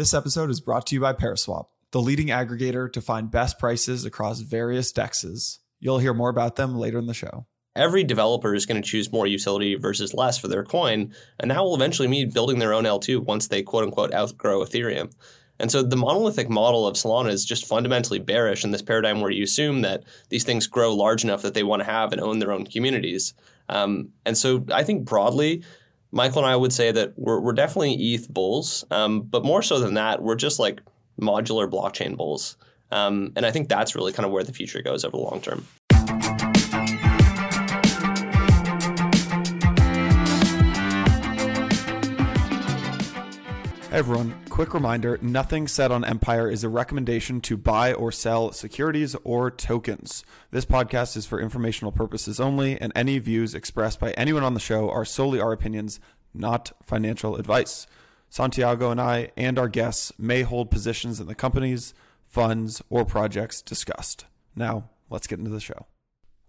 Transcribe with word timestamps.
This 0.00 0.14
episode 0.14 0.48
is 0.48 0.62
brought 0.62 0.86
to 0.86 0.94
you 0.94 1.00
by 1.02 1.12
Paraswap, 1.12 1.66
the 1.90 2.00
leading 2.00 2.28
aggregator 2.28 2.90
to 2.90 3.02
find 3.02 3.30
best 3.30 3.58
prices 3.58 4.06
across 4.06 4.40
various 4.40 4.94
dexes. 4.94 5.58
You'll 5.78 5.98
hear 5.98 6.14
more 6.14 6.30
about 6.30 6.56
them 6.56 6.74
later 6.74 6.98
in 6.98 7.04
the 7.04 7.12
show. 7.12 7.44
Every 7.76 8.02
developer 8.02 8.54
is 8.54 8.64
going 8.64 8.80
to 8.80 8.88
choose 8.88 9.12
more 9.12 9.26
utility 9.26 9.74
versus 9.74 10.14
less 10.14 10.38
for 10.38 10.48
their 10.48 10.64
coin, 10.64 11.12
and 11.38 11.50
that 11.50 11.62
will 11.62 11.74
eventually 11.74 12.08
mean 12.08 12.30
building 12.30 12.60
their 12.60 12.72
own 12.72 12.84
L2 12.84 13.26
once 13.26 13.48
they 13.48 13.62
quote 13.62 13.84
unquote 13.84 14.14
outgrow 14.14 14.64
Ethereum. 14.64 15.12
And 15.58 15.70
so 15.70 15.82
the 15.82 15.96
monolithic 15.96 16.48
model 16.48 16.86
of 16.86 16.96
Solana 16.96 17.28
is 17.28 17.44
just 17.44 17.66
fundamentally 17.66 18.20
bearish 18.20 18.64
in 18.64 18.70
this 18.70 18.80
paradigm 18.80 19.20
where 19.20 19.30
you 19.30 19.44
assume 19.44 19.82
that 19.82 20.04
these 20.30 20.44
things 20.44 20.66
grow 20.66 20.94
large 20.94 21.24
enough 21.24 21.42
that 21.42 21.52
they 21.52 21.62
want 21.62 21.80
to 21.80 21.84
have 21.84 22.12
and 22.12 22.22
own 22.22 22.38
their 22.38 22.52
own 22.52 22.64
communities. 22.64 23.34
Um, 23.68 24.08
and 24.24 24.38
so 24.38 24.64
I 24.72 24.82
think 24.82 25.04
broadly, 25.04 25.62
Michael 26.12 26.42
and 26.42 26.50
I 26.50 26.56
would 26.56 26.72
say 26.72 26.90
that 26.90 27.12
we're, 27.16 27.38
we're 27.38 27.52
definitely 27.52 27.94
ETH 27.94 28.28
bulls, 28.28 28.84
um, 28.90 29.22
but 29.22 29.44
more 29.44 29.62
so 29.62 29.78
than 29.78 29.94
that, 29.94 30.22
we're 30.22 30.34
just 30.34 30.58
like 30.58 30.80
modular 31.20 31.70
blockchain 31.70 32.16
bulls. 32.16 32.56
Um, 32.90 33.32
and 33.36 33.46
I 33.46 33.52
think 33.52 33.68
that's 33.68 33.94
really 33.94 34.12
kind 34.12 34.26
of 34.26 34.32
where 34.32 34.42
the 34.42 34.52
future 34.52 34.82
goes 34.82 35.04
over 35.04 35.16
the 35.16 35.22
long 35.22 35.40
term. 35.40 35.66
Hey 43.90 43.98
everyone, 43.98 44.34
quick 44.60 44.74
reminder 44.74 45.18
nothing 45.22 45.66
said 45.66 45.90
on 45.90 46.04
Empire 46.04 46.50
is 46.50 46.62
a 46.62 46.68
recommendation 46.68 47.40
to 47.40 47.56
buy 47.56 47.94
or 47.94 48.12
sell 48.12 48.52
securities 48.52 49.16
or 49.24 49.50
tokens. 49.50 50.22
This 50.50 50.66
podcast 50.66 51.16
is 51.16 51.24
for 51.24 51.40
informational 51.40 51.92
purposes 51.92 52.38
only, 52.38 52.78
and 52.78 52.92
any 52.94 53.18
views 53.20 53.54
expressed 53.54 53.98
by 53.98 54.10
anyone 54.10 54.42
on 54.42 54.52
the 54.52 54.60
show 54.60 54.90
are 54.90 55.06
solely 55.06 55.40
our 55.40 55.52
opinions, 55.52 55.98
not 56.34 56.72
financial 56.82 57.36
advice. 57.36 57.86
Santiago 58.28 58.90
and 58.90 59.00
I 59.00 59.30
and 59.34 59.58
our 59.58 59.66
guests 59.66 60.12
may 60.18 60.42
hold 60.42 60.70
positions 60.70 61.20
in 61.20 61.26
the 61.26 61.34
companies, 61.34 61.94
funds, 62.26 62.82
or 62.90 63.06
projects 63.06 63.62
discussed. 63.62 64.26
Now, 64.54 64.90
let's 65.08 65.26
get 65.26 65.38
into 65.38 65.50
the 65.50 65.60
show. 65.60 65.86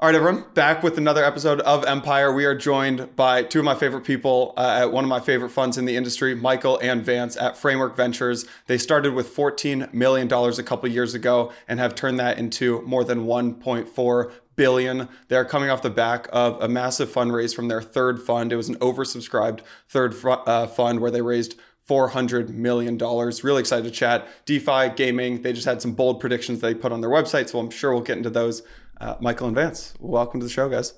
All 0.02 0.07
right, 0.07 0.16
everyone, 0.16 0.45
back 0.55 0.81
with 0.81 0.97
another 0.97 1.23
episode 1.23 1.59
of 1.61 1.85
Empire. 1.85 2.33
We 2.33 2.45
are 2.45 2.55
joined 2.55 3.16
by 3.16 3.44
two 3.44 3.59
of 3.59 3.66
my 3.66 3.75
favorite 3.75 4.03
people 4.03 4.55
uh, 4.58 4.80
at 4.81 4.91
one 4.91 5.03
of 5.03 5.09
my 5.11 5.19
favorite 5.19 5.52
funds 5.52 5.77
in 5.77 5.85
the 5.85 5.95
industry, 5.95 6.33
Michael 6.33 6.80
and 6.81 7.05
Vance 7.05 7.38
at 7.38 7.55
Framework 7.55 7.95
Ventures. 7.95 8.47
They 8.66 8.80
started 8.80 9.13
with 9.13 9.35
$14 9.35 9.93
million 9.93 10.27
a 10.33 10.63
couple 10.63 10.89
years 10.89 11.13
ago 11.13 11.52
and 11.67 11.80
have 11.80 11.93
turned 11.93 12.19
that 12.19 12.39
into 12.39 12.81
more 12.81 13.03
than 13.03 13.27
1.4 13.27 14.31
billion. 14.55 15.08
They're 15.27 15.45
coming 15.45 15.69
off 15.69 15.83
the 15.83 15.91
back 15.91 16.27
of 16.33 16.59
a 16.59 16.67
massive 16.67 17.09
fundraise 17.09 17.55
from 17.55 17.67
their 17.67 17.83
third 17.83 18.19
fund. 18.19 18.52
It 18.52 18.55
was 18.55 18.69
an 18.69 18.77
oversubscribed 18.77 19.59
third 19.88 20.15
fr- 20.15 20.31
uh, 20.47 20.65
fund 20.65 20.99
where 20.99 21.11
they 21.11 21.21
raised 21.21 21.59
$400 21.88 22.49
million. 22.49 22.97
Really 22.97 23.59
excited 23.59 23.83
to 23.83 23.91
chat. 23.91 24.27
DeFi, 24.45 24.95
gaming, 24.95 25.43
they 25.43 25.53
just 25.53 25.65
had 25.65 25.80
some 25.80 25.93
bold 25.93 26.19
predictions 26.19 26.59
they 26.59 26.73
put 26.73 26.91
on 26.91 27.02
their 27.02 27.09
website, 27.11 27.49
so 27.49 27.59
I'm 27.59 27.69
sure 27.69 27.93
we'll 27.93 28.02
get 28.02 28.17
into 28.17 28.30
those 28.31 28.63
uh, 29.02 29.16
Michael 29.19 29.47
and 29.47 29.55
Vance, 29.55 29.94
welcome 29.99 30.39
to 30.39 30.45
the 30.45 30.52
show, 30.52 30.69
guys. 30.69 30.94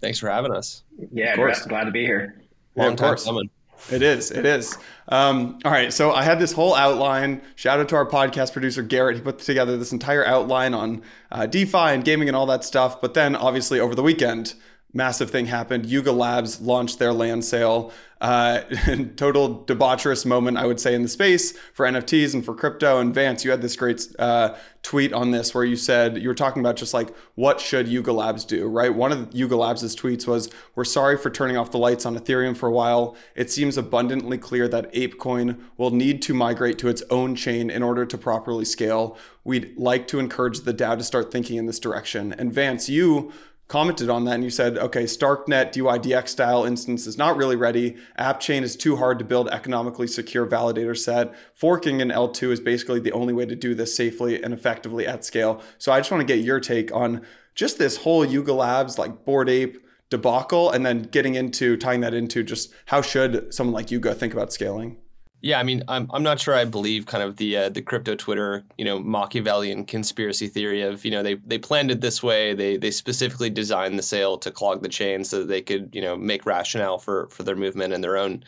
Thanks 0.00 0.18
for 0.18 0.30
having 0.30 0.52
us. 0.52 0.82
Yeah, 1.12 1.32
of 1.32 1.36
course. 1.36 1.66
glad 1.66 1.84
to 1.84 1.90
be 1.90 2.04
here. 2.04 2.42
Long 2.74 2.90
yeah, 2.90 2.96
time 2.96 3.16
coming. 3.16 3.50
It 3.92 4.02
is. 4.02 4.30
It 4.30 4.44
is. 4.44 4.76
Um, 5.08 5.58
all 5.64 5.70
right. 5.70 5.92
So 5.92 6.12
I 6.12 6.22
had 6.22 6.38
this 6.38 6.52
whole 6.52 6.74
outline. 6.74 7.42
Shout 7.54 7.78
out 7.78 7.88
to 7.90 7.96
our 7.96 8.06
podcast 8.06 8.52
producer, 8.52 8.82
Garrett. 8.82 9.16
He 9.16 9.22
put 9.22 9.38
together 9.38 9.76
this 9.76 9.92
entire 9.92 10.26
outline 10.26 10.74
on 10.74 11.02
uh, 11.30 11.46
DeFi 11.46 11.78
and 11.78 12.04
gaming 12.04 12.28
and 12.28 12.36
all 12.36 12.46
that 12.46 12.64
stuff. 12.64 13.00
But 13.00 13.14
then, 13.14 13.36
obviously, 13.36 13.78
over 13.78 13.94
the 13.94 14.02
weekend, 14.02 14.54
massive 14.92 15.30
thing 15.30 15.46
happened. 15.46 15.86
Yuga 15.86 16.12
Labs 16.12 16.60
launched 16.60 16.98
their 16.98 17.12
land 17.12 17.44
sale. 17.44 17.92
Uh, 18.20 18.60
total 19.16 19.64
debaucherous 19.64 20.26
moment, 20.26 20.56
I 20.56 20.66
would 20.66 20.80
say, 20.80 20.94
in 20.94 21.02
the 21.02 21.08
space 21.08 21.56
for 21.72 21.86
NFTs 21.86 22.34
and 22.34 22.44
for 22.44 22.54
crypto. 22.54 22.98
And 22.98 23.14
Vance, 23.14 23.44
you 23.44 23.50
had 23.50 23.62
this 23.62 23.76
great 23.76 24.08
uh, 24.18 24.56
tweet 24.82 25.12
on 25.12 25.30
this 25.30 25.54
where 25.54 25.64
you 25.64 25.76
said 25.76 26.18
you 26.18 26.28
were 26.28 26.34
talking 26.34 26.60
about 26.60 26.76
just 26.76 26.94
like 26.94 27.14
what 27.36 27.60
should 27.60 27.86
Yuga 27.86 28.12
Labs 28.12 28.44
do, 28.44 28.66
right? 28.66 28.92
One 28.92 29.12
of 29.12 29.32
Yuga 29.32 29.56
Labs' 29.56 29.94
tweets 29.94 30.26
was, 30.26 30.50
"We're 30.74 30.84
sorry 30.84 31.16
for 31.16 31.30
turning 31.30 31.56
off 31.56 31.70
the 31.70 31.78
lights 31.78 32.06
on 32.06 32.18
Ethereum 32.18 32.56
for 32.56 32.68
a 32.68 32.72
while. 32.72 33.16
It 33.36 33.52
seems 33.52 33.76
abundantly 33.76 34.38
clear 34.38 34.66
that 34.68 34.92
ApeCoin 34.94 35.60
will 35.76 35.90
need 35.90 36.20
to 36.22 36.34
migrate 36.34 36.78
to 36.78 36.88
its 36.88 37.02
own 37.10 37.36
chain 37.36 37.70
in 37.70 37.82
order 37.82 38.04
to 38.04 38.18
properly 38.18 38.64
scale. 38.64 39.16
We'd 39.44 39.78
like 39.78 40.08
to 40.08 40.18
encourage 40.18 40.60
the 40.60 40.74
DAO 40.74 40.98
to 40.98 41.04
start 41.04 41.30
thinking 41.30 41.56
in 41.56 41.66
this 41.66 41.78
direction." 41.78 42.32
And 42.32 42.52
Vance, 42.52 42.88
you 42.88 43.32
commented 43.68 44.08
on 44.08 44.24
that 44.24 44.34
and 44.34 44.44
you 44.44 44.50
said, 44.50 44.78
okay, 44.78 45.04
Starknet 45.04 45.72
DYDX 45.72 46.28
style 46.28 46.64
instance 46.64 47.06
is 47.06 47.18
not 47.18 47.36
really 47.36 47.56
ready. 47.56 47.96
AppChain 48.18 48.62
is 48.62 48.74
too 48.74 48.96
hard 48.96 49.18
to 49.18 49.24
build 49.24 49.48
economically 49.50 50.06
secure 50.06 50.46
validator 50.46 50.96
set. 50.96 51.34
Forking 51.54 52.00
in 52.00 52.08
L2 52.08 52.50
is 52.50 52.60
basically 52.60 52.98
the 52.98 53.12
only 53.12 53.34
way 53.34 53.44
to 53.44 53.54
do 53.54 53.74
this 53.74 53.94
safely 53.94 54.42
and 54.42 54.54
effectively 54.54 55.06
at 55.06 55.24
scale. 55.24 55.62
So 55.76 55.92
I 55.92 56.00
just 56.00 56.10
want 56.10 56.26
to 56.26 56.34
get 56.34 56.42
your 56.42 56.60
take 56.60 56.92
on 56.94 57.24
just 57.54 57.78
this 57.78 57.98
whole 57.98 58.24
Yuga 58.24 58.54
Labs 58.54 58.98
like 58.98 59.24
Bored 59.24 59.50
Ape 59.50 59.84
debacle 60.10 60.70
and 60.70 60.86
then 60.86 61.02
getting 61.02 61.34
into 61.34 61.76
tying 61.76 62.00
that 62.00 62.14
into 62.14 62.42
just 62.42 62.72
how 62.86 63.02
should 63.02 63.52
someone 63.52 63.74
like 63.74 63.90
Yuga 63.90 64.14
think 64.14 64.32
about 64.32 64.52
scaling? 64.52 64.96
Yeah, 65.40 65.60
I 65.60 65.62
mean, 65.62 65.84
I'm 65.86 66.10
I'm 66.12 66.24
not 66.24 66.40
sure 66.40 66.54
I 66.54 66.64
believe 66.64 67.06
kind 67.06 67.22
of 67.22 67.36
the 67.36 67.56
uh, 67.56 67.68
the 67.68 67.80
crypto 67.80 68.16
Twitter, 68.16 68.64
you 68.76 68.84
know, 68.84 68.98
Machiavellian 68.98 69.84
conspiracy 69.84 70.48
theory 70.48 70.82
of 70.82 71.04
you 71.04 71.12
know 71.12 71.22
they 71.22 71.34
they 71.34 71.58
planned 71.58 71.92
it 71.92 72.00
this 72.00 72.22
way. 72.22 72.54
They 72.54 72.76
they 72.76 72.90
specifically 72.90 73.48
designed 73.48 73.98
the 73.98 74.02
sale 74.02 74.36
to 74.38 74.50
clog 74.50 74.82
the 74.82 74.88
chain 74.88 75.22
so 75.22 75.38
that 75.40 75.48
they 75.48 75.62
could 75.62 75.90
you 75.94 76.00
know 76.00 76.16
make 76.16 76.44
rationale 76.44 76.98
for 76.98 77.28
for 77.28 77.44
their 77.44 77.54
movement 77.54 77.92
and 77.92 78.02
their 78.02 78.16
own 78.16 78.42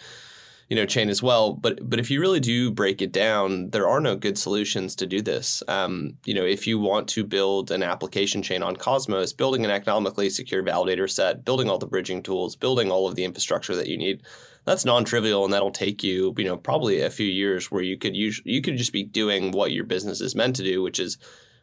you 0.69 0.75
know 0.75 0.85
chain 0.85 1.09
as 1.09 1.23
well. 1.23 1.53
But 1.53 1.89
but 1.89 2.01
if 2.01 2.11
you 2.11 2.21
really 2.21 2.41
do 2.41 2.73
break 2.73 3.01
it 3.01 3.13
down, 3.13 3.71
there 3.71 3.89
are 3.89 4.01
no 4.01 4.17
good 4.17 4.37
solutions 4.37 4.97
to 4.97 5.07
do 5.07 5.23
this. 5.23 5.63
Um, 5.69 6.17
you 6.25 6.35
know, 6.35 6.45
if 6.45 6.67
you 6.67 6.81
want 6.81 7.07
to 7.11 7.23
build 7.23 7.71
an 7.71 7.85
application 7.85 8.43
chain 8.43 8.65
on 8.65 8.75
Cosmos, 8.75 9.33
building 9.33 9.65
an 9.65 9.71
economically 9.71 10.29
secure 10.29 10.65
validator 10.65 11.09
set, 11.09 11.45
building 11.45 11.71
all 11.71 11.79
the 11.79 11.87
bridging 11.87 12.21
tools, 12.21 12.57
building 12.57 12.91
all 12.91 13.07
of 13.07 13.15
the 13.15 13.25
infrastructure 13.25 13.77
that 13.77 13.87
you 13.87 13.97
need 13.97 14.23
that's 14.71 14.85
non-trivial 14.85 15.45
and 15.45 15.53
that'll 15.53 15.73
take 15.73 16.05
you 16.05 16.33
you 16.39 16.45
know 16.45 16.57
probably 16.57 17.01
a 17.01 17.11
few 17.11 17.27
years 17.27 17.71
where 17.73 17.83
you 17.83 17.99
could 17.99 18.15
use 18.15 18.41
you 18.45 18.63
could 18.63 18.77
just 18.77 18.93
be 18.93 19.03
doing 19.03 19.51
what 19.51 19.73
your 19.73 19.85
business 19.85 20.21
is 20.21 20.37
meant 20.37 20.55
to 20.55 20.63
do 20.63 20.81
which 20.81 21.01
is 21.01 21.19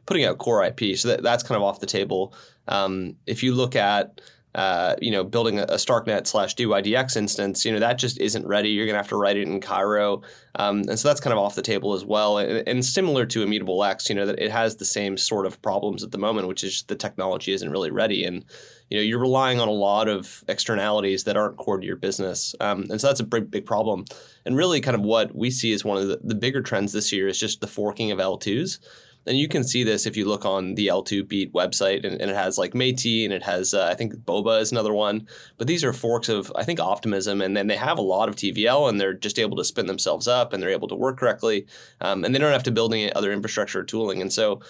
putting 0.06 0.26
out 0.26 0.38
core 0.38 0.64
ip 0.66 0.98
so 0.98 1.08
that, 1.08 1.24
that's 1.24 1.42
kind 1.42 1.56
of 1.56 1.64
off 1.64 1.80
the 1.80 1.86
table 1.86 2.34
um, 2.68 3.16
if 3.26 3.44
you 3.44 3.54
look 3.54 3.78
at 3.78 4.20
uh, 4.56 4.96
you 5.00 5.12
know, 5.12 5.24
building 5.24 5.60
a, 5.60 5.64
a 5.64 5.76
Starknet 5.76 6.26
slash 6.26 6.56
DYDX 6.56 7.16
instance, 7.16 7.64
you 7.64 7.72
know, 7.72 7.78
that 7.78 8.00
just 8.00 8.20
isn't 8.20 8.48
ready. 8.48 8.70
You're 8.70 8.88
going 8.88 8.96
to 8.96 9.00
have 9.00 9.10
to 9.10 9.16
write 9.16 9.38
it 9.38 9.48
in 9.48 9.62
Cairo. 9.62 10.24
Um, 10.56 10.80
and 10.90 10.98
so 10.98 11.08
that's 11.08 11.20
kind 11.20 11.32
of 11.32 11.38
off 11.38 11.54
the 11.54 11.62
table 11.62 11.94
as 11.94 12.04
well. 12.04 12.40
And, 12.40 12.68
and, 12.68 12.84
similar 12.84 13.28
to 13.28 13.44
Immutable 13.44 13.84
X, 13.84 14.10
you 14.10 14.16
know, 14.16 14.26
that 14.26 14.40
it 14.40 14.50
has 14.50 14.78
the 14.78 14.86
same 14.86 15.16
sort 15.16 15.46
of 15.46 15.62
problems 15.62 16.04
at 16.04 16.10
the 16.10 16.18
moment, 16.18 16.48
which 16.48 16.64
is 16.64 16.82
the 16.88 16.96
technology 16.96 17.52
isn't 17.52 17.70
really 17.70 17.92
ready. 17.92 18.24
And, 18.24 18.46
you 18.90 18.98
know, 18.98 19.04
you're 19.04 19.20
relying 19.20 19.60
on 19.60 19.68
a 19.68 19.72
lot 19.72 20.08
of 20.08 20.44
externalities 20.48 21.26
that 21.26 21.38
aren't 21.38 21.58
core 21.58 21.80
to 21.80 21.86
your 21.86 21.96
business. 21.96 22.56
Um, 22.60 22.86
and 22.90 23.02
so 23.02 23.08
that's 23.08 23.20
a 23.20 23.26
big, 23.26 23.52
big 23.52 23.66
problem. 23.66 24.06
And 24.46 24.56
really 24.56 24.82
kind 24.82 24.96
of 24.96 25.02
what 25.02 25.36
we 25.36 25.52
see 25.52 25.74
as 25.74 25.84
one 25.84 25.98
of 25.98 26.08
the, 26.08 26.20
the 26.24 26.36
bigger 26.36 26.62
trends 26.62 26.94
this 26.94 27.12
year 27.12 27.28
is 27.28 27.40
just 27.40 27.62
the 27.62 27.68
forking 27.68 28.12
of 28.12 28.20
L2s 28.20 28.80
and 29.28 29.38
you 29.38 29.48
can 29.48 29.64
see 29.64 29.84
this 29.84 30.06
if 30.06 30.16
you 30.16 30.26
look 30.26 30.46
on 30.46 30.76
the 30.76 30.88
L2 30.88 31.28
Beat 31.28 31.54
website, 31.54 32.06
and, 32.06 32.20
and 32.20 32.32
it 32.32 32.36
has 32.36 32.58
like 32.58 32.74
Metis 32.74 33.26
and 33.26 33.34
it 33.34 33.44
has 33.44 33.74
uh, 33.74 33.86
I 33.86 33.94
think 33.94 34.16
Boba 34.16 34.62
is 34.62 34.72
another 34.72 34.94
one. 34.94 35.28
But 35.58 35.68
these 35.68 35.84
are 35.84 35.94
forks 35.94 36.30
of 36.30 36.52
I 36.56 36.64
think 36.64 36.80
Optimism, 36.80 37.42
and 37.42 37.56
then 37.56 37.68
they 37.68 37.76
have 37.76 37.98
a 37.98 38.02
lot 38.02 38.30
of 38.30 38.36
TVL, 38.36 38.90
and 38.90 39.00
they're 39.00 39.14
just 39.14 39.38
able 39.38 39.58
to 39.58 39.66
spin 39.66 39.88
themselves 39.88 40.28
up, 40.28 40.54
and 40.54 40.64
they're 40.64 40.70
able 40.70 40.88
to 40.88 40.96
work 40.96 41.18
correctly, 41.18 41.68
um, 42.02 42.24
and 42.24 42.34
they 42.34 42.40
don't 42.40 42.54
have 42.54 42.64
to 42.64 42.72
build 42.72 42.94
any 42.94 43.12
other 43.14 43.32
infrastructure 43.32 43.82
or 43.82 43.84
tooling. 43.84 44.22
And 44.22 44.32
so, 44.32 44.62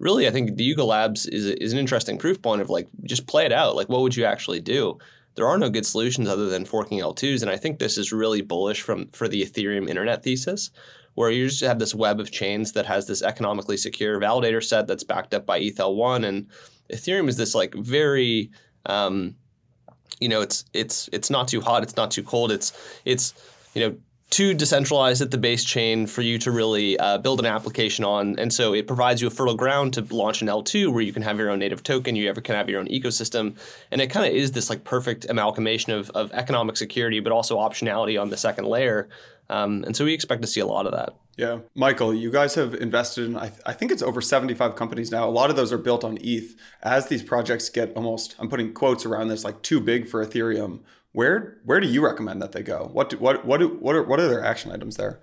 really, 0.00 0.26
I 0.26 0.30
think 0.30 0.56
the 0.56 0.64
Yuga 0.64 0.84
Labs 0.84 1.26
is 1.26 1.46
is 1.46 1.72
an 1.72 1.78
interesting 1.78 2.18
proof 2.18 2.42
point 2.42 2.60
of 2.60 2.70
like 2.70 2.88
just 3.04 3.26
play 3.28 3.46
it 3.46 3.52
out. 3.52 3.76
Like, 3.76 3.88
what 3.88 4.00
would 4.00 4.16
you 4.16 4.24
actually 4.24 4.60
do? 4.60 4.98
There 5.36 5.46
are 5.46 5.58
no 5.58 5.70
good 5.70 5.86
solutions 5.86 6.28
other 6.28 6.48
than 6.48 6.64
forking 6.64 6.98
L2s, 6.98 7.42
and 7.42 7.50
I 7.50 7.56
think 7.56 7.78
this 7.78 7.96
is 7.96 8.12
really 8.12 8.40
bullish 8.40 8.82
from 8.82 9.08
for 9.12 9.28
the 9.28 9.42
Ethereum 9.44 9.88
internet 9.88 10.24
thesis, 10.24 10.70
where 11.14 11.30
you 11.30 11.48
just 11.48 11.62
have 11.62 11.78
this 11.78 11.94
web 11.94 12.18
of 12.18 12.32
chains 12.32 12.72
that 12.72 12.86
has 12.86 13.06
this 13.06 13.22
economically 13.22 13.76
secure 13.76 14.18
validator 14.18 14.62
set 14.64 14.88
that's 14.88 15.04
backed 15.04 15.34
up 15.34 15.46
by 15.46 15.60
ETHL1 15.60 16.26
and 16.26 16.46
Ethereum 16.92 17.28
is 17.28 17.36
this 17.36 17.54
like 17.54 17.74
very 17.74 18.50
um, 18.86 19.36
you 20.18 20.28
know 20.28 20.40
it's 20.40 20.64
it's 20.72 21.08
it's 21.12 21.30
not 21.30 21.46
too 21.46 21.60
hot 21.60 21.82
it's 21.82 21.96
not 21.96 22.10
too 22.10 22.22
cold 22.22 22.50
it's 22.50 22.72
it's 23.04 23.34
you 23.74 23.86
know 23.86 23.96
too 24.30 24.54
decentralized 24.54 25.20
at 25.20 25.30
the 25.30 25.38
base 25.38 25.64
chain 25.64 26.06
for 26.06 26.22
you 26.22 26.38
to 26.38 26.50
really 26.50 26.98
uh, 26.98 27.18
build 27.18 27.40
an 27.40 27.46
application 27.46 28.04
on. 28.04 28.38
And 28.38 28.52
so 28.52 28.72
it 28.72 28.86
provides 28.86 29.20
you 29.20 29.26
a 29.26 29.30
fertile 29.30 29.56
ground 29.56 29.94
to 29.94 30.02
launch 30.14 30.40
an 30.40 30.48
L2 30.48 30.92
where 30.92 31.02
you 31.02 31.12
can 31.12 31.22
have 31.22 31.38
your 31.38 31.50
own 31.50 31.58
native 31.58 31.82
token, 31.82 32.14
you 32.14 32.28
ever 32.28 32.40
can 32.40 32.54
have 32.54 32.68
your 32.68 32.80
own 32.80 32.86
ecosystem. 32.88 33.56
And 33.90 34.00
it 34.00 34.08
kind 34.08 34.26
of 34.26 34.32
is 34.32 34.52
this 34.52 34.70
like 34.70 34.84
perfect 34.84 35.26
amalgamation 35.28 35.92
of, 35.92 36.10
of 36.10 36.32
economic 36.32 36.76
security, 36.76 37.18
but 37.20 37.32
also 37.32 37.58
optionality 37.58 38.20
on 38.20 38.30
the 38.30 38.36
second 38.36 38.66
layer 38.66 39.08
um, 39.50 39.82
and 39.84 39.96
so 39.96 40.04
we 40.04 40.14
expect 40.14 40.42
to 40.42 40.48
see 40.48 40.60
a 40.60 40.66
lot 40.66 40.86
of 40.86 40.92
that. 40.92 41.16
Yeah. 41.36 41.58
Michael, 41.74 42.14
you 42.14 42.30
guys 42.30 42.54
have 42.54 42.72
invested 42.74 43.24
in, 43.24 43.36
I, 43.36 43.48
th- 43.48 43.60
I, 43.66 43.72
think 43.72 43.90
it's 43.90 44.02
over 44.02 44.20
75 44.20 44.76
companies 44.76 45.10
now. 45.10 45.28
A 45.28 45.30
lot 45.30 45.50
of 45.50 45.56
those 45.56 45.72
are 45.72 45.78
built 45.78 46.04
on 46.04 46.18
ETH. 46.20 46.54
As 46.82 47.08
these 47.08 47.22
projects 47.22 47.68
get 47.68 47.92
almost, 47.96 48.36
I'm 48.38 48.48
putting 48.48 48.72
quotes 48.72 49.04
around 49.04 49.26
this, 49.26 49.42
like 49.42 49.60
too 49.62 49.80
big 49.80 50.08
for 50.08 50.24
Ethereum, 50.24 50.80
where 51.12 51.58
where 51.64 51.80
do 51.80 51.88
you 51.88 52.04
recommend 52.04 52.40
that 52.42 52.52
they 52.52 52.62
go? 52.62 52.88
What 52.92 53.10
do, 53.10 53.18
what 53.18 53.44
what 53.44 53.58
do, 53.58 53.68
what 53.68 53.96
are 53.96 54.02
what 54.02 54.20
are 54.20 54.28
their 54.28 54.44
action 54.44 54.70
items 54.70 54.96
there? 54.96 55.20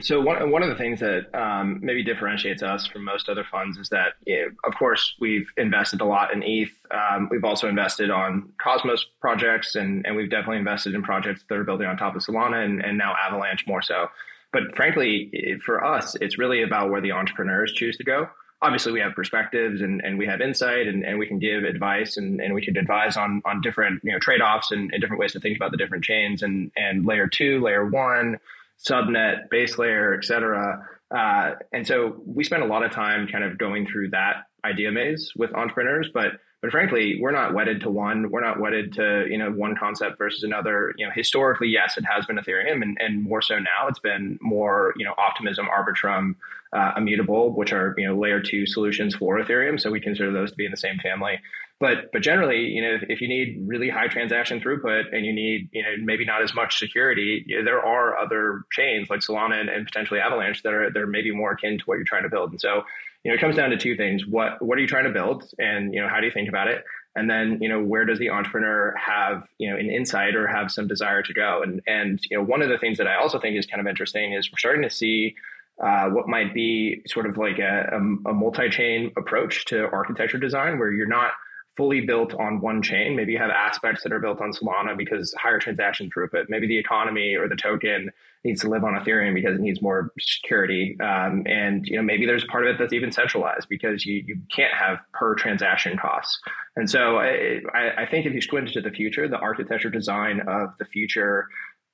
So 0.00 0.20
one 0.20 0.50
one 0.52 0.62
of 0.62 0.68
the 0.68 0.76
things 0.76 1.00
that 1.00 1.34
um, 1.34 1.80
maybe 1.82 2.04
differentiates 2.04 2.62
us 2.62 2.86
from 2.86 3.04
most 3.04 3.28
other 3.28 3.44
funds 3.50 3.78
is 3.78 3.88
that, 3.88 4.14
you 4.26 4.36
know, 4.36 4.48
of 4.64 4.74
course, 4.78 5.14
we've 5.20 5.48
invested 5.56 6.00
a 6.00 6.04
lot 6.04 6.32
in 6.32 6.42
ETH. 6.44 6.70
Um, 6.92 7.28
we've 7.30 7.44
also 7.44 7.68
invested 7.68 8.08
on 8.08 8.52
Cosmos 8.62 9.04
projects, 9.20 9.74
and 9.74 10.06
and 10.06 10.14
we've 10.16 10.30
definitely 10.30 10.58
invested 10.58 10.94
in 10.94 11.02
projects 11.02 11.44
that 11.48 11.58
are 11.58 11.64
building 11.64 11.88
on 11.88 11.96
top 11.96 12.14
of 12.14 12.22
Solana, 12.22 12.64
and, 12.64 12.80
and 12.84 12.96
now 12.96 13.14
Avalanche 13.26 13.66
more 13.66 13.82
so. 13.82 14.08
But 14.52 14.74
frankly, 14.76 15.58
for 15.64 15.84
us, 15.84 16.14
it's 16.20 16.38
really 16.38 16.62
about 16.62 16.90
where 16.90 17.00
the 17.00 17.12
entrepreneurs 17.12 17.72
choose 17.72 17.96
to 17.98 18.04
go. 18.04 18.28
Obviously, 18.60 18.92
we 18.92 19.00
have 19.00 19.14
perspectives 19.14 19.80
and, 19.82 20.00
and 20.04 20.18
we 20.18 20.26
have 20.26 20.40
insight, 20.40 20.88
and, 20.88 21.04
and 21.04 21.18
we 21.18 21.26
can 21.26 21.38
give 21.38 21.62
advice, 21.62 22.16
and, 22.16 22.40
and 22.40 22.54
we 22.54 22.64
can 22.64 22.76
advise 22.76 23.16
on 23.16 23.40
on 23.44 23.60
different 23.60 24.02
you 24.02 24.12
know 24.12 24.18
trade 24.18 24.40
offs 24.40 24.72
and, 24.72 24.90
and 24.92 25.00
different 25.00 25.20
ways 25.20 25.32
to 25.32 25.40
think 25.40 25.56
about 25.56 25.70
the 25.70 25.76
different 25.76 26.04
chains 26.04 26.42
and 26.42 26.72
and 26.76 27.06
layer 27.06 27.28
two, 27.28 27.60
layer 27.60 27.86
one 27.86 28.38
subnet, 28.78 29.50
base 29.50 29.78
layer, 29.78 30.14
et 30.14 30.24
cetera. 30.24 30.86
Uh, 31.10 31.54
and 31.72 31.86
so 31.86 32.20
we 32.26 32.44
spend 32.44 32.62
a 32.62 32.66
lot 32.66 32.84
of 32.84 32.92
time 32.92 33.26
kind 33.26 33.44
of 33.44 33.58
going 33.58 33.86
through 33.86 34.10
that 34.10 34.46
idea 34.64 34.90
maze 34.92 35.32
with 35.36 35.52
entrepreneurs, 35.54 36.08
but 36.12 36.32
but 36.60 36.70
frankly, 36.72 37.18
we're 37.20 37.30
not 37.30 37.54
wedded 37.54 37.80
to 37.82 37.90
one. 37.90 38.30
We're 38.30 38.44
not 38.44 38.58
wedded 38.60 38.92
to 38.94 39.26
you 39.30 39.38
know 39.38 39.50
one 39.50 39.76
concept 39.76 40.18
versus 40.18 40.42
another. 40.42 40.92
You 40.96 41.06
know, 41.06 41.12
historically, 41.14 41.68
yes, 41.68 41.96
it 41.96 42.04
has 42.04 42.26
been 42.26 42.36
Ethereum, 42.36 42.82
and, 42.82 42.96
and 43.00 43.22
more 43.22 43.42
so 43.42 43.58
now, 43.58 43.86
it's 43.88 44.00
been 44.00 44.38
more 44.40 44.92
you 44.96 45.04
know 45.04 45.14
Optimism, 45.16 45.66
Arbitrum, 45.66 46.34
uh, 46.72 46.92
Immutable, 46.96 47.54
which 47.54 47.72
are 47.72 47.94
you 47.96 48.08
know 48.08 48.18
layer 48.18 48.40
two 48.40 48.66
solutions 48.66 49.14
for 49.14 49.38
Ethereum. 49.38 49.80
So 49.80 49.90
we 49.90 50.00
consider 50.00 50.32
those 50.32 50.50
to 50.50 50.56
be 50.56 50.64
in 50.64 50.72
the 50.72 50.76
same 50.76 50.98
family. 50.98 51.38
But 51.80 52.10
but 52.12 52.22
generally, 52.22 52.62
you 52.62 52.82
know, 52.82 52.94
if, 52.94 53.04
if, 53.08 53.20
you 53.20 53.28
need 53.28 53.62
really 53.64 53.88
high 53.88 54.08
transaction 54.08 54.60
throughput 54.60 55.14
and 55.14 55.24
you 55.24 55.32
need 55.32 55.68
you 55.70 55.84
know 55.84 55.90
maybe 56.02 56.24
not 56.24 56.42
as 56.42 56.52
much 56.52 56.80
security, 56.80 57.44
you 57.46 57.58
know, 57.58 57.64
there 57.64 57.84
are 57.84 58.18
other 58.18 58.62
chains 58.72 59.08
like 59.08 59.20
Solana 59.20 59.60
and, 59.60 59.68
and, 59.68 59.86
potentially 59.86 60.18
Avalanche 60.18 60.64
that 60.64 60.74
are 60.74 60.90
that 60.90 61.00
are 61.00 61.06
maybe 61.06 61.30
more 61.30 61.52
akin 61.52 61.78
to 61.78 61.84
what 61.84 61.94
you're 61.94 62.04
trying 62.04 62.24
to 62.24 62.28
build. 62.28 62.50
And 62.50 62.60
so 62.60 62.82
you 63.28 63.34
know, 63.34 63.36
it 63.36 63.42
comes 63.42 63.56
down 63.56 63.68
to 63.68 63.76
two 63.76 63.94
things: 63.94 64.26
what 64.26 64.62
what 64.64 64.78
are 64.78 64.80
you 64.80 64.86
trying 64.86 65.04
to 65.04 65.10
build, 65.10 65.44
and 65.58 65.92
you 65.92 66.00
know, 66.00 66.08
how 66.08 66.18
do 66.18 66.24
you 66.24 66.32
think 66.32 66.48
about 66.48 66.66
it? 66.66 66.82
And 67.14 67.28
then 67.28 67.58
you 67.60 67.68
know, 67.68 67.78
where 67.82 68.06
does 68.06 68.18
the 68.18 68.30
entrepreneur 68.30 68.94
have 68.96 69.46
you 69.58 69.70
know 69.70 69.76
an 69.76 69.90
insight 69.90 70.34
or 70.34 70.46
have 70.46 70.70
some 70.70 70.88
desire 70.88 71.22
to 71.22 71.34
go? 71.34 71.60
And 71.62 71.82
and 71.86 72.18
you 72.30 72.38
know, 72.38 72.42
one 72.42 72.62
of 72.62 72.70
the 72.70 72.78
things 72.78 72.96
that 72.96 73.06
I 73.06 73.16
also 73.16 73.38
think 73.38 73.58
is 73.58 73.66
kind 73.66 73.82
of 73.82 73.86
interesting 73.86 74.32
is 74.32 74.50
we're 74.50 74.56
starting 74.56 74.80
to 74.82 74.88
see 74.88 75.34
uh, 75.78 76.08
what 76.08 76.26
might 76.26 76.54
be 76.54 77.02
sort 77.06 77.26
of 77.26 77.36
like 77.36 77.58
a, 77.58 77.90
a, 77.92 78.30
a 78.30 78.32
multi-chain 78.32 79.12
approach 79.18 79.66
to 79.66 79.90
architecture 79.90 80.38
design, 80.38 80.78
where 80.78 80.90
you're 80.90 81.06
not 81.06 81.32
fully 81.76 82.00
built 82.00 82.32
on 82.32 82.62
one 82.62 82.80
chain. 82.80 83.14
Maybe 83.14 83.32
you 83.32 83.38
have 83.38 83.50
aspects 83.50 84.04
that 84.04 84.12
are 84.12 84.20
built 84.20 84.40
on 84.40 84.52
Solana 84.52 84.96
because 84.96 85.34
higher 85.34 85.58
transaction 85.58 86.10
throughput. 86.10 86.46
Maybe 86.48 86.66
the 86.66 86.78
economy 86.78 87.34
or 87.34 87.46
the 87.46 87.56
token 87.56 88.10
needs 88.44 88.60
to 88.62 88.68
live 88.68 88.84
on 88.84 88.94
Ethereum 88.94 89.34
because 89.34 89.56
it 89.56 89.60
needs 89.60 89.82
more 89.82 90.12
security. 90.18 90.96
Um, 91.00 91.44
and 91.46 91.86
you 91.86 91.96
know 91.96 92.02
maybe 92.02 92.26
there's 92.26 92.44
part 92.44 92.66
of 92.66 92.74
it 92.74 92.78
that's 92.78 92.92
even 92.92 93.12
centralized 93.12 93.68
because 93.68 94.04
you, 94.06 94.22
you 94.26 94.40
can't 94.54 94.74
have 94.74 94.98
per 95.12 95.34
transaction 95.34 95.96
costs. 95.98 96.40
And 96.76 96.88
so 96.88 97.18
I, 97.18 97.60
I 97.74 98.06
think 98.10 98.26
if 98.26 98.32
you 98.32 98.40
squint 98.40 98.68
into 98.68 98.80
the 98.80 98.94
future, 98.94 99.28
the 99.28 99.38
architecture 99.38 99.90
design 99.90 100.40
of 100.46 100.70
the 100.78 100.84
future 100.84 101.48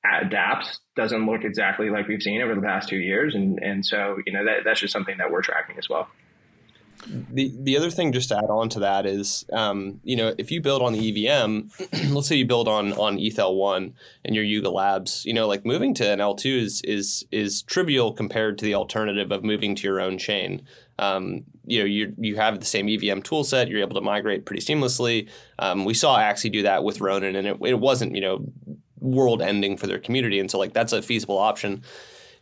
dapps 0.04 0.78
doesn't 0.96 1.26
look 1.26 1.44
exactly 1.44 1.90
like 1.90 2.08
we've 2.08 2.22
seen 2.22 2.42
over 2.42 2.54
the 2.54 2.60
past 2.60 2.88
two 2.88 2.98
years. 2.98 3.34
And 3.34 3.58
and 3.62 3.84
so 3.84 4.18
you 4.26 4.32
know 4.32 4.44
that 4.44 4.64
that's 4.64 4.80
just 4.80 4.92
something 4.92 5.16
that 5.18 5.30
we're 5.30 5.42
tracking 5.42 5.78
as 5.78 5.88
well. 5.88 6.08
The 7.06 7.52
the 7.60 7.76
other 7.76 7.90
thing 7.90 8.12
just 8.12 8.30
to 8.30 8.38
add 8.38 8.50
on 8.50 8.68
to 8.70 8.80
that 8.80 9.06
is, 9.06 9.44
um, 9.52 10.00
you 10.04 10.16
know, 10.16 10.34
if 10.38 10.50
you 10.50 10.60
build 10.60 10.82
on 10.82 10.92
the 10.92 11.28
EVM, 11.28 11.68
let's 12.14 12.28
say 12.28 12.36
you 12.36 12.46
build 12.46 12.68
on 12.68 12.92
on 12.94 13.18
ETHL 13.18 13.56
one 13.56 13.94
and 14.24 14.34
your 14.34 14.44
Yuga 14.44 14.70
Labs, 14.70 15.24
you 15.24 15.34
know, 15.34 15.46
like 15.46 15.66
moving 15.66 15.94
to 15.94 16.10
an 16.10 16.20
L 16.20 16.34
two 16.34 16.56
is 16.56 16.80
is 16.82 17.24
is 17.30 17.62
trivial 17.62 18.12
compared 18.12 18.58
to 18.58 18.64
the 18.64 18.74
alternative 18.74 19.32
of 19.32 19.44
moving 19.44 19.74
to 19.74 19.82
your 19.82 20.00
own 20.00 20.18
chain. 20.18 20.62
Um, 20.98 21.44
you 21.66 21.80
know, 21.80 21.84
you 21.84 22.14
you 22.18 22.36
have 22.36 22.60
the 22.60 22.66
same 22.66 22.88
EVM 22.88 23.20
tool 23.20 23.44
set, 23.44 23.68
you're 23.68 23.80
able 23.80 23.96
to 23.96 24.00
migrate 24.00 24.46
pretty 24.46 24.62
seamlessly. 24.62 25.28
Um, 25.58 25.84
we 25.84 25.94
saw 25.94 26.18
Axie 26.18 26.52
do 26.52 26.62
that 26.62 26.84
with 26.84 27.00
Ronin, 27.00 27.36
and 27.36 27.46
it, 27.46 27.58
it 27.62 27.80
wasn't 27.80 28.14
you 28.14 28.20
know 28.20 28.46
world 29.00 29.42
ending 29.42 29.76
for 29.76 29.86
their 29.86 29.98
community, 29.98 30.38
and 30.38 30.50
so 30.50 30.58
like 30.58 30.72
that's 30.72 30.92
a 30.92 31.02
feasible 31.02 31.38
option 31.38 31.82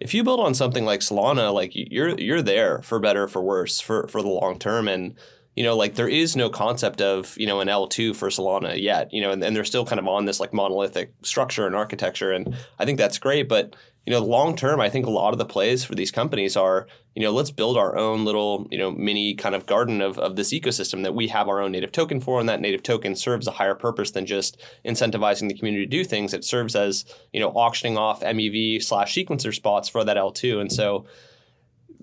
if 0.02 0.14
you 0.14 0.24
build 0.24 0.40
on 0.40 0.54
something 0.54 0.84
like 0.84 1.00
Solana, 1.00 1.52
like 1.54 1.72
you're 1.74 2.18
you're 2.18 2.42
there 2.42 2.82
for 2.82 2.98
better 2.98 3.28
for 3.28 3.40
worse 3.40 3.80
for 3.80 4.08
for 4.08 4.20
the 4.20 4.28
long 4.28 4.58
term. 4.58 4.88
And 4.88 5.14
you 5.56 5.62
know, 5.62 5.76
like 5.76 5.94
there 5.94 6.08
is 6.08 6.34
no 6.34 6.48
concept 6.48 7.00
of, 7.00 7.36
you 7.36 7.46
know, 7.46 7.60
an 7.60 7.68
L2 7.68 8.16
for 8.16 8.28
Solana 8.28 8.80
yet, 8.80 9.12
you 9.12 9.20
know, 9.20 9.30
and, 9.30 9.42
and 9.44 9.54
they're 9.54 9.64
still 9.64 9.84
kind 9.84 9.98
of 9.98 10.08
on 10.08 10.24
this 10.24 10.40
like 10.40 10.54
monolithic 10.54 11.12
structure 11.22 11.66
and 11.66 11.76
architecture. 11.76 12.32
And 12.32 12.56
I 12.78 12.84
think 12.84 12.98
that's 12.98 13.18
great. 13.18 13.48
But 13.48 13.76
you 14.06 14.12
know, 14.12 14.20
long 14.20 14.56
term, 14.56 14.80
I 14.80 14.88
think 14.88 15.06
a 15.06 15.10
lot 15.10 15.32
of 15.32 15.38
the 15.38 15.44
plays 15.44 15.84
for 15.84 15.94
these 15.94 16.10
companies 16.10 16.56
are, 16.56 16.88
you 17.14 17.22
know, 17.22 17.30
let's 17.30 17.52
build 17.52 17.76
our 17.76 17.96
own 17.96 18.24
little, 18.24 18.66
you 18.70 18.78
know, 18.78 18.90
mini 18.90 19.34
kind 19.34 19.54
of 19.54 19.64
garden 19.64 20.00
of, 20.00 20.18
of 20.18 20.34
this 20.34 20.52
ecosystem 20.52 21.04
that 21.04 21.14
we 21.14 21.28
have 21.28 21.48
our 21.48 21.60
own 21.60 21.70
native 21.70 21.92
token 21.92 22.20
for, 22.20 22.40
and 22.40 22.48
that 22.48 22.60
native 22.60 22.82
token 22.82 23.14
serves 23.14 23.46
a 23.46 23.52
higher 23.52 23.76
purpose 23.76 24.10
than 24.10 24.26
just 24.26 24.60
incentivizing 24.84 25.48
the 25.48 25.54
community 25.54 25.84
to 25.84 25.90
do 25.90 26.02
things. 26.02 26.34
It 26.34 26.44
serves 26.44 26.74
as, 26.74 27.04
you 27.32 27.38
know, 27.38 27.50
auctioning 27.50 27.96
off 27.96 28.22
MEV 28.22 28.82
slash 28.82 29.14
sequencer 29.14 29.54
spots 29.54 29.88
for 29.88 30.02
that 30.02 30.16
L2. 30.16 30.60
And 30.60 30.72
so 30.72 31.04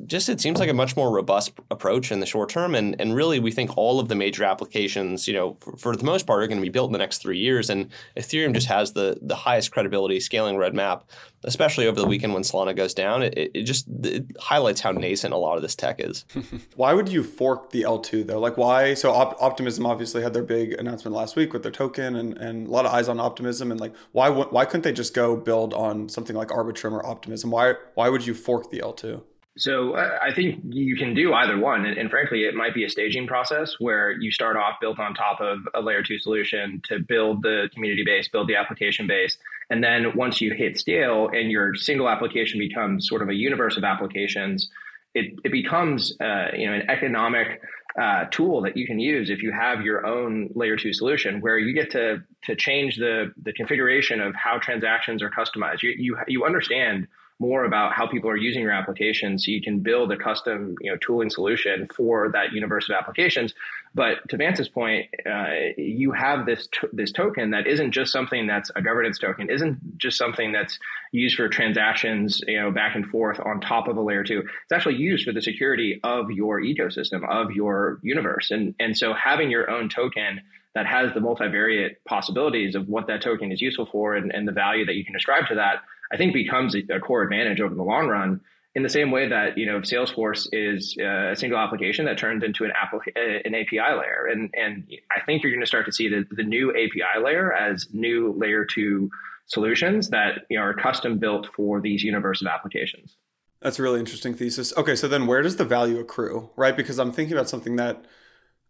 just 0.06 0.30
it 0.30 0.40
seems 0.42 0.60
like 0.60 0.70
a 0.70 0.74
much 0.74 0.96
more 0.96 1.12
robust 1.12 1.52
approach 1.72 2.12
in 2.12 2.20
the 2.20 2.26
short 2.26 2.50
term. 2.50 2.76
And 2.76 3.00
and 3.00 3.16
really 3.16 3.40
we 3.40 3.52
think 3.52 3.78
all 3.78 4.00
of 4.00 4.08
the 4.08 4.16
major 4.16 4.44
applications 4.44 5.28
you 5.28 5.34
know 5.34 5.58
for, 5.60 5.78
for, 5.78 5.96
the 5.96 6.06
most 6.06 6.26
part 6.26 6.42
are 6.44 6.48
going 6.48 6.60
to 6.60 6.66
be 6.66 6.70
built 6.70 6.90
in 6.90 6.94
the 6.94 7.00
next 7.00 7.20
three 7.20 7.38
years. 7.38 7.70
And 7.70 7.90
ethereum 8.18 8.54
just 8.54 8.68
has 8.68 8.94
the 8.94 9.18
the 9.22 9.36
highest 9.36 9.72
credibility 9.72 10.20
scaling 10.20 10.56
roadmap 10.56 11.04
especially 11.44 11.88
over 11.88 12.00
the 12.00 12.08
weekend 12.08 12.34
when 12.34 12.44
solana 12.44 12.76
goes 12.76 12.94
down. 12.94 13.24
It, 13.24 13.52
it 13.54 13.64
just 13.64 13.88
it 14.04 14.26
highlights 14.40 14.82
how 14.82 14.92
nascent 14.92 15.34
a 15.34 15.38
lot 15.38 15.56
of 15.56 15.62
this 15.62 15.76
tech 15.76 16.00
is. 16.00 16.26
Why 16.76 16.94
would 16.94 17.10
you 17.10 17.24
fork 17.24 17.72
the 17.72 17.84
l2 17.84 18.28
though? 18.28 18.40
Like 18.40 18.58
why? 18.58 18.94
So 18.94 19.12
Op- 19.12 19.42
optimism 19.42 19.86
obviously 19.86 20.22
had 20.22 20.34
their 20.34 20.44
big 20.44 20.74
announcement 20.74 21.16
last 21.16 21.36
week 21.36 21.54
with 21.54 21.64
their 21.64 21.72
token 21.72 22.16
and, 22.16 22.38
and 22.38 22.68
a 22.68 22.70
lot 22.70 22.86
of 22.86 22.94
eyes 22.94 23.08
on 23.08 23.20
optimism. 23.20 23.72
And 23.72 23.80
like 23.80 23.94
why 24.12 24.30
why 24.30 24.66
couldn't 24.66 24.84
they 24.84 24.94
just 24.94 25.14
go 25.14 25.36
build 25.36 25.74
on 25.74 26.10
something 26.10 26.36
like 26.36 26.50
arbitrum 26.50 26.92
or 26.92 27.06
optimism? 27.06 27.52
Why 27.52 27.76
why 27.96 28.10
would 28.10 28.26
you 28.26 28.34
fork 28.34 28.70
the 28.70 28.80
l2 28.80 29.22
so 29.60 29.94
uh, 29.94 30.18
I 30.22 30.34
think 30.34 30.62
you 30.70 30.96
can 30.96 31.14
do 31.14 31.34
either 31.34 31.58
one, 31.58 31.86
and, 31.86 31.98
and, 31.98 32.10
frankly, 32.10 32.44
it 32.46 32.56
might 32.56 32.74
be 32.74 32.84
a 32.84 32.90
staging 32.90 33.28
process 33.28 33.76
where 33.80 34.12
you 34.12 34.32
start 34.32 34.58
off 34.58 34.80
built 34.80 35.00
on 35.00 35.14
top 35.14 35.42
of 35.42 35.60
a 35.74 35.82
layer 35.82 36.02
two 36.02 36.18
solution 36.20 36.82
to 36.86 37.00
build 37.00 37.44
the 37.44 37.70
community 37.74 38.04
base, 38.04 38.28
build 38.28 38.48
the 38.48 38.56
application 38.56 39.08
base, 39.08 39.38
and 39.70 39.84
then 39.84 40.16
once 40.16 40.42
you 40.42 40.54
hit 40.54 40.80
scale 40.80 41.30
and 41.32 41.52
your 41.52 41.76
single 41.76 42.10
application 42.10 42.60
becomes 42.60 43.08
sort 43.08 43.22
of 43.22 43.30
a 43.30 43.34
universe 43.34 43.78
of 43.78 43.84
applications, 43.84 44.70
it 45.14 45.40
it 45.44 45.52
becomes 45.52 46.16
uh, 46.22 46.48
you 46.56 46.68
know 46.68 46.74
an 46.74 46.90
economic 46.90 47.62
uh, 48.00 48.26
tool 48.26 48.62
that 48.62 48.78
you 48.78 48.86
can 48.86 49.00
use 49.00 49.30
if 49.30 49.42
you 49.42 49.52
have 49.52 49.82
your 49.82 50.06
own 50.06 50.50
layer 50.56 50.78
two 50.78 50.94
solution 50.94 51.42
where 51.42 51.58
you 51.58 51.74
get 51.74 51.92
to 51.92 52.24
to 52.44 52.56
change 52.56 52.98
the 52.98 53.34
the 53.44 53.54
configuration 53.54 54.22
of 54.22 54.34
how 54.36 54.58
transactions 54.58 55.22
are 55.22 55.30
customized. 55.30 55.82
You 55.82 55.94
you 55.98 56.18
you 56.28 56.46
understand 56.46 57.08
more 57.40 57.64
about 57.64 57.94
how 57.94 58.06
people 58.06 58.30
are 58.30 58.38
using 58.38 58.62
your 58.62 58.72
application 58.72 59.40
so 59.40 59.50
you 59.50 59.62
can 59.62 59.80
build 59.80 60.12
a 60.12 60.18
custom 60.18 60.76
you 60.82 60.92
know 60.92 60.98
tooling 60.98 61.30
solution 61.30 61.88
for 61.96 62.30
that 62.34 62.52
universe 62.52 62.90
of 62.90 62.96
applications. 62.96 63.54
But 63.96 64.28
to 64.30 64.38
Vance's 64.38 64.70
point 64.70 65.08
uh, 65.26 65.72
you 65.78 66.12
have 66.12 66.46
this 66.46 66.68
this 66.92 67.12
token 67.12 67.52
that 67.52 67.66
isn't 67.66 67.92
just 67.92 68.12
something 68.12 68.46
that's 68.46 68.70
a 68.76 68.82
governance 68.82 69.18
token 69.18 69.50
isn't 69.50 69.98
just 69.98 70.18
something 70.18 70.52
that's 70.52 70.78
used 71.12 71.38
for 71.38 71.48
transactions 71.48 72.42
you 72.46 72.60
know 72.60 72.72
back 72.72 72.96
and 72.96 73.06
forth 73.08 73.40
on 73.44 73.62
top 73.62 73.88
of 73.88 73.98
a 73.98 74.02
layer 74.02 74.24
2 74.24 74.40
it's 74.40 74.72
actually 74.72 74.96
used 74.96 75.26
for 75.26 75.32
the 75.32 75.42
security 75.42 76.00
of 76.04 76.30
your 76.32 76.62
ecosystem 76.62 77.28
of 77.30 77.52
your 77.52 78.00
universe. 78.04 78.52
And 78.52 78.76
and 78.80 78.98
so 78.98 79.14
having 79.14 79.50
your 79.50 79.70
own 79.70 79.88
token 79.90 80.42
that 80.76 80.86
has 80.86 81.14
the 81.14 81.20
multivariate 81.20 81.96
possibilities 82.06 82.76
of 82.76 82.88
what 82.88 83.08
that 83.08 83.22
token 83.22 83.52
is 83.52 83.60
useful 83.60 83.88
for 83.92 84.16
and, 84.16 84.32
and 84.32 84.48
the 84.48 84.52
value 84.52 84.86
that 84.86 84.94
you 84.94 85.04
can 85.04 85.16
ascribe 85.16 85.48
to 85.48 85.56
that 85.56 85.82
I 86.12 86.18
think 86.18 86.34
becomes 86.34 86.76
a, 86.76 86.80
a 86.94 87.00
core 87.00 87.22
advantage 87.22 87.62
over 87.62 87.76
the 87.76 87.84
long 87.84 88.08
run. 88.08 88.42
In 88.76 88.84
the 88.84 88.90
same 88.90 89.10
way 89.10 89.28
that 89.28 89.58
you 89.58 89.66
know 89.66 89.80
Salesforce 89.80 90.48
is 90.52 90.96
uh, 91.00 91.32
a 91.32 91.36
single 91.36 91.58
application 91.58 92.06
that 92.06 92.18
turns 92.18 92.44
into 92.44 92.66
an 92.66 92.72
applica- 92.72 93.18
uh, 93.18 93.42
an 93.44 93.56
API 93.56 93.98
layer, 93.98 94.28
and 94.32 94.54
and 94.54 94.88
I 95.12 95.22
think 95.26 95.42
you're 95.42 95.52
going 95.52 95.62
to 95.62 95.68
start 95.68 95.86
to 95.88 95.92
see 95.92 96.08
the, 96.08 96.26
the 96.32 96.44
new 96.44 96.70
API 96.72 97.24
layer 97.24 97.52
as 97.52 97.88
new 97.92 98.34
layer 98.38 98.66
two 98.66 99.10
solutions 99.48 100.10
that 100.10 100.46
you 100.50 100.58
know, 100.58 100.64
are 100.64 100.74
custom 100.76 101.18
built 101.18 101.50
for 101.56 101.82
these 101.82 102.04
universe 102.04 102.42
of 102.42 102.48
applications. 102.48 103.18
That's 103.62 103.80
a 103.80 103.84
really 103.84 104.00
interesting 104.00 104.36
thesis. 104.36 104.72
Okay, 104.78 104.96
so 104.96 105.08
then 105.08 105.28
where 105.28 105.42
does 105.42 105.58
the 105.58 105.66
value 105.66 106.00
accrue, 106.00 106.50
right? 106.56 106.78
Because 106.78 107.00
I'm 107.00 107.12
thinking 107.12 107.36
about 107.36 107.50
something 107.50 107.76
that, 107.76 108.06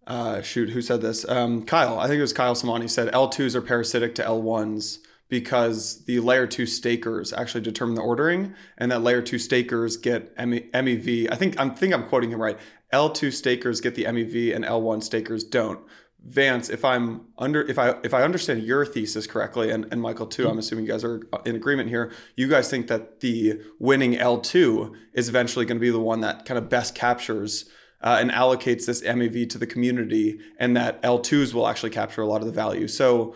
uh, 0.08 0.42
shoot, 0.42 0.70
who 0.70 0.82
said 0.82 1.02
this? 1.02 1.28
Um, 1.30 1.66
Kyle, 1.66 2.00
I 2.00 2.08
think 2.08 2.18
it 2.18 2.22
was 2.22 2.34
Kyle 2.34 2.56
Samani 2.56 2.90
said 2.90 3.12
L2s 3.14 3.54
are 3.54 3.62
parasitic 3.62 4.16
to 4.16 4.24
L1s 4.24 5.00
because 5.30 6.04
the 6.06 6.20
layer 6.20 6.48
two 6.48 6.66
stakers 6.66 7.32
actually 7.32 7.62
determine 7.62 7.96
the 7.96 8.02
ordering, 8.02 8.54
and 8.78 8.92
that 8.92 9.02
layer 9.02 9.22
two 9.22 9.40
stakers 9.40 9.96
get 9.96 10.36
MEV. 10.36 11.32
I 11.32 11.36
think 11.36 11.60
I'm 11.60 11.74
think 11.74 11.94
I'm 11.94 12.08
quoting 12.08 12.32
him 12.32 12.42
right. 12.42 12.58
L2 12.92 13.32
stakers 13.32 13.82
get 13.82 13.94
the 13.94 14.06
MEV 14.06 14.56
and 14.56 14.66
L1 14.66 15.04
stakers 15.04 15.44
don't. 15.44 15.80
Vance, 16.26 16.70
if 16.70 16.84
I'm 16.84 17.28
under 17.38 17.62
if 17.62 17.80
I 17.80 17.96
if 18.04 18.14
I 18.14 18.24
understand 18.24 18.64
your 18.64 18.86
thesis 18.86 19.26
correctly, 19.26 19.70
and, 19.70 19.86
and 19.92 20.02
Michael 20.02 20.26
too, 20.26 20.50
I'm 20.50 20.58
assuming 20.58 20.86
you 20.86 20.92
guys 20.92 21.04
are 21.04 21.22
in 21.46 21.56
agreement 21.56 21.88
here. 21.90 22.12
You 22.36 22.50
guys 22.50 22.70
think 22.70 22.88
that 22.88 23.22
the 23.22 23.62
winning 23.80 24.16
L2 24.16 24.94
is 25.14 25.30
eventually 25.30 25.66
going 25.66 25.78
to 25.78 25.82
be 25.82 25.92
the 25.92 26.00
one 26.00 26.20
that 26.22 26.44
kind 26.44 26.58
of 26.58 26.68
best 26.68 26.94
captures 26.94 27.70
uh, 28.02 28.18
and 28.20 28.32
allocates 28.32 28.86
this 28.86 29.02
MEV 29.02 29.50
to 29.52 29.58
the 29.58 29.68
community, 29.68 30.40
and 30.58 30.76
that 30.76 31.02
L2s 31.04 31.54
will 31.54 31.68
actually 31.68 31.92
capture 31.92 32.22
a 32.22 32.28
lot 32.28 32.42
of 32.42 32.48
the 32.48 32.54
value. 32.54 32.90
So 32.90 33.34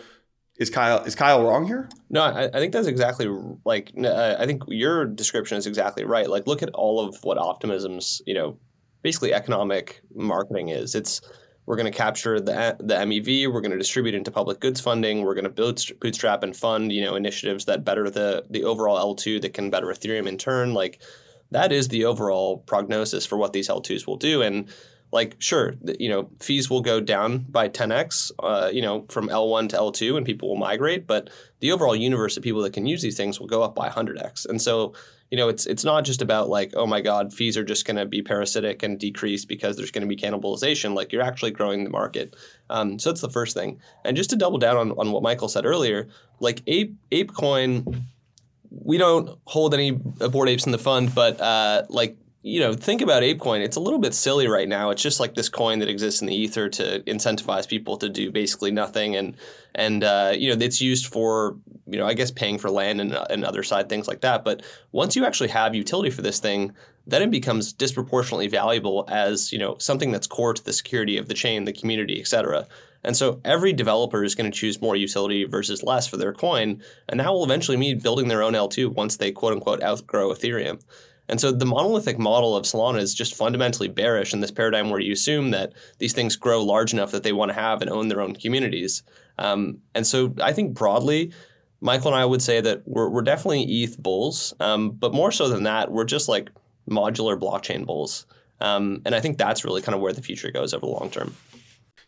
is 0.57 0.69
Kyle 0.69 0.99
is 1.03 1.15
Kyle 1.15 1.43
wrong 1.43 1.65
here? 1.65 1.89
No, 2.09 2.23
I, 2.23 2.45
I 2.45 2.59
think 2.59 2.73
that's 2.73 2.87
exactly 2.87 3.27
like 3.65 3.91
uh, 3.97 4.35
I 4.37 4.45
think 4.45 4.63
your 4.67 5.05
description 5.05 5.57
is 5.57 5.65
exactly 5.65 6.05
right. 6.05 6.29
Like 6.29 6.45
look 6.45 6.61
at 6.61 6.69
all 6.71 6.99
of 6.99 7.23
what 7.23 7.37
optimism's 7.37 8.21
you 8.27 8.33
know 8.33 8.57
basically 9.01 9.33
economic 9.33 10.01
marketing 10.13 10.69
is. 10.69 10.95
It's 10.95 11.21
we're 11.65 11.75
going 11.75 11.91
to 11.91 11.97
capture 11.97 12.39
the 12.39 12.75
the 12.79 12.95
MEV. 12.95 13.51
We're 13.51 13.61
going 13.61 13.71
to 13.71 13.77
distribute 13.77 14.13
into 14.13 14.31
public 14.31 14.59
goods 14.59 14.79
funding. 14.79 15.23
We're 15.23 15.33
going 15.33 15.51
to 15.51 15.95
bootstrap 15.99 16.43
and 16.43 16.55
fund 16.55 16.91
you 16.91 17.01
know 17.01 17.15
initiatives 17.15 17.65
that 17.65 17.83
better 17.83 18.09
the 18.09 18.45
the 18.49 18.63
overall 18.63 19.15
L2 19.15 19.41
that 19.41 19.53
can 19.53 19.69
better 19.69 19.87
Ethereum 19.87 20.27
in 20.27 20.37
turn. 20.37 20.73
Like 20.73 21.01
that 21.51 21.71
is 21.71 21.87
the 21.87 22.05
overall 22.05 22.59
prognosis 22.59 23.25
for 23.25 23.37
what 23.37 23.53
these 23.53 23.69
L2s 23.69 24.05
will 24.05 24.17
do. 24.17 24.41
And 24.41 24.67
like 25.13 25.35
sure 25.39 25.75
you 25.99 26.09
know 26.09 26.29
fees 26.39 26.69
will 26.69 26.81
go 26.81 26.99
down 26.99 27.45
by 27.49 27.69
10x 27.69 28.31
uh, 28.39 28.69
you 28.73 28.81
know 28.81 29.05
from 29.09 29.29
l1 29.29 29.69
to 29.69 29.77
l2 29.77 30.17
and 30.17 30.25
people 30.25 30.49
will 30.49 30.57
migrate 30.57 31.05
but 31.07 31.29
the 31.59 31.71
overall 31.71 31.95
universe 31.95 32.35
of 32.35 32.43
people 32.43 32.61
that 32.61 32.73
can 32.73 32.85
use 32.85 33.01
these 33.01 33.15
things 33.15 33.39
will 33.39 33.47
go 33.47 33.61
up 33.61 33.75
by 33.75 33.87
100x 33.87 34.45
and 34.49 34.61
so 34.61 34.93
you 35.29 35.37
know 35.37 35.49
it's 35.49 35.65
it's 35.65 35.83
not 35.83 36.03
just 36.03 36.21
about 36.21 36.49
like 36.49 36.73
oh 36.75 36.85
my 36.85 36.99
god 36.99 37.33
fees 37.33 37.55
are 37.57 37.63
just 37.63 37.85
going 37.85 37.95
to 37.95 38.05
be 38.05 38.21
parasitic 38.21 38.83
and 38.83 38.99
decrease 38.99 39.45
because 39.45 39.77
there's 39.77 39.89
going 39.89 40.07
to 40.07 40.07
be 40.07 40.15
cannibalization. 40.15 40.93
Like 40.93 41.11
you're 41.11 41.23
actually 41.23 41.49
growing 41.49 41.83
the 41.83 41.89
market. 41.89 42.35
Um, 42.69 42.99
so 42.99 43.09
that's 43.09 43.21
the 43.21 43.31
first 43.31 43.55
thing. 43.55 43.79
And 44.05 44.15
just 44.15 44.29
to 44.29 44.35
double 44.35 44.59
down 44.59 44.77
on, 44.77 44.91
on 44.91 45.11
what 45.11 45.23
michael 45.23 45.47
said 45.47 45.65
earlier 45.65 46.07
like 46.39 46.61
ape 46.67 46.95
apecoin 47.11 48.03
we 48.69 48.97
don't 48.97 49.39
hold 49.45 49.73
any 49.73 49.91
bored 49.91 50.49
apes 50.49 50.65
in 50.65 50.71
the 50.71 50.77
fund 50.77 51.13
but 51.15 51.39
uh, 51.39 51.83
like 51.89 52.17
you 52.45 52.59
know, 52.59 52.73
think 52.73 53.01
about 53.01 53.23
ApeCoin. 53.23 53.61
It's 53.61 53.77
a 53.77 53.79
little 53.79 53.99
bit 53.99 54.13
silly 54.13 54.49
right 54.49 54.67
now. 54.67 54.89
It's 54.89 55.01
just 55.01 55.21
like 55.21 55.33
this 55.33 55.47
coin 55.47 55.79
that 55.79 55.87
exists 55.87 56.19
in 56.19 56.27
the 56.27 56.35
ether 56.35 56.67
to 56.67 56.99
incentivize 57.07 57.67
people 57.67 57.95
to 57.97 58.09
do 58.09 58.31
basically 58.31 58.69
nothing, 58.69 59.15
and 59.15 59.37
and 59.73 60.03
uh, 60.03 60.33
you 60.35 60.53
know, 60.53 60.63
it's 60.63 60.81
used 60.81 61.07
for 61.07 61.57
you 61.87 61.97
know, 61.97 62.05
I 62.05 62.13
guess 62.13 62.31
paying 62.31 62.57
for 62.57 62.69
land 62.69 62.99
and, 62.99 63.17
and 63.29 63.45
other 63.45 63.63
side 63.63 63.87
things 63.87 64.09
like 64.09 64.21
that. 64.21 64.43
But 64.43 64.61
once 64.91 65.15
you 65.15 65.25
actually 65.25 65.49
have 65.49 65.73
utility 65.73 66.09
for 66.09 66.21
this 66.21 66.39
thing, 66.39 66.73
then 67.07 67.21
it 67.21 67.31
becomes 67.31 67.71
disproportionately 67.71 68.49
valuable 68.49 69.05
as 69.07 69.53
you 69.53 69.57
know 69.59 69.77
something 69.77 70.11
that's 70.11 70.27
core 70.27 70.53
to 70.53 70.63
the 70.63 70.73
security 70.73 71.17
of 71.17 71.29
the 71.29 71.33
chain, 71.33 71.63
the 71.63 71.71
community, 71.71 72.19
et 72.19 72.27
cetera. 72.27 72.67
And 73.05 73.15
so 73.15 73.39
every 73.45 73.71
developer 73.71 74.23
is 74.23 74.35
going 74.35 74.51
to 74.51 74.57
choose 74.57 74.81
more 74.81 74.95
utility 74.97 75.45
versus 75.45 75.83
less 75.83 76.07
for 76.07 76.17
their 76.17 76.33
coin, 76.33 76.81
and 77.07 77.21
that 77.21 77.31
will 77.31 77.45
eventually 77.45 77.77
mean 77.77 77.99
building 77.99 78.27
their 78.27 78.43
own 78.43 78.53
L2 78.53 78.93
once 78.93 79.15
they 79.15 79.31
quote 79.31 79.53
unquote 79.53 79.81
outgrow 79.81 80.29
Ethereum. 80.33 80.81
And 81.29 81.39
so 81.39 81.51
the 81.51 81.65
monolithic 81.65 82.19
model 82.19 82.55
of 82.55 82.65
Solana 82.65 82.99
is 82.99 83.13
just 83.13 83.35
fundamentally 83.35 83.87
bearish 83.87 84.33
in 84.33 84.41
this 84.41 84.51
paradigm 84.51 84.89
where 84.89 84.99
you 84.99 85.13
assume 85.13 85.51
that 85.51 85.73
these 85.99 86.13
things 86.13 86.35
grow 86.35 86.61
large 86.63 86.93
enough 86.93 87.11
that 87.11 87.23
they 87.23 87.31
want 87.31 87.49
to 87.49 87.55
have 87.55 87.81
and 87.81 87.89
own 87.89 88.09
their 88.09 88.21
own 88.21 88.35
communities. 88.35 89.03
Um, 89.37 89.79
and 89.95 90.05
so 90.05 90.33
I 90.41 90.51
think 90.51 90.73
broadly, 90.73 91.31
Michael 91.79 92.13
and 92.13 92.15
I 92.19 92.25
would 92.25 92.41
say 92.41 92.61
that 92.61 92.83
we're, 92.85 93.09
we're 93.09 93.21
definitely 93.21 93.63
ETH 93.63 94.01
bulls, 94.01 94.53
um, 94.59 94.91
but 94.91 95.13
more 95.13 95.31
so 95.31 95.47
than 95.47 95.63
that, 95.63 95.91
we're 95.91 96.05
just 96.05 96.27
like 96.27 96.49
modular 96.89 97.39
blockchain 97.39 97.85
bulls. 97.85 98.25
Um, 98.59 99.01
and 99.05 99.15
I 99.15 99.19
think 99.19 99.37
that's 99.37 99.65
really 99.65 99.81
kind 99.81 99.95
of 99.95 100.01
where 100.01 100.13
the 100.13 100.21
future 100.21 100.51
goes 100.51 100.73
over 100.73 100.85
the 100.85 100.91
long 100.91 101.09
term. 101.09 101.35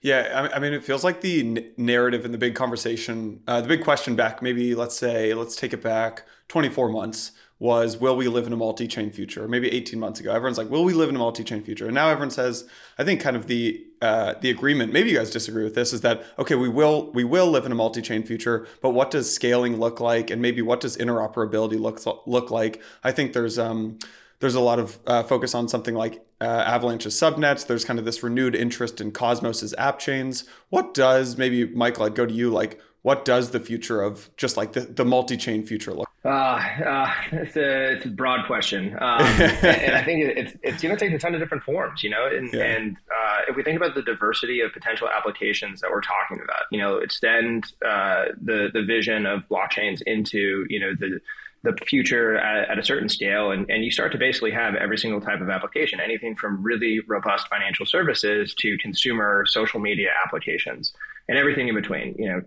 Yeah, 0.02 0.50
I 0.54 0.60
mean, 0.60 0.72
it 0.74 0.84
feels 0.84 1.04
like 1.04 1.22
the 1.22 1.74
narrative 1.78 2.26
and 2.26 2.34
the 2.34 2.38
big 2.38 2.54
conversation, 2.54 3.42
uh, 3.48 3.62
the 3.62 3.68
big 3.68 3.84
question 3.84 4.16
back, 4.16 4.40
maybe 4.40 4.76
let's 4.76 4.96
say, 4.96 5.34
let's 5.34 5.56
take 5.56 5.74
it 5.74 5.82
back 5.82 6.28
24 6.48 6.90
months 6.90 7.32
was 7.58 7.98
will 7.98 8.18
we 8.18 8.28
live 8.28 8.46
in 8.46 8.54
a 8.54 8.58
multi-chain 8.58 9.10
future 9.10 9.48
maybe 9.48 9.72
18 9.72 9.98
months 10.00 10.20
ago 10.20 10.32
everyone's 10.32 10.58
like 10.58 10.70
will 10.70 10.84
we 10.84 10.94
live 10.94 11.08
in 11.08 11.16
a 11.16 11.20
multi-chain 11.20 11.64
future 11.64 11.86
and 11.86 11.96
now 11.96 12.10
everyone 12.10 12.30
says 12.30 12.68
i 12.98 13.04
think 13.04 13.22
kind 13.22 13.36
of 13.36 13.48
the 13.48 13.86
uh, 14.02 14.36
the 14.42 14.52
agreement 14.52 14.94
maybe 14.94 15.10
you 15.10 15.18
guys 15.18 15.32
disagree 15.32 15.64
with 15.64 15.74
this 15.74 15.94
is 15.94 16.02
that 16.02 16.24
okay 16.38 16.54
we 16.56 16.70
will 16.70 17.12
we 17.14 17.24
will 17.24 17.48
live 17.48 17.66
in 17.66 17.72
a 17.72 17.76
multi-chain 17.76 18.24
future 18.24 18.68
but 18.82 18.90
what 18.90 19.10
does 19.10 19.34
scaling 19.34 19.78
look 19.78 20.00
like 20.00 20.30
and 20.30 20.42
maybe 20.42 20.62
what 20.62 20.82
does 20.82 20.98
interoperability 20.98 21.80
look 21.80 22.00
look 22.28 22.52
like 22.52 22.82
i 23.04 23.12
think 23.12 23.34
there's 23.34 23.58
um 23.58 23.98
there's 24.40 24.56
a 24.56 24.60
lot 24.60 24.80
of 24.80 25.00
uh, 25.08 25.24
focus 25.24 25.56
on 25.56 25.68
something 25.68 25.96
like 25.96 26.26
uh, 26.42 26.64
Avalanche's 26.68 27.16
subnets. 27.16 27.66
There's 27.66 27.86
kind 27.86 28.00
of 28.00 28.06
this 28.06 28.22
renewed 28.22 28.56
interest 28.56 29.00
in 29.00 29.12
Cosmos's 29.12 29.74
app 29.78 29.98
chains. 29.98 30.44
What 30.70 30.94
does 30.94 31.38
maybe 31.38 31.66
Michael? 31.66 32.06
I'd 32.06 32.16
go 32.16 32.26
to 32.26 32.34
you. 32.34 32.50
Like, 32.50 32.80
what 33.06 33.24
does 33.24 33.52
the 33.52 33.60
future 33.60 34.02
of 34.02 34.32
just 34.36 34.58
like 34.58 34.74
the, 34.74 34.80
the 34.80 35.06
multi-chain 35.06 35.64
future 35.64 35.94
look? 35.94 36.10
Uh, 36.26 36.28
uh, 36.28 37.14
it's 37.34 37.56
a 37.56 37.92
it's 37.92 38.06
a 38.06 38.10
broad 38.10 38.48
question, 38.48 38.98
um, 39.00 39.22
and, 39.22 39.64
and, 39.64 39.96
I 39.96 40.04
think 40.04 40.26
it's 40.26 40.54
it's 40.64 40.82
going 40.82 40.98
to 40.98 41.00
take 41.00 41.14
a 41.14 41.20
ton 41.20 41.36
of 41.36 41.40
different 41.40 41.64
forms, 41.64 42.02
you 42.02 42.10
know. 42.10 42.26
And, 42.26 42.52
yeah. 42.52 42.64
and 42.64 42.98
uh, 43.16 43.42
if 43.48 43.56
we 43.56 43.62
think 43.62 43.78
about 43.78 43.94
the 43.94 44.02
diversity 44.02 44.62
of 44.62 44.74
potential 44.74 45.08
applications 45.08 45.82
that 45.82 45.92
we're 45.92 46.02
talking 46.02 46.44
about, 46.44 46.64
you 46.72 46.80
know, 46.80 46.98
extend 46.98 47.74
uh, 47.86 48.26
the 48.42 48.70
the 48.74 48.82
vision 48.82 49.28
of 49.28 49.42
blockchains 49.52 50.02
into 50.08 50.66
you 50.68 50.80
know 50.80 50.94
the 51.00 51.20
the 51.62 51.78
future 51.86 52.38
at, 52.38 52.70
at, 52.72 52.80
a 52.80 52.84
certain 52.84 53.10
scale, 53.10 53.52
and, 53.52 53.70
and 53.70 53.84
you 53.84 53.92
start 53.92 54.12
to 54.14 54.18
basically 54.18 54.52
have 54.52 54.74
every 54.76 54.98
single 54.98 55.22
type 55.22 55.42
of 55.42 55.50
application, 55.50 56.00
anything 56.00 56.36
from 56.36 56.62
really 56.64 57.02
robust 57.08 57.48
financial 57.50 57.86
services 57.86 58.56
to 58.56 58.78
consumer 58.80 59.46
social 59.48 59.80
media 59.80 60.10
applications, 60.26 60.92
and 61.28 61.38
everything 61.38 61.68
in 61.68 61.76
between. 61.76 62.16
You 62.18 62.30
know, 62.30 62.42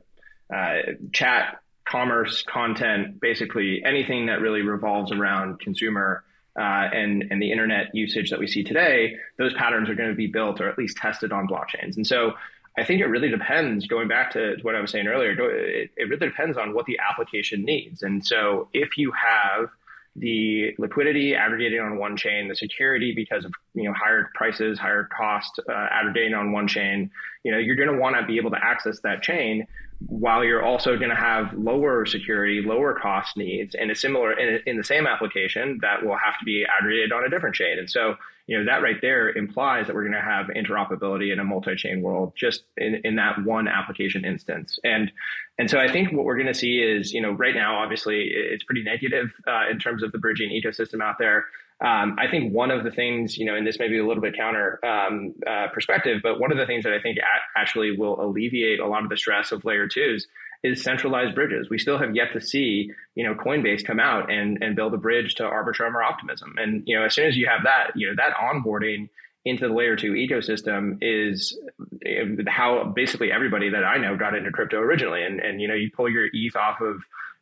uh, 0.55 0.77
chat 1.13 1.61
commerce, 1.85 2.43
content, 2.43 3.21
basically 3.21 3.83
anything 3.85 4.27
that 4.27 4.41
really 4.41 4.63
revolves 4.63 5.11
around 5.13 5.59
consumer 5.61 6.23
uh, 6.59 6.89
and 6.93 7.25
and 7.31 7.41
the 7.41 7.53
internet 7.53 7.95
usage 7.95 8.31
that 8.31 8.39
we 8.39 8.47
see 8.47 8.65
today, 8.65 9.17
those 9.39 9.55
patterns 9.55 9.89
are 9.89 9.95
going 9.95 10.11
to 10.11 10.15
be 10.15 10.27
built 10.27 10.61
or 10.61 10.69
at 10.69 10.77
least 10.77 10.97
tested 10.97 11.33
on 11.33 11.47
blockchains. 11.47 11.97
And 11.97 12.07
so 12.07 12.35
I 12.77 12.85
think 12.85 13.01
it 13.01 13.07
really 13.07 13.29
depends. 13.29 13.87
Going 13.87 14.09
back 14.09 14.33
to 14.33 14.57
what 14.63 14.75
I 14.75 14.81
was 14.81 14.91
saying 14.91 15.07
earlier, 15.07 15.33
it, 15.33 15.91
it 15.97 16.05
really 16.09 16.29
depends 16.29 16.59
on 16.59 16.75
what 16.75 16.87
the 16.87 16.99
application 16.99 17.65
needs. 17.65 18.03
And 18.03 18.25
so 18.25 18.69
if 18.73 18.99
you 18.99 19.13
have 19.13 19.69
the 20.17 20.75
liquidity 20.79 21.35
aggregating 21.35 21.81
on 21.81 21.97
one 21.99 22.17
chain, 22.17 22.49
the 22.49 22.57
security 22.57 23.13
because 23.15 23.45
of 23.45 23.53
you 23.75 23.85
know 23.85 23.95
higher 23.95 24.31
prices, 24.35 24.79
higher 24.79 25.05
cost 25.05 25.61
uh, 25.69 25.87
aggregating 25.91 26.35
on 26.35 26.53
one 26.53 26.67
chain. 26.67 27.11
You 27.45 27.53
know, 27.53 27.59
you're 27.59 27.77
going 27.77 27.93
to 27.93 27.99
want 27.99 28.17
to 28.17 28.27
be 28.27 28.37
able 28.37 28.51
to 28.51 28.63
access 28.63 29.01
that 29.01 29.23
chain 29.23 29.67
while 30.01 30.45
you're 30.45 30.65
also 30.65 30.97
going 30.97 31.11
to 31.11 31.17
have 31.17 31.53
lower 31.55 32.07
security, 32.07 32.63
lower 32.65 32.95
cost 32.95 33.37
needs, 33.37 33.75
and 33.75 33.91
a 33.91 33.95
similar 33.95 34.33
in, 34.33 34.61
in, 34.65 34.77
the 34.77 34.85
same 34.85 35.07
application 35.09 35.79
that 35.83 36.05
will 36.05 36.17
have 36.17 36.39
to 36.39 36.45
be 36.45 36.65
aggregated 36.65 37.13
on 37.13 37.25
a 37.25 37.29
different 37.29 37.57
chain. 37.57 37.79
And 37.79 37.91
so, 37.91 38.15
you 38.47 38.57
know, 38.57 38.65
that 38.65 38.81
right 38.81 39.01
there 39.03 39.29
implies 39.31 39.87
that 39.87 39.97
we're 39.97 40.09
going 40.09 40.13
to 40.13 40.21
have 40.21 40.47
interoperability 40.47 41.33
in 41.33 41.41
a 41.41 41.45
multi-chain 41.45 42.01
world 42.01 42.33
just 42.37 42.63
in, 42.77 43.01
in 43.03 43.17
that 43.17 43.45
one 43.45 43.67
application 43.67 44.25
instance. 44.25 44.79
And 44.85 45.11
and 45.59 45.69
so 45.69 45.81
I 45.81 45.91
think 45.91 46.13
what 46.13 46.25
we're 46.25 46.37
going 46.37 46.47
to 46.47 46.55
see 46.55 46.79
is, 46.79 47.13
you 47.13 47.21
know, 47.21 47.33
right 47.33 47.55
now, 47.55 47.79
obviously, 47.79 48.31
it's 48.33 48.63
pretty 48.63 48.85
negative 48.85 49.33
uh, 49.49 49.69
in 49.69 49.81
terms 49.81 50.05
of 50.05 50.13
the 50.13 50.19
bridging 50.19 50.51
ecosystem 50.51 51.03
out 51.03 51.17
there. 51.19 51.47
Um, 51.81 52.17
I 52.19 52.29
think 52.29 52.53
one 52.53 52.73
of 52.73 52.83
the 52.83 52.91
things, 52.91 53.39
you 53.39 53.47
know, 53.47 53.55
and 53.55 53.65
this 53.65 53.79
may 53.79 53.89
be 53.89 53.99
a 53.99 54.07
little 54.07 54.23
bit 54.23 54.37
counter 54.37 54.81
um, 54.85 55.35
uh, 55.47 55.69
perspective, 55.73 56.21
but 56.23 56.41
one 56.41 56.51
of 56.51 56.59
the 56.59 56.67
things 56.67 56.83
that 56.85 56.93
I 56.93 57.01
think 57.01 57.19
a- 57.19 57.59
actually 57.59 57.97
will 57.97 58.21
alleviate 58.21 58.81
a 58.81 58.87
lot 58.87 59.05
of 59.05 59.11
the 59.11 59.17
stress 59.17 59.53
of 59.53 59.65
layer 59.65 59.87
twos 59.87 60.27
is 60.65 60.83
centralized 60.83 61.37
bridges. 61.37 61.71
We 61.71 61.79
still 61.79 61.99
have 61.99 62.17
yet 62.17 62.33
to 62.33 62.41
see, 62.41 62.91
you 63.15 63.25
know, 63.25 63.35
Coinbase 63.35 63.85
come 63.85 64.01
out 64.01 64.31
and, 64.31 64.59
and 64.61 64.75
build 64.75 64.93
a 64.93 64.97
bridge 64.97 65.37
to 65.37 65.45
Arbitrum 65.45 65.95
or 65.95 66.03
Optimism. 66.03 66.57
And, 66.59 66.83
you 66.87 66.99
know, 66.99 67.05
as 67.05 67.15
soon 67.15 67.27
as 67.27 67.37
you 67.37 67.47
have 67.47 67.63
that, 67.65 67.93
you 67.95 68.09
know, 68.09 68.15
that 68.17 68.35
onboarding 68.35 69.09
into 69.45 69.69
the 69.69 69.75
layer 69.75 69.95
two 69.95 70.13
ecosystem 70.13 70.99
is 71.01 71.57
eh, 72.05 72.25
how 72.49 72.93
basically 72.95 73.31
everybody 73.31 73.71
that 73.71 73.85
I 73.85 73.99
know 73.99 74.17
got 74.17 74.35
into 74.35 74.51
crypto 74.51 74.79
originally. 74.79 75.23
And, 75.23 75.39
and, 75.39 75.61
you 75.61 75.69
know, 75.69 75.75
you 75.75 75.91
pull 75.95 76.11
your 76.11 76.27
ETH 76.33 76.57
off 76.57 76.81
of 76.81 76.97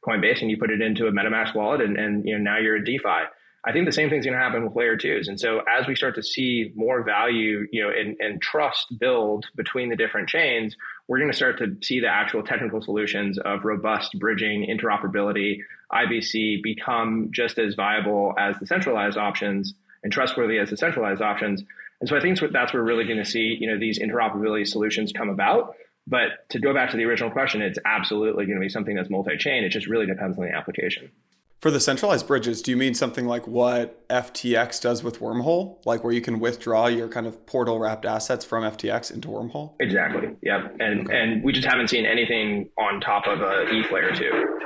Coinbase 0.06 0.42
and 0.42 0.50
you 0.50 0.58
put 0.58 0.70
it 0.70 0.82
into 0.82 1.06
a 1.06 1.10
MetaMask 1.10 1.54
wallet 1.54 1.80
and, 1.80 1.96
and 1.96 2.24
you 2.26 2.36
know, 2.36 2.44
now 2.44 2.58
you're 2.58 2.76
a 2.76 2.84
DeFi. 2.84 3.24
I 3.66 3.72
think 3.72 3.84
the 3.84 3.92
same 3.92 4.08
thing's 4.08 4.24
going 4.24 4.38
to 4.38 4.42
happen 4.42 4.64
with 4.64 4.76
layer 4.76 4.96
twos. 4.96 5.26
And 5.26 5.40
so 5.40 5.60
as 5.68 5.88
we 5.88 5.96
start 5.96 6.14
to 6.14 6.22
see 6.22 6.70
more 6.76 7.02
value, 7.02 7.66
you 7.72 7.82
know, 7.82 7.90
and, 7.90 8.16
and 8.20 8.40
trust 8.40 8.96
build 9.00 9.46
between 9.56 9.88
the 9.88 9.96
different 9.96 10.28
chains, 10.28 10.76
we're 11.08 11.18
going 11.18 11.30
to 11.30 11.36
start 11.36 11.58
to 11.58 11.76
see 11.82 11.98
the 11.98 12.08
actual 12.08 12.44
technical 12.44 12.80
solutions 12.80 13.38
of 13.38 13.64
robust 13.64 14.16
bridging, 14.20 14.68
interoperability, 14.70 15.58
IBC 15.92 16.62
become 16.62 17.30
just 17.32 17.58
as 17.58 17.74
viable 17.74 18.34
as 18.38 18.56
the 18.60 18.66
centralized 18.66 19.18
options 19.18 19.74
and 20.04 20.12
trustworthy 20.12 20.58
as 20.58 20.70
the 20.70 20.76
centralized 20.76 21.20
options. 21.20 21.64
And 22.00 22.08
so 22.08 22.16
I 22.16 22.20
think 22.20 22.38
that's 22.52 22.72
where 22.72 22.82
we're 22.82 22.88
really 22.88 23.04
going 23.04 23.18
to 23.18 23.24
see, 23.24 23.56
you 23.58 23.68
know, 23.68 23.80
these 23.80 23.98
interoperability 23.98 24.66
solutions 24.68 25.12
come 25.12 25.28
about. 25.28 25.74
But 26.06 26.48
to 26.50 26.60
go 26.60 26.72
back 26.72 26.90
to 26.90 26.96
the 26.96 27.04
original 27.04 27.32
question, 27.32 27.62
it's 27.62 27.80
absolutely 27.84 28.46
going 28.46 28.58
to 28.58 28.60
be 28.60 28.68
something 28.68 28.94
that's 28.94 29.10
multi-chain. 29.10 29.64
It 29.64 29.70
just 29.70 29.88
really 29.88 30.06
depends 30.06 30.38
on 30.38 30.44
the 30.44 30.54
application. 30.54 31.10
For 31.60 31.70
the 31.70 31.80
centralized 31.80 32.26
bridges, 32.26 32.60
do 32.60 32.70
you 32.70 32.76
mean 32.76 32.92
something 32.92 33.26
like 33.26 33.46
what 33.46 34.06
FTX 34.08 34.80
does 34.80 35.02
with 35.02 35.20
Wormhole, 35.20 35.78
like 35.86 36.04
where 36.04 36.12
you 36.12 36.20
can 36.20 36.38
withdraw 36.38 36.86
your 36.86 37.08
kind 37.08 37.26
of 37.26 37.46
portal 37.46 37.78
wrapped 37.78 38.04
assets 38.04 38.44
from 38.44 38.62
FTX 38.62 39.12
into 39.12 39.28
Wormhole? 39.28 39.72
Exactly. 39.80 40.36
Yep. 40.42 40.76
And 40.80 41.06
okay. 41.06 41.18
and 41.18 41.42
we 41.42 41.52
just 41.52 41.66
haven't 41.66 41.88
seen 41.88 42.04
anything 42.04 42.68
on 42.78 43.00
top 43.00 43.26
of 43.26 43.40
a 43.40 43.64
ETH 43.70 43.90
layer 43.90 44.14
two. 44.14 44.58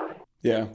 Yeah. 0.42 0.66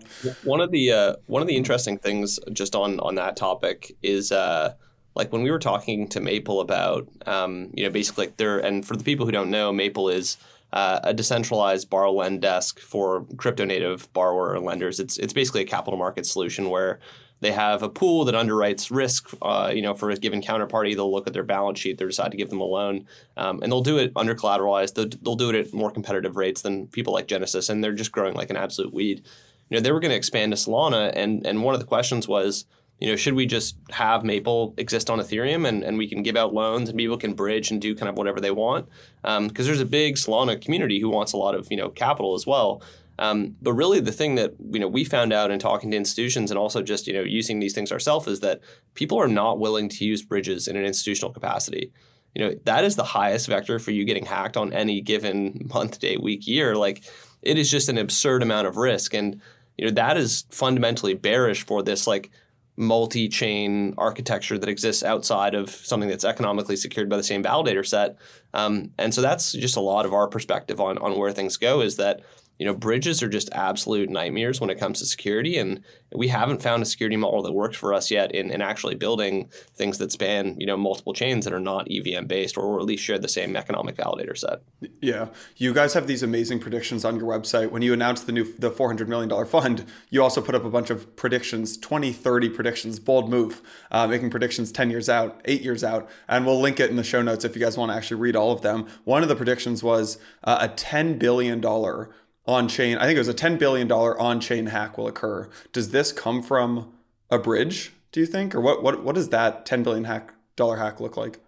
One 0.43 0.62
of 0.62 0.72
the 0.72 0.91
uh, 0.91 1.15
one 1.25 1.41
of 1.41 1.48
the 1.48 1.55
interesting 1.55 1.98
things 1.98 2.39
just 2.53 2.75
on 2.75 3.00
on 3.01 3.15
that 3.15 3.36
topic 3.36 3.91
is 4.01 4.31
uh, 4.31 4.74
like 5.15 5.34
when 5.34 5.43
we 5.43 5.51
were 5.51 5.60
talking 5.60 6.07
to 6.10 6.22
Maple 6.22 6.62
about 6.62 7.10
um, 7.25 7.72
you 7.74 7.84
know 7.84 7.89
basically 7.89 8.27
like 8.27 8.38
there 8.38 8.60
and 8.60 8.86
for 8.86 8.95
the 8.95 9.03
people 9.03 9.25
who 9.25 9.34
don't 9.34 9.50
know, 9.50 9.74
Maple 9.74 10.10
is 10.10 10.38
uh, 10.74 11.00
a 11.03 11.13
decentralized 11.13 11.89
borrow 11.89 12.12
lend 12.12 12.41
desk 12.41 12.79
for 12.79 13.25
crypto 13.38 13.65
native 13.65 14.12
borrower 14.13 14.53
or 14.53 14.60
lenders. 14.60 15.00
It's 15.00 15.17
it's 15.17 15.34
basically 15.34 15.62
a 15.62 15.65
capital 15.65 15.98
market 15.98 16.25
solution 16.25 16.69
where 16.69 17.00
they 17.41 17.51
have 17.51 17.84
a 17.84 17.89
pool 17.89 18.25
that 18.25 18.36
underwrites 18.36 18.89
risk. 18.89 19.29
Uh, 19.41 19.72
you 19.74 19.81
know, 19.81 19.93
for 19.93 20.10
a 20.10 20.15
given 20.15 20.41
counterparty, 20.41 20.95
they'll 20.95 21.12
look 21.12 21.27
at 21.27 21.34
their 21.34 21.43
balance 21.43 21.79
sheet, 21.79 21.98
they 21.98 22.05
decide 22.05 22.31
to 22.31 22.38
give 22.38 22.50
them 22.50 22.62
a 22.62 22.65
loan, 22.65 23.05
um, 23.38 23.62
and 23.62 23.72
they'll 23.72 23.81
do 23.81 23.98
it 23.98 24.12
under 24.15 24.34
collateralized. 24.36 24.95
They'll, 24.95 25.10
they'll 25.22 25.36
do 25.36 25.50
it 25.50 25.55
at 25.55 25.74
more 25.74 25.91
competitive 25.91 26.38
rates 26.38 26.62
than 26.62 26.88
people 26.88 27.13
like 27.13 27.27
Genesis, 27.27 27.69
and 27.69 27.84
they're 27.84 27.93
just 27.93 28.12
growing 28.12 28.36
like 28.36 28.50
an 28.50 28.57
absolute 28.57 28.93
weed. 28.93 29.24
You 29.69 29.77
know, 29.77 29.81
they 29.81 29.91
were 29.91 30.00
going 30.00 30.12
to 30.12 30.17
expand 30.17 30.53
to 30.53 30.57
Solana, 30.57 31.12
and 31.15 31.45
and 31.45 31.63
one 31.63 31.74
of 31.74 31.81
the 31.81 31.88
questions 31.88 32.27
was 32.27 32.65
you 32.99 33.09
know, 33.09 33.15
should 33.15 33.33
we 33.33 33.45
just 33.45 33.75
have 33.91 34.23
Maple 34.23 34.73
exist 34.77 35.09
on 35.09 35.19
Ethereum 35.19 35.67
and, 35.67 35.83
and 35.83 35.97
we 35.97 36.07
can 36.07 36.23
give 36.23 36.37
out 36.37 36.53
loans 36.53 36.89
and 36.89 36.97
people 36.97 37.17
can 37.17 37.33
bridge 37.33 37.69
and 37.69 37.81
do 37.81 37.93
kind 37.93 38.07
of 38.07 38.15
whatever 38.15 38.39
they 38.39 38.51
want? 38.51 38.87
Because 39.21 39.37
um, 39.37 39.49
there's 39.49 39.81
a 39.81 39.85
big 39.85 40.15
Solana 40.15 40.61
community 40.61 40.99
who 40.99 41.09
wants 41.09 41.33
a 41.33 41.37
lot 41.37 41.55
of, 41.55 41.67
you 41.69 41.77
know, 41.77 41.89
capital 41.89 42.35
as 42.35 42.47
well. 42.47 42.81
Um, 43.17 43.55
but 43.61 43.73
really, 43.73 43.99
the 43.99 44.11
thing 44.11 44.35
that 44.35 44.53
you 44.71 44.79
know 44.79 44.87
we 44.87 45.05
found 45.05 45.31
out 45.31 45.51
in 45.51 45.59
talking 45.59 45.91
to 45.91 45.97
institutions 45.97 46.51
and 46.51 46.57
also 46.57 46.81
just 46.81 47.07
you 47.07 47.13
know 47.13 47.21
using 47.21 47.59
these 47.59 47.73
things 47.73 47.91
ourselves 47.91 48.27
is 48.27 48.41
that 48.41 48.59
people 48.93 49.17
are 49.17 49.27
not 49.27 49.59
willing 49.59 49.87
to 49.89 50.05
use 50.05 50.21
bridges 50.21 50.67
in 50.67 50.75
an 50.75 50.83
institutional 50.83 51.31
capacity. 51.31 51.93
You 52.33 52.45
know 52.45 52.55
that 52.65 52.83
is 52.83 52.97
the 52.97 53.05
highest 53.05 53.47
vector 53.47 53.79
for 53.79 53.91
you 53.91 54.03
getting 54.03 54.25
hacked 54.25 54.57
on 54.57 54.73
any 54.73 54.99
given 54.99 55.69
month, 55.73 55.99
day, 55.99 56.17
week, 56.17 56.45
year. 56.45 56.75
Like 56.75 57.05
it 57.41 57.57
is 57.57 57.71
just 57.71 57.87
an 57.87 57.97
absurd 57.97 58.43
amount 58.43 58.67
of 58.67 58.75
risk, 58.75 59.13
and 59.13 59.41
you 59.77 59.85
know 59.85 59.91
that 59.91 60.17
is 60.17 60.45
fundamentally 60.51 61.13
bearish 61.13 61.65
for 61.65 61.81
this 61.81 62.07
like 62.07 62.31
multi-chain 62.77 63.94
architecture 63.98 64.58
that 64.58 64.70
exists 64.70 65.03
outside 65.03 65.55
of 65.55 65.70
something 65.70 66.10
that's 66.10 66.25
economically 66.25 66.75
secured 66.75 67.10
by 67.10 67.17
the 67.17 67.24
same 67.24 67.44
validator 67.44 67.86
set. 67.86 68.17
Um, 68.53 68.91
and 68.98 69.13
so 69.13 69.22
that's 69.22 69.53
just 69.53 69.77
a 69.77 69.82
lot 69.82 70.05
of 70.05 70.13
our 70.13 70.27
perspective 70.27 70.82
on, 70.82 70.98
on 70.98 71.17
where 71.17 71.32
things 71.32 71.58
go 71.58 71.82
is 71.82 71.98
that 71.98 72.22
you 72.59 72.65
know, 72.65 72.74
bridges 72.74 73.21
are 73.21 73.27
just 73.27 73.50
absolute 73.51 74.09
nightmares 74.09 74.62
when 74.62 74.69
it 74.69 74.79
comes 74.79 75.00
to 75.00 75.05
security, 75.05 75.57
and 75.57 75.83
we 76.13 76.29
haven't 76.29 76.62
found 76.62 76.81
a 76.81 76.85
security 76.85 77.17
model 77.17 77.41
that 77.43 77.51
works 77.51 77.75
for 77.75 77.93
us 77.93 78.09
yet 78.09 78.33
in, 78.33 78.50
in 78.50 78.62
actually 78.62 78.95
building 78.95 79.50
things 79.74 79.97
that 79.97 80.12
span, 80.12 80.55
you 80.59 80.65
know, 80.65 80.77
multiple 80.77 81.13
chains 81.13 81.43
that 81.43 81.53
are 81.53 81.59
not 81.59 81.88
EVM 81.91 82.27
based 82.27 82.57
or 82.57 82.79
at 82.79 82.85
least 82.85 83.03
share 83.03 83.19
the 83.19 83.27
same 83.27 83.55
economic 83.55 83.95
validator 83.97 84.38
set. 84.38 84.62
Yeah, 85.01 85.27
you 85.57 85.74
guys 85.74 85.93
have 85.93 86.07
these 86.07 86.24
amazing 86.24 86.59
predictions 86.59 87.03
on 87.03 87.17
your 87.17 87.27
website. 87.27 87.71
When 87.71 87.81
you 87.81 87.91
announced 87.93 88.25
the 88.25 88.31
new 88.31 88.45
the 88.57 88.71
four 88.71 88.88
hundred 88.88 89.09
million 89.09 89.27
dollar 89.27 89.45
fund, 89.45 89.85
you 90.09 90.24
also 90.24 90.41
put 90.41 90.55
up 90.55 90.63
a 90.63 90.69
bunch 90.69 90.89
of 90.89 91.15
predictions, 91.15 91.77
20, 91.77 92.13
30 92.13 92.50
predictions, 92.50 93.00
bold 93.00 93.29
move, 93.29 93.62
uh, 93.91 94.07
making 94.07 94.29
predictions 94.29 94.71
ten 94.71 94.89
years 94.89 95.09
out, 95.09 95.41
eight 95.45 95.62
years 95.62 95.83
out, 95.83 96.09
and 96.27 96.45
we'll 96.45 96.59
link 96.59 96.79
it 96.79 96.89
in 96.89 96.95
the 96.95 97.03
show 97.03 97.21
notes 97.21 97.43
if 97.43 97.55
you 97.55 97.62
guys 97.62 97.77
want 97.77 97.91
to 97.91 97.95
actually 97.95 98.21
read 98.21 98.35
all 98.35 98.51
of 98.51 98.62
them. 98.62 98.88
One 99.03 99.24
of 99.24 99.29
the 99.29 99.35
predictions 99.35 99.83
was 99.83 100.17
uh, 100.43 100.57
a 100.62 100.69
ten 100.69 101.17
billion 101.17 101.59
dollar 101.59 102.12
on 102.47 102.67
chain, 102.67 102.97
I 102.97 103.05
think 103.05 103.15
it 103.15 103.19
was 103.19 103.27
a 103.27 103.33
$10 103.33 103.57
billion 103.57 103.91
on 103.91 104.39
chain 104.39 104.67
hack 104.67 104.97
will 104.97 105.07
occur. 105.07 105.49
Does 105.73 105.89
this 105.89 106.11
come 106.11 106.43
from 106.43 106.93
a 107.29 107.39
bridge, 107.39 107.93
do 108.11 108.19
you 108.19 108.25
think? 108.25 108.53
Or 108.53 108.61
what, 108.61 108.83
what, 108.83 109.03
what 109.03 109.15
does 109.15 109.29
that 109.29 109.65
$10 109.65 109.83
billion 109.83 110.03
hack, 110.03 110.33
dollar 110.55 110.77
hack 110.77 110.99
look 110.99 111.17
like? 111.17 111.39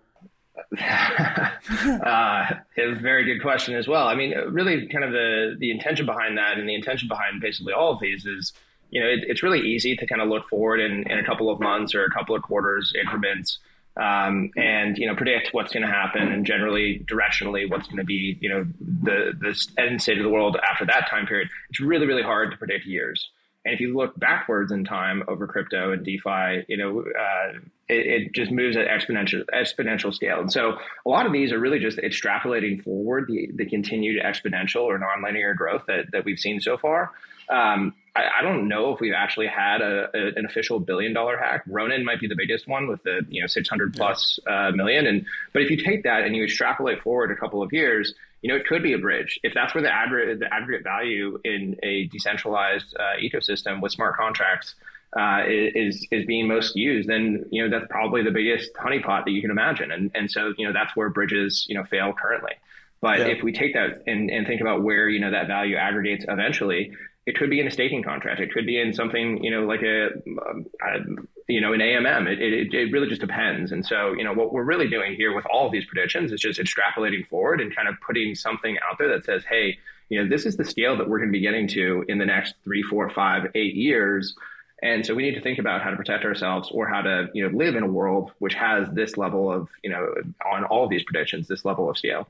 uh, 0.82 2.46
a 2.78 2.96
very 3.02 3.24
good 3.24 3.42
question 3.42 3.76
as 3.76 3.88
well. 3.88 4.08
I 4.08 4.16
mean, 4.16 4.34
really, 4.50 4.88
kind 4.88 5.04
of 5.04 5.12
the 5.12 5.56
the 5.60 5.72
intention 5.72 6.06
behind 6.06 6.38
that, 6.38 6.58
and 6.58 6.68
the 6.68 6.76
intention 6.76 7.08
behind 7.08 7.40
basically 7.40 7.74
all 7.74 7.94
of 7.94 8.00
these 8.02 8.26
is, 8.26 8.52
you 8.90 9.00
know, 9.00 9.08
it, 9.08 9.20
it's 9.28 9.44
really 9.44 9.62
easy 9.62 9.96
to 9.96 10.06
kind 10.06 10.22
of 10.22 10.28
look 10.28 10.50
forward 10.50 10.82
in, 10.82 11.10
in 11.10 11.20
a 11.20 11.24
couple 11.24 11.50
of 11.50 11.60
months 11.62 11.96
or 11.96 12.04
a 12.04 12.10
couple 12.10 12.36
of 12.36 12.42
quarters 12.42 12.92
increments 13.00 13.60
um, 14.00 14.52
and 14.56 14.98
you 14.98 15.08
know 15.08 15.16
predict 15.16 15.50
what's 15.54 15.74
going 15.74 15.86
to 15.86 15.92
happen 15.92 16.32
and 16.32 16.46
generally 16.46 17.06
directionally 17.06 17.70
what's 17.70 17.88
going 17.88 17.98
to 17.98 18.04
be 18.04 18.38
you 18.40 18.50
know 18.50 18.66
the 19.04 19.34
the 19.40 19.82
end 19.82 20.02
state 20.02 20.18
of 20.18 20.24
the 20.24 20.30
world 20.30 20.58
after 20.70 20.86
that 20.86 21.10
time 21.10 21.26
period. 21.26 21.50
It's 21.70 21.80
really 21.80 22.06
really 22.06 22.24
hard 22.24 22.52
to 22.52 22.58
predict 22.58 22.86
years. 22.86 23.30
And 23.68 23.74
if 23.74 23.82
you 23.82 23.98
look 23.98 24.18
backwards 24.18 24.72
in 24.72 24.86
time 24.86 25.24
over 25.28 25.46
crypto 25.46 25.92
and 25.92 26.06
DeFi, 26.06 26.64
you 26.70 26.78
know, 26.78 27.02
uh, 27.02 27.58
it, 27.90 28.08
it, 28.08 28.34
just 28.34 28.50
moves 28.50 28.78
at 28.78 28.88
exponential 28.88 29.44
exponential 29.54 30.14
scale. 30.14 30.40
And 30.40 30.50
so 30.50 30.78
a 31.06 31.10
lot 31.10 31.26
of 31.26 31.34
these 31.34 31.52
are 31.52 31.60
really 31.60 31.80
just 31.80 31.98
extrapolating 31.98 32.82
forward 32.82 33.26
the, 33.28 33.50
the 33.54 33.66
continued 33.66 34.24
exponential 34.24 34.84
or 34.84 34.98
nonlinear 34.98 35.54
growth 35.54 35.84
that, 35.88 36.12
that 36.14 36.24
we've 36.24 36.40
seen 36.40 36.62
so 36.62 36.78
far. 36.78 37.12
Um, 37.50 37.94
I, 38.16 38.40
I, 38.40 38.42
don't 38.42 38.70
know 38.70 38.94
if 38.94 39.02
we've 39.02 39.14
actually 39.14 39.48
had 39.48 39.82
a, 39.82 40.10
a, 40.14 40.28
an 40.36 40.46
official 40.46 40.80
billion 40.80 41.14
dollar 41.14 41.38
hack. 41.38 41.64
Ronin 41.68 42.06
might 42.06 42.22
be 42.22 42.28
the 42.28 42.36
biggest 42.36 42.68
one 42.68 42.88
with 42.88 43.04
the 43.04 43.26
you 43.30 43.42
know 43.42 43.48
600 43.48 43.94
plus 43.96 44.40
uh, 44.48 44.72
million. 44.72 45.08
And 45.08 45.26
but 45.54 45.62
if 45.62 45.70
you 45.70 45.78
take 45.78 46.04
that 46.04 46.24
and 46.24 46.36
you 46.36 46.44
extrapolate 46.44 47.02
forward 47.02 47.32
a 47.32 47.36
couple 47.36 47.62
of 47.62 47.72
years, 47.74 48.14
you 48.42 48.50
know 48.50 48.56
it 48.56 48.66
could 48.68 48.84
be 48.84 48.94
a 48.94 48.98
bridge. 48.98 49.40
If 49.44 49.54
that's 49.54 49.74
where 49.74 49.82
the 49.82 49.94
aggregate 49.94 50.40
the 50.40 50.54
aggregate 50.54 50.84
value 50.84 51.40
in 51.44 51.78
a 51.84 52.06
decentralized 52.08 52.96
uh, 52.98 53.20
ecosystem 53.22 53.82
with 53.82 53.92
smart 53.92 54.18
contracts 54.18 54.76
uh, 55.18 55.44
is 55.48 56.08
is 56.12 56.26
being 56.26 56.48
most 56.48 56.76
used, 56.76 57.08
then 57.08 57.46
you 57.52 57.64
know 57.64 57.70
that's 57.70 57.90
probably 57.90 58.24
the 58.24 58.32
biggest 58.32 58.74
honeypot 58.74 59.26
that 59.26 59.32
you 59.32 59.42
can 59.42 59.52
imagine. 59.52 59.92
And 59.92 60.12
and 60.14 60.30
so 60.30 60.54
you 60.58 60.68
know 60.68 60.74
that's 60.74 60.96
where 60.96 61.10
bridges 61.10 61.66
you 61.68 61.76
know 61.76 61.84
fail 61.84 62.14
currently. 62.14 62.54
But 63.00 63.20
yeah. 63.20 63.28
if 63.28 63.44
we 63.44 63.52
take 63.52 63.74
that 63.74 64.04
and, 64.08 64.32
and 64.32 64.48
think 64.48 64.60
about 64.60 64.82
where 64.82 65.08
you 65.08 65.20
know 65.20 65.32
that 65.32 65.48
value 65.48 65.76
aggregates 65.76 66.26
eventually, 66.28 66.94
it 67.26 67.36
could 67.36 67.50
be 67.50 67.60
in 67.60 67.68
a 67.68 67.72
staking 67.72 68.04
contract. 68.04 68.40
It 68.40 68.52
could 68.52 68.66
be 68.66 68.80
in 68.80 68.94
something, 68.94 69.44
you 69.44 69.52
know, 69.52 69.66
like 69.66 69.84
a, 69.84 70.08
a 70.08 71.00
you 71.48 71.62
know, 71.62 71.74
in 71.74 71.80
AMM. 71.80 72.28
It, 72.28 72.42
it, 72.42 72.74
it, 72.74 72.92
really 72.92 73.08
just 73.08 73.22
depends. 73.22 73.72
And 73.72 73.86
so, 73.86 74.14
you 74.14 74.24
know, 74.24 74.34
what 74.34 74.52
we're 74.52 74.64
really 74.64 74.90
doing 74.90 75.16
here 75.16 75.34
with 75.34 75.46
all 75.46 75.66
of 75.66 75.72
these 75.72 75.86
predictions 75.86 76.32
is 76.32 76.42
just 76.42 76.60
extrapolating 76.60 77.28
forward 77.28 77.62
and 77.62 77.74
kind 77.74 77.88
of 77.88 77.96
putting 78.06 78.36
something 78.36 78.78
out 78.90 78.98
there 78.98 79.08
that 79.10 79.24
says, 79.24 79.44
hey, 79.50 79.78
you 80.10 80.22
know, 80.22 80.30
this 80.30 80.46
is 80.46 80.58
the 80.58 80.66
scale 80.66 80.98
that 80.98 81.08
we're 81.08 81.20
going 81.20 81.30
to 81.30 81.34
be 81.34 81.42
getting 81.42 81.68
to 81.70 82.04
in 82.08 82.18
the 82.18 82.26
next 82.26 82.56
three, 82.64 82.84
four, 82.84 83.10
five, 83.10 83.50
eight 83.56 83.76
years. 83.76 84.36
And 84.84 85.06
so 85.06 85.16
we 85.16 85.24
need 85.24 85.36
to 85.36 85.42
think 85.42 85.58
about 85.58 85.82
how 85.82 85.90
to 85.90 85.96
protect 85.96 86.24
ourselves 86.24 86.70
or 86.72 86.88
how 86.88 87.02
to, 87.02 87.30
you 87.34 87.44
know, 87.44 87.58
live 87.58 87.76
in 87.76 87.84
a 87.84 87.88
world 87.88 88.32
which 88.40 88.54
has 88.54 88.88
this 88.94 89.18
level 89.18 89.52
of, 89.52 89.70
you 89.84 89.90
know, 89.90 90.14
on 90.46 90.66
all 90.66 90.84
of 90.84 90.90
these 90.90 91.04
predictions, 91.04 91.48
this 91.48 91.66
level 91.66 91.90
of 91.90 91.98
scale. 91.98 92.28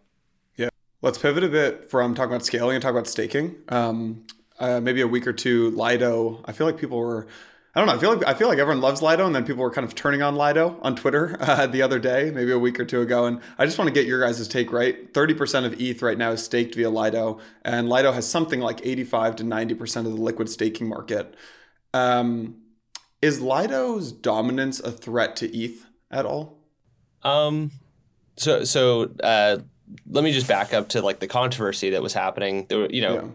Yeah. 0.55 0.69
Let's 1.01 1.17
pivot 1.17 1.43
a 1.43 1.49
bit 1.49 1.89
from 1.89 2.15
talking 2.15 2.31
about 2.31 2.45
scaling 2.45 2.75
and 2.75 2.81
talk 2.81 2.91
about 2.91 3.07
staking. 3.07 3.55
Um, 3.69 4.25
uh, 4.59 4.79
maybe 4.79 5.01
a 5.01 5.07
week 5.07 5.27
or 5.27 5.33
two, 5.33 5.71
Lido. 5.71 6.43
I 6.45 6.51
feel 6.51 6.67
like 6.67 6.77
people 6.77 6.99
were. 6.99 7.27
I 7.75 7.79
don't 7.79 7.87
know. 7.87 7.93
I 7.93 7.99
feel 7.99 8.15
like 8.15 8.27
I 8.27 8.33
feel 8.33 8.47
like 8.47 8.57
everyone 8.57 8.81
loves 8.81 9.03
Lido, 9.03 9.25
and 9.25 9.35
then 9.35 9.45
people 9.45 9.61
were 9.61 9.69
kind 9.69 9.85
of 9.85 9.93
turning 9.93 10.23
on 10.23 10.35
Lido 10.35 10.79
on 10.81 10.95
Twitter 10.95 11.37
uh, 11.39 11.67
the 11.67 11.83
other 11.83 11.99
day, 11.99 12.31
maybe 12.33 12.51
a 12.51 12.57
week 12.57 12.79
or 12.79 12.85
two 12.85 13.01
ago. 13.01 13.25
And 13.25 13.39
I 13.57 13.65
just 13.65 13.77
want 13.77 13.87
to 13.87 13.93
get 13.93 14.07
your 14.07 14.19
guys' 14.19 14.47
take. 14.47 14.71
Right, 14.71 15.13
thirty 15.13 15.33
percent 15.33 15.65
of 15.65 15.79
ETH 15.79 16.01
right 16.01 16.17
now 16.17 16.31
is 16.31 16.43
staked 16.43 16.75
via 16.75 16.89
Lido, 16.89 17.39
and 17.63 17.87
Lido 17.87 18.11
has 18.11 18.27
something 18.27 18.61
like 18.61 18.85
eighty-five 18.85 19.35
to 19.37 19.43
ninety 19.43 19.75
percent 19.75 20.07
of 20.07 20.13
the 20.13 20.21
liquid 20.21 20.49
staking 20.49 20.87
market. 20.87 21.35
Um, 21.93 22.61
is 23.21 23.41
Lido's 23.41 24.11
dominance 24.11 24.79
a 24.79 24.91
threat 24.91 25.35
to 25.37 25.55
ETH 25.55 25.85
at 26.09 26.25
all? 26.25 26.57
Um, 27.21 27.71
so 28.37 28.63
so 28.63 29.11
uh, 29.23 29.57
let 30.09 30.23
me 30.23 30.31
just 30.31 30.47
back 30.47 30.73
up 30.73 30.89
to 30.89 31.01
like 31.01 31.19
the 31.19 31.27
controversy 31.27 31.91
that 31.91 32.01
was 32.01 32.13
happening. 32.13 32.65
There, 32.69 32.79
were, 32.79 32.89
you 32.89 33.01
know. 33.01 33.15
Yeah 33.15 33.29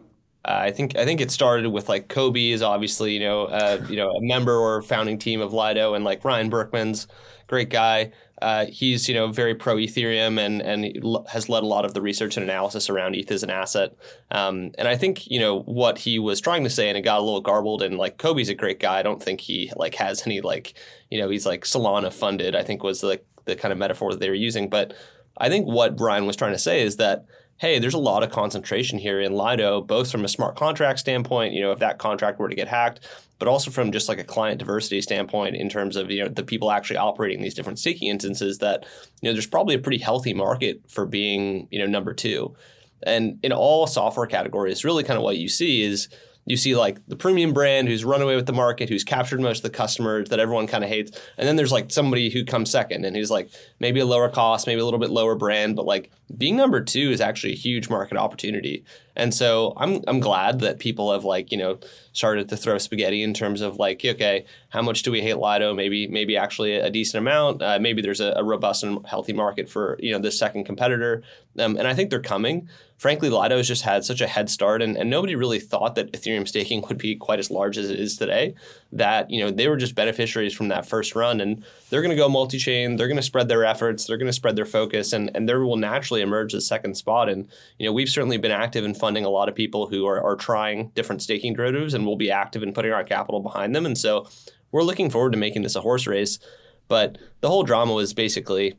uh, 0.45 0.59
I 0.63 0.71
think 0.71 0.97
I 0.97 1.05
think 1.05 1.21
it 1.21 1.31
started 1.31 1.69
with 1.69 1.89
like 1.89 2.09
Cobie 2.09 2.53
is 2.53 2.63
obviously 2.63 3.15
you 3.15 3.21
know 3.21 3.45
uh, 3.45 3.85
you 3.89 3.97
know 3.97 4.11
a 4.11 4.21
member 4.21 4.55
or 4.55 4.83
founding 4.83 5.19
team 5.19 5.41
of 5.41 5.53
Lido 5.53 5.95
and 5.95 6.05
like 6.05 6.25
Ryan 6.25 6.51
Berckmans 6.51 7.07
great 7.53 7.69
guy. 7.69 8.11
Uh, 8.41 8.65
he's 8.65 9.09
you 9.09 9.15
know 9.15 9.29
very 9.29 9.55
pro 9.55 9.77
Ethereum 9.77 10.39
and 10.39 10.63
and 10.63 11.05
has 11.29 11.51
led 11.51 11.63
a 11.63 11.67
lot 11.67 11.85
of 11.85 11.93
the 11.93 12.01
research 12.01 12.39
and 12.39 12.43
analysis 12.43 12.89
around 12.89 13.15
ETH 13.15 13.31
as 13.31 13.43
an 13.43 13.51
asset. 13.51 13.95
Um, 14.31 14.73
and 14.79 14.89
I 14.89 14.97
think 14.97 15.31
you 15.31 15.39
know 15.39 15.61
what 15.61 15.99
he 15.99 16.19
was 16.19 16.41
trying 16.41 16.65
to 16.65 16.71
say, 16.71 16.89
and 16.89 16.97
it 16.97 17.03
got 17.03 17.21
a 17.21 17.23
little 17.23 17.43
garbled. 17.43 17.83
And 17.83 17.99
like 17.99 18.17
Cobie's 18.17 18.49
a 18.49 18.55
great 18.55 18.81
guy. 18.81 18.99
I 18.99 19.03
don't 19.03 19.23
think 19.23 19.43
he 19.43 19.71
like 19.77 19.95
has 19.97 20.27
any 20.27 20.41
like 20.41 20.73
you 21.11 21.21
know 21.21 21.29
he's 21.29 21.45
like 21.45 21.65
Solana 21.65 22.11
funded. 22.11 22.57
I 22.57 22.63
think 22.63 22.83
was 22.83 23.03
like 23.03 23.25
the 23.45 23.55
kind 23.55 23.71
of 23.71 23.79
metaphor 23.79 24.11
that 24.11 24.19
they 24.19 24.31
were 24.31 24.35
using. 24.35 24.71
But 24.71 24.95
I 25.37 25.51
think 25.51 25.67
what 25.67 25.97
Brian 25.97 26.27
was 26.27 26.37
trying 26.37 26.53
to 26.53 26.59
say 26.59 26.83
is 26.83 26.97
that 26.97 27.27
hey, 27.63 27.79
there's 27.79 27.95
a 27.95 27.99
lot 27.99 28.25
of 28.25 28.31
concentration 28.33 28.99
here 28.99 29.21
in 29.21 29.35
Lido, 29.35 29.81
both 29.81 30.11
from 30.11 30.25
a 30.25 30.29
smart 30.29 30.57
contract 30.57 30.99
standpoint, 30.99 31.55
you 31.55 31.61
know, 31.61 31.71
if 31.71 31.79
that 31.79 31.97
contract 31.97 32.41
were 32.41 32.49
to 32.49 32.57
get 32.57 32.67
hacked, 32.67 32.99
but 33.39 33.47
also 33.47 33.71
from 33.71 33.93
just 33.93 34.09
like 34.09 34.19
a 34.19 34.25
client 34.25 34.59
diversity 34.59 35.01
standpoint 35.01 35.55
in 35.55 35.69
terms 35.69 35.95
of, 35.95 36.11
you 36.11 36.25
know, 36.25 36.29
the 36.29 36.43
people 36.43 36.73
actually 36.73 36.97
operating 36.97 37.41
these 37.41 37.55
different 37.55 37.79
staking 37.79 38.09
instances 38.09 38.59
that, 38.59 38.85
you 39.21 39.29
know, 39.29 39.33
there's 39.33 39.47
probably 39.47 39.77
a 39.77 39.79
pretty 39.79 39.99
healthy 39.99 40.35
market 40.35 40.81
for 40.89 41.07
being, 41.07 41.69
you 41.71 41.79
know, 41.79 41.87
number 41.87 42.13
two. 42.13 42.53
And 43.05 43.39
in 43.45 43.53
all 43.53 43.87
software 43.87 44.27
categories, 44.27 44.85
really 44.85 45.05
kind 45.05 45.17
of 45.17 45.23
what 45.23 45.39
you 45.39 45.49
see 45.49 45.83
is, 45.83 46.09
you 46.45 46.57
see 46.57 46.75
like 46.75 46.99
the 47.07 47.17
premium 47.17 47.53
brand 47.53 47.89
who's 47.89 48.05
run 48.05 48.21
away 48.21 48.35
with 48.35 48.47
the 48.47 48.53
market, 48.53 48.89
who's 48.89 49.05
captured 49.05 49.41
most 49.41 49.59
of 49.59 49.63
the 49.63 49.77
customers 49.77 50.29
that 50.31 50.41
everyone 50.41 50.67
kind 50.67 50.83
of 50.83 50.91
hates, 50.91 51.13
and 51.39 51.47
then 51.47 51.57
there's 51.57 51.71
like 51.71 51.91
somebody 51.91 52.31
who 52.31 52.45
comes 52.45 52.71
second 52.71 53.05
and 53.05 53.15
he's 53.15 53.31
like 53.31 53.49
maybe 53.79 54.01
a 54.01 54.07
lower 54.07 54.29
cost, 54.29 54.67
maybe 54.67 54.81
a 54.81 54.85
little 54.85 54.99
bit 54.99 55.11
lower 55.11 55.35
brand, 55.37 55.77
but 55.77 55.87
like 55.87 56.11
being 56.37 56.57
number 56.57 56.81
two 56.83 57.11
is 57.11 57.21
actually 57.21 57.53
a 57.53 57.57
huge 57.57 57.89
market 57.89 58.17
opportunity. 58.17 58.85
And 59.15 59.33
so 59.33 59.75
I'm 59.77 60.03
I'm 60.09 60.21
glad 60.21 60.61
that 60.61 60.79
people 60.79 61.13
have 61.13 61.25
like 61.25 61.53
you 61.53 61.59
know 61.59 61.79
started 62.13 62.49
to 62.49 62.57
throw 62.57 62.79
spaghetti 62.79 63.23
in 63.23 63.35
terms 63.35 63.61
of 63.61 63.77
like 63.77 64.05
okay 64.05 64.45
how 64.71 64.83
much 64.83 65.03
do 65.03 65.13
we 65.13 65.21
hate 65.21 65.39
Lido? 65.39 65.75
Maybe 65.75 66.09
maybe 66.09 66.37
actually 66.37 66.75
a 66.75 66.91
decent 66.91 67.21
amount. 67.21 67.63
Uh, 67.63 67.79
maybe 67.81 68.03
there's 68.03 68.21
a, 68.21 68.33
a, 68.37 68.43
robust 68.43 68.83
and 68.83 69.07
healthy 69.07 69.33
market 69.33 69.69
for 69.69 69.97
you 70.01 70.13
know 70.13 70.19
this 70.19 70.39
second 70.39 70.65
competitor. 70.65 71.23
Um, 71.59 71.77
and 71.77 71.87
I 71.87 71.95
think 71.95 72.11
they're 72.11 72.21
coming 72.21 72.69
frankly, 73.03 73.29
Lido 73.29 73.57
has 73.57 73.67
just 73.67 73.83
had 73.83 74.05
such 74.05 74.21
a 74.21 74.29
head 74.29 74.49
start, 74.49 74.81
and, 74.81 74.97
and 74.97 75.11
nobody 75.11 75.35
really 75.35 75.59
thought 75.59 75.97
that 75.97 76.13
Ethereum 76.13 76.47
staking 76.47 76.85
would 76.87 76.99
be 76.99 77.17
quite 77.17 77.41
as 77.41 77.51
large 77.51 77.77
as 77.77 77.91
it 77.91 77.99
is 77.99 78.17
today. 78.17 78.55
That 78.93 79.29
you 79.29 79.43
know 79.43 79.51
they 79.51 79.67
were 79.67 79.77
just 79.77 79.97
beneficiaries 79.97 80.55
from 80.55 80.69
that 80.69 80.87
first 80.87 81.17
run, 81.17 81.41
and 81.41 81.65
they're 81.91 82.01
going 82.01 82.17
to 82.17 82.17
go 82.17 82.29
multi-chain. 82.29 82.95
They're 82.95 83.09
going 83.09 83.17
to 83.17 83.23
spread 83.23 83.49
their 83.49 83.65
efforts. 83.65 84.07
They're 84.07 84.19
going 84.19 84.29
to 84.29 84.33
spread 84.33 84.55
their 84.55 84.65
focus, 84.65 85.13
and 85.13 85.35
and 85.35 85.49
there 85.49 85.65
will 85.65 85.77
naturally 85.77 86.23
emerge 86.23 86.53
the 86.53 86.61
second 86.61 86.97
spot. 86.97 87.29
And 87.29 87.49
you 87.77 87.87
know 87.87 87.93
we've 87.93 88.09
certainly 88.09 88.37
been 88.37 88.53
active 88.53 88.85
in 88.85 88.95
funding 88.95 89.25
a 89.25 89.31
lot 89.31 89.49
of 89.49 89.57
people 89.57 89.89
who 89.89 90.07
are, 90.07 90.23
are 90.23 90.37
trying 90.37 90.93
different 90.95 91.23
staking 91.23 91.55
derivatives, 91.55 91.95
and 91.95 92.07
we'll 92.07 92.17
be 92.17 92.31
active 92.31 92.63
in 92.63 92.73
putting 92.73 92.93
our 92.93 93.05
capital 93.05 93.41
behind 93.41 93.75
them. 93.75 93.85
And 93.85 93.99
so 93.99 94.29
we're 94.71 94.85
looking 94.85 95.11
forward 95.11 95.33
to 95.33 95.39
making 95.39 95.63
this 95.63 95.75
a 95.75 95.81
horse 95.81 96.07
race. 96.07 96.39
But 96.87 97.19
the 97.41 97.49
whole 97.49 97.65
drama 97.65 97.95
was 97.95 98.15
basically 98.15 98.77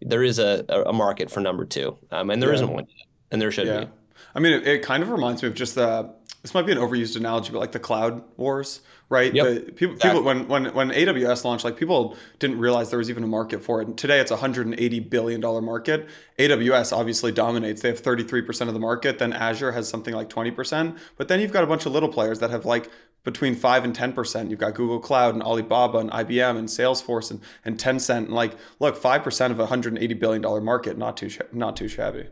there 0.00 0.22
is 0.22 0.38
a, 0.38 0.64
a 0.86 0.92
market 0.92 1.32
for 1.32 1.40
number 1.40 1.64
two, 1.64 1.98
um, 2.12 2.30
and 2.30 2.40
there 2.40 2.54
yeah. 2.54 2.60
not 2.60 2.70
one 2.70 2.86
yet 2.96 3.05
and 3.30 3.40
there 3.40 3.50
should 3.50 3.66
yeah. 3.66 3.84
be. 3.84 3.90
I 4.34 4.40
mean, 4.40 4.52
it, 4.52 4.66
it, 4.66 4.82
kind 4.82 5.02
of 5.02 5.10
reminds 5.10 5.42
me 5.42 5.48
of 5.48 5.54
just 5.54 5.74
the. 5.74 6.10
This 6.42 6.54
might 6.54 6.66
be 6.66 6.72
an 6.72 6.78
overused 6.78 7.16
analogy, 7.16 7.50
but 7.50 7.58
like 7.58 7.72
the 7.72 7.80
cloud 7.80 8.22
wars, 8.36 8.80
right? 9.08 9.34
Yep. 9.34 9.44
The, 9.46 9.72
people, 9.72 9.94
exactly. 9.96 10.20
people, 10.20 10.22
when 10.22 10.46
when 10.46 10.74
when 10.74 10.90
AWS 10.90 11.44
launched, 11.44 11.64
like 11.64 11.76
people 11.76 12.16
didn't 12.38 12.58
realize 12.58 12.90
there 12.90 12.98
was 12.98 13.10
even 13.10 13.24
a 13.24 13.26
market 13.26 13.62
for 13.62 13.80
it. 13.80 13.88
And 13.88 13.98
today, 13.98 14.20
it's 14.20 14.30
a 14.30 14.36
hundred 14.36 14.66
and 14.66 14.78
eighty 14.78 15.00
billion 15.00 15.40
dollar 15.40 15.60
market. 15.60 16.08
AWS 16.38 16.96
obviously 16.96 17.32
dominates; 17.32 17.82
they 17.82 17.88
have 17.88 17.98
thirty 17.98 18.22
three 18.22 18.42
percent 18.42 18.68
of 18.68 18.74
the 18.74 18.80
market. 18.80 19.18
Then 19.18 19.32
Azure 19.32 19.72
has 19.72 19.88
something 19.88 20.14
like 20.14 20.28
twenty 20.28 20.50
percent. 20.50 20.98
But 21.16 21.28
then 21.28 21.40
you've 21.40 21.52
got 21.52 21.64
a 21.64 21.66
bunch 21.66 21.86
of 21.86 21.92
little 21.92 22.10
players 22.10 22.38
that 22.40 22.50
have 22.50 22.64
like 22.64 22.90
between 23.24 23.56
five 23.56 23.84
and 23.84 23.94
ten 23.94 24.12
percent. 24.12 24.50
You've 24.50 24.60
got 24.60 24.74
Google 24.74 25.00
Cloud 25.00 25.34
and 25.34 25.42
Alibaba 25.42 25.98
and 25.98 26.10
IBM 26.10 26.58
and 26.58 26.68
Salesforce 26.68 27.30
and, 27.30 27.40
and 27.64 27.78
Tencent. 27.78 28.26
And 28.26 28.34
like, 28.34 28.54
look, 28.78 28.96
five 28.96 29.24
percent 29.24 29.52
of 29.52 29.58
a 29.58 29.66
hundred 29.66 29.94
and 29.94 30.02
eighty 30.02 30.14
billion 30.14 30.42
dollar 30.42 30.60
market, 30.60 30.96
not 30.96 31.16
too 31.16 31.30
not 31.52 31.76
too 31.76 31.88
shabby 31.88 32.26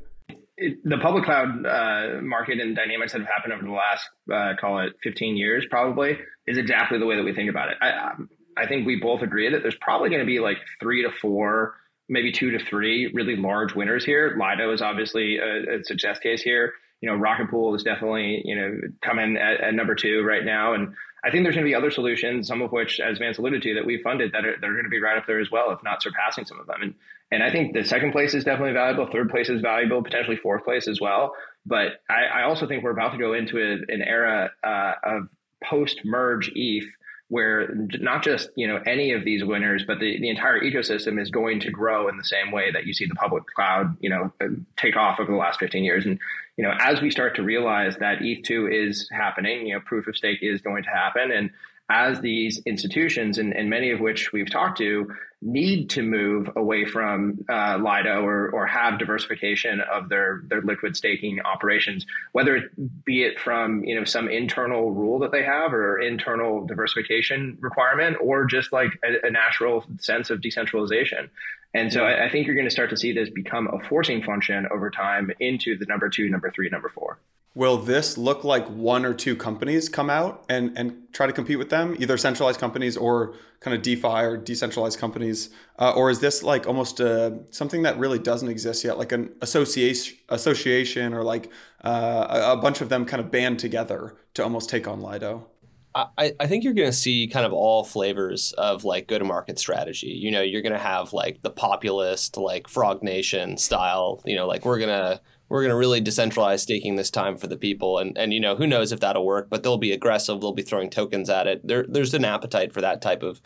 it, 0.56 0.78
the 0.84 0.98
public 0.98 1.24
cloud 1.24 1.66
uh, 1.66 2.20
market 2.22 2.60
and 2.60 2.76
dynamics 2.76 3.12
that 3.12 3.20
have 3.20 3.28
happened 3.28 3.54
over 3.54 3.64
the 3.64 3.72
last, 3.72 4.08
uh, 4.32 4.60
call 4.60 4.80
it 4.80 4.94
15 5.02 5.36
years, 5.36 5.66
probably 5.68 6.18
is 6.46 6.58
exactly 6.58 6.98
the 6.98 7.06
way 7.06 7.16
that 7.16 7.24
we 7.24 7.34
think 7.34 7.50
about 7.50 7.70
it. 7.70 7.76
I, 7.80 8.12
I 8.56 8.66
think 8.68 8.86
we 8.86 8.96
both 9.00 9.22
agree 9.22 9.50
that 9.50 9.62
there's 9.62 9.76
probably 9.80 10.10
going 10.10 10.20
to 10.20 10.26
be 10.26 10.38
like 10.38 10.58
three 10.80 11.02
to 11.02 11.10
four, 11.20 11.74
maybe 12.08 12.32
two 12.32 12.52
to 12.52 12.64
three 12.64 13.10
really 13.12 13.36
large 13.36 13.74
winners 13.74 14.04
here. 14.04 14.36
Lido 14.38 14.72
is 14.72 14.82
obviously 14.82 15.38
a, 15.38 15.80
a 15.80 15.84
success 15.84 16.18
case 16.18 16.42
here. 16.42 16.72
You 17.00 17.10
know, 17.10 17.16
Rocket 17.16 17.50
Pool 17.50 17.74
is 17.74 17.82
definitely, 17.82 18.42
you 18.44 18.54
know, 18.54 18.80
coming 19.02 19.36
at, 19.36 19.60
at 19.60 19.74
number 19.74 19.94
two 19.94 20.22
right 20.22 20.44
now. 20.44 20.74
And 20.74 20.94
I 21.24 21.30
think 21.30 21.44
there's 21.44 21.54
going 21.54 21.64
to 21.64 21.70
be 21.70 21.74
other 21.74 21.90
solutions, 21.90 22.46
some 22.46 22.60
of 22.60 22.70
which, 22.70 23.00
as 23.00 23.18
Vance 23.18 23.38
alluded 23.38 23.62
to, 23.62 23.74
that 23.74 23.86
we 23.86 24.02
funded 24.02 24.32
that 24.32 24.44
are, 24.44 24.56
that 24.60 24.66
are 24.66 24.72
going 24.72 24.84
to 24.84 24.90
be 24.90 25.00
right 25.00 25.16
up 25.16 25.26
there 25.26 25.40
as 25.40 25.50
well, 25.50 25.70
if 25.70 25.82
not 25.82 26.02
surpassing 26.02 26.44
some 26.44 26.60
of 26.60 26.66
them. 26.66 26.82
And 26.82 26.94
and 27.30 27.42
I 27.42 27.50
think 27.50 27.72
the 27.72 27.84
second 27.84 28.12
place 28.12 28.34
is 28.34 28.44
definitely 28.44 28.74
valuable. 28.74 29.08
Third 29.10 29.30
place 29.30 29.48
is 29.48 29.60
valuable, 29.60 30.02
potentially 30.02 30.36
fourth 30.36 30.64
place 30.64 30.86
as 30.86 31.00
well. 31.00 31.34
But 31.66 32.02
I, 32.08 32.40
I 32.40 32.42
also 32.44 32.68
think 32.68 32.84
we're 32.84 32.90
about 32.90 33.12
to 33.12 33.18
go 33.18 33.32
into 33.32 33.58
a, 33.58 33.92
an 33.92 34.02
era 34.02 34.50
uh, 34.62 34.92
of 35.02 35.28
post 35.64 36.02
merge 36.04 36.52
ETH 36.54 36.84
where 37.28 37.74
not 37.74 38.22
just 38.22 38.50
you 38.54 38.68
know 38.68 38.78
any 38.86 39.12
of 39.12 39.24
these 39.24 39.42
winners, 39.42 39.82
but 39.86 39.98
the, 39.98 40.20
the 40.20 40.28
entire 40.28 40.60
ecosystem 40.60 41.20
is 41.20 41.30
going 41.30 41.60
to 41.60 41.70
grow 41.70 42.08
in 42.08 42.18
the 42.18 42.24
same 42.24 42.52
way 42.52 42.70
that 42.70 42.86
you 42.86 42.92
see 42.92 43.06
the 43.06 43.14
public 43.14 43.44
cloud 43.56 43.96
you 44.00 44.10
know 44.10 44.30
take 44.76 44.96
off 44.96 45.18
over 45.18 45.32
the 45.32 45.38
last 45.38 45.58
15 45.58 45.82
years. 45.82 46.04
And 46.04 46.18
you 46.56 46.64
know 46.64 46.72
as 46.80 47.00
we 47.00 47.10
start 47.10 47.36
to 47.36 47.42
realize 47.42 47.96
that 47.98 48.18
ETH2 48.18 48.88
is 48.88 49.08
happening, 49.10 49.66
you 49.66 49.74
know 49.74 49.80
proof 49.80 50.06
of 50.06 50.16
stake 50.16 50.38
is 50.42 50.60
going 50.60 50.82
to 50.84 50.90
happen, 50.90 51.30
and 51.30 51.50
as 51.90 52.20
these 52.20 52.62
institutions 52.64 53.38
and, 53.38 53.54
and 53.54 53.68
many 53.68 53.90
of 53.90 54.00
which 54.00 54.32
we've 54.32 54.50
talked 54.50 54.78
to 54.78 55.06
need 55.42 55.90
to 55.90 56.02
move 56.02 56.48
away 56.56 56.86
from 56.86 57.44
uh, 57.50 57.76
Lido 57.76 58.24
or, 58.24 58.48
or 58.48 58.66
have 58.66 58.98
diversification 58.98 59.82
of 59.92 60.08
their, 60.08 60.42
their 60.48 60.62
liquid 60.62 60.96
staking 60.96 61.40
operations, 61.42 62.06
whether 62.32 62.56
it 62.56 63.04
be 63.04 63.22
it 63.22 63.38
from 63.38 63.84
you 63.84 63.94
know 63.94 64.04
some 64.04 64.28
internal 64.28 64.92
rule 64.92 65.18
that 65.18 65.32
they 65.32 65.42
have 65.42 65.74
or 65.74 65.98
internal 65.98 66.66
diversification 66.66 67.58
requirement, 67.60 68.16
or 68.22 68.46
just 68.46 68.72
like 68.72 68.98
a, 69.04 69.26
a 69.26 69.30
natural 69.30 69.84
sense 69.98 70.30
of 70.30 70.40
decentralization. 70.40 71.28
And 71.74 71.92
so 71.92 72.04
I, 72.04 72.26
I 72.26 72.30
think 72.30 72.46
you're 72.46 72.56
going 72.56 72.68
to 72.68 72.70
start 72.70 72.88
to 72.90 72.96
see 72.96 73.12
this 73.12 73.28
become 73.28 73.68
a 73.68 73.86
forcing 73.88 74.22
function 74.22 74.66
over 74.70 74.90
time 74.90 75.30
into 75.40 75.76
the 75.76 75.84
number 75.84 76.08
two, 76.08 76.30
number 76.30 76.50
three, 76.50 76.70
number 76.70 76.88
four. 76.88 77.18
Will 77.56 77.76
this 77.76 78.18
look 78.18 78.42
like 78.42 78.66
one 78.68 79.04
or 79.04 79.14
two 79.14 79.36
companies 79.36 79.88
come 79.88 80.10
out 80.10 80.44
and, 80.48 80.76
and 80.76 81.04
try 81.12 81.28
to 81.28 81.32
compete 81.32 81.56
with 81.56 81.70
them, 81.70 81.96
either 82.00 82.16
centralized 82.16 82.58
companies 82.58 82.96
or 82.96 83.34
kind 83.60 83.76
of 83.76 83.82
DeFi 83.82 84.08
or 84.08 84.36
decentralized 84.36 84.98
companies? 84.98 85.50
Uh, 85.78 85.92
or 85.92 86.10
is 86.10 86.18
this 86.18 86.42
like 86.42 86.66
almost 86.66 86.98
a, 86.98 87.26
uh, 87.26 87.30
something 87.50 87.82
that 87.82 87.96
really 87.96 88.18
doesn't 88.18 88.48
exist 88.48 88.82
yet, 88.82 88.98
like 88.98 89.12
an 89.12 89.32
association, 89.40 90.18
association 90.30 91.14
or 91.14 91.22
like 91.22 91.48
uh, 91.84 92.52
a, 92.52 92.56
bunch 92.56 92.80
of 92.80 92.88
them 92.88 93.04
kind 93.04 93.20
of 93.20 93.30
band 93.30 93.60
together 93.60 94.16
to 94.34 94.42
almost 94.42 94.68
take 94.68 94.88
on 94.88 95.00
Lido? 95.00 95.46
I, 95.94 96.32
I 96.40 96.48
think 96.48 96.64
you're 96.64 96.74
going 96.74 96.90
to 96.90 96.96
see 96.96 97.28
kind 97.28 97.46
of 97.46 97.52
all 97.52 97.84
flavors 97.84 98.52
of 98.58 98.82
like 98.82 99.06
go 99.06 99.16
to 99.16 99.24
market 99.24 99.60
strategy. 99.60 100.08
You 100.08 100.32
know, 100.32 100.42
you're 100.42 100.62
going 100.62 100.72
to 100.72 100.78
have 100.78 101.12
like 101.12 101.42
the 101.42 101.50
populist, 101.50 102.36
like 102.36 102.66
Frog 102.66 103.04
Nation 103.04 103.56
style, 103.58 104.20
you 104.24 104.34
know, 104.34 104.48
like 104.48 104.64
we're 104.64 104.78
going 104.78 104.88
to 104.88 105.20
we're 105.48 105.62
going 105.62 105.70
to 105.70 105.76
really 105.76 106.00
decentralize 106.00 106.60
staking 106.60 106.96
this 106.96 107.10
time 107.10 107.36
for 107.36 107.46
the 107.46 107.56
people. 107.56 107.98
And, 107.98 108.16
and, 108.16 108.32
you 108.32 108.40
know, 108.40 108.56
who 108.56 108.66
knows 108.66 108.92
if 108.92 109.00
that'll 109.00 109.26
work, 109.26 109.48
but 109.50 109.62
they'll 109.62 109.78
be 109.78 109.92
aggressive. 109.92 110.40
They'll 110.40 110.52
be 110.52 110.62
throwing 110.62 110.90
tokens 110.90 111.28
at 111.28 111.46
it. 111.46 111.66
There, 111.66 111.84
there's 111.88 112.14
an 112.14 112.24
appetite 112.24 112.72
for 112.72 112.80
that 112.80 113.02
type 113.02 113.22
of 113.22 113.40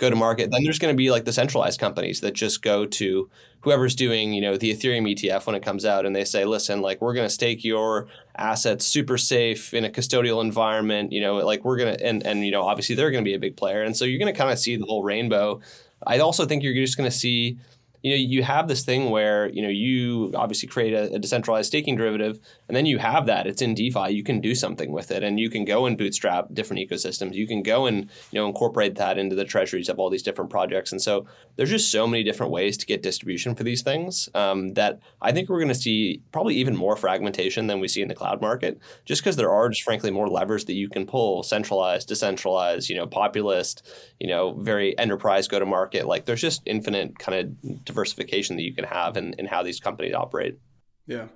go 0.00 0.10
to 0.10 0.16
market. 0.16 0.50
Then 0.50 0.64
there's 0.64 0.78
going 0.78 0.92
to 0.92 0.96
be 0.96 1.10
like 1.10 1.24
the 1.24 1.32
centralized 1.32 1.78
companies 1.78 2.20
that 2.20 2.34
just 2.34 2.62
go 2.62 2.86
to 2.86 3.30
whoever's 3.60 3.94
doing, 3.94 4.32
you 4.32 4.40
know, 4.40 4.56
the 4.56 4.74
Ethereum 4.74 5.10
ETF 5.12 5.46
when 5.46 5.54
it 5.54 5.62
comes 5.62 5.84
out 5.84 6.06
and 6.06 6.16
they 6.16 6.24
say, 6.24 6.44
listen, 6.44 6.80
like 6.80 7.00
we're 7.00 7.12
going 7.12 7.26
to 7.26 7.32
stake 7.32 7.62
your 7.62 8.08
assets 8.36 8.86
super 8.86 9.18
safe 9.18 9.74
in 9.74 9.84
a 9.84 9.90
custodial 9.90 10.42
environment, 10.42 11.12
you 11.12 11.20
know, 11.20 11.36
like 11.36 11.64
we're 11.64 11.76
going 11.76 11.94
to, 11.94 12.04
and, 12.04 12.26
and, 12.26 12.44
you 12.44 12.50
know, 12.50 12.62
obviously 12.62 12.94
they're 12.94 13.10
going 13.10 13.22
to 13.22 13.28
be 13.28 13.34
a 13.34 13.38
big 13.38 13.56
player. 13.56 13.82
And 13.82 13.94
so 13.94 14.06
you're 14.06 14.18
going 14.18 14.32
to 14.32 14.38
kind 14.38 14.50
of 14.50 14.58
see 14.58 14.76
the 14.76 14.86
whole 14.86 15.02
rainbow. 15.02 15.60
I 16.06 16.18
also 16.18 16.46
think 16.46 16.62
you're 16.62 16.74
just 16.74 16.96
going 16.96 17.10
to 17.10 17.16
see 17.16 17.58
you 18.02 18.10
know 18.10 18.16
you 18.16 18.42
have 18.42 18.68
this 18.68 18.84
thing 18.84 19.10
where 19.10 19.48
you 19.50 19.62
know 19.62 19.68
you 19.68 20.32
obviously 20.34 20.68
create 20.68 20.92
a, 20.92 21.14
a, 21.14 21.18
decentralized 21.18 21.68
staking 21.68 21.96
derivative 21.96 22.38
and 22.68 22.76
then 22.76 22.86
you 22.86 22.98
have 22.98 23.26
that. 23.26 23.46
It's 23.46 23.62
in 23.62 23.74
defi. 23.74 24.12
You 24.12 24.22
can 24.22 24.40
do 24.40 24.54
something 24.54 24.92
with 24.92 25.10
it 25.10 25.22
and 25.22 25.38
you 25.38 25.50
can 25.50 25.64
go 25.64 25.86
and 25.86 25.96
bootstrap 25.96 26.46
different 26.52 26.88
ecosystems. 26.88 27.34
You 27.34 27.46
can 27.46 27.62
go 27.62 27.86
and 27.86 28.10
you 28.30 28.40
know 28.40 28.46
incorporate 28.46 28.96
that 28.96 29.18
into 29.18 29.36
the 29.36 29.44
treasuries 29.44 29.88
of 29.88 29.98
all 29.98 30.10
these 30.10 30.22
different 30.22 30.50
projects. 30.50 30.92
And 30.92 31.00
so 31.00 31.26
there's 31.56 31.70
just 31.70 31.90
so 31.90 32.06
many 32.06 32.22
different 32.22 32.52
ways 32.52 32.76
to 32.78 32.86
get 32.86 33.02
distribution 33.02 33.54
for 33.54 33.64
these 33.64 33.82
things 33.82 34.28
um, 34.34 34.74
that 34.74 35.00
i 35.20 35.32
think 35.32 35.48
we're 35.48 35.58
going 35.58 35.68
to 35.68 35.74
see 35.74 36.22
probably 36.32 36.54
even 36.54 36.76
more 36.76 36.96
fragmentation 36.96 37.66
than 37.66 37.80
we 37.80 37.88
see 37.88 38.02
in 38.02 38.08
the 38.08 38.14
cloud 38.14 38.40
market 38.40 38.78
just 39.04 39.22
because 39.22 39.36
there 39.36 39.50
are 39.50 39.68
just 39.68 39.82
frankly 39.82 40.10
more 40.10 40.28
levers 40.28 40.64
that 40.64 40.74
you 40.74 40.88
can 40.88 41.06
pull 41.06 41.42
centralized 41.42 42.08
decentralized 42.08 42.88
you 42.88 42.96
know 42.96 43.06
populist 43.06 43.86
you 44.18 44.26
know 44.26 44.54
very 44.54 44.98
enterprise 44.98 45.48
go 45.48 45.58
to 45.58 45.66
market 45.66 46.06
like 46.06 46.24
there's 46.24 46.40
just 46.40 46.62
infinite 46.66 47.18
kind 47.18 47.56
of 47.66 47.89
diversification 47.90 48.56
that 48.56 48.62
you 48.62 48.74
can 48.74 48.84
have 48.84 49.16
in, 49.16 49.34
in 49.38 49.46
how 49.46 49.62
these 49.62 49.80
companies 49.80 50.14
operate. 50.14 50.58
Yeah. 51.06 51.26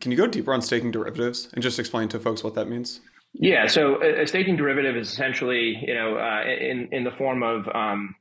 Can 0.00 0.10
you 0.10 0.16
go 0.16 0.26
deeper 0.26 0.52
on 0.52 0.62
staking 0.62 0.90
derivatives 0.90 1.48
and 1.54 1.62
just 1.62 1.78
explain 1.78 2.08
to 2.08 2.20
folks 2.20 2.44
what 2.44 2.54
that 2.54 2.68
means? 2.68 3.00
Yeah. 3.32 3.66
So 3.66 4.02
a, 4.02 4.26
staking 4.26 4.56
derivative 4.56 4.96
is 4.96 5.10
essentially, 5.10 5.78
you 5.86 5.94
know, 5.94 6.16
uh, 6.16 6.42
in 6.44 6.88
in 6.92 7.04
the 7.04 7.12
form 7.12 7.42
of 7.42 7.66
um, 7.74 8.14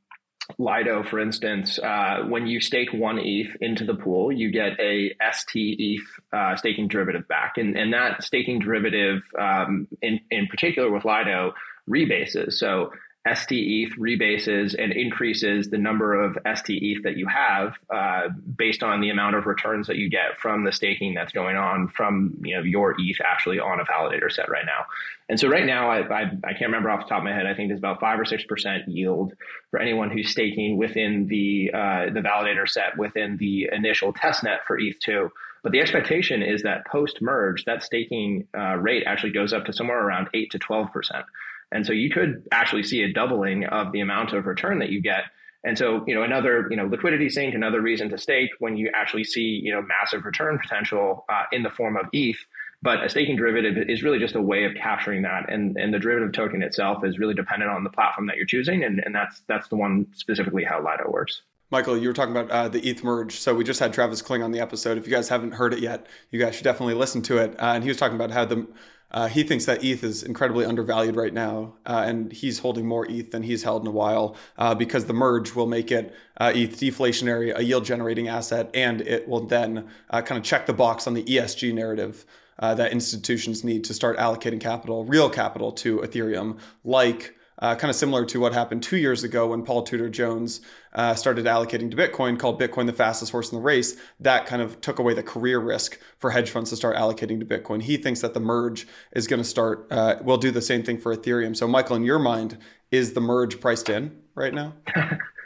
Lido, 0.57 1.03
for 1.03 1.19
instance, 1.19 1.79
uh, 1.79 2.23
when 2.27 2.47
you 2.47 2.61
stake 2.61 2.93
one 2.93 3.19
ETH 3.19 3.55
into 3.59 3.85
the 3.85 3.93
pool, 3.93 4.31
you 4.31 4.51
get 4.51 4.79
a 4.79 5.13
ST 5.33 5.75
ETH 5.79 6.07
uh, 6.33 6.55
staking 6.55 6.87
derivative 6.87 7.27
back, 7.27 7.57
and 7.57 7.77
and 7.77 7.93
that 7.93 8.23
staking 8.23 8.59
derivative, 8.59 9.21
um, 9.39 9.87
in 10.01 10.19
in 10.29 10.47
particular 10.47 10.89
with 10.89 11.03
Lido, 11.03 11.53
rebases. 11.89 12.53
So 12.53 12.91
STETH 13.27 13.91
rebases 13.99 14.73
and 14.77 14.91
increases 14.91 15.69
the 15.69 15.77
number 15.77 16.19
of 16.19 16.37
STETH 16.55 17.03
that 17.03 17.17
you 17.17 17.27
have 17.27 17.75
uh, 17.93 18.29
based 18.57 18.81
on 18.81 18.99
the 18.99 19.11
amount 19.11 19.35
of 19.35 19.45
returns 19.45 19.85
that 19.87 19.97
you 19.97 20.09
get 20.09 20.39
from 20.39 20.63
the 20.63 20.71
staking 20.71 21.13
that's 21.13 21.31
going 21.31 21.55
on 21.55 21.87
from 21.89 22.35
you 22.43 22.55
know 22.55 22.63
your 22.63 22.95
ETH 22.97 23.21
actually 23.23 23.59
on 23.59 23.79
a 23.79 23.85
validator 23.85 24.31
set 24.31 24.49
right 24.49 24.65
now. 24.65 24.85
And 25.29 25.39
so 25.39 25.47
right 25.47 25.65
now, 25.65 25.89
I, 25.89 25.99
I, 25.99 26.21
I 26.43 26.53
can't 26.53 26.63
remember 26.63 26.89
off 26.89 27.05
the 27.05 27.09
top 27.09 27.19
of 27.19 27.23
my 27.23 27.31
head. 27.31 27.45
I 27.45 27.53
think 27.53 27.69
there's 27.69 27.79
about 27.79 27.99
five 27.99 28.19
or 28.19 28.25
six 28.25 28.43
percent 28.43 28.87
yield 28.87 29.33
for 29.69 29.79
anyone 29.79 30.09
who's 30.09 30.29
staking 30.29 30.77
within 30.77 31.27
the 31.27 31.69
uh, 31.73 32.05
the 32.11 32.21
validator 32.21 32.67
set 32.67 32.97
within 32.97 33.37
the 33.37 33.69
initial 33.71 34.13
testnet 34.13 34.57
for 34.65 34.79
ETH2. 34.79 35.29
But 35.63 35.73
the 35.73 35.79
expectation 35.79 36.41
is 36.41 36.63
that 36.63 36.87
post 36.87 37.21
merge, 37.21 37.65
that 37.65 37.83
staking 37.83 38.47
uh, 38.57 38.77
rate 38.77 39.03
actually 39.05 39.31
goes 39.31 39.53
up 39.53 39.65
to 39.65 39.73
somewhere 39.73 40.03
around 40.03 40.27
eight 40.33 40.49
to 40.51 40.59
twelve 40.59 40.91
percent. 40.91 41.25
And 41.71 41.85
so 41.85 41.93
you 41.93 42.09
could 42.09 42.43
actually 42.51 42.83
see 42.83 43.01
a 43.03 43.13
doubling 43.13 43.65
of 43.65 43.91
the 43.91 44.01
amount 44.01 44.33
of 44.33 44.45
return 44.45 44.79
that 44.79 44.89
you 44.89 45.01
get. 45.01 45.23
And 45.63 45.77
so, 45.77 46.03
you 46.07 46.15
know, 46.15 46.23
another, 46.23 46.67
you 46.69 46.75
know, 46.75 46.85
liquidity 46.85 47.29
sink, 47.29 47.53
another 47.53 47.81
reason 47.81 48.09
to 48.09 48.17
stake 48.17 48.49
when 48.59 48.77
you 48.77 48.89
actually 48.95 49.23
see, 49.23 49.61
you 49.63 49.71
know, 49.71 49.81
massive 49.81 50.25
return 50.25 50.57
potential 50.59 51.25
uh, 51.29 51.43
in 51.51 51.63
the 51.63 51.69
form 51.69 51.97
of 51.97 52.07
ETH. 52.13 52.37
But 52.81 53.03
a 53.03 53.09
staking 53.09 53.35
derivative 53.35 53.77
is 53.87 54.01
really 54.01 54.17
just 54.17 54.33
a 54.33 54.41
way 54.41 54.65
of 54.65 54.73
capturing 54.73 55.21
that. 55.21 55.51
And, 55.51 55.77
and 55.77 55.93
the 55.93 55.99
derivative 55.99 56.33
token 56.33 56.63
itself 56.63 57.05
is 57.05 57.19
really 57.19 57.35
dependent 57.35 57.69
on 57.69 57.83
the 57.83 57.91
platform 57.91 58.25
that 58.25 58.37
you're 58.37 58.47
choosing. 58.47 58.83
And, 58.83 59.01
and 59.05 59.13
that's, 59.13 59.43
that's 59.47 59.67
the 59.67 59.75
one 59.75 60.07
specifically 60.13 60.63
how 60.63 60.79
Lido 60.79 61.09
works. 61.11 61.43
Michael, 61.69 61.95
you 61.97 62.09
were 62.09 62.13
talking 62.13 62.35
about 62.35 62.49
uh, 62.51 62.67
the 62.67 62.85
ETH 62.85 63.03
merge. 63.03 63.39
So 63.39 63.53
we 63.53 63.63
just 63.63 63.79
had 63.79 63.93
Travis 63.93 64.21
Kling 64.21 64.41
on 64.41 64.51
the 64.51 64.59
episode. 64.59 64.97
If 64.97 65.07
you 65.07 65.13
guys 65.13 65.29
haven't 65.29 65.53
heard 65.53 65.73
it 65.73 65.79
yet, 65.79 66.07
you 66.31 66.39
guys 66.39 66.55
should 66.55 66.63
definitely 66.63 66.95
listen 66.95 67.21
to 67.23 67.37
it. 67.37 67.57
Uh, 67.59 67.73
and 67.75 67.83
he 67.83 67.89
was 67.89 67.97
talking 67.97 68.15
about 68.15 68.31
how 68.31 68.45
the 68.45 68.67
uh, 69.11 69.27
he 69.27 69.43
thinks 69.43 69.65
that 69.65 69.83
ETH 69.83 70.03
is 70.03 70.23
incredibly 70.23 70.65
undervalued 70.65 71.15
right 71.15 71.33
now, 71.33 71.73
uh, 71.85 72.03
and 72.05 72.31
he's 72.31 72.59
holding 72.59 72.87
more 72.87 73.05
ETH 73.09 73.31
than 73.31 73.43
he's 73.43 73.63
held 73.63 73.83
in 73.83 73.87
a 73.87 73.91
while 73.91 74.35
uh, 74.57 74.73
because 74.73 75.05
the 75.05 75.13
merge 75.13 75.53
will 75.53 75.67
make 75.67 75.91
it 75.91 76.15
uh, 76.37 76.51
ETH 76.55 76.79
deflationary, 76.79 77.55
a 77.55 77.63
yield 77.63 77.85
generating 77.85 78.27
asset, 78.27 78.69
and 78.73 79.01
it 79.01 79.27
will 79.27 79.45
then 79.45 79.87
uh, 80.09 80.21
kind 80.21 80.39
of 80.39 80.43
check 80.43 80.65
the 80.65 80.73
box 80.73 81.07
on 81.07 81.13
the 81.13 81.23
ESG 81.23 81.73
narrative 81.73 82.25
uh, 82.59 82.73
that 82.73 82.91
institutions 82.91 83.63
need 83.63 83.83
to 83.83 83.93
start 83.93 84.17
allocating 84.17 84.61
capital, 84.61 85.03
real 85.03 85.29
capital, 85.29 85.71
to 85.71 85.99
Ethereum, 85.99 86.57
like 86.83 87.35
uh, 87.59 87.75
kind 87.75 87.89
of 87.89 87.95
similar 87.95 88.25
to 88.25 88.39
what 88.39 88.53
happened 88.53 88.81
two 88.81 88.97
years 88.97 89.23
ago 89.23 89.47
when 89.47 89.63
Paul 89.63 89.83
Tudor 89.83 90.09
Jones 90.09 90.61
uh, 90.93 91.15
started 91.15 91.45
allocating 91.45 91.89
to 91.91 91.97
Bitcoin, 91.97 92.37
called 92.39 92.59
Bitcoin 92.59 92.85
the 92.85 92.93
fastest 92.93 93.31
horse 93.31 93.51
in 93.51 93.57
the 93.57 93.61
race. 93.63 93.95
That 94.19 94.45
kind 94.45 94.61
of 94.61 94.81
took 94.81 94.99
away 94.99 95.13
the 95.13 95.23
career 95.23 95.59
risk 95.59 95.99
for 96.17 96.31
hedge 96.31 96.49
funds 96.49 96.69
to 96.71 96.75
start 96.75 96.95
allocating 96.95 97.39
to 97.39 97.45
Bitcoin. 97.45 97.81
He 97.81 97.97
thinks 97.97 98.21
that 98.21 98.33
the 98.33 98.39
merge 98.39 98.87
is 99.13 99.27
going 99.27 99.41
to 99.41 99.47
start, 99.47 99.87
uh, 99.91 100.15
will 100.23 100.37
do 100.37 100.51
the 100.51 100.61
same 100.61 100.83
thing 100.83 100.99
for 100.99 101.15
Ethereum. 101.15 101.55
So, 101.55 101.67
Michael, 101.67 101.95
in 101.95 102.03
your 102.03 102.19
mind, 102.19 102.57
is 102.91 103.13
the 103.13 103.21
merge 103.21 103.59
priced 103.59 103.89
in 103.89 104.15
right 104.35 104.53
now? 104.53 104.73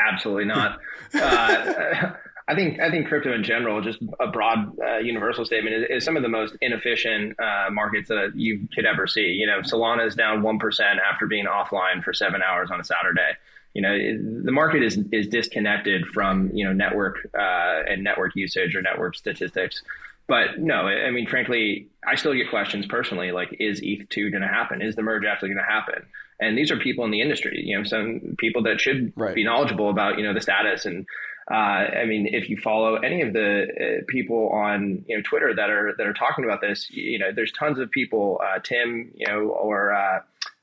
Absolutely 0.00 0.46
not. 0.46 0.78
Uh, 1.14 2.12
I 2.48 2.54
think 2.54 2.80
I 2.80 2.90
think 2.90 3.08
crypto 3.08 3.34
in 3.34 3.44
general, 3.44 3.82
just 3.82 3.98
a 4.18 4.26
broad 4.26 4.72
uh, 4.80 4.96
universal 4.98 5.44
statement, 5.44 5.76
is, 5.76 5.84
is, 5.90 6.04
some 6.04 6.16
of 6.16 6.22
the 6.22 6.30
most 6.30 6.56
inefficient 6.62 7.38
uh, 7.38 7.68
markets 7.70 8.08
that 8.08 8.32
you 8.34 8.66
could 8.74 8.86
ever 8.86 9.06
see. 9.06 9.20
You 9.20 9.46
know, 9.46 9.60
Solana 9.60 10.06
is 10.06 10.14
down 10.14 10.42
one 10.42 10.58
percent 10.58 10.98
after 10.98 11.26
being 11.26 11.44
offline 11.44 12.02
for 12.02 12.14
seven 12.14 12.40
hours 12.42 12.70
on 12.70 12.80
a 12.80 12.84
Saturday. 12.84 13.36
You 13.78 13.82
know, 13.82 13.92
it, 13.92 14.44
the 14.44 14.50
market 14.50 14.82
is 14.82 14.98
is 15.12 15.28
disconnected 15.28 16.04
from 16.08 16.50
you 16.52 16.64
know 16.64 16.72
network 16.72 17.28
uh, 17.32 17.84
and 17.88 18.02
network 18.02 18.34
usage 18.34 18.74
or 18.74 18.82
network 18.82 19.14
statistics. 19.14 19.84
But 20.26 20.58
no, 20.58 20.88
I 20.88 21.12
mean, 21.12 21.28
frankly, 21.28 21.86
I 22.04 22.16
still 22.16 22.34
get 22.34 22.50
questions 22.50 22.86
personally, 22.86 23.30
like, 23.30 23.54
is 23.60 23.78
ETH 23.84 24.08
two 24.08 24.32
going 24.32 24.42
to 24.42 24.48
happen? 24.48 24.82
Is 24.82 24.96
the 24.96 25.02
merge 25.02 25.24
actually 25.24 25.50
going 25.50 25.64
to 25.64 25.72
happen? 25.72 26.06
And 26.40 26.58
these 26.58 26.72
are 26.72 26.76
people 26.76 27.04
in 27.04 27.12
the 27.12 27.20
industry, 27.20 27.62
you 27.64 27.78
know, 27.78 27.84
some 27.84 28.34
people 28.36 28.64
that 28.64 28.80
should 28.80 29.12
right. 29.14 29.32
be 29.32 29.44
knowledgeable 29.44 29.90
about 29.90 30.18
you 30.18 30.24
know 30.24 30.34
the 30.34 30.40
status 30.40 30.84
and 30.84 31.06
uh, 31.48 31.54
I 31.54 32.04
mean, 32.04 32.26
if 32.26 32.50
you 32.50 32.56
follow 32.58 32.96
any 32.96 33.22
of 33.22 33.32
the 33.32 33.62
uh, 33.62 34.04
people 34.08 34.50
on 34.50 35.04
you 35.06 35.16
know 35.16 35.22
Twitter 35.22 35.54
that 35.54 35.70
are 35.70 35.94
that 35.96 36.06
are 36.06 36.12
talking 36.12 36.44
about 36.44 36.60
this, 36.60 36.90
you 36.90 37.18
know, 37.18 37.30
there's 37.32 37.52
tons 37.52 37.78
of 37.78 37.92
people. 37.92 38.40
Uh, 38.44 38.58
Tim, 38.58 39.12
you 39.14 39.26
know, 39.26 39.50
or 39.50 39.94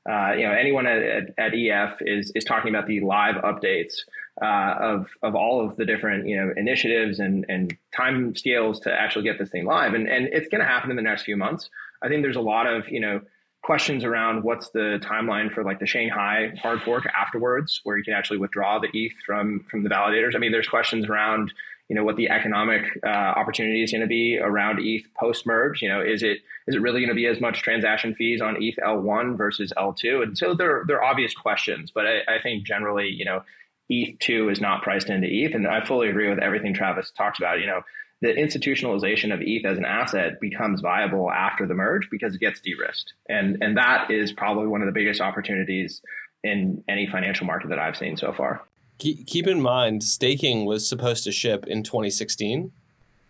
uh, 0.08 0.32
you 0.34 0.46
know, 0.46 0.52
anyone 0.52 0.86
at, 0.86 1.02
at, 1.02 1.24
at, 1.38 1.52
EF 1.54 1.96
is 2.00 2.30
is 2.34 2.44
talking 2.44 2.72
about 2.72 2.86
the 2.86 3.00
live 3.00 3.36
updates 3.36 3.94
uh, 4.40 4.74
of 4.80 5.06
of 5.22 5.34
all 5.34 5.66
of 5.66 5.76
the 5.76 5.84
different 5.84 6.26
you 6.28 6.36
know 6.36 6.52
initiatives 6.56 7.18
and 7.18 7.44
and 7.48 7.76
time 7.94 8.34
scales 8.34 8.80
to 8.80 8.92
actually 8.92 9.24
get 9.24 9.38
this 9.38 9.50
thing 9.50 9.64
live, 9.64 9.94
and 9.94 10.08
and 10.08 10.26
it's 10.26 10.48
going 10.48 10.60
to 10.60 10.66
happen 10.66 10.90
in 10.90 10.96
the 10.96 11.02
next 11.02 11.24
few 11.24 11.36
months. 11.36 11.70
I 12.02 12.08
think 12.08 12.22
there's 12.22 12.36
a 12.36 12.40
lot 12.40 12.66
of 12.66 12.88
you 12.88 13.00
know 13.00 13.20
questions 13.62 14.04
around 14.04 14.44
what's 14.44 14.70
the 14.70 15.00
timeline 15.02 15.52
for 15.52 15.64
like 15.64 15.80
the 15.80 15.86
Shanghai 15.86 16.52
hard 16.62 16.82
fork 16.82 17.04
afterwards, 17.06 17.80
where 17.82 17.98
you 17.98 18.04
can 18.04 18.14
actually 18.14 18.38
withdraw 18.38 18.78
the 18.78 18.88
ETH 18.92 19.14
from 19.26 19.66
from 19.70 19.82
the 19.82 19.90
validators. 19.90 20.36
I 20.36 20.38
mean, 20.38 20.52
there's 20.52 20.68
questions 20.68 21.06
around 21.06 21.52
you 21.88 21.94
know 21.96 22.04
what 22.04 22.16
the 22.16 22.28
economic 22.30 22.82
uh, 23.04 23.08
opportunity 23.08 23.82
is 23.82 23.92
going 23.92 24.00
to 24.00 24.06
be 24.06 24.38
around 24.38 24.80
ETH 24.80 25.04
post 25.18 25.46
merge. 25.46 25.82
You 25.82 25.88
know, 25.88 26.00
is 26.00 26.22
it 26.22 26.38
is 26.66 26.74
it 26.74 26.82
really 26.82 27.00
going 27.00 27.10
to 27.10 27.14
be 27.14 27.26
as 27.26 27.40
much 27.40 27.62
transaction 27.62 28.14
fees 28.14 28.40
on 28.40 28.56
ETH 28.60 28.76
L1 28.76 29.36
versus 29.36 29.72
L2? 29.76 30.22
And 30.22 30.38
so 30.38 30.54
there 30.54 30.84
there 30.86 30.96
are 30.96 31.04
obvious 31.04 31.34
questions, 31.34 31.90
but 31.94 32.06
I, 32.06 32.36
I 32.36 32.42
think 32.42 32.64
generally, 32.64 33.08
you 33.08 33.24
know, 33.24 33.42
ETH 33.88 34.18
two 34.18 34.48
is 34.48 34.60
not 34.60 34.82
priced 34.82 35.10
into 35.10 35.28
ETH, 35.30 35.54
and 35.54 35.66
I 35.66 35.84
fully 35.84 36.08
agree 36.08 36.28
with 36.28 36.38
everything 36.38 36.74
Travis 36.74 37.12
talks 37.12 37.38
about. 37.38 37.60
You 37.60 37.66
know, 37.66 37.82
the 38.20 38.28
institutionalization 38.28 39.32
of 39.32 39.40
ETH 39.42 39.64
as 39.66 39.78
an 39.78 39.84
asset 39.84 40.40
becomes 40.40 40.80
viable 40.80 41.30
after 41.30 41.66
the 41.66 41.74
merge 41.74 42.08
because 42.10 42.34
it 42.34 42.40
gets 42.40 42.60
de-risked. 42.60 43.12
And, 43.28 43.58
and 43.60 43.76
that 43.76 44.10
is 44.10 44.32
probably 44.32 44.66
one 44.66 44.80
of 44.80 44.86
the 44.86 44.92
biggest 44.92 45.20
opportunities 45.20 46.00
in 46.42 46.82
any 46.88 47.06
financial 47.06 47.46
market 47.46 47.68
that 47.68 47.78
I've 47.78 47.96
seen 47.96 48.16
so 48.16 48.32
far. 48.32 48.62
Keep 48.98 49.46
in 49.46 49.60
mind, 49.60 50.02
staking 50.02 50.64
was 50.64 50.88
supposed 50.88 51.24
to 51.24 51.32
ship 51.32 51.66
in 51.66 51.82
2016. 51.82 52.72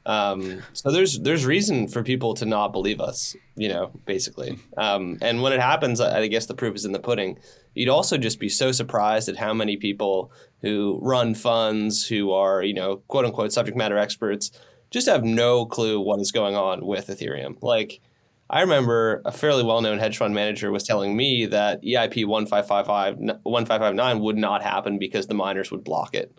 Um, 0.06 0.62
so 0.72 0.92
there's 0.92 1.18
there's 1.18 1.44
reason 1.44 1.88
for 1.88 2.04
people 2.04 2.34
to 2.34 2.46
not 2.46 2.68
believe 2.68 3.00
us, 3.00 3.34
you 3.56 3.68
know, 3.68 3.90
basically. 4.04 4.56
Um, 4.76 5.18
and 5.20 5.42
when 5.42 5.52
it 5.52 5.60
happens, 5.60 6.00
I 6.00 6.28
guess 6.28 6.46
the 6.46 6.54
proof 6.54 6.76
is 6.76 6.84
in 6.84 6.92
the 6.92 7.00
pudding. 7.00 7.38
You'd 7.74 7.88
also 7.88 8.16
just 8.16 8.38
be 8.38 8.48
so 8.48 8.70
surprised 8.70 9.28
at 9.28 9.36
how 9.36 9.52
many 9.52 9.76
people 9.76 10.30
who 10.62 11.00
run 11.02 11.34
funds, 11.34 12.06
who 12.06 12.30
are 12.30 12.62
you 12.62 12.74
know 12.74 12.98
quote 13.08 13.24
unquote 13.24 13.52
subject 13.52 13.76
matter 13.76 13.98
experts, 13.98 14.52
just 14.90 15.08
have 15.08 15.24
no 15.24 15.66
clue 15.66 16.00
what 16.00 16.20
is 16.20 16.30
going 16.30 16.54
on 16.54 16.86
with 16.86 17.08
Ethereum. 17.08 17.60
Like, 17.60 18.00
I 18.48 18.60
remember 18.60 19.22
a 19.24 19.32
fairly 19.32 19.64
well-known 19.64 19.98
hedge 19.98 20.18
fund 20.18 20.34
manager 20.34 20.70
was 20.70 20.84
telling 20.84 21.16
me 21.16 21.46
that 21.46 21.82
EIP 21.82 22.26
1555, 22.26 23.16
1559 23.42 24.20
would 24.20 24.36
not 24.36 24.62
happen 24.62 24.98
because 24.98 25.26
the 25.26 25.34
miners 25.34 25.70
would 25.72 25.82
block 25.82 26.14
it. 26.14 26.38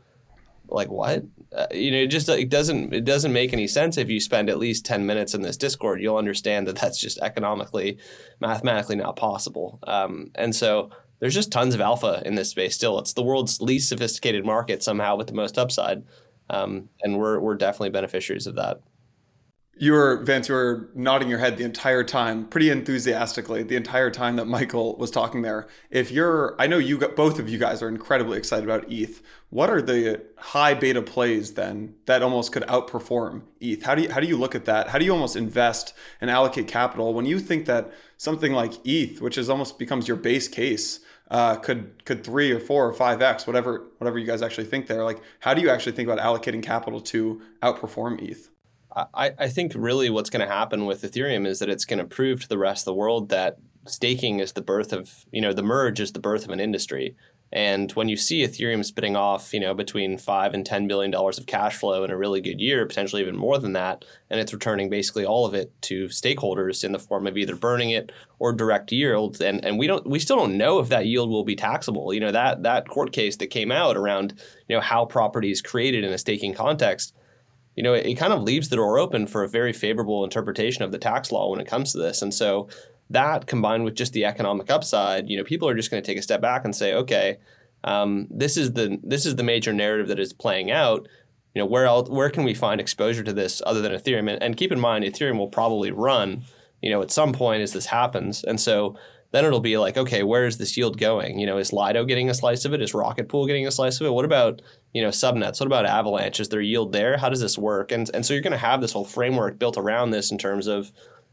Like 0.70 0.90
what? 0.90 1.24
Uh, 1.56 1.68
you 1.72 1.92
know, 1.92 1.98
it 1.98 2.08
just 2.08 2.28
it 2.28 2.50
doesn't 2.50 2.94
it 2.94 3.06
doesn't 3.06 3.32
make 3.32 3.54
any 3.54 3.68
sense 3.68 3.98
if 3.98 4.10
you 4.10 4.20
spend 4.20 4.50
at 4.50 4.58
least 4.58 4.86
10 4.86 5.06
minutes 5.06 5.34
in 5.34 5.42
this 5.42 5.58
Discord, 5.58 6.02
you'll 6.02 6.18
understand 6.18 6.68
that 6.68 6.76
that's 6.76 7.00
just 7.00 7.20
economically, 7.20 7.98
mathematically 8.40 8.98
not 8.98 9.16
possible. 9.16 9.80
Um, 9.88 10.32
and 10.36 10.56
so 10.56 10.90
there's 11.20 11.34
just 11.34 11.52
tons 11.52 11.74
of 11.74 11.82
alpha 11.82 12.22
in 12.26 12.36
this 12.36 12.50
space 12.50 12.76
still. 12.76 13.00
It's 13.00 13.14
the 13.14 13.24
world's 13.24 13.62
least 13.62 13.90
sophisticated 13.90 14.46
market 14.46 14.84
somehow 14.84 15.16
with 15.16 15.28
the 15.28 15.34
most 15.34 15.58
upside. 15.58 16.04
Um, 16.50 16.90
and 17.02 17.18
we're 17.18 17.40
we're 17.40 17.56
definitely 17.56 17.90
beneficiaries 17.90 18.48
of 18.48 18.56
that. 18.56 18.82
You 19.80 19.94
were 19.94 20.24
Vance. 20.24 20.50
You 20.50 20.56
were 20.56 20.90
nodding 20.96 21.30
your 21.30 21.40
head 21.40 21.58
the 21.58 21.64
entire 21.64 22.04
time, 22.04 22.46
pretty 22.46 22.70
enthusiastically, 22.70 23.64
the 23.64 23.76
entire 23.76 24.10
time 24.10 24.36
that 24.38 24.46
Michael 24.46 24.96
was 24.98 25.12
talking 25.12 25.42
there. 25.42 25.68
If 25.90 26.12
you're, 26.12 26.56
I 26.60 26.68
know 26.68 26.78
you 26.78 26.98
got 26.98 27.16
both 27.16 27.40
of 27.40 27.48
you 27.50 27.58
guys 27.58 27.82
are 27.82 27.90
incredibly 27.90 28.38
excited 28.38 28.66
about 28.66 28.92
ETH. 28.92 29.22
What 29.50 29.70
are 29.70 29.82
the 29.82 30.24
high 30.38 30.74
beta 30.74 31.02
plays 31.02 31.54
then 31.54 31.96
that 32.06 32.24
almost 32.24 32.52
could 32.52 32.64
outperform 32.64 33.44
ETH? 33.60 33.84
How 33.84 33.96
do 33.96 34.04
you 34.04 34.12
how 34.12 34.20
do 34.20 34.28
you 34.28 34.38
look 34.38 34.56
at 34.56 34.66
that? 34.66 34.90
How 34.90 34.98
do 34.98 35.06
you 35.06 35.14
almost 35.14 35.36
invest 35.36 35.94
and 36.22 36.30
allocate 36.30 36.68
capital 36.68 37.14
when 37.14 37.26
you 37.26 37.40
think 37.40 37.66
that 37.68 37.92
something 38.18 38.54
like 38.54 38.74
ETH, 38.86 39.22
which 39.22 39.38
is 39.38 39.50
almost 39.50 39.78
becomes 39.78 40.08
your 40.08 40.18
base 40.18 40.48
case, 40.48 41.02
uh, 41.30 41.56
could 41.56 42.04
could 42.06 42.24
three 42.24 42.52
or 42.52 42.60
four 42.60 42.88
or 42.88 42.94
five 42.94 43.22
x 43.22 43.46
whatever 43.46 43.88
whatever 43.98 44.18
you 44.18 44.26
guys 44.26 44.42
actually 44.42 44.66
think 44.66 44.88
there 44.88 45.04
like 45.04 45.22
how 45.42 45.54
do 45.54 45.62
you 45.62 45.70
actually 45.70 45.92
think 45.92 46.08
about 46.08 46.20
allocating 46.20 46.64
capital 46.64 47.02
to 47.02 47.42
outperform 47.62 48.22
eth 48.30 48.50
I, 49.14 49.32
I 49.38 49.48
think 49.48 49.74
really 49.76 50.10
what's 50.10 50.30
going 50.30 50.46
to 50.46 50.54
happen 50.54 50.86
with 50.86 51.02
ethereum 51.02 51.46
is 51.46 51.60
that 51.60 51.70
it's 51.70 51.86
going 51.86 52.00
to 52.00 52.06
prove 52.06 52.42
to 52.42 52.50
the 52.50 52.58
rest 52.58 52.82
of 52.82 52.86
the 52.86 52.94
world 52.96 53.30
that 53.30 53.58
staking 53.86 54.40
is 54.40 54.54
the 54.54 54.62
birth 54.62 54.92
of 54.92 55.26
you 55.32 55.42
know 55.42 55.54
the 55.54 55.64
merge 55.64 56.00
is 56.00 56.12
the 56.12 56.20
birth 56.20 56.46
of 56.46 56.52
an 56.52 56.60
industry 56.60 57.16
and 57.52 57.92
when 57.94 58.10
you 58.10 58.18
see 58.18 58.46
Ethereum 58.46 58.84
spitting 58.84 59.16
off, 59.16 59.54
you 59.54 59.62
know, 59.62 59.74
between 59.74 60.18
five 60.18 60.54
and 60.54 60.66
ten 60.66 60.88
billion 60.88 61.12
dollars 61.12 61.38
of 61.38 61.46
cash 61.46 61.78
flow 61.78 62.04
in 62.04 62.12
a 62.12 62.18
really 62.18 62.42
good 62.42 62.60
year, 62.60 62.86
potentially 62.86 63.22
even 63.22 63.38
more 63.38 63.58
than 63.58 63.74
that, 63.74 64.04
and 64.30 64.40
it's 64.40 64.54
returning 64.54 64.90
basically 64.90 65.26
all 65.26 65.46
of 65.46 65.54
it 65.54 65.72
to 65.84 66.08
stakeholders 66.08 66.84
in 66.84 66.92
the 66.92 67.00
form 67.00 67.26
of 67.26 67.38
either 67.38 67.56
burning 67.56 67.92
it 67.92 68.12
or 68.40 68.52
direct 68.52 68.92
yield, 68.92 69.42
and 69.42 69.64
and 69.64 69.80
we 69.80 69.88
don't 69.88 70.06
we 70.06 70.20
still 70.20 70.36
don't 70.36 70.58
know 70.58 70.80
if 70.80 70.90
that 70.90 71.06
yield 71.06 71.30
will 71.30 71.46
be 71.46 71.56
taxable. 71.56 72.14
You 72.14 72.20
know 72.20 72.34
that 72.34 72.64
that 72.64 72.90
court 72.90 73.14
case 73.14 73.38
that 73.38 73.48
came 73.48 73.72
out 73.72 73.96
around 73.96 74.34
you 74.68 74.76
know 74.76 74.82
how 74.82 75.06
property 75.06 75.50
is 75.50 75.62
created 75.62 76.04
in 76.04 76.12
a 76.12 76.18
staking 76.18 76.54
context, 76.54 77.14
you 77.78 77.84
know, 77.84 77.94
it, 77.94 78.06
it 78.06 78.16
kind 78.16 78.34
of 78.34 78.42
leaves 78.42 78.68
the 78.68 78.76
door 78.76 79.00
open 79.00 79.28
for 79.28 79.44
a 79.44 79.50
very 79.50 79.72
favorable 79.72 80.26
interpretation 80.26 80.84
of 80.84 80.92
the 80.92 80.98
tax 80.98 81.32
law 81.32 81.50
when 81.50 81.62
it 81.62 81.68
comes 81.68 81.94
to 81.94 82.00
this, 82.00 82.22
and 82.22 82.34
so 82.34 82.68
that 83.10 83.48
combined 83.48 83.86
with 83.86 83.96
just 83.96 84.12
the 84.14 84.26
economic 84.26 84.70
upside, 84.70 85.30
you 85.30 85.38
know, 85.38 85.44
people 85.44 85.70
are 85.70 85.76
just 85.76 85.90
going 85.90 86.04
to 86.04 86.06
take 86.06 86.18
a 86.18 86.22
step 86.22 86.42
back 86.42 86.66
and 86.66 86.76
say, 86.76 86.94
okay, 86.94 87.38
um, 87.84 88.28
this 88.30 88.58
is 88.58 88.74
the 88.74 89.00
this 89.04 89.26
is 89.26 89.36
the 89.36 89.44
major 89.44 89.72
narrative 89.72 90.08
that 90.10 90.20
is 90.20 90.34
playing 90.34 90.72
out. 90.72 91.08
You 91.54 91.62
know, 91.62 91.68
where 91.68 91.86
else, 91.86 92.10
where 92.10 92.30
can 92.30 92.44
we 92.44 92.54
find 92.54 92.82
exposure 92.82 93.24
to 93.24 93.34
this 93.34 93.62
other 93.66 93.82
than 93.82 93.92
Ethereum? 93.92 94.32
And, 94.32 94.44
and 94.44 94.58
keep 94.58 94.72
in 94.72 94.80
mind, 94.80 95.06
Ethereum 95.06 95.38
will 95.38 95.48
probably 95.48 95.92
run, 95.92 96.44
you 96.82 96.92
know, 96.92 97.02
at 97.02 97.12
some 97.12 97.32
point 97.32 97.64
as 97.64 97.74
this 97.74 97.86
happens, 97.86 98.44
and 98.44 98.60
so 98.60 98.96
then 99.32 99.46
it'll 99.46 99.60
be 99.60 99.78
like, 99.78 99.98
okay, 99.98 100.24
where 100.24 100.46
is 100.46 100.58
this 100.58 100.78
yield 100.78 100.98
going? 100.98 101.38
You 101.40 101.46
know, 101.46 101.58
is 101.58 101.74
Lido 101.74 102.06
getting 102.06 102.30
a 102.30 102.34
slice 102.34 102.66
of 102.66 102.74
it? 102.74 102.82
Is 102.82 102.94
Rocket 102.94 103.28
Pool 103.28 103.46
getting 103.46 103.68
a 103.68 103.72
slice 103.72 104.00
of 104.00 104.08
it? 104.08 104.14
What 104.14 104.26
about 104.26 104.62
you 104.94 105.02
know 105.02 105.10
subnets? 105.10 105.60
What 105.60 105.68
about 105.68 105.86
Avalanche? 105.86 106.40
Is 106.40 106.50
there 106.50 106.62
yield 106.62 106.94
there? 106.94 107.18
How 107.18 107.30
does 107.30 107.42
this 107.42 107.58
work? 107.58 107.92
And 107.92 108.10
and 108.14 108.26
so 108.26 108.34
you're 108.34 108.44
going 108.44 108.52
to 108.52 108.58
have 108.58 108.82
this 108.82 108.94
whole 108.94 109.06
framework 109.06 109.60
built 109.60 109.78
around 109.78 110.12
this 110.12 110.32
in 110.32 110.38
terms 110.38 110.68
of, 110.68 110.92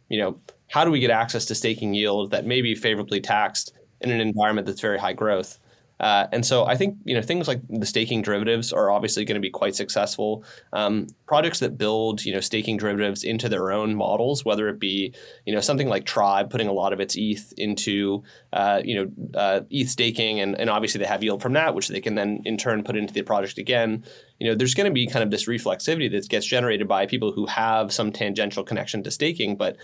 you 0.08 0.18
know, 0.18 0.38
how 0.68 0.84
do 0.84 0.90
we 0.90 1.00
get 1.00 1.10
access 1.10 1.44
to 1.46 1.54
staking 1.54 1.94
yield 1.94 2.30
that 2.32 2.46
may 2.46 2.62
be 2.62 2.74
favorably 2.74 3.20
taxed 3.20 3.72
in 4.00 4.10
an 4.10 4.20
environment 4.20 4.66
that's 4.66 4.80
very 4.80 4.98
high 4.98 5.12
growth? 5.12 5.58
Uh, 6.00 6.26
and 6.32 6.44
so 6.44 6.66
I 6.66 6.76
think 6.76 6.98
you 7.04 7.14
know 7.14 7.22
things 7.22 7.46
like 7.46 7.60
the 7.68 7.86
staking 7.86 8.22
derivatives 8.22 8.72
are 8.72 8.90
obviously 8.90 9.24
going 9.24 9.36
to 9.36 9.40
be 9.40 9.50
quite 9.50 9.74
successful. 9.74 10.44
Um, 10.72 11.06
projects 11.26 11.60
that 11.60 11.78
build 11.78 12.24
you 12.24 12.34
know 12.34 12.40
staking 12.40 12.76
derivatives 12.76 13.22
into 13.22 13.48
their 13.48 13.70
own 13.70 13.94
models, 13.94 14.44
whether 14.44 14.68
it 14.68 14.80
be 14.80 15.14
you 15.46 15.54
know 15.54 15.60
something 15.60 15.88
like 15.88 16.04
Tribe 16.04 16.50
putting 16.50 16.68
a 16.68 16.72
lot 16.72 16.92
of 16.92 17.00
its 17.00 17.14
ETH 17.16 17.52
into 17.56 18.22
uh, 18.52 18.82
you 18.84 18.96
know 18.96 19.38
uh, 19.38 19.60
ETH 19.70 19.88
staking, 19.88 20.40
and, 20.40 20.58
and 20.58 20.68
obviously 20.68 20.98
they 20.98 21.06
have 21.06 21.22
yield 21.22 21.40
from 21.40 21.52
that, 21.52 21.74
which 21.74 21.88
they 21.88 22.00
can 22.00 22.16
then 22.16 22.42
in 22.44 22.56
turn 22.56 22.82
put 22.82 22.96
into 22.96 23.14
the 23.14 23.22
project 23.22 23.58
again. 23.58 24.04
You 24.40 24.48
know, 24.48 24.56
there's 24.56 24.74
going 24.74 24.90
to 24.90 24.92
be 24.92 25.06
kind 25.06 25.22
of 25.22 25.30
this 25.30 25.46
reflexivity 25.46 26.10
that 26.10 26.28
gets 26.28 26.44
generated 26.44 26.88
by 26.88 27.06
people 27.06 27.30
who 27.30 27.46
have 27.46 27.92
some 27.92 28.10
tangential 28.10 28.64
connection 28.64 29.04
to 29.04 29.10
staking, 29.12 29.56
but 29.56 29.76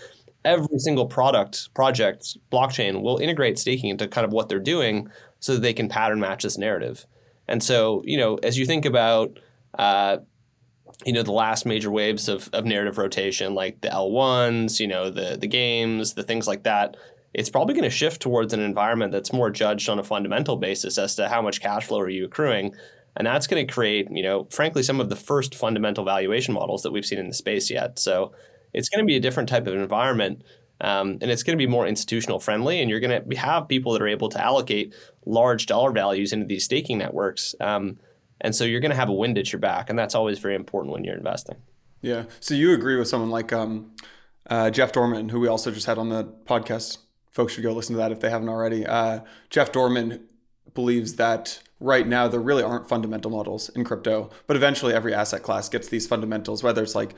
every 0.43 0.79
single 0.79 1.05
product 1.05 1.73
project 1.73 2.37
blockchain 2.51 3.01
will 3.01 3.17
integrate 3.17 3.59
staking 3.59 3.89
into 3.89 4.07
kind 4.07 4.25
of 4.25 4.33
what 4.33 4.49
they're 4.49 4.59
doing 4.59 5.09
so 5.41 5.55
that 5.55 5.61
they 5.61 5.73
can 5.73 5.89
pattern 5.89 6.21
match 6.21 6.43
this 6.43 6.57
narrative. 6.57 7.05
And 7.49 7.61
so, 7.61 8.03
you 8.05 8.17
know, 8.17 8.37
as 8.37 8.57
you 8.57 8.65
think 8.65 8.85
about, 8.85 9.39
uh, 9.77 10.19
you 11.05 11.13
know, 11.13 11.23
the 11.23 11.31
last 11.31 11.65
major 11.65 11.89
waves 11.91 12.29
of, 12.29 12.49
of 12.53 12.65
narrative 12.65 12.97
rotation, 12.97 13.55
like 13.55 13.81
the 13.81 13.89
L1s, 13.89 14.79
you 14.79 14.87
know, 14.87 15.09
the 15.09 15.37
the 15.39 15.47
games, 15.47 16.13
the 16.13 16.23
things 16.23 16.47
like 16.47 16.63
that, 16.63 16.95
it's 17.33 17.49
probably 17.49 17.73
going 17.73 17.83
to 17.83 17.89
shift 17.89 18.21
towards 18.21 18.53
an 18.53 18.59
environment 18.59 19.11
that's 19.11 19.33
more 19.33 19.49
judged 19.49 19.89
on 19.89 19.99
a 19.99 20.03
fundamental 20.03 20.57
basis 20.57 20.97
as 20.97 21.15
to 21.15 21.27
how 21.27 21.41
much 21.41 21.61
cash 21.61 21.87
flow 21.87 21.99
are 21.99 22.09
you 22.09 22.25
accruing. 22.25 22.73
And 23.17 23.27
that's 23.27 23.47
going 23.47 23.65
to 23.65 23.73
create, 23.73 24.07
you 24.11 24.23
know, 24.23 24.45
frankly, 24.51 24.83
some 24.83 25.01
of 25.01 25.09
the 25.09 25.15
first 25.15 25.55
fundamental 25.55 26.05
valuation 26.05 26.53
models 26.53 26.83
that 26.83 26.91
we've 26.91 27.05
seen 27.05 27.19
in 27.19 27.27
the 27.27 27.33
space 27.33 27.69
yet. 27.69 27.99
So 27.99 28.31
it's 28.73 28.89
going 28.89 29.03
to 29.03 29.07
be 29.07 29.17
a 29.17 29.19
different 29.19 29.49
type 29.49 29.67
of 29.67 29.73
environment. 29.73 30.43
Um, 30.81 31.19
and 31.21 31.29
it's 31.29 31.43
going 31.43 31.57
to 31.57 31.61
be 31.61 31.67
more 31.67 31.87
institutional 31.87 32.39
friendly, 32.39 32.81
and 32.81 32.89
you're 32.89 32.99
going 32.99 33.29
to 33.29 33.37
have 33.37 33.67
people 33.67 33.93
that 33.93 34.01
are 34.01 34.07
able 34.07 34.29
to 34.29 34.43
allocate 34.43 34.93
large 35.25 35.67
dollar 35.67 35.91
values 35.91 36.33
into 36.33 36.45
these 36.45 36.65
staking 36.65 36.97
networks. 36.97 37.55
Um, 37.59 37.99
and 38.41 38.55
so 38.55 38.63
you're 38.65 38.79
going 38.79 38.91
to 38.91 38.97
have 38.97 39.09
a 39.09 39.13
wind 39.13 39.37
at 39.37 39.51
your 39.53 39.59
back, 39.59 39.89
and 39.89 39.97
that's 39.97 40.15
always 40.15 40.39
very 40.39 40.55
important 40.55 40.91
when 40.91 41.03
you're 41.03 41.15
investing. 41.15 41.57
Yeah. 42.01 42.25
So 42.39 42.55
you 42.55 42.73
agree 42.73 42.97
with 42.97 43.07
someone 43.07 43.29
like 43.29 43.53
um, 43.53 43.91
uh, 44.49 44.71
Jeff 44.71 44.91
Dorman, 44.91 45.29
who 45.29 45.39
we 45.39 45.47
also 45.47 45.71
just 45.71 45.85
had 45.85 45.99
on 45.99 46.09
the 46.09 46.23
podcast. 46.45 46.97
Folks 47.29 47.53
should 47.53 47.63
go 47.63 47.71
listen 47.71 47.93
to 47.93 47.99
that 47.99 48.11
if 48.11 48.19
they 48.19 48.29
haven't 48.29 48.49
already. 48.49 48.85
Uh, 48.85 49.21
Jeff 49.49 49.71
Dorman 49.71 50.25
believes 50.73 51.15
that 51.15 51.61
right 51.79 52.07
now 52.07 52.27
there 52.27 52.39
really 52.39 52.63
aren't 52.63 52.89
fundamental 52.89 53.31
models 53.31 53.69
in 53.69 53.83
crypto, 53.83 54.29
but 54.47 54.55
eventually 54.55 54.93
every 54.93 55.13
asset 55.13 55.43
class 55.43 55.69
gets 55.69 55.87
these 55.89 56.07
fundamentals, 56.07 56.63
whether 56.63 56.83
it's 56.83 56.95
like 56.95 57.13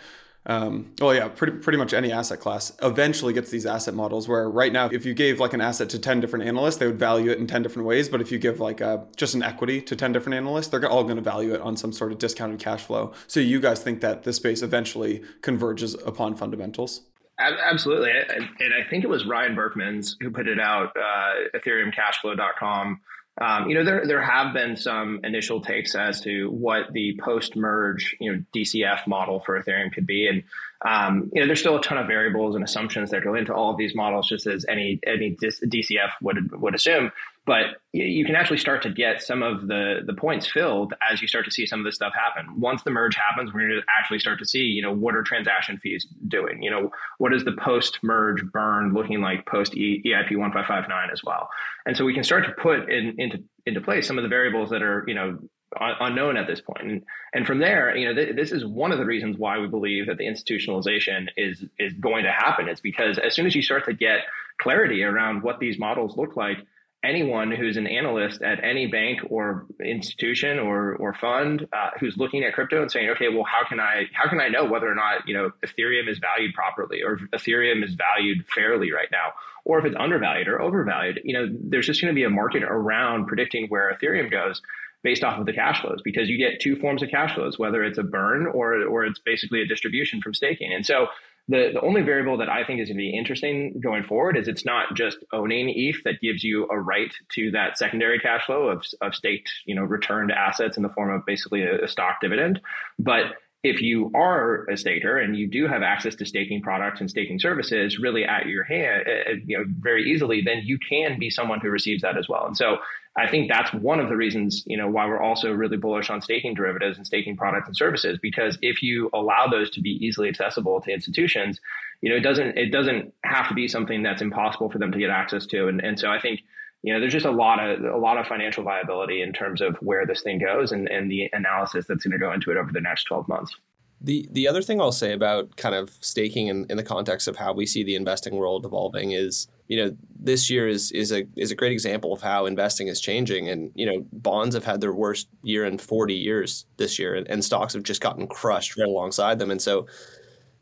um, 0.46 0.92
well, 1.00 1.16
yeah, 1.16 1.30
pretty, 1.30 1.58
pretty 1.58 1.78
much 1.78 1.94
any 1.94 2.12
asset 2.12 2.40
class 2.40 2.76
eventually 2.82 3.34
gets 3.34 3.50
these 3.50 3.66
asset 3.66 3.94
models 3.94 4.28
where 4.28 4.50
right 4.50 4.74
now, 4.74 4.90
if 4.92 5.06
you 5.06 5.14
gave 5.14 5.40
like 5.40 5.54
an 5.54 5.62
asset 5.62 5.90
to 5.92 6.00
10 6.00 6.20
different 6.20 6.46
analysts, 6.46 6.78
they 6.78 6.88
would 6.88 7.00
value 7.00 7.32
it 7.32 7.40
in 7.40 7.48
10 7.48 7.64
different 7.64 7.88
ways. 7.88 8.10
But 8.10 8.20
if 8.20 8.32
you 8.32 8.40
give 8.40 8.60
like 8.60 8.82
a, 8.82 9.08
just 9.16 9.36
an 9.36 9.44
equity 9.44 9.82
to 9.82 9.96
10 9.96 10.12
different 10.12 10.36
analysts, 10.36 10.68
they're 10.68 10.90
all 10.90 11.04
going 11.04 11.16
to 11.16 11.22
value 11.22 11.54
it 11.54 11.62
on 11.62 11.78
some 11.78 11.94
sort 11.94 12.12
of 12.12 12.18
discounted 12.18 12.60
cash 12.60 12.84
flow. 12.84 13.14
So 13.28 13.40
you 13.40 13.62
guys 13.62 13.82
think 13.82 14.02
that 14.02 14.24
this 14.24 14.36
space 14.36 14.62
eventually 14.62 15.24
converges 15.42 15.94
upon 16.06 16.36
fundamentals? 16.36 17.02
Absolutely. 17.40 18.12
And 18.12 18.74
I 18.74 18.88
think 18.90 19.04
it 19.04 19.10
was 19.10 19.26
Ryan 19.26 19.56
Berckmans 19.56 20.16
who 20.22 20.30
put 20.30 20.48
it 20.48 20.60
out, 20.60 20.96
uh, 20.96 21.58
ethereumcashflow.com 21.58 23.00
um, 23.42 23.68
you 23.68 23.76
know, 23.76 23.84
there 23.84 24.06
there 24.06 24.22
have 24.22 24.54
been 24.54 24.76
some 24.76 25.22
initial 25.24 25.62
takes 25.62 25.96
as 25.96 26.22
to 26.22 26.50
what 26.50 26.94
the 26.94 27.20
post 27.24 27.56
merge, 27.56 28.16
you 28.20 28.32
know, 28.32 28.44
DCF 28.56 29.08
model 29.08 29.40
for 29.40 29.62
Ethereum 29.62 29.92
could 29.92 30.06
be, 30.06 30.28
and 30.28 30.44
um, 30.86 31.32
you 31.34 31.42
know, 31.42 31.48
there's 31.48 31.60
still 31.60 31.78
a 31.78 31.82
ton 31.82 31.98
of 31.98 32.06
variables 32.06 32.56
and 32.56 32.64
assumptions 32.64 33.10
that 33.10 33.24
go 33.24 33.34
into 33.34 33.54
all 33.54 33.72
of 33.72 33.78
these 33.78 33.96
models, 33.96 34.30
just 34.30 34.46
as 34.46 34.66
any 34.70 35.00
any 35.08 35.36
DCF 35.36 36.12
would 36.22 36.52
would 36.62 36.76
assume. 36.76 37.12
But 37.46 37.82
you 37.92 38.24
can 38.26 38.36
actually 38.36 38.58
start 38.58 38.84
to 38.84 38.90
get 38.90 39.22
some 39.22 39.44
of 39.44 39.68
the 39.68 40.00
the 40.06 40.14
points 40.14 40.48
filled 40.48 40.94
as 41.12 41.22
you 41.22 41.28
start 41.28 41.44
to 41.46 41.52
see 41.52 41.66
some 41.66 41.80
of 41.80 41.86
this 41.86 41.96
stuff 41.96 42.14
happen. 42.14 42.60
Once 42.60 42.84
the 42.84 42.90
merge 42.90 43.16
happens, 43.16 43.54
we're 43.54 43.68
going 43.68 43.82
to 43.82 43.86
actually 44.00 44.20
start 44.20 44.40
to 44.40 44.46
see, 44.46 44.60
you 44.60 44.82
know, 44.82 44.94
what 44.94 45.14
are 45.14 45.24
transaction 45.24 45.78
fees 45.78 46.08
doing? 46.28 46.64
You 46.64 46.72
know, 46.72 46.92
what 47.18 47.34
is 47.34 47.44
the 47.44 47.52
post 47.52 48.00
merge 48.02 48.46
burn 48.52 48.94
looking 48.94 49.20
like 49.20 49.46
post 49.46 49.74
EIP 49.74 50.38
one 50.38 50.54
five 50.54 50.68
five 50.68 50.88
nine 50.88 51.10
as 51.12 51.22
well? 51.22 51.50
And 51.86 51.98
so 51.98 52.06
we 52.06 52.14
can 52.14 52.24
start 52.24 52.46
to 52.46 52.54
put 52.54 52.90
in, 52.90 53.16
into 53.18 53.44
into 53.66 53.82
place 53.82 54.08
some 54.08 54.18
of 54.18 54.24
the 54.24 54.30
variables 54.30 54.70
that 54.70 54.82
are, 54.82 55.04
you 55.06 55.14
know, 55.14 55.38
unknown 55.80 56.38
at 56.38 56.48
this 56.48 56.62
point. 56.62 56.82
And, 56.82 57.04
and 57.34 57.46
from 57.46 57.60
there, 57.60 57.96
you 57.96 58.08
know, 58.08 58.14
th- 58.14 58.36
this 58.36 58.52
is 58.52 58.66
one 58.66 58.92
of 58.92 59.00
the 59.00 59.06
reasons 59.06 59.38
why 59.38 59.58
we 59.60 59.68
believe 59.68 60.08
that 60.08 60.18
the 60.18 60.26
institutionalization 60.26 61.28
is 61.36 61.66
is 61.78 61.94
going 61.94 62.24
to 62.24 62.32
happen. 62.32 62.70
It's 62.70 62.82
because 62.82 63.18
as 63.18 63.34
soon 63.34 63.46
as 63.46 63.56
you 63.56 63.62
start 63.62 63.86
to 63.86 63.94
get 63.94 64.20
clarity 64.62 65.04
around 65.04 65.44
what 65.44 65.60
these 65.60 65.78
models 65.78 66.16
look 66.16 66.36
like, 66.36 66.60
anyone 67.04 67.52
who's 67.52 67.76
an 67.76 67.86
analyst 67.86 68.42
at 68.42 68.64
any 68.64 68.88
bank 68.88 69.20
or 69.30 69.66
institution 69.84 70.58
or 70.58 70.96
or 70.96 71.14
fund 71.14 71.68
uh, 71.74 71.90
who's 72.00 72.16
looking 72.18 72.44
at 72.44 72.54
crypto 72.54 72.82
and 72.82 72.90
saying, 72.90 73.10
okay, 73.10 73.28
well, 73.30 73.44
how 73.44 73.68
can 73.68 73.80
I 73.80 74.06
how 74.14 74.30
can 74.30 74.40
I 74.40 74.48
know 74.48 74.66
whether 74.66 74.90
or 74.90 74.96
not 74.96 75.28
you 75.28 75.34
know 75.34 75.52
Ethereum 75.66 76.10
is 76.10 76.20
valued 76.20 76.54
properly 76.54 77.02
or 77.04 77.18
Ethereum 77.34 77.84
is 77.84 77.96
valued 77.96 78.46
fairly 78.54 78.92
right 78.92 79.10
now, 79.12 79.34
or 79.66 79.80
if 79.80 79.86
it's 79.86 79.96
undervalued 80.00 80.48
or 80.48 80.62
overvalued? 80.62 81.20
You 81.24 81.34
know, 81.34 81.48
there's 81.52 81.86
just 81.86 82.02
going 82.02 82.14
to 82.14 82.16
be 82.16 82.24
a 82.24 82.30
market 82.30 82.64
around 82.64 83.28
predicting 83.28 83.68
where 83.68 83.96
Ethereum 83.96 84.32
goes 84.32 84.62
based 85.04 85.24
off 85.24 85.38
of 85.38 85.46
the 85.46 85.54
cash 85.54 85.82
flows 85.82 86.02
because 86.02 86.30
you 86.30 86.38
get 86.38 86.62
two 86.62 86.78
forms 86.78 87.04
of 87.04 87.10
cash 87.10 87.36
flows, 87.36 87.60
whether 87.60 87.84
it's 87.84 87.98
a 87.98 88.04
burn 88.04 88.48
or 88.48 88.82
or 88.86 89.06
it's 89.06 89.20
basically 89.20 89.62
a 89.62 89.68
distribution 89.68 90.22
from 90.22 90.34
staking. 90.34 90.72
And 90.74 90.86
so 90.86 91.08
the, 91.48 91.72
the 91.74 91.82
only 91.82 92.02
variable 92.02 92.38
that 92.38 92.50
I 92.50 92.64
think 92.64 92.80
is 92.80 92.88
going 92.88 92.98
to 92.98 93.02
be 93.02 93.18
interesting 93.18 93.80
going 93.82 94.04
forward 94.04 94.38
is 94.38 94.48
it's 94.48 94.66
not 94.66 94.96
just 94.96 95.18
owning 95.34 95.70
ETH 95.76 95.98
that 96.06 96.22
gives 96.22 96.44
you 96.44 96.68
a 96.72 96.80
right 96.80 97.12
to 97.36 97.52
that 97.52 97.78
secondary 97.78 98.20
cash 98.20 98.46
flow 98.46 98.70
of, 98.70 98.86
of 99.02 99.14
staked, 99.14 99.52
you 99.66 99.76
know, 99.76 99.84
returned 99.84 100.32
assets 100.32 100.78
in 100.78 100.84
the 100.84 100.90
form 100.90 101.14
of 101.14 101.26
basically 101.26 101.64
a, 101.64 101.84
a 101.84 101.88
stock 101.88 102.22
dividend, 102.22 102.62
but 102.98 103.34
if 103.64 103.82
you 103.82 104.12
are 104.14 104.66
a 104.70 104.76
staker 104.76 105.18
and 105.18 105.38
you 105.38 105.48
do 105.50 105.68
have 105.68 105.82
access 105.82 106.16
to 106.16 106.26
staking 106.26 106.62
products 106.62 107.00
and 107.00 107.10
staking 107.10 107.40
services 107.40 107.98
really 107.98 108.26
at 108.26 108.46
your 108.46 108.66
hand, 108.66 109.04
uh, 109.08 109.32
uh, 109.32 109.36
you 109.46 109.58
know, 109.58 109.64
very 109.80 110.12
easily, 110.12 110.42
then 110.42 110.62
you 110.66 110.78
can 110.78 111.18
be 111.18 111.30
someone 111.30 111.62
who 111.62 111.70
receives 111.70 112.02
that 112.02 112.18
as 112.18 112.28
well. 112.28 112.46
And 112.46 112.58
so 112.58 112.78
I 113.16 113.30
think 113.30 113.48
that's 113.48 113.72
one 113.74 114.00
of 114.00 114.10
the 114.10 114.16
reasons, 114.16 114.64
you 114.66 114.76
know, 114.76 114.90
why 114.90 115.06
we're 115.06 115.22
also 115.22 115.52
really 115.52 115.78
bullish 115.78 116.10
on 116.10 116.22
staking 116.22 116.56
derivatives 116.56 116.98
and 116.98 117.06
staking 117.06 117.38
products 117.38 117.68
and 117.68 117.78
services, 117.78 118.18
because 118.20 118.58
if 118.64 118.82
you 118.82 119.10
allow 119.14 119.48
those 119.48 119.70
to 119.72 119.82
be 119.82 119.92
easily 120.04 120.30
accessible 120.30 120.82
to 120.82 120.92
institutions, 120.92 121.60
you 122.02 122.10
know, 122.10 122.16
it 122.16 122.22
doesn't, 122.22 122.58
it 122.58 122.72
doesn't 122.72 123.14
have 123.24 123.48
to 123.50 123.54
be 123.54 123.68
something 123.68 124.02
that's 124.02 124.22
impossible 124.22 124.72
for 124.72 124.80
them 124.80 124.92
to 124.92 124.98
get 124.98 125.12
access 125.12 125.46
to. 125.48 125.68
And, 125.68 125.80
and 125.82 126.00
so 126.00 126.10
I 126.10 126.20
think, 126.20 126.42
you 126.82 126.92
know, 126.92 127.00
there's 127.00 127.14
just 127.14 127.28
a 127.28 127.32
lot 127.32 127.60
of, 127.60 127.84
a 127.84 127.98
lot 127.98 128.18
of 128.18 128.26
financial 128.26 128.64
viability 128.64 129.22
in 129.22 129.32
terms 129.32 129.62
of 129.62 129.76
where 129.78 130.08
this 130.08 130.24
thing 130.24 130.40
goes 130.40 130.72
and, 130.72 130.90
and 130.90 131.10
the 131.10 131.30
analysis 131.34 131.86
that's 131.88 132.04
going 132.04 132.12
to 132.14 132.18
go 132.18 132.34
into 132.34 132.50
it 132.50 132.58
over 132.58 132.72
the 132.72 132.82
next 132.82 133.04
12 133.04 133.28
months. 133.28 133.56
The 134.04 134.28
the 134.32 134.48
other 134.48 134.62
thing 134.62 134.82
I'll 134.82 134.92
say 134.92 135.14
about 135.14 135.56
kind 135.56 135.74
of 135.74 135.92
staking 136.02 136.48
in, 136.48 136.66
in 136.70 136.78
the 136.78 136.84
context 136.84 137.28
of 137.28 137.38
how 137.38 137.54
we 137.54 137.66
see 137.66 137.84
the 137.84 137.96
investing 137.96 138.36
world 138.36 138.66
evolving 138.66 139.12
is, 139.12 139.48
you 139.68 139.78
know, 139.78 139.96
this 140.20 140.50
year 140.50 140.68
is 140.68 140.92
is 140.92 141.12
a 141.14 141.26
is 141.38 141.52
a 141.52 141.56
great 141.56 141.72
example 141.72 142.12
of 142.12 142.22
how 142.22 142.46
investing 142.46 142.88
is 142.88 143.00
changing. 143.00 143.48
And, 143.48 143.72
you 143.76 143.86
know, 143.86 144.06
bonds 144.12 144.56
have 144.56 144.66
had 144.66 144.82
their 144.82 144.94
worst 144.94 145.30
year 145.42 145.64
in 145.64 145.78
40 145.78 146.14
years 146.14 146.66
this 146.78 147.00
year 147.00 147.16
and, 147.16 147.28
and 147.30 147.44
stocks 147.44 147.74
have 147.74 147.84
just 147.84 148.02
gotten 148.02 148.28
crushed 148.28 148.78
right 148.78 148.88
alongside 148.88 149.40
them. 149.40 149.52
And 149.52 149.62
so, 149.62 149.88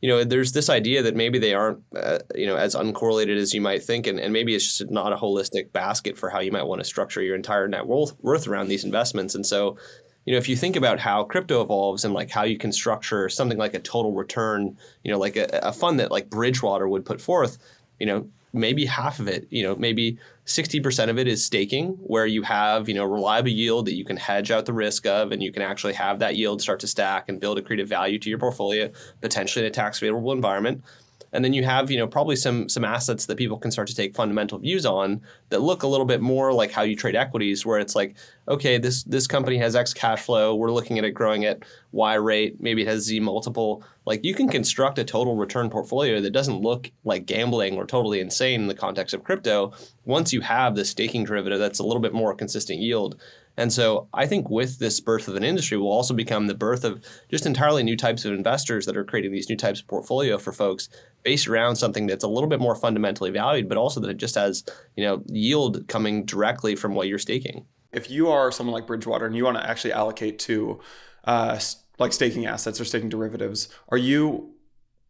you 0.01 0.09
know, 0.09 0.23
there's 0.23 0.51
this 0.51 0.69
idea 0.69 1.03
that 1.03 1.15
maybe 1.15 1.37
they 1.37 1.53
aren't, 1.53 1.79
uh, 1.95 2.19
you 2.33 2.47
know, 2.47 2.55
as 2.55 2.73
uncorrelated 2.73 3.37
as 3.37 3.53
you 3.53 3.61
might 3.61 3.83
think, 3.83 4.07
and, 4.07 4.19
and 4.19 4.33
maybe 4.33 4.55
it's 4.55 4.77
just 4.77 4.91
not 4.91 5.13
a 5.13 5.15
holistic 5.15 5.71
basket 5.71 6.17
for 6.17 6.29
how 6.29 6.39
you 6.39 6.51
might 6.51 6.63
want 6.63 6.81
to 6.81 6.85
structure 6.85 7.21
your 7.21 7.35
entire 7.35 7.67
net 7.67 7.85
worth, 7.85 8.13
worth 8.21 8.47
around 8.47 8.67
these 8.67 8.83
investments. 8.83 9.35
And 9.35 9.45
so, 9.45 9.77
you 10.25 10.33
know, 10.33 10.37
if 10.37 10.47
you 10.47 10.55
think 10.55 10.75
about 10.75 10.99
how 10.99 11.23
crypto 11.23 11.61
evolves 11.61 12.05
and 12.05 12.13
like 12.13 12.29
how 12.29 12.43
you 12.43 12.57
can 12.57 12.71
structure 12.71 13.27
something 13.29 13.57
like 13.57 13.73
a 13.73 13.79
total 13.79 14.13
return, 14.13 14.77
you 15.03 15.11
know, 15.11 15.17
like 15.17 15.35
a, 15.35 15.47
a 15.63 15.73
fund 15.73 15.99
that 15.99 16.11
like 16.11 16.29
Bridgewater 16.29 16.87
would 16.87 17.05
put 17.05 17.19
forth, 17.19 17.57
you 17.99 18.05
know, 18.05 18.27
maybe 18.53 18.85
half 18.85 19.19
of 19.19 19.27
it, 19.27 19.47
you 19.49 19.63
know, 19.63 19.75
maybe 19.75 20.17
60% 20.45 21.09
of 21.09 21.17
it 21.17 21.27
is 21.27 21.43
staking 21.43 21.91
where 22.01 22.25
you 22.25 22.41
have, 22.43 22.89
you 22.89 22.95
know, 22.95 23.05
reliable 23.05 23.49
yield 23.49 23.85
that 23.85 23.95
you 23.95 24.03
can 24.03 24.17
hedge 24.17 24.51
out 24.51 24.65
the 24.65 24.73
risk 24.73 25.05
of 25.05 25.31
and 25.31 25.41
you 25.41 25.51
can 25.51 25.61
actually 25.61 25.93
have 25.93 26.19
that 26.19 26.35
yield 26.35 26.61
start 26.61 26.79
to 26.81 26.87
stack 26.87 27.29
and 27.29 27.39
build 27.39 27.57
accretive 27.59 27.87
value 27.87 28.19
to 28.19 28.29
your 28.29 28.37
portfolio, 28.37 28.91
potentially 29.21 29.65
in 29.65 29.71
a 29.71 29.73
tax 29.73 29.99
favorable 29.99 30.33
environment. 30.33 30.83
And 31.33 31.43
then 31.45 31.53
you 31.53 31.63
have 31.63 31.89
you 31.89 31.97
know 31.97 32.07
probably 32.07 32.35
some 32.35 32.67
some 32.67 32.83
assets 32.83 33.25
that 33.25 33.37
people 33.37 33.57
can 33.57 33.71
start 33.71 33.87
to 33.87 33.95
take 33.95 34.15
fundamental 34.15 34.57
views 34.59 34.85
on 34.85 35.21
that 35.49 35.61
look 35.61 35.83
a 35.83 35.87
little 35.87 36.05
bit 36.05 36.21
more 36.21 36.53
like 36.53 36.71
how 36.71 36.81
you 36.81 36.95
trade 36.95 37.15
equities 37.15 37.65
where 37.65 37.79
it's 37.79 37.95
like 37.95 38.15
okay 38.47 38.77
this 38.77 39.03
this 39.03 39.27
company 39.27 39.57
has 39.57 39.75
x 39.75 39.93
cash 39.93 40.21
flow. 40.21 40.55
We're 40.55 40.71
looking 40.71 40.97
at 40.97 41.05
it 41.05 41.11
growing 41.11 41.45
at 41.45 41.63
y 41.91 42.15
rate 42.15 42.61
maybe 42.61 42.81
it 42.81 42.87
has 42.87 43.03
z 43.03 43.19
multiple. 43.19 43.83
Like 44.05 44.25
you 44.25 44.33
can 44.33 44.49
construct 44.49 44.97
a 44.97 45.03
total 45.03 45.35
return 45.35 45.69
portfolio 45.69 46.21
that 46.21 46.31
doesn't 46.31 46.61
look 46.61 46.91
like 47.03 47.25
gambling 47.25 47.77
or 47.77 47.85
totally 47.85 48.19
insane 48.19 48.61
in 48.61 48.67
the 48.67 48.73
context 48.73 49.13
of 49.13 49.23
crypto 49.23 49.73
once 50.05 50.33
you 50.33 50.41
have 50.41 50.75
the 50.75 50.83
staking 50.83 51.23
derivative 51.23 51.59
that's 51.59 51.79
a 51.79 51.83
little 51.83 52.01
bit 52.01 52.13
more 52.13 52.33
consistent 52.33 52.79
yield 52.79 53.21
and 53.57 53.71
so 53.71 54.07
I 54.13 54.25
think 54.25 54.49
with 54.49 54.79
this 54.79 54.99
birth 54.99 55.27
of 55.27 55.35
an 55.35 55.43
industry 55.43 55.77
will 55.77 55.91
also 55.91 56.13
become 56.13 56.47
the 56.47 56.55
birth 56.55 56.83
of 56.83 57.03
just 57.29 57.45
entirely 57.45 57.83
new 57.83 57.97
types 57.97 58.25
of 58.25 58.33
investors 58.33 58.85
that 58.85 58.97
are 58.97 59.03
creating 59.03 59.31
these 59.31 59.49
new 59.49 59.57
types 59.57 59.81
of 59.81 59.87
portfolio 59.87 60.37
for 60.37 60.53
folks 60.53 60.89
based 61.23 61.47
around 61.47 61.75
something 61.75 62.07
that's 62.07 62.23
a 62.23 62.27
little 62.27 62.49
bit 62.49 62.59
more 62.59 62.75
fundamentally 62.75 63.29
valued, 63.29 63.67
but 63.69 63.77
also 63.77 63.99
that 63.99 64.09
it 64.09 64.17
just 64.17 64.35
has, 64.35 64.63
you 64.95 65.03
know, 65.03 65.21
yield 65.27 65.87
coming 65.87 66.25
directly 66.25 66.75
from 66.75 66.95
what 66.95 67.07
you're 67.07 67.19
staking. 67.19 67.65
If 67.91 68.09
you 68.09 68.29
are 68.29 68.51
someone 68.51 68.73
like 68.73 68.87
Bridgewater 68.87 69.25
and 69.25 69.35
you 69.35 69.43
want 69.43 69.57
to 69.57 69.69
actually 69.69 69.93
allocate 69.93 70.39
to 70.39 70.79
uh, 71.25 71.59
like 71.99 72.13
staking 72.13 72.45
assets 72.45 72.79
or 72.79 72.85
staking 72.85 73.09
derivatives, 73.09 73.67
are 73.89 73.97
you 73.97 74.53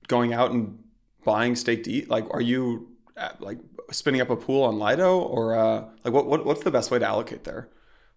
going 0.07 0.33
out 0.33 0.51
and 0.51 0.79
buying 1.23 1.55
staked 1.55 1.87
ETH? 1.87 2.09
Like, 2.09 2.25
are 2.31 2.41
you 2.41 2.89
uh, 3.15 3.29
like 3.39 3.59
spinning 3.91 4.19
up 4.19 4.29
a 4.29 4.35
pool 4.35 4.63
on 4.63 4.79
Lido 4.79 5.19
or 5.19 5.55
uh, 5.55 5.85
like 6.03 6.13
what, 6.13 6.25
what 6.25 6.45
what's 6.45 6.63
the 6.63 6.71
best 6.71 6.89
way 6.89 6.99
to 6.99 7.05
allocate 7.05 7.43
there? 7.43 7.69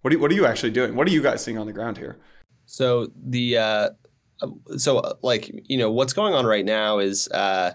What 0.05 0.13
are, 0.13 0.19
what 0.19 0.31
are 0.31 0.35
you 0.35 0.45
actually 0.45 0.71
doing? 0.71 0.95
What 0.97 1.09
are 1.09 1.11
you 1.11 1.23
guys 1.23 1.43
seeing 1.43 1.57
on 1.57 1.67
the 1.67 1.73
ground 1.73 1.97
here? 1.97 2.19
So 2.67 3.09
the 3.17 3.57
uh, 3.57 3.91
so 4.77 4.99
uh, 4.99 5.15
like 5.23 5.51
you 5.65 5.79
know 5.79 5.91
what's 5.91 6.13
going 6.13 6.35
on 6.35 6.45
right 6.45 6.65
now 6.65 6.99
is 6.99 7.27
uh, 7.29 7.73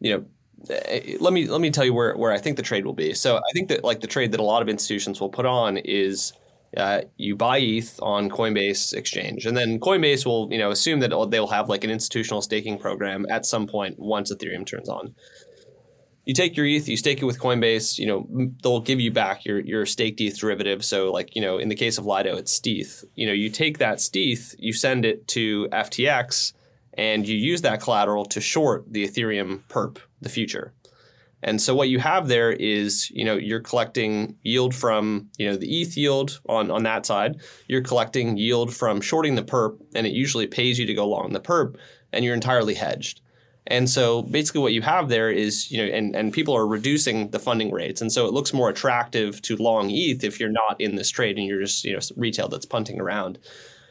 you 0.00 0.16
know 0.16 0.74
eh, 0.74 1.18
let 1.20 1.34
me 1.34 1.46
let 1.46 1.60
me 1.60 1.70
tell 1.70 1.84
you 1.84 1.92
where 1.92 2.16
where 2.16 2.32
I 2.32 2.38
think 2.38 2.56
the 2.56 2.62
trade 2.62 2.86
will 2.86 2.94
be. 2.94 3.12
So 3.12 3.36
I 3.36 3.52
think 3.52 3.68
that 3.68 3.84
like 3.84 4.00
the 4.00 4.06
trade 4.06 4.32
that 4.32 4.40
a 4.40 4.42
lot 4.42 4.62
of 4.62 4.70
institutions 4.70 5.20
will 5.20 5.28
put 5.28 5.44
on 5.44 5.76
is 5.76 6.32
uh, 6.78 7.02
you 7.18 7.36
buy 7.36 7.58
ETH 7.58 8.00
on 8.00 8.30
Coinbase 8.30 8.94
exchange, 8.94 9.44
and 9.44 9.54
then 9.54 9.78
Coinbase 9.80 10.24
will 10.24 10.48
you 10.50 10.56
know 10.56 10.70
assume 10.70 11.00
that 11.00 11.10
they'll 11.30 11.46
have 11.48 11.68
like 11.68 11.84
an 11.84 11.90
institutional 11.90 12.40
staking 12.40 12.78
program 12.78 13.26
at 13.28 13.44
some 13.44 13.66
point 13.66 13.98
once 13.98 14.32
Ethereum 14.32 14.64
turns 14.64 14.88
on 14.88 15.14
you 16.28 16.34
take 16.34 16.58
your 16.58 16.66
ETH, 16.66 16.86
you 16.86 16.98
stake 16.98 17.22
it 17.22 17.24
with 17.24 17.40
Coinbase. 17.40 17.98
You 17.98 18.06
know 18.06 18.50
they'll 18.62 18.80
give 18.80 19.00
you 19.00 19.10
back 19.10 19.46
your 19.46 19.60
your 19.60 19.86
staked 19.86 20.20
ETH 20.20 20.38
derivative. 20.38 20.84
So 20.84 21.10
like 21.10 21.34
you 21.34 21.40
know 21.40 21.56
in 21.56 21.70
the 21.70 21.74
case 21.74 21.96
of 21.96 22.04
Lido, 22.04 22.36
it's 22.36 22.52
stETH. 22.52 23.02
You 23.14 23.26
know 23.26 23.32
you 23.32 23.48
take 23.48 23.78
that 23.78 23.98
stETH, 23.98 24.54
you 24.58 24.74
send 24.74 25.06
it 25.06 25.26
to 25.28 25.68
FTX, 25.72 26.52
and 26.92 27.26
you 27.26 27.34
use 27.34 27.62
that 27.62 27.80
collateral 27.80 28.26
to 28.26 28.42
short 28.42 28.92
the 28.92 29.08
Ethereum 29.08 29.62
perp, 29.70 29.96
the 30.20 30.28
future. 30.28 30.74
And 31.42 31.62
so 31.62 31.74
what 31.74 31.88
you 31.88 31.98
have 32.00 32.28
there 32.28 32.50
is, 32.50 33.10
you 33.12 33.24
know, 33.24 33.36
you're 33.36 33.60
collecting 33.60 34.36
yield 34.42 34.74
from, 34.74 35.30
you 35.38 35.48
know, 35.48 35.56
the 35.56 35.80
ETH 35.80 35.96
yield 35.96 36.40
on, 36.48 36.68
on 36.68 36.82
that 36.82 37.06
side. 37.06 37.36
You're 37.68 37.80
collecting 37.80 38.36
yield 38.36 38.74
from 38.74 39.00
shorting 39.00 39.36
the 39.36 39.44
perp, 39.44 39.78
and 39.94 40.04
it 40.04 40.12
usually 40.12 40.48
pays 40.48 40.80
you 40.80 40.86
to 40.86 40.94
go 40.94 41.06
long 41.06 41.32
the 41.32 41.40
perp, 41.40 41.76
and 42.12 42.24
you're 42.24 42.34
entirely 42.34 42.74
hedged. 42.74 43.20
And 43.68 43.88
so 43.88 44.22
basically 44.22 44.62
what 44.62 44.72
you 44.72 44.80
have 44.82 45.10
there 45.10 45.30
is, 45.30 45.70
you 45.70 45.78
know, 45.78 45.92
and, 45.92 46.16
and 46.16 46.32
people 46.32 46.56
are 46.56 46.66
reducing 46.66 47.30
the 47.30 47.38
funding 47.38 47.70
rates. 47.70 48.00
And 48.00 48.10
so 48.10 48.26
it 48.26 48.32
looks 48.32 48.54
more 48.54 48.70
attractive 48.70 49.40
to 49.42 49.56
long 49.56 49.90
ETH 49.90 50.24
if 50.24 50.40
you're 50.40 50.48
not 50.48 50.80
in 50.80 50.96
this 50.96 51.10
trade 51.10 51.36
and 51.36 51.46
you're 51.46 51.60
just, 51.60 51.84
you 51.84 51.92
know, 51.92 52.00
retail 52.16 52.48
that's 52.48 52.64
punting 52.64 52.98
around. 52.98 53.38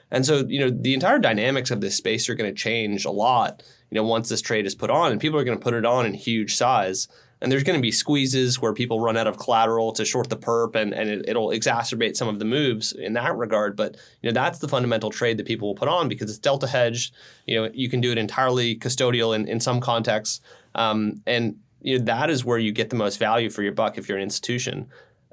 And 0.09 0.25
so, 0.25 0.45
you 0.47 0.59
know, 0.59 0.71
the 0.71 0.95
entire 0.95 1.19
dynamics 1.19 1.69
of 1.69 1.81
this 1.81 1.95
space 1.95 2.27
are 2.27 2.35
going 2.35 2.49
to 2.49 2.59
change 2.59 3.05
a 3.05 3.11
lot, 3.11 3.61
you 3.91 3.95
know, 3.95 4.03
once 4.03 4.29
this 4.29 4.41
trade 4.41 4.65
is 4.65 4.73
put 4.73 4.89
on 4.89 5.11
and 5.11 5.21
people 5.21 5.39
are 5.39 5.43
going 5.43 5.57
to 5.57 5.63
put 5.63 5.75
it 5.75 5.85
on 5.85 6.07
in 6.07 6.13
huge 6.15 6.55
size 6.55 7.07
and 7.41 7.51
there's 7.51 7.63
going 7.63 7.77
to 7.77 7.81
be 7.81 7.91
squeezes 7.91 8.61
where 8.61 8.73
people 8.73 8.99
run 8.99 9.17
out 9.17 9.27
of 9.27 9.37
collateral 9.37 9.91
to 9.93 10.03
short 10.05 10.29
the 10.29 10.37
perp 10.37 10.75
and, 10.75 10.93
and 10.93 11.09
it, 11.27 11.35
will 11.35 11.49
exacerbate 11.49 12.15
some 12.15 12.27
of 12.27 12.39
the 12.39 12.45
moves 12.45 12.93
in 12.93 13.13
that 13.13 13.35
regard. 13.35 13.75
But 13.75 13.95
you 14.21 14.29
know 14.29 14.33
that's 14.33 14.59
the 14.59 14.67
fundamental 14.67 15.11
trade 15.11 15.37
that 15.37 15.45
people 15.45 15.67
will 15.67 15.75
put 15.75 15.87
on 15.87 16.07
because 16.07 16.29
it's 16.29 16.39
delta 16.39 16.67
hedged 16.67 17.13
you 17.45 17.61
know 17.61 17.69
you 17.73 17.89
can 17.89 18.01
do 18.01 18.11
it 18.11 18.17
entirely 18.17 18.75
custodial 18.75 19.35
in, 19.35 19.47
in 19.47 19.59
some 19.59 19.79
contexts. 19.79 20.41
Um, 20.75 21.21
and 21.25 21.57
you 21.81 21.97
know 21.97 22.05
that 22.05 22.29
is 22.29 22.43
where 22.43 22.57
you 22.57 22.71
get 22.71 22.89
the 22.89 22.95
most 22.95 23.17
value 23.17 23.49
for 23.49 23.61
your 23.61 23.73
buck 23.73 23.97
if 23.97 24.09
you're 24.09 24.17
an 24.17 24.23
institution. 24.23 24.87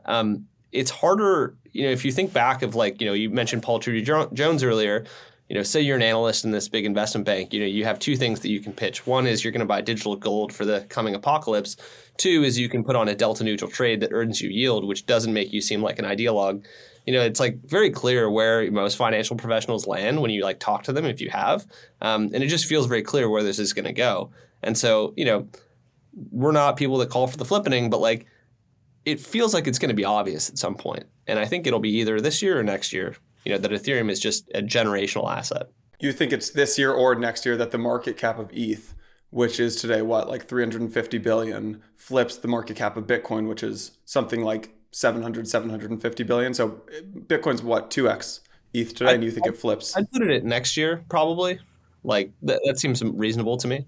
Um, 0.05 0.47
it's 0.73 0.91
harder 0.91 1.57
you 1.73 1.85
know 1.85 1.91
if 1.91 2.05
you 2.05 2.13
think 2.13 2.33
back 2.33 2.63
of 2.63 2.75
like 2.75 3.01
you 3.01 3.07
know 3.07 3.15
you 3.15 3.31
mentioned 3.31 3.63
Paul 3.63 3.79
Tudor 3.79 4.29
Jones 4.35 4.63
earlier 4.63 5.05
you 5.49 5.57
know, 5.57 5.62
say 5.62 5.80
you're 5.80 5.97
an 5.97 6.03
analyst 6.03 6.45
in 6.45 6.51
this 6.51 6.68
big 6.68 6.86
investment 6.86 7.26
bank, 7.26 7.53
you 7.53 7.61
know, 7.61 7.66
you 7.66 7.84
have 7.84 7.99
two 7.99 8.16
things 8.16 8.40
that 8.40 8.49
you 8.49 8.61
can 8.61 8.72
pitch. 8.72 9.07
One 9.07 9.26
is 9.26 9.45
you're 9.45 9.53
going 9.53 9.61
to 9.61 9.66
buy 9.66 9.82
digital 9.82 10.16
gold 10.16 10.53
for 10.53 10.64
the 10.64 10.86
coming 10.88 11.14
apocalypse. 11.14 11.76
Two 12.16 12.42
is 12.42 12.59
you 12.59 12.68
can 12.68 12.82
put 12.82 12.97
on 12.97 13.09
a 13.09 13.14
delta 13.14 13.45
neutral 13.45 13.70
trade 13.70 14.01
that 14.01 14.12
earns 14.12 14.40
you 14.40 14.49
yield, 14.49 14.86
which 14.86 15.05
doesn't 15.05 15.34
make 15.34 15.53
you 15.53 15.61
seem 15.61 15.82
like 15.82 15.99
an 15.99 16.07
ideologue. 16.07 16.64
You 17.07 17.12
know, 17.12 17.20
it's 17.20 17.40
like 17.40 17.59
very 17.64 17.90
clear 17.90 18.30
where 18.30 18.70
most 18.70 18.97
financial 18.97 19.36
professionals 19.36 19.86
land 19.86 20.22
when 20.22 20.30
you 20.30 20.42
like 20.42 20.61
talk 20.61 20.84
to 20.84 20.92
them 20.92 21.05
if 21.05 21.20
you 21.20 21.28
have, 21.28 21.66
um, 22.01 22.30
and 22.32 22.42
it 22.42 22.49
just 22.49 22.64
feels 22.64 22.86
very 22.86 23.03
clear 23.03 23.28
where 23.28 23.42
this 23.42 23.59
is 23.59 23.74
going 23.74 23.84
to 23.84 23.92
go. 23.92 24.30
And 24.62 24.78
so, 24.78 25.12
you 25.14 25.26
know, 25.26 25.47
we're 26.30 26.53
not 26.53 26.76
people 26.76 26.97
that 26.99 27.11
call 27.11 27.26
for 27.26 27.36
the 27.36 27.45
flippening, 27.45 27.90
but 27.90 28.01
like 28.01 28.26
it 29.05 29.20
feels 29.20 29.53
like 29.53 29.66
it's 29.66 29.78
going 29.78 29.90
to 29.90 29.95
be 29.95 30.07
obvious 30.07 30.49
at 30.49 30.57
some 30.57 30.74
point. 30.74 31.05
And 31.26 31.38
I 31.38 31.45
think 31.45 31.66
it'll 31.66 31.80
be 31.80 31.99
either 31.99 32.20
this 32.20 32.40
year 32.40 32.59
or 32.59 32.62
next 32.62 32.95
year 32.95 33.16
you 33.45 33.53
know 33.53 33.59
that 33.59 33.70
Ethereum 33.70 34.11
is 34.11 34.20
just 34.20 34.49
a 34.55 34.62
generational 34.62 35.30
asset. 35.30 35.68
You 36.01 36.12
think 36.12 36.32
it's 36.32 36.51
this 36.51 36.78
year 36.78 36.92
or 36.92 37.14
next 37.14 37.47
year 37.47 37.57
that 37.57 37.70
the 37.70 37.78
market 37.78 38.16
cap 38.16 38.38
of 38.38 38.51
ETH, 38.53 38.95
which 39.30 39.61
is 39.61 39.76
today 39.76 40.03
what 40.03 40.28
like 40.28 40.47
350 40.47 41.18
billion, 41.18 41.82
flips 41.97 42.36
the 42.36 42.49
market 42.49 42.76
cap 42.76 42.97
of 42.97 43.07
Bitcoin, 43.07 43.49
which 43.49 43.62
is 43.62 43.92
something 44.05 44.42
like 44.42 44.74
700 44.92 45.49
750 45.49 46.22
billion. 46.24 46.55
So 46.55 46.82
Bitcoin's 47.26 47.62
what 47.62 47.90
2x 47.90 48.40
ETH 48.72 48.95
today, 48.95 49.11
i 49.11 49.14
and 49.14 49.24
you 49.24 49.30
think 49.30 49.47
i 49.47 49.51
it 49.51 49.57
flips? 49.57 49.97
I'd 49.97 50.11
put 50.11 50.22
it 50.22 50.30
at 50.30 50.45
next 50.45 50.76
year 50.76 51.05
probably. 51.09 51.61
Like 52.03 52.32
that, 52.42 52.61
that 52.66 52.78
seems 52.78 53.03
reasonable 53.03 53.57
to 53.59 53.68
me 53.68 53.86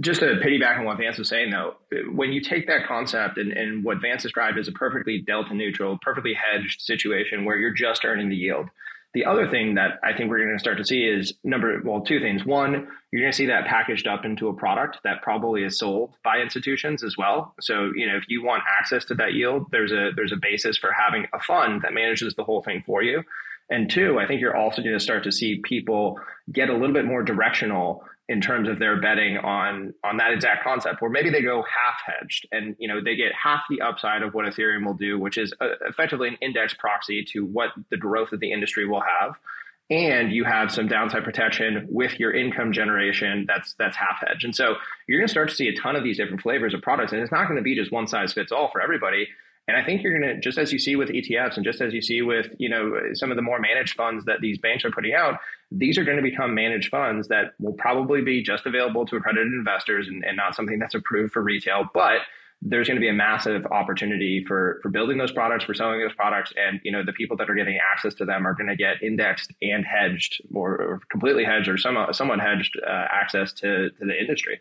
just 0.00 0.20
to 0.20 0.26
piggyback 0.26 0.78
on 0.78 0.84
what 0.84 0.98
Vance 0.98 1.18
was 1.18 1.28
saying, 1.28 1.50
though, 1.50 1.74
when 2.12 2.32
you 2.32 2.40
take 2.40 2.66
that 2.68 2.86
concept 2.86 3.38
and, 3.38 3.52
and, 3.52 3.84
what 3.84 4.00
Vance 4.00 4.22
described 4.22 4.58
as 4.58 4.68
a 4.68 4.72
perfectly 4.72 5.20
delta 5.20 5.52
neutral, 5.52 5.98
perfectly 6.00 6.32
hedged 6.34 6.80
situation 6.80 7.44
where 7.44 7.56
you're 7.56 7.72
just 7.72 8.04
earning 8.04 8.28
the 8.28 8.36
yield, 8.36 8.68
the 9.14 9.24
other 9.24 9.48
thing 9.48 9.76
that 9.76 10.00
I 10.02 10.12
think 10.12 10.28
we're 10.28 10.44
going 10.44 10.56
to 10.56 10.58
start 10.58 10.76
to 10.78 10.84
see 10.84 11.04
is 11.04 11.32
number, 11.44 11.80
well, 11.84 12.00
two 12.00 12.18
things. 12.18 12.44
One, 12.44 12.88
you're 13.12 13.22
going 13.22 13.32
to 13.32 13.36
see 13.36 13.46
that 13.46 13.66
packaged 13.66 14.08
up 14.08 14.24
into 14.24 14.48
a 14.48 14.52
product 14.52 14.98
that 15.04 15.22
probably 15.22 15.62
is 15.62 15.78
sold 15.78 16.14
by 16.24 16.38
institutions 16.38 17.04
as 17.04 17.16
well. 17.16 17.54
So, 17.60 17.92
you 17.94 18.08
know, 18.08 18.16
if 18.16 18.24
you 18.28 18.44
want 18.44 18.64
access 18.78 19.04
to 19.06 19.14
that 19.14 19.34
yield, 19.34 19.66
there's 19.70 19.92
a 19.92 20.10
there's 20.16 20.32
a 20.32 20.36
basis 20.36 20.76
for 20.76 20.90
having 20.92 21.26
a 21.32 21.38
fund 21.38 21.82
that 21.82 21.94
manages 21.94 22.34
the 22.34 22.42
whole 22.42 22.62
thing 22.62 22.82
for 22.84 23.02
you. 23.02 23.22
And 23.70 23.88
two, 23.88 24.18
I 24.18 24.26
think 24.26 24.40
you're 24.40 24.56
also 24.56 24.82
going 24.82 24.94
to 24.94 25.00
start 25.00 25.24
to 25.24 25.32
see 25.32 25.60
people 25.60 26.18
get 26.52 26.68
a 26.68 26.74
little 26.74 26.92
bit 26.92 27.06
more 27.06 27.22
directional 27.22 28.04
in 28.28 28.40
terms 28.40 28.68
of 28.68 28.78
their 28.78 29.00
betting 29.00 29.36
on 29.36 29.92
on 30.02 30.16
that 30.16 30.32
exact 30.32 30.64
concept 30.64 31.02
or 31.02 31.10
maybe 31.10 31.28
they 31.30 31.42
go 31.42 31.62
half 31.62 32.00
hedged 32.06 32.46
and 32.52 32.74
you 32.78 32.88
know 32.88 33.02
they 33.02 33.16
get 33.16 33.32
half 33.34 33.62
the 33.68 33.82
upside 33.82 34.22
of 34.22 34.32
what 34.32 34.46
ethereum 34.46 34.86
will 34.86 34.94
do 34.94 35.18
which 35.18 35.36
is 35.36 35.52
uh, 35.60 35.66
effectively 35.86 36.28
an 36.28 36.36
index 36.40 36.72
proxy 36.74 37.22
to 37.22 37.44
what 37.44 37.70
the 37.90 37.96
growth 37.96 38.32
of 38.32 38.40
the 38.40 38.52
industry 38.52 38.86
will 38.86 39.02
have. 39.20 39.34
And 39.90 40.32
you 40.32 40.44
have 40.44 40.72
some 40.72 40.88
downside 40.88 41.24
protection 41.24 41.86
with 41.90 42.18
your 42.18 42.32
income 42.32 42.72
generation 42.72 43.44
that's 43.46 43.74
that's 43.78 43.96
half 43.96 44.16
hedged 44.26 44.44
and 44.44 44.56
so 44.56 44.76
you're 45.06 45.20
going 45.20 45.28
to 45.28 45.30
start 45.30 45.50
to 45.50 45.54
see 45.54 45.68
a 45.68 45.76
ton 45.76 45.94
of 45.94 46.02
these 46.02 46.16
different 46.16 46.40
flavors 46.40 46.72
of 46.72 46.80
products 46.80 47.12
and 47.12 47.20
it's 47.20 47.30
not 47.30 47.46
going 47.46 47.58
to 47.58 47.62
be 47.62 47.76
just 47.76 47.92
one 47.92 48.06
size 48.06 48.32
fits 48.32 48.50
all 48.50 48.70
for 48.70 48.80
everybody 48.80 49.28
and 49.66 49.76
I 49.76 49.84
think 49.84 50.02
you're 50.02 50.18
going 50.18 50.34
to, 50.34 50.40
just 50.40 50.58
as 50.58 50.72
you 50.72 50.78
see 50.78 50.94
with 50.94 51.08
ETFs 51.08 51.56
and 51.56 51.64
just 51.64 51.80
as 51.80 51.94
you 51.94 52.02
see 52.02 52.20
with, 52.20 52.48
you 52.58 52.68
know, 52.68 52.98
some 53.14 53.30
of 53.30 53.36
the 53.36 53.42
more 53.42 53.58
managed 53.58 53.94
funds 53.94 54.26
that 54.26 54.40
these 54.40 54.58
banks 54.58 54.84
are 54.84 54.90
putting 54.90 55.14
out, 55.14 55.38
these 55.70 55.96
are 55.96 56.04
going 56.04 56.18
to 56.18 56.22
become 56.22 56.54
managed 56.54 56.90
funds 56.90 57.28
that 57.28 57.52
will 57.58 57.72
probably 57.72 58.20
be 58.20 58.42
just 58.42 58.66
available 58.66 59.06
to 59.06 59.16
accredited 59.16 59.52
investors 59.52 60.06
and, 60.06 60.22
and 60.24 60.36
not 60.36 60.54
something 60.54 60.78
that's 60.78 60.94
approved 60.94 61.32
for 61.32 61.42
retail. 61.42 61.88
But 61.94 62.18
there's 62.60 62.88
going 62.88 62.96
to 62.96 63.00
be 63.00 63.08
a 63.08 63.14
massive 63.14 63.66
opportunity 63.66 64.44
for 64.46 64.80
for 64.82 64.88
building 64.90 65.18
those 65.18 65.32
products, 65.32 65.64
for 65.64 65.74
selling 65.74 66.00
those 66.00 66.14
products, 66.14 66.52
and 66.56 66.80
you 66.82 66.92
know 66.92 67.04
the 67.04 67.12
people 67.12 67.36
that 67.36 67.50
are 67.50 67.54
getting 67.54 67.78
access 67.92 68.14
to 68.14 68.24
them 68.24 68.46
are 68.46 68.54
going 68.54 68.68
to 68.68 68.76
get 68.76 69.02
indexed 69.02 69.52
and 69.60 69.84
hedged, 69.84 70.40
or, 70.54 70.70
or 70.80 71.00
completely 71.10 71.44
hedged, 71.44 71.68
or 71.68 71.76
some 71.76 72.06
somewhat 72.12 72.40
hedged 72.40 72.78
uh, 72.86 73.06
access 73.10 73.52
to 73.52 73.90
to 73.90 74.06
the 74.06 74.18
industry 74.18 74.60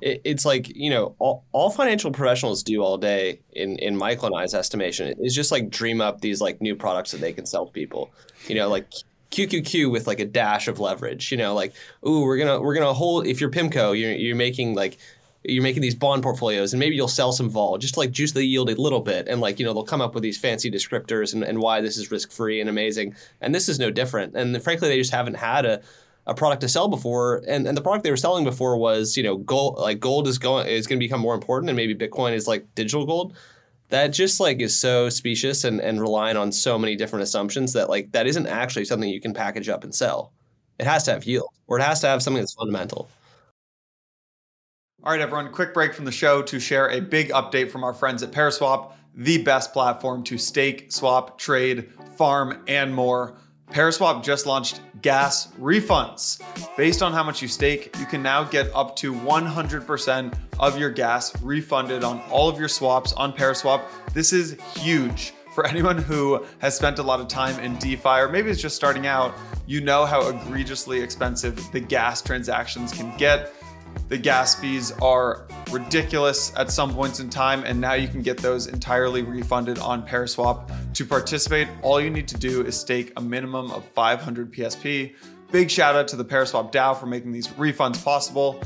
it, 0.00 0.20
it's 0.24 0.44
like 0.44 0.74
you 0.74 0.90
know 0.90 1.14
all, 1.18 1.44
all 1.52 1.70
financial 1.70 2.10
professionals 2.10 2.62
do 2.62 2.82
all 2.82 2.98
day 2.98 3.40
in 3.52 3.76
in 3.78 3.96
Michael 3.96 4.26
and 4.26 4.36
I's 4.36 4.54
estimation 4.54 5.14
is 5.20 5.34
just 5.34 5.50
like 5.50 5.70
dream 5.70 6.00
up 6.00 6.20
these 6.20 6.40
like 6.40 6.60
new 6.60 6.76
products 6.76 7.12
that 7.12 7.20
they 7.20 7.32
can 7.32 7.46
sell 7.46 7.66
to 7.66 7.72
people. 7.72 8.10
You 8.46 8.54
know, 8.56 8.68
like 8.68 8.90
QQQ 9.30 9.90
with 9.90 10.06
like 10.06 10.20
a 10.20 10.24
dash 10.24 10.68
of 10.68 10.80
leverage. 10.80 11.30
You 11.30 11.38
know, 11.38 11.54
like 11.54 11.72
ooh, 12.06 12.22
we're 12.22 12.38
gonna 12.38 12.60
we're 12.60 12.74
gonna 12.74 12.92
hold 12.92 13.26
if 13.26 13.40
you're 13.40 13.50
PIMCO, 13.50 13.98
you're 13.98 14.12
you're 14.12 14.36
making 14.36 14.74
like 14.74 14.98
you're 15.44 15.62
making 15.62 15.80
these 15.80 15.94
bond 15.94 16.22
portfolios 16.22 16.72
and 16.72 16.80
maybe 16.80 16.94
you'll 16.94 17.08
sell 17.08 17.32
some 17.32 17.48
vol 17.48 17.78
just 17.78 17.94
to 17.94 18.00
like 18.00 18.10
juice 18.10 18.32
the 18.32 18.44
yield 18.44 18.68
a 18.68 18.78
little 18.78 19.00
bit 19.00 19.26
and 19.26 19.40
like 19.40 19.58
you 19.58 19.64
know 19.64 19.72
they'll 19.72 19.84
come 19.84 20.02
up 20.02 20.12
with 20.14 20.22
these 20.22 20.38
fancy 20.38 20.70
descriptors 20.70 21.32
and, 21.32 21.42
and 21.42 21.58
why 21.60 21.80
this 21.80 21.96
is 21.96 22.10
risk 22.10 22.30
free 22.30 22.60
and 22.60 22.68
amazing 22.68 23.14
and 23.40 23.54
this 23.54 23.66
is 23.66 23.78
no 23.78 23.90
different 23.90 24.36
and 24.36 24.62
frankly 24.62 24.88
they 24.88 24.98
just 24.98 25.12
haven't 25.12 25.34
had 25.34 25.64
a 25.64 25.80
a 26.30 26.34
product 26.34 26.60
to 26.60 26.68
sell 26.68 26.86
before, 26.86 27.42
and, 27.48 27.66
and 27.66 27.76
the 27.76 27.82
product 27.82 28.04
they 28.04 28.10
were 28.10 28.16
selling 28.16 28.44
before 28.44 28.76
was 28.76 29.16
you 29.16 29.22
know 29.22 29.36
gold 29.36 29.78
like 29.78 29.98
gold 29.98 30.28
is 30.28 30.38
going 30.38 30.68
is 30.68 30.86
going 30.86 30.98
to 30.98 31.04
become 31.04 31.20
more 31.20 31.34
important, 31.34 31.68
and 31.68 31.76
maybe 31.76 31.94
Bitcoin 31.94 32.32
is 32.32 32.46
like 32.46 32.64
digital 32.74 33.04
gold. 33.04 33.36
That 33.88 34.08
just 34.08 34.38
like 34.38 34.60
is 34.60 34.78
so 34.78 35.08
specious 35.08 35.64
and 35.64 35.80
and 35.80 36.00
relying 36.00 36.36
on 36.36 36.52
so 36.52 36.78
many 36.78 36.94
different 36.94 37.24
assumptions 37.24 37.72
that 37.72 37.90
like 37.90 38.12
that 38.12 38.28
isn't 38.28 38.46
actually 38.46 38.84
something 38.84 39.08
you 39.08 39.20
can 39.20 39.34
package 39.34 39.68
up 39.68 39.82
and 39.82 39.92
sell. 39.92 40.32
It 40.78 40.86
has 40.86 41.02
to 41.04 41.10
have 41.10 41.24
yield, 41.24 41.50
or 41.66 41.80
it 41.80 41.82
has 41.82 42.00
to 42.02 42.06
have 42.06 42.22
something 42.22 42.40
that's 42.40 42.54
fundamental. 42.54 43.10
All 45.02 45.12
right, 45.12 45.20
everyone, 45.20 45.50
quick 45.50 45.74
break 45.74 45.94
from 45.94 46.04
the 46.04 46.12
show 46.12 46.42
to 46.42 46.60
share 46.60 46.90
a 46.90 47.00
big 47.00 47.30
update 47.30 47.70
from 47.70 47.82
our 47.82 47.94
friends 47.94 48.22
at 48.22 48.30
Paraswap, 48.30 48.92
the 49.16 49.42
best 49.42 49.72
platform 49.72 50.22
to 50.24 50.38
stake, 50.38 50.92
swap, 50.92 51.38
trade, 51.38 51.90
farm, 52.16 52.62
and 52.68 52.94
more. 52.94 53.36
Paraswap 53.70 54.22
just 54.22 54.46
launched 54.46 54.80
gas 55.02 55.48
refunds. 55.58 56.40
Based 56.76 57.02
on 57.02 57.12
how 57.12 57.22
much 57.22 57.42
you 57.42 57.48
stake, 57.48 57.94
you 57.98 58.06
can 58.06 58.22
now 58.22 58.44
get 58.44 58.70
up 58.74 58.96
to 58.96 59.12
100% 59.12 60.34
of 60.58 60.78
your 60.78 60.90
gas 60.90 61.40
refunded 61.42 62.04
on 62.04 62.20
all 62.30 62.48
of 62.48 62.58
your 62.58 62.68
swaps 62.68 63.12
on 63.14 63.32
Paraswap. 63.32 63.82
This 64.12 64.32
is 64.32 64.56
huge. 64.76 65.32
For 65.54 65.66
anyone 65.66 65.98
who 65.98 66.44
has 66.58 66.76
spent 66.76 66.98
a 67.00 67.02
lot 67.02 67.20
of 67.20 67.26
time 67.26 67.58
in 67.60 67.76
DeFi 67.78 68.08
or 68.08 68.28
maybe 68.28 68.50
is 68.50 68.62
just 68.62 68.76
starting 68.76 69.06
out, 69.06 69.34
you 69.66 69.80
know 69.80 70.06
how 70.06 70.28
egregiously 70.28 71.00
expensive 71.00 71.70
the 71.72 71.80
gas 71.80 72.22
transactions 72.22 72.92
can 72.92 73.16
get. 73.16 73.52
The 74.08 74.18
gas 74.18 74.54
fees 74.56 74.92
are 75.00 75.46
ridiculous 75.70 76.52
at 76.56 76.70
some 76.70 76.92
points 76.92 77.20
in 77.20 77.30
time, 77.30 77.62
and 77.64 77.80
now 77.80 77.92
you 77.92 78.08
can 78.08 78.22
get 78.22 78.38
those 78.38 78.66
entirely 78.66 79.22
refunded 79.22 79.78
on 79.78 80.06
Paraswap. 80.06 80.68
To 80.94 81.04
participate, 81.04 81.68
all 81.82 82.00
you 82.00 82.10
need 82.10 82.26
to 82.28 82.36
do 82.36 82.64
is 82.64 82.78
stake 82.78 83.12
a 83.16 83.20
minimum 83.20 83.70
of 83.70 83.84
500 83.84 84.52
PSP. 84.52 85.14
Big 85.52 85.70
shout 85.70 85.94
out 85.94 86.08
to 86.08 86.16
the 86.16 86.24
Paraswap 86.24 86.72
DAO 86.72 86.98
for 86.98 87.06
making 87.06 87.32
these 87.32 87.48
refunds 87.48 88.02
possible. 88.04 88.60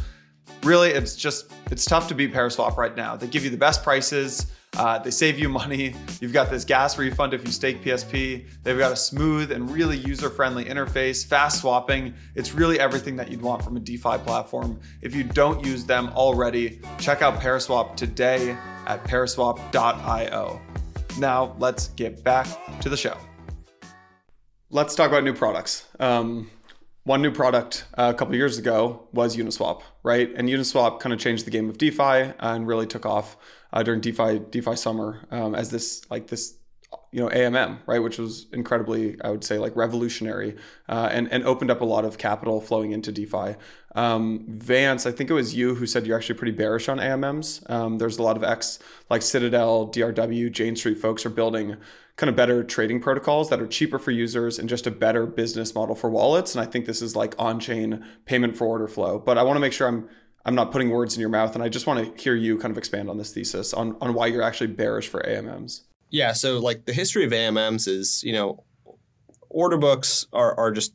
Really, 0.63 0.91
it's 0.91 1.15
just 1.15 1.53
it's 1.71 1.85
tough 1.85 2.09
to 2.09 2.15
beat 2.15 2.33
Paraswap 2.33 2.77
right 2.77 2.97
now. 2.97 3.17
They 3.17 3.27
give 3.27 3.45
you 3.45 3.51
the 3.51 3.57
best 3.57 3.83
prices. 3.83 4.47
Uh, 4.77 4.99
they 4.99 5.11
save 5.11 5.39
you 5.39 5.49
money. 5.49 5.95
You've 6.21 6.33
got 6.33 6.51
this 6.51 6.65
gas 6.65 6.99
refund 6.99 7.33
if 7.33 7.45
you 7.45 7.53
stake 7.53 7.83
PSP. 7.83 8.47
They've 8.63 8.79
got 8.79 8.93
a 8.93 8.97
smooth 8.97 9.53
and 9.53 9.71
really 9.71 9.97
user 9.97 10.29
friendly 10.31 10.65
interface, 10.65 11.25
fast 11.25 11.61
swapping. 11.61 12.15
It's 12.35 12.55
really 12.55 12.81
everything 12.81 13.17
that 13.17 13.31
you'd 13.31 13.43
want 13.43 13.63
from 13.63 13.77
a 13.77 13.81
DeFi 13.81 14.19
platform. 14.19 14.81
If 15.01 15.15
you 15.15 15.23
don't 15.23 15.65
use 15.65 15.85
them 15.85 16.09
already, 16.15 16.81
check 16.99 17.23
out 17.23 17.41
Paraswap 17.41 17.97
today 17.97 18.57
at 18.87 19.05
paraswap.io. 19.05 20.61
Now, 21.19 21.55
let's 21.59 21.89
get 21.89 22.25
back 22.25 22.49
to 22.81 22.89
the 22.89 22.97
show. 22.97 23.17
Let's 24.71 24.97
talk 24.97 25.09
about 25.09 25.23
new 25.23 25.35
products. 25.35 25.87
Um, 26.01 26.51
one 27.05 27.21
new 27.21 27.31
product 27.31 27.85
uh, 27.99 28.11
a 28.15 28.19
couple 28.19 28.35
years 28.35 28.59
ago 28.59 29.07
was 29.13 29.37
Uniswap, 29.37 29.83
right? 30.03 30.33
And 30.35 30.49
Uniswap 30.49 31.01
kind 31.01 31.13
of 31.13 31.21
changed 31.21 31.45
the 31.45 31.51
game 31.51 31.69
of 31.69 31.77
DeFi 31.77 32.33
and 32.41 32.67
really 32.67 32.87
took 32.87 33.05
off 33.05 33.37
uh, 33.75 33.83
during 33.83 34.01
DeFi 34.01 34.39
DeFi 34.51 34.77
summer 34.77 35.27
um, 35.31 35.55
as 35.55 35.71
this 35.71 36.09
like 36.11 36.29
this 36.29 36.57
you 37.11 37.21
know 37.21 37.29
AMM 37.29 37.79
right, 37.87 37.99
which 37.99 38.19
was 38.19 38.47
incredibly 38.53 39.21
I 39.21 39.31
would 39.31 39.45
say 39.45 39.59
like 39.59 39.75
revolutionary 39.77 40.57
uh, 40.89 41.09
and 41.11 41.31
and 41.31 41.45
opened 41.45 41.71
up 41.71 41.81
a 41.81 41.85
lot 41.85 42.05
of 42.05 42.17
capital 42.17 42.61
flowing 42.61 42.93
into 42.93 43.13
DeFi. 43.13 43.57
Um, 43.97 44.45
Vance, 44.49 45.07
I 45.07 45.13
think 45.13 45.29
it 45.29 45.35
was 45.35 45.55
you 45.55 45.75
who 45.75 45.87
said 45.87 46.07
you're 46.07 46.17
actually 46.17 46.37
pretty 46.37 46.57
bearish 46.57 46.89
on 46.89 46.99
AMMs. 46.99 47.69
Um, 47.69 47.99
there's 47.99 48.19
a 48.19 48.23
lot 48.23 48.37
of 48.37 48.45
X 48.45 48.79
like 49.11 49.23
Citadel, 49.23 49.89
DRW, 49.89 50.51
Jane 50.53 50.77
Street 50.77 50.99
folks 50.99 51.27
are 51.27 51.31
building 51.31 51.77
kind 52.17 52.31
of 52.31 52.37
better 52.37 52.63
trading 52.63 53.01
protocols 53.01 53.51
that 53.51 53.61
are 53.61 53.67
cheaper 53.67 53.99
for 53.99 54.13
users 54.13 54.61
and 54.61 54.69
just 54.69 54.87
a 54.87 54.91
better 54.91 55.27
business 55.27 55.75
model 55.75 55.97
for 55.97 56.09
wallets. 56.09 56.55
And 56.55 56.63
I 56.63 56.71
think 56.71 56.87
this 56.87 57.03
is 57.03 57.17
like 57.17 57.35
on-chain 57.41 58.05
payment 58.25 58.57
for 58.57 58.69
order 58.69 58.87
flow. 58.87 59.19
But 59.19 59.37
I 59.37 59.43
want 59.43 59.57
to 59.57 59.61
make 59.61 59.73
sure 59.73 59.89
I'm 59.89 60.09
I'm 60.45 60.55
not 60.55 60.73
putting 60.73 60.91
words 60.91 61.15
in 61.15 61.21
your 61.21 61.31
mouth, 61.31 61.55
and 61.55 61.65
I 61.65 61.69
just 61.69 61.87
want 61.87 62.17
to 62.17 62.23
hear 62.23 62.35
you 62.35 62.59
kind 62.59 62.71
of 62.71 62.79
expand 62.79 63.09
on 63.09 63.19
this 63.19 63.33
thesis 63.33 63.73
on 63.73 63.97
on 64.01 64.15
why 64.15 64.27
you're 64.27 64.43
actually 64.43 64.69
bearish 64.69 65.09
for 65.09 65.21
AMMs. 65.23 65.83
Yeah, 66.11 66.33
so 66.33 66.59
like 66.59 66.85
the 66.85 66.93
history 66.93 67.25
of 67.25 67.33
AMMs 67.33 67.89
is, 67.89 68.23
you 68.23 68.33
know, 68.33 68.63
order 69.49 69.79
books 69.79 70.27
are 70.33 70.55
are 70.59 70.71
just 70.71 70.93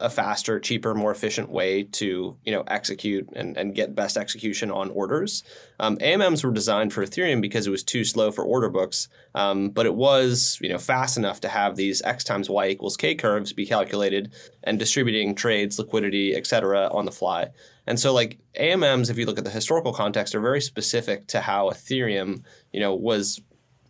a 0.00 0.08
faster, 0.08 0.58
cheaper, 0.58 0.94
more 0.94 1.10
efficient 1.10 1.50
way 1.50 1.82
to 1.82 2.36
you 2.44 2.52
know 2.52 2.62
execute 2.66 3.28
and, 3.34 3.56
and 3.56 3.74
get 3.74 3.94
best 3.94 4.16
execution 4.16 4.70
on 4.70 4.90
orders. 4.90 5.42
Um, 5.78 5.96
AMMs 5.98 6.42
were 6.44 6.52
designed 6.52 6.92
for 6.92 7.04
Ethereum 7.04 7.40
because 7.40 7.66
it 7.66 7.70
was 7.70 7.84
too 7.84 8.04
slow 8.04 8.30
for 8.30 8.44
order 8.44 8.68
books, 8.68 9.08
um, 9.34 9.70
but 9.70 9.86
it 9.86 9.94
was 9.94 10.58
you 10.62 10.68
know 10.68 10.78
fast 10.78 11.16
enough 11.16 11.40
to 11.40 11.48
have 11.48 11.76
these 11.76 12.02
x 12.02 12.24
times 12.24 12.48
y 12.48 12.68
equals 12.68 12.96
k 12.96 13.14
curves 13.14 13.52
be 13.52 13.66
calculated 13.66 14.32
and 14.64 14.78
distributing 14.78 15.34
trades, 15.34 15.78
liquidity, 15.78 16.34
etc. 16.34 16.88
on 16.90 17.04
the 17.04 17.12
fly. 17.12 17.48
And 17.86 18.00
so 18.00 18.12
like 18.12 18.38
AMMs, 18.58 19.10
if 19.10 19.18
you 19.18 19.26
look 19.26 19.38
at 19.38 19.44
the 19.44 19.50
historical 19.50 19.92
context, 19.92 20.34
are 20.34 20.40
very 20.40 20.60
specific 20.60 21.26
to 21.28 21.40
how 21.40 21.70
Ethereum 21.70 22.42
you 22.72 22.80
know 22.80 22.94
was 22.94 23.40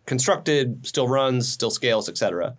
constructed, 0.05 0.85
still 0.85 1.07
runs, 1.07 1.47
still 1.47 1.71
scales, 1.71 2.09
etc 2.09 2.57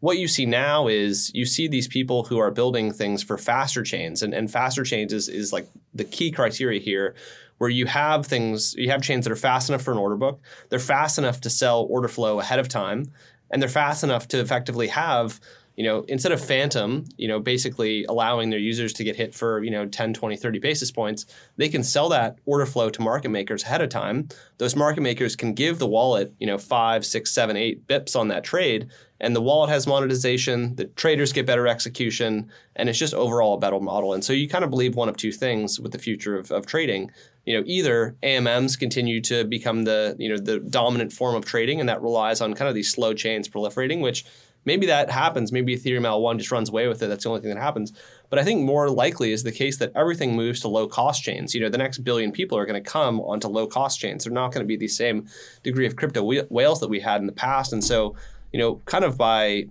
what 0.00 0.18
you 0.18 0.28
see 0.28 0.46
now 0.46 0.86
is 0.86 1.32
you 1.34 1.44
see 1.44 1.66
these 1.66 1.88
people 1.88 2.24
who 2.24 2.38
are 2.38 2.50
building 2.50 2.92
things 2.92 3.22
for 3.22 3.36
faster 3.36 3.82
chains 3.82 4.22
and, 4.22 4.32
and 4.32 4.50
faster 4.50 4.84
chains 4.84 5.12
is, 5.12 5.28
is 5.28 5.52
like 5.52 5.68
the 5.94 6.04
key 6.04 6.30
criteria 6.30 6.80
here 6.80 7.14
where 7.58 7.70
you 7.70 7.86
have 7.86 8.24
things 8.26 8.74
you 8.76 8.90
have 8.90 9.02
chains 9.02 9.24
that 9.24 9.32
are 9.32 9.36
fast 9.36 9.68
enough 9.68 9.82
for 9.82 9.92
an 9.92 9.98
order 9.98 10.16
book 10.16 10.40
they're 10.68 10.78
fast 10.78 11.18
enough 11.18 11.40
to 11.40 11.50
sell 11.50 11.86
order 11.90 12.08
flow 12.08 12.38
ahead 12.38 12.58
of 12.58 12.68
time 12.68 13.10
and 13.50 13.60
they're 13.60 13.68
fast 13.68 14.04
enough 14.04 14.28
to 14.28 14.38
effectively 14.38 14.88
have 14.88 15.40
you 15.78 15.84
know 15.84 16.04
instead 16.08 16.32
of 16.32 16.44
phantom 16.44 17.04
you 17.16 17.28
know 17.28 17.38
basically 17.38 18.04
allowing 18.06 18.50
their 18.50 18.58
users 18.58 18.92
to 18.92 19.04
get 19.04 19.14
hit 19.14 19.32
for 19.32 19.62
you 19.62 19.70
know 19.70 19.86
10 19.86 20.12
20 20.12 20.36
30 20.36 20.58
basis 20.58 20.90
points 20.90 21.24
they 21.56 21.68
can 21.68 21.84
sell 21.84 22.08
that 22.08 22.36
order 22.46 22.66
flow 22.66 22.90
to 22.90 23.00
market 23.00 23.28
makers 23.28 23.62
ahead 23.62 23.80
of 23.80 23.88
time. 23.88 24.28
Those 24.58 24.74
market 24.74 25.02
makers 25.02 25.36
can 25.36 25.54
give 25.54 25.78
the 25.78 25.86
wallet 25.86 26.34
you 26.40 26.46
know 26.48 26.58
five 26.58 27.06
six 27.06 27.30
seven 27.30 27.56
eight 27.56 27.86
bips 27.86 28.16
on 28.18 28.26
that 28.28 28.42
trade 28.42 28.88
and 29.20 29.34
the 29.36 29.40
wallet 29.40 29.70
has 29.70 29.86
monetization 29.86 30.74
the 30.74 30.86
traders 30.86 31.32
get 31.32 31.46
better 31.46 31.68
execution 31.68 32.50
and 32.74 32.88
it's 32.88 32.98
just 32.98 33.14
overall 33.14 33.54
a 33.54 33.58
better 33.58 33.78
model. 33.78 34.12
And 34.12 34.24
so 34.24 34.32
you 34.32 34.48
kind 34.48 34.64
of 34.64 34.70
believe 34.70 34.96
one 34.96 35.08
of 35.08 35.16
two 35.16 35.32
things 35.32 35.78
with 35.80 35.92
the 35.92 35.98
future 35.98 36.36
of, 36.36 36.50
of 36.50 36.66
trading. 36.66 37.12
You 37.44 37.58
know 37.58 37.64
either 37.66 38.16
amms 38.22 38.76
continue 38.76 39.20
to 39.22 39.44
become 39.44 39.84
the 39.84 40.16
you 40.18 40.28
know 40.28 40.38
the 40.38 40.58
dominant 40.58 41.12
form 41.12 41.36
of 41.36 41.44
trading 41.44 41.78
and 41.78 41.88
that 41.88 42.02
relies 42.02 42.40
on 42.40 42.54
kind 42.54 42.68
of 42.68 42.74
these 42.74 42.90
slow 42.90 43.14
chains 43.14 43.48
proliferating 43.48 44.00
which 44.00 44.24
maybe 44.68 44.86
that 44.86 45.10
happens. 45.10 45.50
Maybe 45.50 45.76
ethereum 45.76 46.02
l1 46.02 46.38
just 46.38 46.52
runs 46.52 46.68
away 46.68 46.86
with 46.86 47.02
it. 47.02 47.08
That's 47.08 47.24
the 47.24 47.30
only 47.30 47.40
thing 47.40 47.52
that 47.52 47.60
happens. 47.60 47.92
But 48.30 48.38
i 48.38 48.44
think 48.44 48.62
more 48.62 48.88
likely 48.88 49.32
is 49.32 49.42
the 49.42 49.58
case 49.62 49.78
that 49.78 49.90
everything 49.96 50.36
moves 50.36 50.60
to 50.60 50.68
low 50.68 50.86
cost 50.86 51.24
chains. 51.24 51.54
You 51.54 51.60
know 51.62 51.70
the 51.70 51.84
next 51.84 51.98
billion 51.98 52.30
people 52.30 52.56
are 52.56 52.66
going 52.66 52.82
to 52.82 52.90
come 52.98 53.20
onto 53.20 53.48
low 53.48 53.66
cost 53.66 53.98
chains. 53.98 54.24
They're 54.24 54.32
not 54.32 54.52
going 54.52 54.64
to 54.64 54.72
be 54.74 54.76
the 54.76 54.88
same 55.02 55.26
degree 55.64 55.86
of 55.86 55.96
crypto 55.96 56.22
whales 56.48 56.78
that 56.80 56.88
we 56.88 57.00
had 57.00 57.20
in 57.20 57.26
the 57.26 57.32
past. 57.32 57.72
And 57.72 57.82
so 57.82 58.14
you 58.52 58.58
know, 58.58 58.76
kind 58.86 59.04
of 59.04 59.16
by 59.18 59.66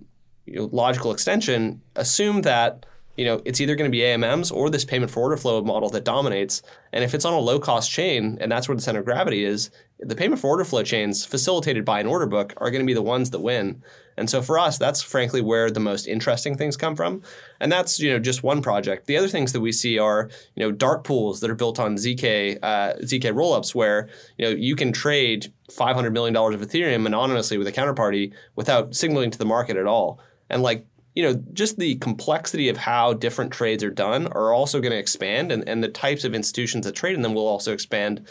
you 0.46 0.56
know, 0.56 0.68
logical 0.72 1.12
extension, 1.12 1.82
assume 1.96 2.42
that 2.42 2.86
you 3.16 3.24
know 3.24 3.40
it's 3.44 3.60
either 3.60 3.74
going 3.74 3.90
to 3.90 3.96
be 3.96 4.02
AMMs 4.02 4.54
or 4.54 4.70
this 4.70 4.84
payment 4.84 5.10
for 5.10 5.20
order 5.20 5.36
flow 5.36 5.62
model 5.62 5.90
that 5.90 6.04
dominates. 6.04 6.62
And 6.92 7.04
if 7.04 7.14
it's 7.14 7.24
on 7.24 7.34
a 7.34 7.38
low 7.38 7.58
cost 7.58 7.90
chain, 7.90 8.38
and 8.40 8.50
that's 8.50 8.68
where 8.68 8.76
the 8.76 8.82
center 8.82 9.00
of 9.00 9.04
gravity 9.04 9.44
is, 9.44 9.70
the 10.00 10.16
payment 10.16 10.40
for 10.40 10.48
order 10.48 10.64
flow 10.64 10.82
chains 10.82 11.24
facilitated 11.24 11.84
by 11.84 12.00
an 12.00 12.06
order 12.06 12.26
book 12.26 12.54
are 12.58 12.70
going 12.70 12.82
to 12.82 12.86
be 12.86 12.94
the 12.94 13.02
ones 13.02 13.30
that 13.30 13.40
win. 13.40 13.82
And 14.18 14.28
so 14.28 14.42
for 14.42 14.58
us, 14.58 14.78
that's 14.78 15.00
frankly 15.00 15.40
where 15.40 15.70
the 15.70 15.80
most 15.80 16.06
interesting 16.06 16.56
things 16.56 16.76
come 16.76 16.96
from. 16.96 17.22
And 17.60 17.70
that's 17.70 18.00
you 18.00 18.12
know 18.12 18.18
just 18.18 18.42
one 18.42 18.62
project. 18.62 19.06
The 19.06 19.16
other 19.16 19.28
things 19.28 19.52
that 19.52 19.60
we 19.60 19.72
see 19.72 19.98
are 19.98 20.28
you 20.54 20.64
know 20.64 20.72
dark 20.72 21.04
pools 21.04 21.40
that 21.40 21.50
are 21.50 21.54
built 21.54 21.78
on 21.78 21.96
zk 21.96 22.58
uh, 22.62 22.94
zk 23.02 23.32
rollups, 23.32 23.74
where 23.74 24.08
you 24.36 24.44
know 24.44 24.50
you 24.50 24.76
can 24.76 24.92
trade 24.92 25.52
500 25.70 26.12
million 26.12 26.34
dollars 26.34 26.54
of 26.54 26.60
Ethereum 26.60 27.06
anonymously 27.06 27.58
with 27.58 27.66
a 27.66 27.72
counterparty 27.72 28.32
without 28.56 28.94
signaling 28.94 29.30
to 29.30 29.38
the 29.38 29.46
market 29.46 29.76
at 29.76 29.86
all. 29.86 30.20
And 30.50 30.62
like 30.62 30.86
you 31.14 31.24
know, 31.24 31.42
just 31.52 31.78
the 31.78 31.96
complexity 31.96 32.68
of 32.68 32.76
how 32.76 33.12
different 33.12 33.52
trades 33.52 33.82
are 33.82 33.90
done 33.90 34.28
are 34.28 34.52
also 34.52 34.80
going 34.80 34.92
to 34.92 34.98
expand, 34.98 35.50
and, 35.50 35.68
and 35.68 35.82
the 35.82 35.88
types 35.88 36.22
of 36.22 36.32
institutions 36.32 36.86
that 36.86 36.94
trade 36.94 37.16
in 37.16 37.22
them 37.22 37.34
will 37.34 37.48
also 37.48 37.72
expand 37.72 38.24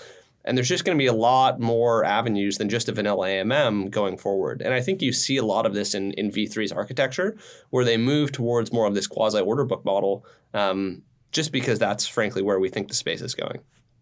and 0.47 0.57
there's 0.57 0.69
just 0.69 0.85
going 0.85 0.97
to 0.97 1.01
be 1.01 1.07
a 1.07 1.13
lot 1.13 1.59
more 1.59 2.05
avenues 2.05 2.57
than 2.57 2.69
just 2.69 2.87
a 2.87 2.93
vanilla 2.93 3.27
AMM 3.27 3.91
going 3.91 4.17
forward. 4.17 4.61
And 4.61 4.73
I 4.73 4.79
think 4.79 5.01
you 5.01 5.11
see 5.11 5.35
a 5.35 5.43
lot 5.43 5.65
of 5.65 5.73
this 5.73 5.93
in, 5.93 6.13
in 6.13 6.31
V3's 6.31 6.71
architecture, 6.71 7.37
where 7.69 7.83
they 7.83 7.97
move 7.97 8.31
towards 8.31 8.71
more 8.71 8.87
of 8.87 8.95
this 8.95 9.07
quasi 9.07 9.39
order 9.39 9.65
book 9.65 9.83
model, 9.83 10.25
um, 10.53 11.03
just 11.31 11.51
because 11.51 11.79
that's 11.79 12.07
frankly 12.07 12.41
where 12.41 12.59
we 12.59 12.69
think 12.69 12.87
the 12.87 12.93
space 12.93 13.21
is 13.21 13.35
going. 13.35 13.59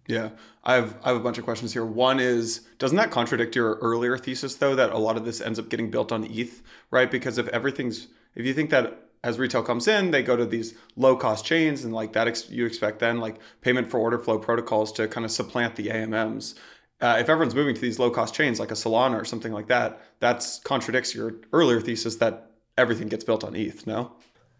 Yeah, 0.08 0.30
I 0.64 0.76
have 0.76 0.96
I 1.04 1.10
have 1.10 1.18
a 1.18 1.24
bunch 1.24 1.40
of 1.40 1.46
questions 1.46 1.74
here. 1.74 1.84
One 1.84 2.20
is, 2.20 2.60
doesn't 2.78 2.98
that 2.98 3.10
contradict 3.10 3.56
your 3.56 3.76
earlier 3.80 4.18
thesis 4.20 4.56
though 4.56 4.76
that 4.76 4.92
a 4.92 5.00
lot 5.00 5.18
of 5.18 5.26
this 5.26 5.42
ends 5.42 5.58
up 5.58 5.70
getting 5.70 5.90
built 5.90 6.12
on 6.12 6.26
ETH, 6.26 6.62
right? 6.92 7.10
Because 7.10 7.40
if 7.40 7.48
everything's 7.48 8.08
if 8.36 8.46
you 8.46 8.54
think 8.54 8.70
that 8.70 9.05
as 9.26 9.40
retail 9.40 9.64
comes 9.64 9.88
in, 9.88 10.12
they 10.12 10.22
go 10.22 10.36
to 10.36 10.46
these 10.46 10.76
low 10.96 11.16
cost 11.16 11.44
chains, 11.46 11.84
and 11.84 11.92
like 11.92 12.14
that, 12.14 12.28
ex- 12.28 12.48
you 12.50 12.64
expect 12.64 13.00
then 13.00 13.20
like 13.20 13.38
payment 13.62 13.90
for 13.90 14.00
order 14.00 14.20
flow 14.20 14.38
protocols 14.38 14.92
to 14.94 15.08
kind 15.08 15.26
of 15.26 15.32
supplant 15.32 15.76
the 15.76 15.88
AMMs. 15.88 16.54
Uh, 17.02 17.18
if 17.20 17.28
everyone's 17.28 17.56
moving 17.56 17.74
to 17.74 17.82
these 17.82 17.98
low 17.98 18.12
cost 18.12 18.36
chains 18.36 18.60
like 18.60 18.70
a 18.70 18.76
Solana 18.76 19.20
or 19.20 19.26
something 19.26 19.52
like 19.52 19.68
that, 19.68 20.00
that 20.20 20.48
contradicts 20.64 21.16
your 21.16 21.34
earlier 21.52 21.82
thesis 21.82 22.18
that 22.18 22.52
everything 22.78 23.08
gets 23.08 23.24
built 23.24 23.44
on 23.44 23.56
ETH. 23.56 23.88
No. 23.88 24.12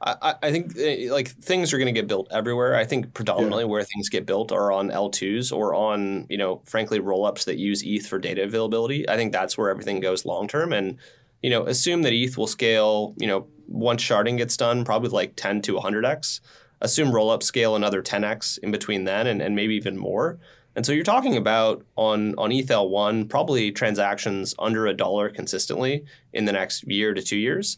I, 0.02 0.36
I 0.42 0.52
think 0.52 0.78
eh, 0.78 1.10
like 1.12 1.30
things 1.30 1.72
are 1.72 1.78
going 1.78 1.94
to 1.94 2.00
get 2.00 2.08
built 2.08 2.28
everywhere. 2.32 2.76
I 2.76 2.86
think 2.86 3.14
predominantly 3.14 3.64
yeah. 3.64 3.70
where 3.70 3.84
things 3.84 4.10
get 4.10 4.26
built 4.26 4.52
are 4.52 4.72
on 4.72 4.90
L2s 4.90 5.56
or 5.56 5.74
on, 5.76 6.26
you 6.30 6.38
know, 6.38 6.62
frankly, 6.66 7.00
rollups 7.00 7.46
that 7.46 7.58
use 7.58 7.84
ETH 7.86 8.06
for 8.08 8.20
data 8.20 8.44
availability. 8.44 9.08
I 9.08 9.16
think 9.16 9.32
that's 9.32 9.58
where 9.58 9.70
everything 9.70 10.00
goes 10.00 10.26
long 10.26 10.48
term. 10.48 10.74
And, 10.74 10.98
you 11.42 11.50
know, 11.50 11.66
assume 11.66 12.02
that 12.02 12.14
ETH 12.14 12.38
will 12.38 12.48
scale, 12.48 13.14
you 13.18 13.28
know, 13.28 13.48
once 13.68 14.04
sharding 14.04 14.38
gets 14.38 14.58
done, 14.58 14.86
probably 14.86 15.10
like 15.10 15.36
10 15.36 15.62
to 15.64 15.74
100x. 15.74 16.42
Assume 16.82 17.12
rollup 17.12 17.42
scale 17.42 17.76
another 17.76 18.02
10x 18.02 18.60
in 18.60 18.72
between 18.72 19.06
then 19.06 19.28
and, 19.28 19.42
and 19.42 19.56
maybe 19.56 19.76
even 19.76 19.98
more. 19.98 20.40
And 20.76 20.86
so 20.86 20.92
you're 20.92 21.04
talking 21.04 21.38
about 21.38 21.86
on 21.96 22.36
on 22.38 22.50
ETHL1 22.50 23.30
probably 23.30 23.72
transactions 23.72 24.54
under 24.60 24.88
a 24.88 24.94
dollar 24.94 25.30
consistently 25.30 26.04
in 26.34 26.46
the 26.46 26.52
next 26.52 26.84
year 26.84 27.14
to 27.14 27.22
two 27.22 27.38
years. 27.38 27.78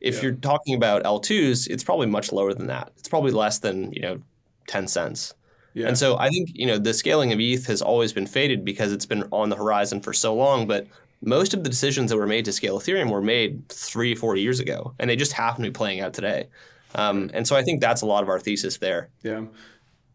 If 0.00 0.16
yeah. 0.16 0.22
you're 0.22 0.32
talking 0.32 0.74
about 0.74 1.04
L2s, 1.04 1.68
it's 1.68 1.84
probably 1.84 2.06
much 2.06 2.32
lower 2.32 2.54
than 2.54 2.68
that. 2.68 2.92
It's 2.96 3.08
probably 3.08 3.32
less 3.32 3.58
than, 3.58 3.92
you 3.92 4.00
know, 4.00 4.22
10 4.68 4.86
cents. 4.86 5.34
Yeah. 5.74 5.88
And 5.88 5.98
so 5.98 6.16
I 6.16 6.28
think, 6.28 6.50
you 6.54 6.66
know, 6.66 6.78
the 6.78 6.94
scaling 6.94 7.32
of 7.32 7.40
ETH 7.40 7.66
has 7.66 7.82
always 7.82 8.12
been 8.12 8.26
faded 8.26 8.64
because 8.64 8.92
it's 8.92 9.06
been 9.06 9.24
on 9.32 9.48
the 9.48 9.56
horizon 9.56 10.00
for 10.00 10.12
so 10.12 10.34
long, 10.34 10.66
but 10.66 10.86
most 11.20 11.54
of 11.54 11.64
the 11.64 11.70
decisions 11.70 12.10
that 12.10 12.16
were 12.16 12.26
made 12.26 12.44
to 12.44 12.52
scale 12.52 12.78
Ethereum 12.78 13.10
were 13.10 13.22
made 13.22 13.68
three, 13.68 14.14
four 14.14 14.36
years 14.36 14.60
ago, 14.60 14.94
and 14.98 15.10
they 15.10 15.16
just 15.16 15.32
happen 15.32 15.64
to 15.64 15.70
be 15.70 15.74
playing 15.74 16.00
out 16.00 16.14
today. 16.14 16.48
Um, 16.94 17.30
and 17.34 17.46
so 17.46 17.56
I 17.56 17.62
think 17.62 17.80
that's 17.80 18.02
a 18.02 18.06
lot 18.06 18.22
of 18.22 18.28
our 18.28 18.40
thesis 18.40 18.78
there. 18.78 19.10
Yeah. 19.22 19.46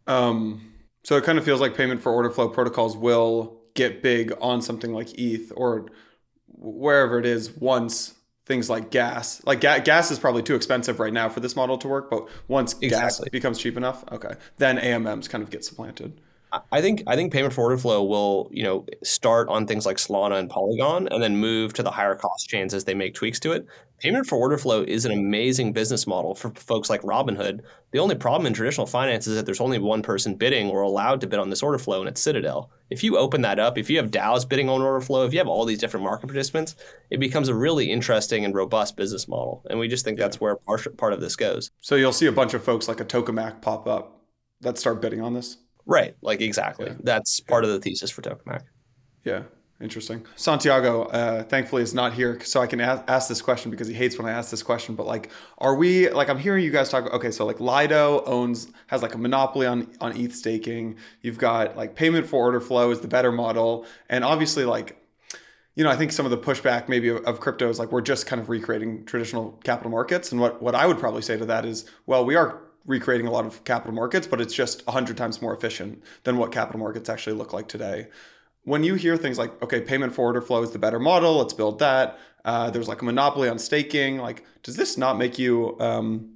Um, 0.08 0.74
so 1.04 1.18
it 1.18 1.24
kind 1.24 1.38
of 1.38 1.46
feels 1.46 1.62
like 1.62 1.76
payment 1.76 2.02
for 2.02 2.12
order 2.12 2.30
flow 2.30 2.50
protocols 2.50 2.96
will 2.98 3.62
get 3.74 4.02
big 4.02 4.34
on 4.42 4.62
something 4.62 4.94
like 4.94 5.18
ETH 5.20 5.52
or 5.56 5.88
wherever 6.48 7.20
it 7.20 7.26
is 7.26 7.52
once 7.58 8.16
things 8.46 8.70
like 8.70 8.92
gas. 8.92 9.44
Like 9.46 9.62
ga- 9.62 9.80
gas 9.80 10.12
is 10.12 10.20
probably 10.20 10.44
too 10.44 10.56
expensive 10.56 11.00
right 11.00 11.14
now 11.14 11.30
for 11.30 11.40
this 11.40 11.56
model 11.56 11.78
to 11.80 11.88
work, 11.88 12.10
but 12.10 12.28
once 12.48 12.74
exactly. 12.82 13.26
gas 13.26 13.30
becomes 13.32 13.60
cheap 13.60 13.78
enough, 13.78 14.04
okay, 14.12 14.36
then 14.58 14.78
AMMs 14.78 15.30
kind 15.30 15.44
of 15.44 15.50
get 15.50 15.64
supplanted. 15.64 16.20
I 16.72 16.82
think 16.82 17.04
I 17.08 17.16
think 17.16 17.34
payment 17.34 17.54
for 17.54 17.62
order 17.62 17.78
flow 17.78 18.04
will 18.04 18.50
you 18.52 18.64
know 18.64 18.86
start 19.04 19.48
on 19.50 19.66
things 19.66 19.86
like 19.86 19.98
Solana 19.98 20.40
and 20.40 20.50
Polygon, 20.50 21.08
and 21.10 21.22
then 21.22 21.38
move 21.38 21.74
to 21.74 21.84
the 21.84 21.92
higher 21.92 22.16
cost 22.16 22.48
chains 22.48 22.74
as 22.74 22.84
they 22.84 22.94
make 22.94 23.16
tweaks 23.16 23.40
to 23.42 23.52
it. 23.52 23.66
Payment 24.00 24.28
for 24.28 24.38
order 24.38 24.58
flow 24.58 24.84
is 24.84 25.06
an 25.06 25.12
amazing 25.12 25.72
business 25.72 26.06
model 26.06 26.36
for 26.36 26.50
folks 26.52 26.90
like 26.90 27.02
Robinhood. 27.04 27.62
The 27.92 28.00
only 28.00 28.16
problem 28.16 28.46
in 28.46 28.54
traditional 28.54 28.86
finance 28.86 29.28
is 29.28 29.36
that 29.36 29.46
there's 29.46 29.62
only 29.62 29.80
one 29.80 30.02
person 30.02 30.36
bidding 30.36 30.70
or 30.70 30.82
allowed 30.82 31.22
to 31.22 31.28
bid 31.28 31.40
on 31.40 31.50
this 31.50 31.64
order 31.64 31.78
flow, 31.78 32.02
and 32.02 32.10
it's 32.10 32.22
Citadel. 32.22 32.70
If 32.90 33.04
you 33.04 33.18
open 33.18 33.42
that 33.44 33.60
up, 33.60 33.78
if 33.78 33.90
you 33.90 33.98
have 33.98 34.12
DAOs 34.12 34.48
bidding 34.48 34.68
on 34.68 34.82
order 34.82 35.00
flow, 35.00 35.26
if 35.26 35.32
you 35.32 35.40
have 35.40 35.48
all 35.48 35.66
these 35.66 35.80
different 35.80 36.04
market 36.04 36.28
participants, 36.28 36.76
it 37.10 37.20
becomes 37.20 37.48
a 37.48 37.56
really 37.56 37.90
interesting 37.90 38.46
and 38.46 38.54
robust 38.54 38.98
business 38.98 39.28
model. 39.28 39.66
And 39.70 39.80
we 39.80 39.88
just 39.88 40.04
think 40.04 40.20
that's 40.20 40.42
where 40.42 40.58
part, 40.58 40.98
part 40.98 41.14
of 41.14 41.22
this 41.22 41.36
goes. 41.36 41.72
So 41.80 41.96
you'll 41.96 42.14
see 42.14 42.28
a 42.28 42.32
bunch 42.32 42.54
of 42.54 42.64
folks 42.64 42.88
like 42.88 43.00
a 43.00 43.06
Tokamak 43.06 43.62
pop 43.62 43.88
up 43.88 44.22
that 44.62 44.78
start 44.78 45.02
bidding 45.02 45.22
on 45.22 45.34
this. 45.34 45.58
Right. 45.86 46.16
Like 46.22 46.42
exactly. 46.42 46.88
Yeah. 46.88 46.96
That's 47.02 47.40
part 47.40 47.64
of 47.64 47.70
the 47.72 47.80
thesis 47.80 48.10
for 48.10 48.22
Tokamak. 48.22 48.64
Yeah. 49.24 49.44
Interesting. 49.84 50.26
Santiago, 50.38 51.04
uh, 51.08 51.44
thankfully, 51.44 51.82
is 51.82 51.94
not 51.94 52.14
here, 52.14 52.40
so 52.42 52.62
I 52.62 52.68
can 52.68 52.80
ask, 52.80 53.04
ask, 53.08 53.28
this 53.28 53.42
question 53.42 53.70
because 53.70 53.88
he 53.88 53.94
hates 53.94 54.18
when 54.18 54.26
I 54.26 54.32
ask 54.32 54.50
this 54.50 54.64
question. 54.64 54.96
But 54.96 55.08
like, 55.08 55.30
are 55.58 55.76
we 55.76 56.10
like? 56.10 56.30
I'm 56.30 56.38
hearing 56.38 56.64
you 56.64 56.72
guys 56.72 56.90
talk. 56.90 57.12
Okay, 57.12 57.32
so 57.32 57.46
like 57.46 57.60
Lido 57.60 58.24
owns 58.24 58.68
has 58.88 59.02
like 59.02 59.14
a 59.14 59.18
monopoly 59.18 59.68
on 59.68 59.92
on 60.00 60.16
ETH 60.16 60.34
staking. 60.34 60.96
You've 61.22 61.38
got 61.38 61.76
like 61.76 61.96
payment 61.96 62.28
for 62.28 62.38
order 62.38 62.62
flow 62.62 62.92
is 62.92 63.02
the 63.02 63.10
better 63.10 63.32
model, 63.32 63.86
and 64.10 64.24
obviously 64.24 64.66
like. 64.66 64.98
You 65.76 65.84
know, 65.84 65.90
I 65.90 65.96
think 65.96 66.12
some 66.12 66.24
of 66.24 66.30
the 66.30 66.38
pushback 66.38 66.88
maybe 66.88 67.10
of, 67.10 67.26
of 67.26 67.40
crypto 67.40 67.68
is 67.68 67.80
like 67.80 67.92
we're 67.92 68.02
just 68.02 68.28
kind 68.28 68.40
of 68.40 68.48
recreating 68.48 69.06
traditional 69.06 69.54
capital 69.64 69.90
markets. 69.90 70.32
And 70.32 70.40
what, 70.40 70.62
what 70.62 70.76
I 70.76 70.86
would 70.86 71.00
probably 71.00 71.24
say 71.24 71.36
to 71.36 71.46
that 71.48 71.66
is, 71.66 71.90
well, 72.06 72.24
we 72.24 72.36
are 72.36 72.62
recreating 72.86 73.28
a 73.28 73.32
lot 73.32 73.46
of 73.46 73.64
capital 73.64 73.94
markets, 73.94 74.28
but 74.28 74.42
it's 74.42 74.54
just 74.54 74.86
100 74.88 75.18
times 75.18 75.42
more 75.42 75.56
efficient 75.56 76.04
than 76.24 76.38
what 76.38 76.52
capital 76.52 76.80
markets 76.80 77.10
actually 77.10 77.36
look 77.36 77.54
like 77.54 77.68
today. 77.68 78.08
When 78.64 78.84
you 78.84 78.96
hear 78.96 79.18
things 79.18 79.38
like, 79.38 79.62
okay, 79.62 79.82
payment 79.82 80.14
for 80.14 80.24
order 80.24 80.42
flow 80.42 80.64
is 80.64 80.72
the 80.72 80.80
better 80.80 81.00
model, 81.00 81.38
let's 81.38 81.54
build 81.54 81.80
that. 81.80 82.18
Uh, 82.46 82.70
there's 82.70 82.88
like 82.88 83.02
a 83.02 83.06
monopoly 83.06 83.50
on 83.50 83.58
staking. 83.58 84.18
Like, 84.18 84.44
does 84.64 84.76
this 84.76 84.98
not 84.98 85.18
make 85.18 85.40
you? 85.40 85.78
Um, 85.80 86.30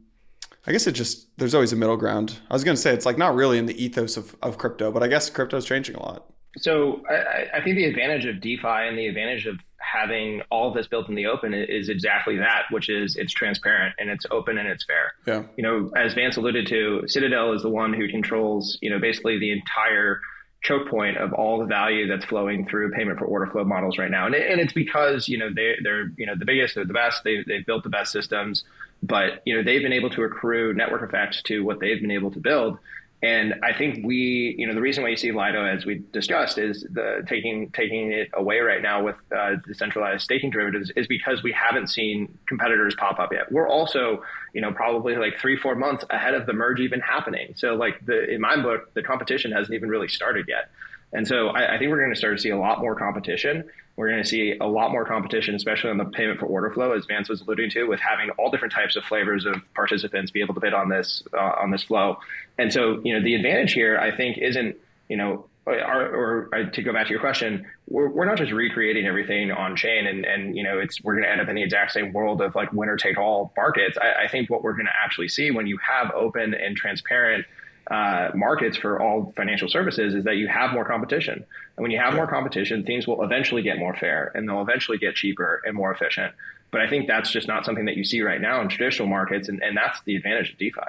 I 0.66 0.72
guess 0.72 0.88
it 0.88 0.94
just 0.94 1.28
there's 1.38 1.56
always 1.56 1.72
a 1.74 1.76
middle 1.76 1.98
ground. 1.98 2.40
I 2.50 2.54
was 2.54 2.64
going 2.64 2.76
to 2.76 2.82
say 2.82 2.94
it's 2.94 3.06
like 3.06 3.18
not 3.18 3.36
really 3.36 3.58
in 3.58 3.66
the 3.66 3.82
ethos 3.82 4.18
of, 4.18 4.36
of 4.42 4.58
crypto, 4.58 4.92
but 4.92 5.04
I 5.04 5.08
guess 5.08 5.30
crypto 5.30 5.58
is 5.58 5.66
changing 5.66 5.96
a 5.96 6.04
lot. 6.04 6.30
So 6.58 7.04
I, 7.10 7.58
I, 7.58 7.62
think 7.62 7.76
the 7.76 7.86
advantage 7.86 8.26
of 8.26 8.42
DeFi 8.42 8.68
and 8.68 8.98
the 8.98 9.06
advantage 9.08 9.46
of 9.46 9.60
having 9.92 10.42
all 10.50 10.70
of 10.70 10.74
this 10.74 10.88
built 10.88 11.08
in 11.08 11.16
the 11.16 11.28
open 11.28 11.54
is 11.54 11.90
exactly 11.90 12.38
that, 12.38 12.64
which 12.72 12.90
is 12.90 13.16
it's 13.16 13.32
transparent 13.34 13.96
and 13.98 14.10
it's 14.10 14.26
open 14.32 14.58
and 14.58 14.68
it's 14.68 14.84
fair. 14.84 15.14
Yeah. 15.26 15.44
You 15.56 15.64
know, 15.64 15.92
as 15.96 16.14
Vance 16.14 16.38
alluded 16.38 16.68
to, 16.68 17.04
Citadel 17.08 17.54
is 17.54 17.62
the 17.62 17.70
one 17.70 17.94
who 17.94 18.08
controls, 18.10 18.78
you 18.82 18.90
know, 18.90 19.00
basically 19.00 19.40
the 19.40 19.52
entire 19.52 20.20
choke 20.62 20.90
point 20.90 21.18
of 21.18 21.34
all 21.34 21.60
the 21.60 21.66
value 21.66 22.08
that's 22.08 22.26
flowing 22.26 22.68
through 22.68 22.92
payment 22.92 23.20
for 23.20 23.26
order 23.26 23.48
flow 23.48 23.64
models 23.64 23.98
right 23.98 24.12
now. 24.12 24.26
And, 24.26 24.36
it, 24.36 24.50
and 24.52 24.60
it's 24.60 24.74
because, 24.74 25.30
you 25.30 25.38
know, 25.38 25.50
they, 25.54 25.76
they're, 25.84 26.12
you 26.18 26.26
know, 26.26 26.36
the 26.38 26.46
biggest, 26.46 26.76
they're 26.76 26.86
the 26.86 26.94
best, 26.94 27.24
they, 27.24 27.44
they've 27.48 27.66
built 27.66 27.84
the 27.84 27.90
best 27.90 28.12
systems, 28.12 28.64
but, 29.02 29.42
you 29.46 29.56
know, 29.56 29.64
they've 29.64 29.82
been 29.82 29.94
able 29.94 30.10
to 30.10 30.24
accrue 30.24 30.74
network 30.74 31.04
effects 31.04 31.42
to 31.44 31.64
what 31.64 31.80
they've 31.80 32.02
been 32.02 32.12
able 32.12 32.32
to 32.32 32.40
build. 32.40 32.80
And 33.24 33.56
I 33.64 33.74
think 33.76 34.06
we, 34.06 34.56
you 34.60 34.68
know, 34.68 34.76
the 34.76 34.82
reason 34.82 35.02
why 35.02 35.10
you 35.10 35.18
see 35.18 35.32
Lido, 35.32 35.66
as 35.66 35.88
we 35.88 36.04
discussed, 36.14 36.60
is 36.60 36.86
the 36.92 37.26
taking 37.28 37.72
taking 37.72 38.12
it 38.12 38.30
away 38.34 38.60
right 38.60 38.82
now 38.82 39.04
with 39.04 39.16
uh, 39.36 39.56
decentralized 39.66 40.24
staking 40.24 40.52
derivatives 40.52 40.92
is 40.96 41.08
because 41.08 41.42
we 41.42 41.52
haven't 41.52 41.88
seen 41.88 42.38
competitors 42.46 42.94
pop 42.96 43.18
up 43.18 43.34
yet. 43.34 43.52
We're 43.52 43.68
also, 43.68 44.22
you 44.54 44.62
know, 44.62 44.72
probably 44.72 45.16
like 45.16 45.40
three, 45.40 45.58
four 45.58 45.74
months 45.74 46.06
ahead 46.12 46.36
of 46.36 46.46
the 46.46 46.54
merge 46.54 46.80
even 46.80 47.00
happening. 47.00 47.54
So, 47.56 47.74
like 47.74 48.06
the 48.06 48.30
in 48.30 48.40
my 48.40 48.56
book, 48.62 48.94
the 48.94 49.02
competition 49.02 49.52
hasn't 49.52 49.74
even 49.74 49.90
really 49.90 50.10
started 50.10 50.46
yet. 50.48 50.70
And 51.14 51.28
so 51.28 51.48
I, 51.48 51.76
I 51.76 51.78
think 51.78 51.90
we're 51.90 52.00
going 52.00 52.14
to 52.14 52.18
start 52.18 52.36
to 52.38 52.42
see 52.42 52.50
a 52.50 52.58
lot 52.58 52.80
more 52.80 52.96
competition. 52.96 53.64
We're 53.96 54.10
going 54.10 54.22
to 54.22 54.28
see 54.28 54.56
a 54.60 54.68
lot 54.68 54.92
more 54.92 55.06
competition, 55.06 55.56
especially 55.56 55.90
on 55.90 55.98
the 55.98 56.06
payment 56.06 56.40
for 56.40 56.46
order 56.46 56.70
flow, 56.70 56.92
as 56.92 57.06
Vance 57.06 57.30
was 57.30 57.42
alluding 57.42 57.72
to, 57.72 57.86
with 57.86 58.00
having 58.00 58.30
all 58.32 58.52
different 58.52 58.74
types 58.74 58.96
of 58.96 59.04
flavors 59.06 59.46
of 59.46 59.56
participants 59.74 60.32
be 60.32 60.42
able 60.42 60.54
to 60.54 60.60
bid 60.60 60.74
on 60.74 60.90
this 60.90 61.24
uh, 61.34 61.54
on 61.62 61.72
this 61.72 61.84
flow. 61.84 62.18
And 62.58 62.72
so, 62.72 63.02
you 63.04 63.14
know, 63.14 63.24
the 63.24 63.36
advantage 63.36 63.74
here, 63.74 63.98
I 63.98 64.16
think, 64.16 64.38
isn't 64.38 64.76
you 65.08 65.18
know, 65.18 65.46
or, 65.66 65.76
or, 65.76 66.50
or 66.54 66.66
to 66.66 66.82
go 66.82 66.94
back 66.94 67.08
to 67.08 67.12
your 67.12 67.20
question, 67.20 67.66
we're, 67.88 68.08
we're 68.10 68.26
not 68.26 68.38
just 68.38 68.52
recreating 68.52 69.06
everything 69.06 69.52
on 69.52 69.76
chain, 69.76 70.08
and 70.08 70.26
and 70.26 70.56
you 70.56 70.64
know, 70.64 70.80
it's 70.80 71.02
we're 71.04 71.14
going 71.14 71.24
to 71.24 71.32
end 71.32 71.42
up 71.42 71.50
in 71.50 71.56
the 71.56 71.64
exact 71.64 71.92
same 71.92 72.14
world 72.14 72.42
of 72.42 72.56
like 72.56 72.72
winner 72.72 72.98
take 72.98 73.18
all 73.18 73.52
markets. 73.58 73.98
I, 74.00 74.26
I 74.26 74.28
think 74.28 74.50
what 74.50 74.64
we're 74.64 74.74
going 74.74 74.86
to 74.86 74.96
actually 75.04 75.28
see 75.28 75.52
when 75.52 75.68
you 75.68 75.78
have 75.78 76.12
open 76.12 76.54
and 76.54 76.76
transparent 76.76 77.46
uh, 77.90 78.32
markets 78.36 78.78
for 78.78 79.02
all 79.02 79.34
financial 79.38 79.70
services 79.70 80.14
is 80.14 80.24
that 80.26 80.36
you 80.36 80.48
have 80.48 80.74
more 80.74 80.84
competition. 80.84 81.34
And 81.36 81.84
when 81.84 81.92
you 81.92 82.00
have 82.00 82.14
more 82.16 82.28
competition, 82.28 82.84
things 82.84 83.08
will 83.08 83.24
eventually 83.24 83.62
get 83.62 83.78
more 83.78 83.96
fair 83.96 84.32
and 84.36 84.48
they'll 84.48 84.62
eventually 84.62 84.98
get 84.98 85.16
cheaper 85.16 85.62
and 85.66 85.76
more 85.76 85.92
efficient. 85.92 86.34
But 86.72 86.82
I 86.82 86.90
think 86.90 87.08
that's 87.08 87.32
just 87.32 87.48
not 87.48 87.66
something 87.66 87.86
that 87.86 87.96
you 87.96 88.04
see 88.04 88.22
right 88.22 88.42
now 88.42 88.62
in 88.62 88.68
traditional 88.68 89.08
markets. 89.08 89.48
And, 89.48 89.64
and 89.64 89.78
that's 89.78 90.02
the 90.02 90.18
advantage 90.18 90.52
of 90.52 90.58
DeFi. 90.58 90.82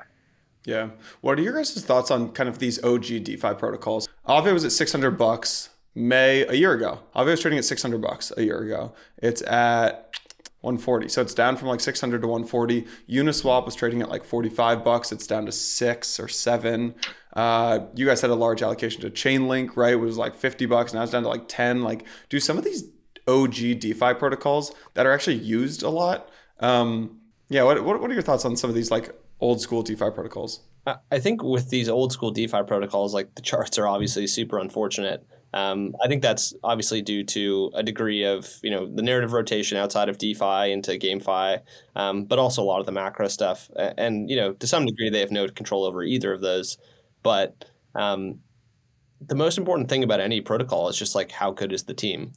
Yeah. 0.64 0.90
What 1.20 1.38
are 1.38 1.42
your 1.42 1.54
guys' 1.54 1.80
thoughts 1.82 2.10
on 2.10 2.32
kind 2.32 2.48
of 2.48 2.58
these 2.58 2.82
OG 2.82 3.24
DeFi 3.24 3.54
protocols? 3.54 4.08
Aave 4.28 4.52
was 4.52 4.64
at 4.64 4.72
600 4.72 5.12
bucks 5.12 5.70
May 5.94 6.42
a 6.42 6.54
year 6.54 6.72
ago. 6.72 7.00
Aave 7.14 7.26
was 7.26 7.40
trading 7.40 7.58
at 7.58 7.64
600 7.64 8.00
bucks 8.00 8.32
a 8.36 8.42
year 8.42 8.58
ago. 8.58 8.92
It's 9.18 9.40
at 9.42 10.14
140. 10.60 11.08
So 11.08 11.22
it's 11.22 11.34
down 11.34 11.56
from 11.56 11.68
like 11.68 11.80
600 11.80 12.20
to 12.20 12.26
140. 12.26 12.86
Uniswap 13.08 13.64
was 13.64 13.74
trading 13.74 14.02
at 14.02 14.08
like 14.08 14.24
45 14.24 14.84
bucks. 14.84 15.12
It's 15.12 15.26
down 15.26 15.46
to 15.46 15.52
six 15.52 16.18
or 16.18 16.26
seven. 16.26 16.94
Uh, 17.34 17.86
you 17.94 18.06
guys 18.06 18.20
had 18.20 18.30
a 18.30 18.34
large 18.34 18.62
allocation 18.62 19.00
to 19.02 19.10
Chainlink, 19.10 19.76
right? 19.76 19.92
It 19.92 19.96
was 19.96 20.18
like 20.18 20.34
50 20.34 20.66
bucks. 20.66 20.92
Now 20.92 21.02
it's 21.02 21.12
down 21.12 21.22
to 21.22 21.28
like 21.28 21.46
10. 21.46 21.82
Like, 21.82 22.04
do 22.28 22.40
some 22.40 22.58
of 22.58 22.64
these 22.64 22.84
OG 23.28 23.78
DeFi 23.78 24.14
protocols 24.14 24.74
that 24.94 25.06
are 25.06 25.12
actually 25.12 25.36
used 25.36 25.82
a 25.82 25.90
lot? 25.90 26.28
Um, 26.58 27.20
yeah. 27.48 27.62
What, 27.62 27.84
what, 27.84 28.00
what 28.00 28.10
are 28.10 28.14
your 28.14 28.22
thoughts 28.22 28.44
on 28.44 28.56
some 28.56 28.68
of 28.68 28.74
these 28.74 28.90
like 28.90 29.14
old 29.40 29.60
school 29.60 29.82
DeFi 29.82 30.10
protocols? 30.10 30.62
I 31.10 31.18
think 31.18 31.42
with 31.42 31.70
these 31.70 31.88
old 31.88 32.12
school 32.12 32.30
DeFi 32.30 32.62
protocols, 32.66 33.12
like 33.12 33.34
the 33.34 33.42
charts 33.42 33.78
are 33.78 33.86
obviously 33.86 34.26
super 34.26 34.58
unfortunate. 34.58 35.26
Um, 35.54 35.94
I 36.04 36.08
think 36.08 36.20
that's 36.20 36.52
obviously 36.62 37.00
due 37.00 37.24
to 37.24 37.70
a 37.74 37.82
degree 37.82 38.24
of 38.24 38.58
you 38.62 38.70
know 38.70 38.86
the 38.86 39.02
narrative 39.02 39.32
rotation 39.32 39.78
outside 39.78 40.08
of 40.08 40.18
DeFi 40.18 40.72
into 40.72 40.92
GameFi, 40.92 41.60
um, 41.96 42.24
but 42.24 42.38
also 42.38 42.62
a 42.62 42.64
lot 42.64 42.80
of 42.80 42.86
the 42.86 42.92
macro 42.92 43.28
stuff. 43.28 43.70
And 43.76 44.28
you 44.28 44.36
know 44.36 44.52
to 44.52 44.66
some 44.66 44.84
degree 44.84 45.10
they 45.10 45.20
have 45.20 45.30
no 45.30 45.48
control 45.48 45.84
over 45.84 46.02
either 46.02 46.32
of 46.32 46.40
those. 46.40 46.76
But 47.22 47.64
um, 47.94 48.40
the 49.20 49.34
most 49.34 49.58
important 49.58 49.88
thing 49.88 50.04
about 50.04 50.20
any 50.20 50.40
protocol 50.40 50.88
is 50.88 50.96
just 50.96 51.14
like 51.14 51.30
how 51.32 51.50
good 51.50 51.72
is 51.72 51.84
the 51.84 51.94
team. 51.94 52.32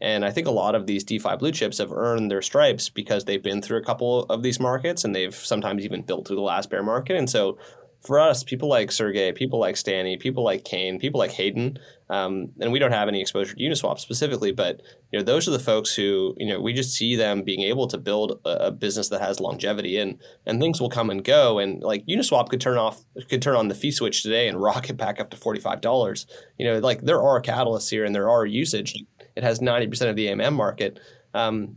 And 0.00 0.24
I 0.24 0.30
think 0.30 0.46
a 0.46 0.52
lot 0.52 0.74
of 0.74 0.86
these 0.86 1.04
DeFi 1.04 1.36
blue 1.36 1.52
chips 1.52 1.78
have 1.78 1.92
earned 1.92 2.30
their 2.30 2.42
stripes 2.42 2.88
because 2.88 3.24
they've 3.24 3.42
been 3.42 3.62
through 3.62 3.78
a 3.78 3.84
couple 3.84 4.24
of 4.24 4.42
these 4.42 4.60
markets 4.60 5.04
and 5.04 5.14
they've 5.14 5.34
sometimes 5.34 5.84
even 5.84 6.02
built 6.02 6.26
through 6.26 6.36
the 6.36 6.42
last 6.42 6.68
bear 6.68 6.82
market. 6.82 7.16
And 7.16 7.30
so 7.30 7.58
for 8.04 8.20
us, 8.20 8.44
people 8.44 8.68
like 8.68 8.92
Sergey, 8.92 9.32
people 9.32 9.58
like 9.58 9.76
Stanny, 9.76 10.16
people 10.16 10.44
like 10.44 10.64
Kane, 10.64 10.98
people 10.98 11.18
like 11.18 11.30
Hayden, 11.32 11.78
um, 12.10 12.50
and 12.60 12.70
we 12.70 12.78
don't 12.78 12.92
have 12.92 13.08
any 13.08 13.20
exposure 13.20 13.54
to 13.54 13.62
Uniswap 13.62 13.98
specifically, 13.98 14.52
but 14.52 14.82
you 15.10 15.18
know 15.18 15.24
those 15.24 15.48
are 15.48 15.52
the 15.52 15.58
folks 15.58 15.94
who 15.94 16.34
you 16.36 16.46
know 16.46 16.60
we 16.60 16.72
just 16.72 16.94
see 16.94 17.16
them 17.16 17.42
being 17.42 17.62
able 17.62 17.86
to 17.88 17.98
build 17.98 18.40
a, 18.44 18.66
a, 18.66 18.70
business 18.70 19.08
that 19.08 19.22
has 19.22 19.40
longevity 19.40 19.98
and 19.98 20.18
and 20.44 20.60
things 20.60 20.80
will 20.80 20.90
come 20.90 21.08
and 21.08 21.24
go 21.24 21.58
and 21.58 21.82
like 21.82 22.04
Uniswap 22.06 22.48
could 22.48 22.60
turn 22.60 22.76
off 22.76 23.02
could 23.30 23.40
turn 23.40 23.56
on 23.56 23.68
the 23.68 23.74
fee 23.74 23.90
switch 23.90 24.22
today 24.22 24.48
and 24.48 24.60
rocket 24.60 24.96
back 24.96 25.18
up 25.20 25.30
to 25.30 25.36
forty 25.36 25.60
five 25.60 25.80
dollars. 25.80 26.26
You 26.58 26.66
know 26.66 26.78
like 26.78 27.00
there 27.02 27.22
are 27.22 27.40
catalysts 27.40 27.90
here 27.90 28.04
and 28.04 28.14
there 28.14 28.28
are 28.28 28.44
usage. 28.44 28.94
It 29.34 29.42
has 29.42 29.60
ninety 29.60 29.86
percent 29.86 30.10
of 30.10 30.16
the 30.16 30.26
AMM 30.26 30.54
market. 30.54 31.00
Um, 31.32 31.76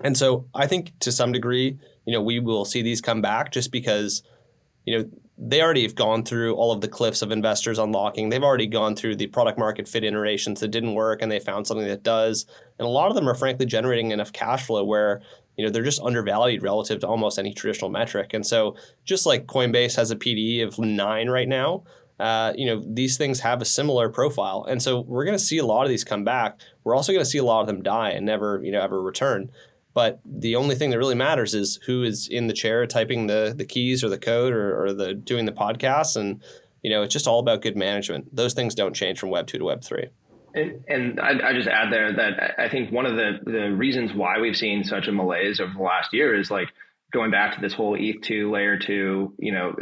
and 0.00 0.16
so 0.16 0.46
I 0.54 0.66
think 0.66 0.92
to 1.00 1.12
some 1.12 1.32
degree, 1.32 1.78
you 2.04 2.12
know, 2.12 2.22
we 2.22 2.38
will 2.40 2.64
see 2.64 2.82
these 2.82 3.00
come 3.00 3.22
back 3.22 3.52
just 3.52 3.72
because, 3.72 4.22
you 4.84 4.98
know, 4.98 5.10
they 5.38 5.60
already 5.60 5.82
have 5.82 5.94
gone 5.94 6.24
through 6.24 6.54
all 6.54 6.72
of 6.72 6.80
the 6.80 6.88
cliffs 6.88 7.20
of 7.20 7.30
investors 7.30 7.78
unlocking. 7.78 8.30
They've 8.30 8.42
already 8.42 8.66
gone 8.66 8.96
through 8.96 9.16
the 9.16 9.26
product 9.26 9.58
market 9.58 9.86
fit 9.86 10.02
iterations 10.02 10.60
that 10.60 10.68
didn't 10.68 10.94
work 10.94 11.20
and 11.20 11.30
they 11.30 11.40
found 11.40 11.66
something 11.66 11.86
that 11.86 12.02
does. 12.02 12.46
And 12.78 12.86
a 12.86 12.90
lot 12.90 13.08
of 13.08 13.14
them 13.14 13.28
are 13.28 13.34
frankly 13.34 13.66
generating 13.66 14.12
enough 14.12 14.32
cash 14.32 14.66
flow 14.66 14.82
where 14.84 15.20
you 15.56 15.64
know 15.64 15.70
they're 15.70 15.82
just 15.82 16.00
undervalued 16.02 16.62
relative 16.62 17.00
to 17.00 17.06
almost 17.06 17.38
any 17.38 17.52
traditional 17.52 17.90
metric. 17.90 18.32
And 18.32 18.46
so 18.46 18.76
just 19.04 19.26
like 19.26 19.46
Coinbase 19.46 19.96
has 19.96 20.10
a 20.10 20.16
PDE 20.16 20.62
of 20.62 20.78
nine 20.78 21.28
right 21.28 21.48
now, 21.48 21.84
uh, 22.18 22.54
you 22.56 22.66
know 22.66 22.82
these 22.86 23.18
things 23.18 23.40
have 23.40 23.60
a 23.60 23.66
similar 23.66 24.08
profile. 24.08 24.64
And 24.68 24.82
so 24.82 25.00
we're 25.00 25.24
going 25.24 25.36
to 25.36 25.44
see 25.44 25.58
a 25.58 25.66
lot 25.66 25.82
of 25.82 25.90
these 25.90 26.04
come 26.04 26.24
back. 26.24 26.60
We're 26.84 26.94
also 26.94 27.12
going 27.12 27.24
to 27.24 27.30
see 27.30 27.38
a 27.38 27.44
lot 27.44 27.60
of 27.60 27.66
them 27.66 27.82
die 27.82 28.10
and 28.10 28.24
never 28.24 28.60
you 28.64 28.72
know 28.72 28.80
ever 28.80 29.02
return. 29.02 29.50
But 29.96 30.20
the 30.26 30.56
only 30.56 30.74
thing 30.74 30.90
that 30.90 30.98
really 30.98 31.14
matters 31.14 31.54
is 31.54 31.80
who 31.86 32.02
is 32.02 32.28
in 32.28 32.48
the 32.48 32.52
chair 32.52 32.86
typing 32.86 33.28
the 33.28 33.54
the 33.56 33.64
keys 33.64 34.04
or 34.04 34.10
the 34.10 34.18
code 34.18 34.52
or, 34.52 34.84
or 34.84 34.92
the 34.92 35.14
doing 35.14 35.46
the 35.46 35.52
podcast. 35.52 36.16
And 36.16 36.42
you 36.82 36.90
know, 36.90 37.02
it's 37.02 37.14
just 37.14 37.26
all 37.26 37.38
about 37.38 37.62
good 37.62 37.78
management. 37.78 38.36
Those 38.36 38.52
things 38.52 38.74
don't 38.74 38.94
change 38.94 39.18
from 39.18 39.30
Web 39.30 39.46
two 39.46 39.56
to 39.56 39.64
Web 39.64 39.82
three. 39.82 40.08
And, 40.52 40.84
and 40.86 41.18
I, 41.18 41.48
I, 41.48 41.52
just 41.54 41.66
add 41.66 41.90
there 41.90 42.12
that 42.12 42.60
I 42.60 42.68
think 42.68 42.92
one 42.92 43.06
of 43.06 43.16
the, 43.16 43.38
the 43.44 43.72
reasons 43.72 44.12
why 44.12 44.38
we've 44.38 44.56
seen 44.56 44.84
such 44.84 45.08
a 45.08 45.12
malaise 45.12 45.60
over 45.60 45.72
the 45.72 45.82
last 45.82 46.12
year 46.12 46.38
is 46.38 46.50
like 46.50 46.68
going 47.10 47.30
back 47.30 47.54
to 47.54 47.62
this 47.62 47.72
whole 47.72 47.96
ETH2 47.96 48.50
layer 48.50 48.78
two, 48.78 49.32
you 49.38 49.52
know, 49.52 49.74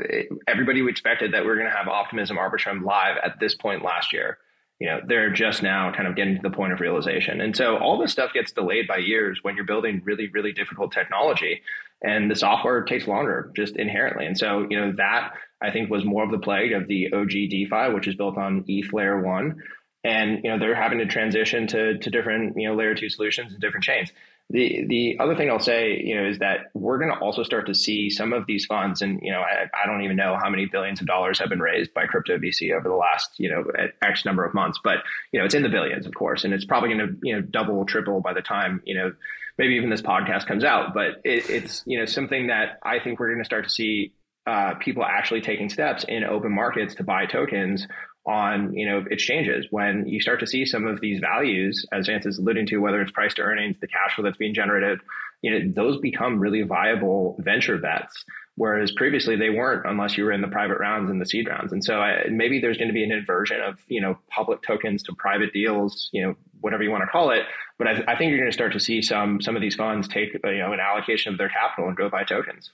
everybody 0.46 0.84
expected 0.88 1.34
that 1.34 1.44
we 1.44 1.50
are 1.50 1.56
going 1.56 1.68
to 1.68 1.76
have 1.76 1.88
optimism 1.88 2.36
Arbitrum 2.36 2.84
live 2.84 3.16
at 3.20 3.40
this 3.40 3.56
point 3.56 3.82
last 3.82 4.12
year 4.12 4.38
you 4.80 4.88
know 4.88 5.00
they're 5.06 5.30
just 5.30 5.62
now 5.62 5.92
kind 5.92 6.08
of 6.08 6.16
getting 6.16 6.36
to 6.36 6.42
the 6.42 6.50
point 6.50 6.72
of 6.72 6.80
realization. 6.80 7.40
And 7.40 7.56
so 7.56 7.76
all 7.76 7.98
this 7.98 8.12
stuff 8.12 8.32
gets 8.32 8.52
delayed 8.52 8.88
by 8.88 8.98
years 8.98 9.40
when 9.42 9.56
you're 9.56 9.64
building 9.64 10.02
really 10.04 10.28
really 10.28 10.52
difficult 10.52 10.92
technology 10.92 11.62
and 12.02 12.30
the 12.30 12.36
software 12.36 12.82
takes 12.82 13.06
longer 13.06 13.50
just 13.56 13.76
inherently. 13.76 14.26
And 14.26 14.36
so 14.36 14.66
you 14.68 14.80
know 14.80 14.92
that 14.96 15.32
i 15.62 15.70
think 15.70 15.90
was 15.90 16.04
more 16.04 16.24
of 16.24 16.30
the 16.30 16.38
plague 16.38 16.72
of 16.72 16.88
the 16.88 17.12
og 17.12 17.30
defi 17.30 17.94
which 17.94 18.08
is 18.08 18.16
built 18.16 18.36
on 18.36 18.64
eth 18.68 18.92
layer 18.92 19.20
one. 19.20 19.62
And 20.02 20.40
you 20.44 20.50
know 20.50 20.58
they're 20.58 20.74
having 20.74 20.98
to 20.98 21.06
transition 21.06 21.66
to, 21.68 21.98
to 21.98 22.10
different 22.10 22.56
you 22.56 22.68
know 22.68 22.74
layer 22.74 22.94
two 22.94 23.08
solutions 23.08 23.52
and 23.52 23.60
different 23.60 23.84
chains 23.84 24.12
the 24.50 24.84
the 24.86 25.16
other 25.20 25.34
thing 25.34 25.50
I'll 25.50 25.58
say, 25.58 26.00
you 26.04 26.14
know, 26.14 26.28
is 26.28 26.38
that 26.38 26.70
we're 26.74 26.98
going 26.98 27.12
to 27.12 27.18
also 27.18 27.42
start 27.42 27.66
to 27.66 27.74
see 27.74 28.10
some 28.10 28.32
of 28.32 28.46
these 28.46 28.66
funds, 28.66 29.00
and 29.00 29.18
you 29.22 29.32
know, 29.32 29.40
I, 29.40 29.64
I, 29.82 29.86
don't 29.86 30.02
even 30.02 30.16
know 30.16 30.36
how 30.40 30.50
many 30.50 30.66
billions 30.66 31.00
of 31.00 31.06
dollars 31.06 31.38
have 31.38 31.48
been 31.48 31.60
raised 31.60 31.94
by 31.94 32.06
crypto 32.06 32.36
VC 32.36 32.72
over 32.72 32.88
the 32.88 32.94
last, 32.94 33.30
you 33.38 33.50
know, 33.50 33.64
X 34.02 34.24
number 34.24 34.44
of 34.44 34.52
months, 34.52 34.78
but 34.84 34.98
you 35.32 35.40
know, 35.40 35.46
it's 35.46 35.54
in 35.54 35.62
the 35.62 35.70
billions, 35.70 36.06
of 36.06 36.14
course, 36.14 36.44
and 36.44 36.52
it's 36.52 36.66
probably 36.66 36.90
going 36.90 37.08
to, 37.08 37.16
you 37.22 37.34
know, 37.34 37.40
double, 37.40 37.84
triple 37.86 38.20
by 38.20 38.34
the 38.34 38.42
time, 38.42 38.82
you 38.84 38.94
know, 38.94 39.12
maybe 39.56 39.74
even 39.74 39.88
this 39.88 40.02
podcast 40.02 40.46
comes 40.46 40.62
out. 40.62 40.92
But 40.92 41.22
it, 41.24 41.48
it's, 41.48 41.82
you 41.86 41.98
know, 41.98 42.04
something 42.04 42.48
that 42.48 42.78
I 42.82 42.98
think 42.98 43.18
we're 43.18 43.28
going 43.28 43.40
to 43.40 43.46
start 43.46 43.64
to 43.64 43.70
see 43.70 44.12
uh, 44.46 44.74
people 44.74 45.04
actually 45.04 45.40
taking 45.40 45.70
steps 45.70 46.04
in 46.06 46.22
open 46.22 46.54
markets 46.54 46.96
to 46.96 47.02
buy 47.02 47.24
tokens 47.24 47.86
on 48.26 48.72
you 48.74 48.88
know 48.88 49.04
exchanges. 49.10 49.66
When 49.70 50.06
you 50.06 50.20
start 50.20 50.40
to 50.40 50.46
see 50.46 50.64
some 50.64 50.86
of 50.86 51.00
these 51.00 51.20
values 51.20 51.84
as 51.92 52.06
Vance 52.06 52.26
is 52.26 52.38
alluding 52.38 52.66
to 52.68 52.78
whether 52.78 53.00
it's 53.00 53.12
price 53.12 53.34
to 53.34 53.42
earnings 53.42 53.76
the 53.80 53.86
cash 53.86 54.14
flow 54.14 54.24
that's 54.24 54.36
being 54.36 54.54
generated 54.54 55.00
you 55.42 55.50
know 55.50 55.72
those 55.74 56.00
become 56.00 56.40
really 56.40 56.62
viable 56.62 57.36
venture 57.38 57.76
bets 57.76 58.24
whereas 58.56 58.92
previously 58.92 59.36
they 59.36 59.50
weren't 59.50 59.84
unless 59.86 60.16
you 60.16 60.24
were 60.24 60.32
in 60.32 60.40
the 60.40 60.48
private 60.48 60.78
rounds 60.78 61.10
and 61.10 61.20
the 61.20 61.26
seed 61.26 61.48
rounds. 61.48 61.72
And 61.72 61.84
so 61.84 62.00
I, 62.00 62.26
maybe 62.30 62.60
there's 62.60 62.78
going 62.78 62.88
to 62.88 62.94
be 62.94 63.04
an 63.04 63.12
inversion 63.12 63.60
of 63.60 63.78
you 63.88 64.00
know 64.00 64.18
public 64.30 64.62
tokens 64.62 65.02
to 65.04 65.14
private 65.14 65.52
deals 65.52 66.08
you 66.12 66.22
know 66.22 66.34
whatever 66.60 66.82
you 66.82 66.90
want 66.90 67.02
to 67.02 67.08
call 67.08 67.30
it. 67.30 67.42
But 67.78 67.88
I, 67.88 67.90
I 68.08 68.16
think 68.16 68.30
you're 68.30 68.38
going 68.38 68.50
to 68.50 68.54
start 68.54 68.72
to 68.72 68.80
see 68.80 69.02
some 69.02 69.40
some 69.40 69.56
of 69.56 69.62
these 69.62 69.74
funds 69.74 70.08
take 70.08 70.32
you 70.32 70.58
know 70.58 70.72
an 70.72 70.80
allocation 70.80 71.32
of 71.32 71.38
their 71.38 71.48
capital 71.48 71.88
and 71.88 71.96
go 71.96 72.08
buy 72.08 72.24
tokens. 72.24 72.70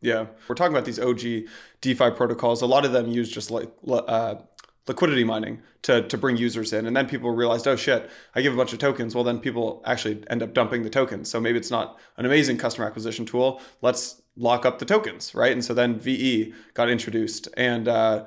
Yeah, 0.00 0.26
we're 0.48 0.54
talking 0.54 0.74
about 0.74 0.84
these 0.84 1.00
OG 1.00 1.48
DeFi 1.80 2.10
protocols. 2.10 2.60
A 2.60 2.66
lot 2.66 2.84
of 2.84 2.92
them 2.92 3.08
use 3.08 3.30
just 3.30 3.50
like 3.50 3.70
uh, 3.88 4.34
liquidity 4.86 5.24
mining 5.24 5.62
to, 5.82 6.06
to 6.08 6.18
bring 6.18 6.36
users 6.36 6.72
in. 6.72 6.86
And 6.86 6.96
then 6.96 7.06
people 7.06 7.30
realized, 7.30 7.66
oh 7.66 7.76
shit, 7.76 8.10
I 8.34 8.42
give 8.42 8.52
a 8.52 8.56
bunch 8.56 8.72
of 8.72 8.78
tokens. 8.78 9.14
Well, 9.14 9.24
then 9.24 9.38
people 9.40 9.82
actually 9.86 10.22
end 10.28 10.42
up 10.42 10.52
dumping 10.52 10.82
the 10.82 10.90
tokens. 10.90 11.30
So 11.30 11.40
maybe 11.40 11.58
it's 11.58 11.70
not 11.70 11.98
an 12.16 12.26
amazing 12.26 12.58
customer 12.58 12.86
acquisition 12.86 13.24
tool. 13.24 13.60
Let's 13.80 14.22
lock 14.36 14.66
up 14.66 14.78
the 14.78 14.84
tokens, 14.84 15.34
right? 15.34 15.52
And 15.52 15.64
so 15.64 15.74
then 15.74 15.98
VE 15.98 16.52
got 16.74 16.90
introduced. 16.90 17.48
And 17.56 17.88
uh, 17.88 18.24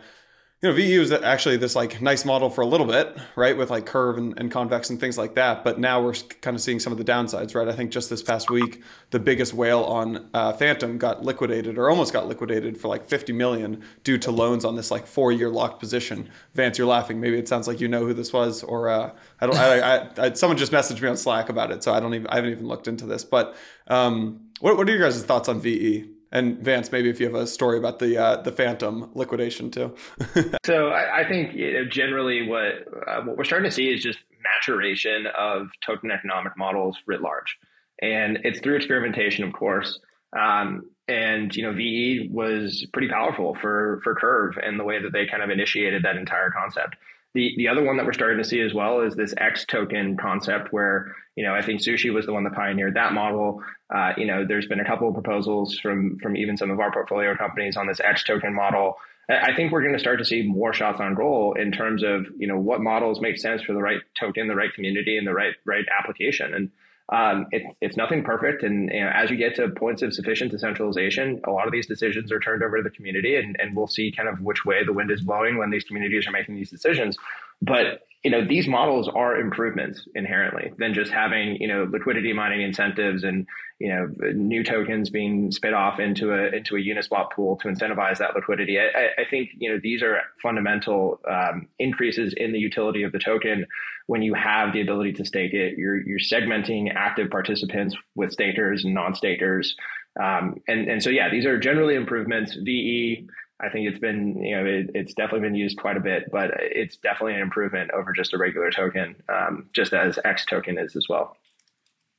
you 0.59 0.69
know, 0.69 0.75
VE 0.75 0.97
was 0.97 1.11
actually 1.11 1.57
this 1.57 1.75
like 1.75 2.01
nice 2.01 2.25
model 2.25 2.49
for 2.49 2.61
a 2.61 2.65
little 2.65 2.87
bit, 2.87 3.15
right, 3.35 3.55
with 3.55 3.69
like 3.69 3.85
curve 3.85 4.17
and, 4.17 4.33
and 4.39 4.49
convex 4.49 4.89
and 4.89 4.99
things 4.99 5.15
like 5.15 5.35
that. 5.35 5.63
But 5.63 5.79
now 5.79 6.01
we're 6.01 6.15
kind 6.41 6.55
of 6.55 6.61
seeing 6.61 6.79
some 6.79 6.91
of 6.91 6.97
the 6.97 7.03
downsides, 7.03 7.53
right? 7.53 7.67
I 7.67 7.73
think 7.73 7.91
just 7.91 8.09
this 8.09 8.23
past 8.23 8.49
week, 8.49 8.81
the 9.11 9.19
biggest 9.19 9.53
whale 9.53 9.83
on 9.83 10.27
uh, 10.33 10.53
Fantom 10.53 10.97
got 10.97 11.23
liquidated 11.23 11.77
or 11.77 11.91
almost 11.91 12.11
got 12.11 12.27
liquidated 12.27 12.75
for 12.75 12.87
like 12.87 13.07
50 13.07 13.33
million 13.33 13.83
due 14.03 14.17
to 14.17 14.31
loans 14.31 14.65
on 14.65 14.75
this 14.75 14.89
like 14.89 15.05
four 15.05 15.31
year 15.31 15.49
locked 15.49 15.79
position. 15.79 16.27
Vance, 16.55 16.79
you're 16.79 16.87
laughing. 16.87 17.19
Maybe 17.19 17.37
it 17.37 17.47
sounds 17.47 17.67
like 17.67 17.79
you 17.79 17.87
know 17.87 18.03
who 18.03 18.15
this 18.15 18.33
was, 18.33 18.63
or 18.63 18.89
uh, 18.89 19.11
I 19.39 19.45
don't. 19.45 19.57
I, 19.57 19.79
I, 19.79 20.09
I, 20.17 20.33
someone 20.33 20.57
just 20.57 20.71
messaged 20.71 20.99
me 21.03 21.07
on 21.07 21.17
Slack 21.17 21.49
about 21.49 21.69
it, 21.69 21.83
so 21.83 21.93
I 21.93 21.99
don't 21.99 22.15
even. 22.15 22.25
I 22.27 22.35
haven't 22.37 22.51
even 22.51 22.67
looked 22.67 22.87
into 22.87 23.05
this. 23.05 23.23
But 23.23 23.55
um, 23.85 24.47
what 24.59 24.75
what 24.75 24.89
are 24.89 24.91
your 24.91 25.01
guys' 25.01 25.23
thoughts 25.23 25.49
on 25.49 25.61
VE? 25.61 26.16
And 26.31 26.59
Vance, 26.59 26.91
maybe 26.91 27.09
if 27.09 27.19
you 27.19 27.25
have 27.25 27.35
a 27.35 27.47
story 27.47 27.77
about 27.77 27.99
the 27.99 28.17
uh, 28.17 28.41
the 28.41 28.51
Fantom 28.51 29.09
liquidation 29.13 29.71
too. 29.71 29.95
so 30.65 30.89
I, 30.89 31.21
I, 31.21 31.27
think 31.27 31.53
you 31.53 31.73
know, 31.73 31.85
generally 31.85 32.47
what 32.47 32.85
uh, 33.07 33.21
what 33.21 33.37
we're 33.37 33.45
starting 33.45 33.69
to 33.69 33.73
see 33.73 33.89
is 33.89 34.03
just 34.03 34.19
maturation 34.61 35.27
of 35.37 35.67
token 35.85 36.11
economic 36.11 36.57
models 36.57 36.97
writ 37.05 37.21
large, 37.21 37.57
and 38.01 38.39
it's 38.43 38.59
through 38.59 38.75
experimentation, 38.75 39.43
of 39.43 39.53
course. 39.53 39.99
Um, 40.37 40.89
and 41.07 41.55
you 41.55 41.63
know, 41.63 41.71
VE 41.71 42.29
was 42.31 42.85
pretty 42.91 43.07
powerful 43.07 43.55
for 43.61 44.01
for 44.03 44.13
Curve 44.15 44.57
and 44.61 44.79
the 44.79 44.83
way 44.83 45.01
that 45.01 45.13
they 45.13 45.25
kind 45.25 45.41
of 45.41 45.49
initiated 45.49 46.03
that 46.03 46.17
entire 46.17 46.51
concept. 46.51 46.97
The 47.33 47.53
the 47.57 47.67
other 47.67 47.83
one 47.83 47.97
that 47.97 48.05
we're 48.05 48.13
starting 48.13 48.37
to 48.37 48.43
see 48.43 48.61
as 48.61 48.73
well 48.73 49.01
is 49.01 49.15
this 49.15 49.33
X 49.37 49.65
token 49.65 50.17
concept, 50.17 50.71
where 50.71 51.15
you 51.35 51.45
know 51.45 51.53
I 51.53 51.61
think 51.61 51.81
Sushi 51.81 52.13
was 52.13 52.25
the 52.25 52.33
one 52.33 52.43
that 52.45 52.53
pioneered 52.53 52.95
that 52.95 53.13
model. 53.13 53.63
Uh, 53.93 54.13
you 54.17 54.25
know, 54.25 54.45
there's 54.47 54.67
been 54.67 54.79
a 54.79 54.85
couple 54.85 55.07
of 55.07 55.13
proposals 55.13 55.77
from 55.79 56.17
from 56.19 56.35
even 56.35 56.57
some 56.57 56.71
of 56.71 56.79
our 56.79 56.91
portfolio 56.91 57.35
companies 57.35 57.77
on 57.77 57.87
this 57.87 57.99
X 57.99 58.23
token 58.23 58.53
model. 58.53 58.95
I 59.29 59.53
think 59.55 59.73
we're 59.73 59.81
going 59.81 59.93
to 59.93 59.99
start 59.99 60.19
to 60.19 60.25
see 60.25 60.43
more 60.43 60.71
shots 60.71 61.01
on 61.01 61.13
goal 61.13 61.53
in 61.59 61.71
terms 61.73 62.01
of 62.01 62.25
you 62.37 62.47
know 62.47 62.57
what 62.57 62.81
models 62.81 63.19
make 63.19 63.37
sense 63.37 63.61
for 63.61 63.73
the 63.73 63.81
right 63.81 63.99
token, 64.17 64.47
the 64.47 64.55
right 64.55 64.73
community, 64.73 65.17
and 65.17 65.27
the 65.27 65.33
right 65.33 65.53
right 65.65 65.85
application. 65.99 66.53
And 66.53 66.71
um, 67.09 67.47
it, 67.51 67.63
it's 67.79 67.95
nothing 67.95 68.23
perfect, 68.23 68.63
and 68.63 68.89
you 68.91 68.99
know, 68.99 69.09
as 69.13 69.29
you 69.29 69.37
get 69.37 69.55
to 69.55 69.69
points 69.69 70.01
of 70.01 70.13
sufficient 70.13 70.51
decentralization, 70.51 71.41
a 71.45 71.51
lot 71.51 71.65
of 71.65 71.71
these 71.71 71.87
decisions 71.87 72.31
are 72.31 72.39
turned 72.39 72.63
over 72.63 72.77
to 72.77 72.83
the 72.83 72.89
community, 72.89 73.35
and, 73.35 73.55
and 73.59 73.75
we'll 73.75 73.87
see 73.87 74.11
kind 74.11 74.27
of 74.27 74.41
which 74.41 74.65
way 74.65 74.83
the 74.83 74.91
wind 74.91 75.09
is 75.09 75.21
blowing 75.21 75.57
when 75.57 75.69
these 75.69 75.85
communities 75.85 76.27
are 76.27 76.31
making 76.31 76.55
these 76.55 76.69
decisions. 76.69 77.17
But 77.61 78.01
you 78.23 78.31
know, 78.31 78.45
these 78.45 78.67
models 78.67 79.07
are 79.07 79.39
improvements 79.39 80.05
inherently 80.13 80.73
than 80.77 80.93
just 80.93 81.11
having 81.11 81.55
you 81.61 81.67
know 81.67 81.87
liquidity 81.89 82.33
mining 82.33 82.61
incentives 82.61 83.23
and 83.23 83.47
you 83.79 83.87
know 83.87 84.11
new 84.33 84.65
tokens 84.65 85.09
being 85.09 85.49
spit 85.51 85.73
off 85.73 85.99
into 85.99 86.33
a 86.33 86.47
into 86.47 86.75
a 86.75 86.79
Uniswap 86.79 87.31
pool 87.31 87.55
to 87.57 87.69
incentivize 87.69 88.17
that 88.17 88.35
liquidity. 88.35 88.79
I, 88.79 89.21
I 89.21 89.25
think 89.29 89.51
you 89.57 89.71
know 89.71 89.79
these 89.81 90.03
are 90.03 90.19
fundamental 90.41 91.21
um, 91.29 91.67
increases 91.79 92.33
in 92.35 92.51
the 92.51 92.59
utility 92.59 93.03
of 93.03 93.13
the 93.13 93.19
token 93.19 93.65
when 94.07 94.21
you 94.21 94.33
have 94.33 94.73
the 94.73 94.81
ability 94.81 95.13
to 95.13 95.25
stake 95.25 95.53
it. 95.53 95.77
You're 95.77 96.01
you're 96.01 96.19
segmenting 96.19 96.93
active 96.93 97.29
participants 97.29 97.95
with 98.15 98.31
stakers 98.33 98.83
and 98.83 98.93
non-stakers, 98.93 99.75
um, 100.19 100.55
and 100.67 100.89
and 100.89 101.03
so 101.03 101.09
yeah, 101.09 101.29
these 101.29 101.45
are 101.45 101.59
generally 101.59 101.95
improvements. 101.95 102.55
VE. 102.55 103.27
I 103.59 103.69
think 103.69 103.89
it's 103.89 103.97
been, 103.97 104.39
you 104.43 104.55
know, 104.55 104.65
it, 104.65 104.91
it's 104.93 105.15
definitely 105.15 105.47
been 105.47 105.55
used 105.55 105.79
quite 105.79 105.97
a 105.97 105.99
bit, 105.99 106.29
but 106.31 106.51
it's 106.59 106.97
definitely 106.97 107.33
an 107.33 107.41
improvement 107.41 107.89
over 107.89 108.13
just 108.13 108.31
a 108.35 108.37
regular 108.37 108.69
token, 108.69 109.15
um, 109.29 109.65
just 109.73 109.93
as 109.93 110.19
X 110.23 110.45
token 110.45 110.77
is 110.77 110.95
as 110.95 111.07
well. 111.09 111.35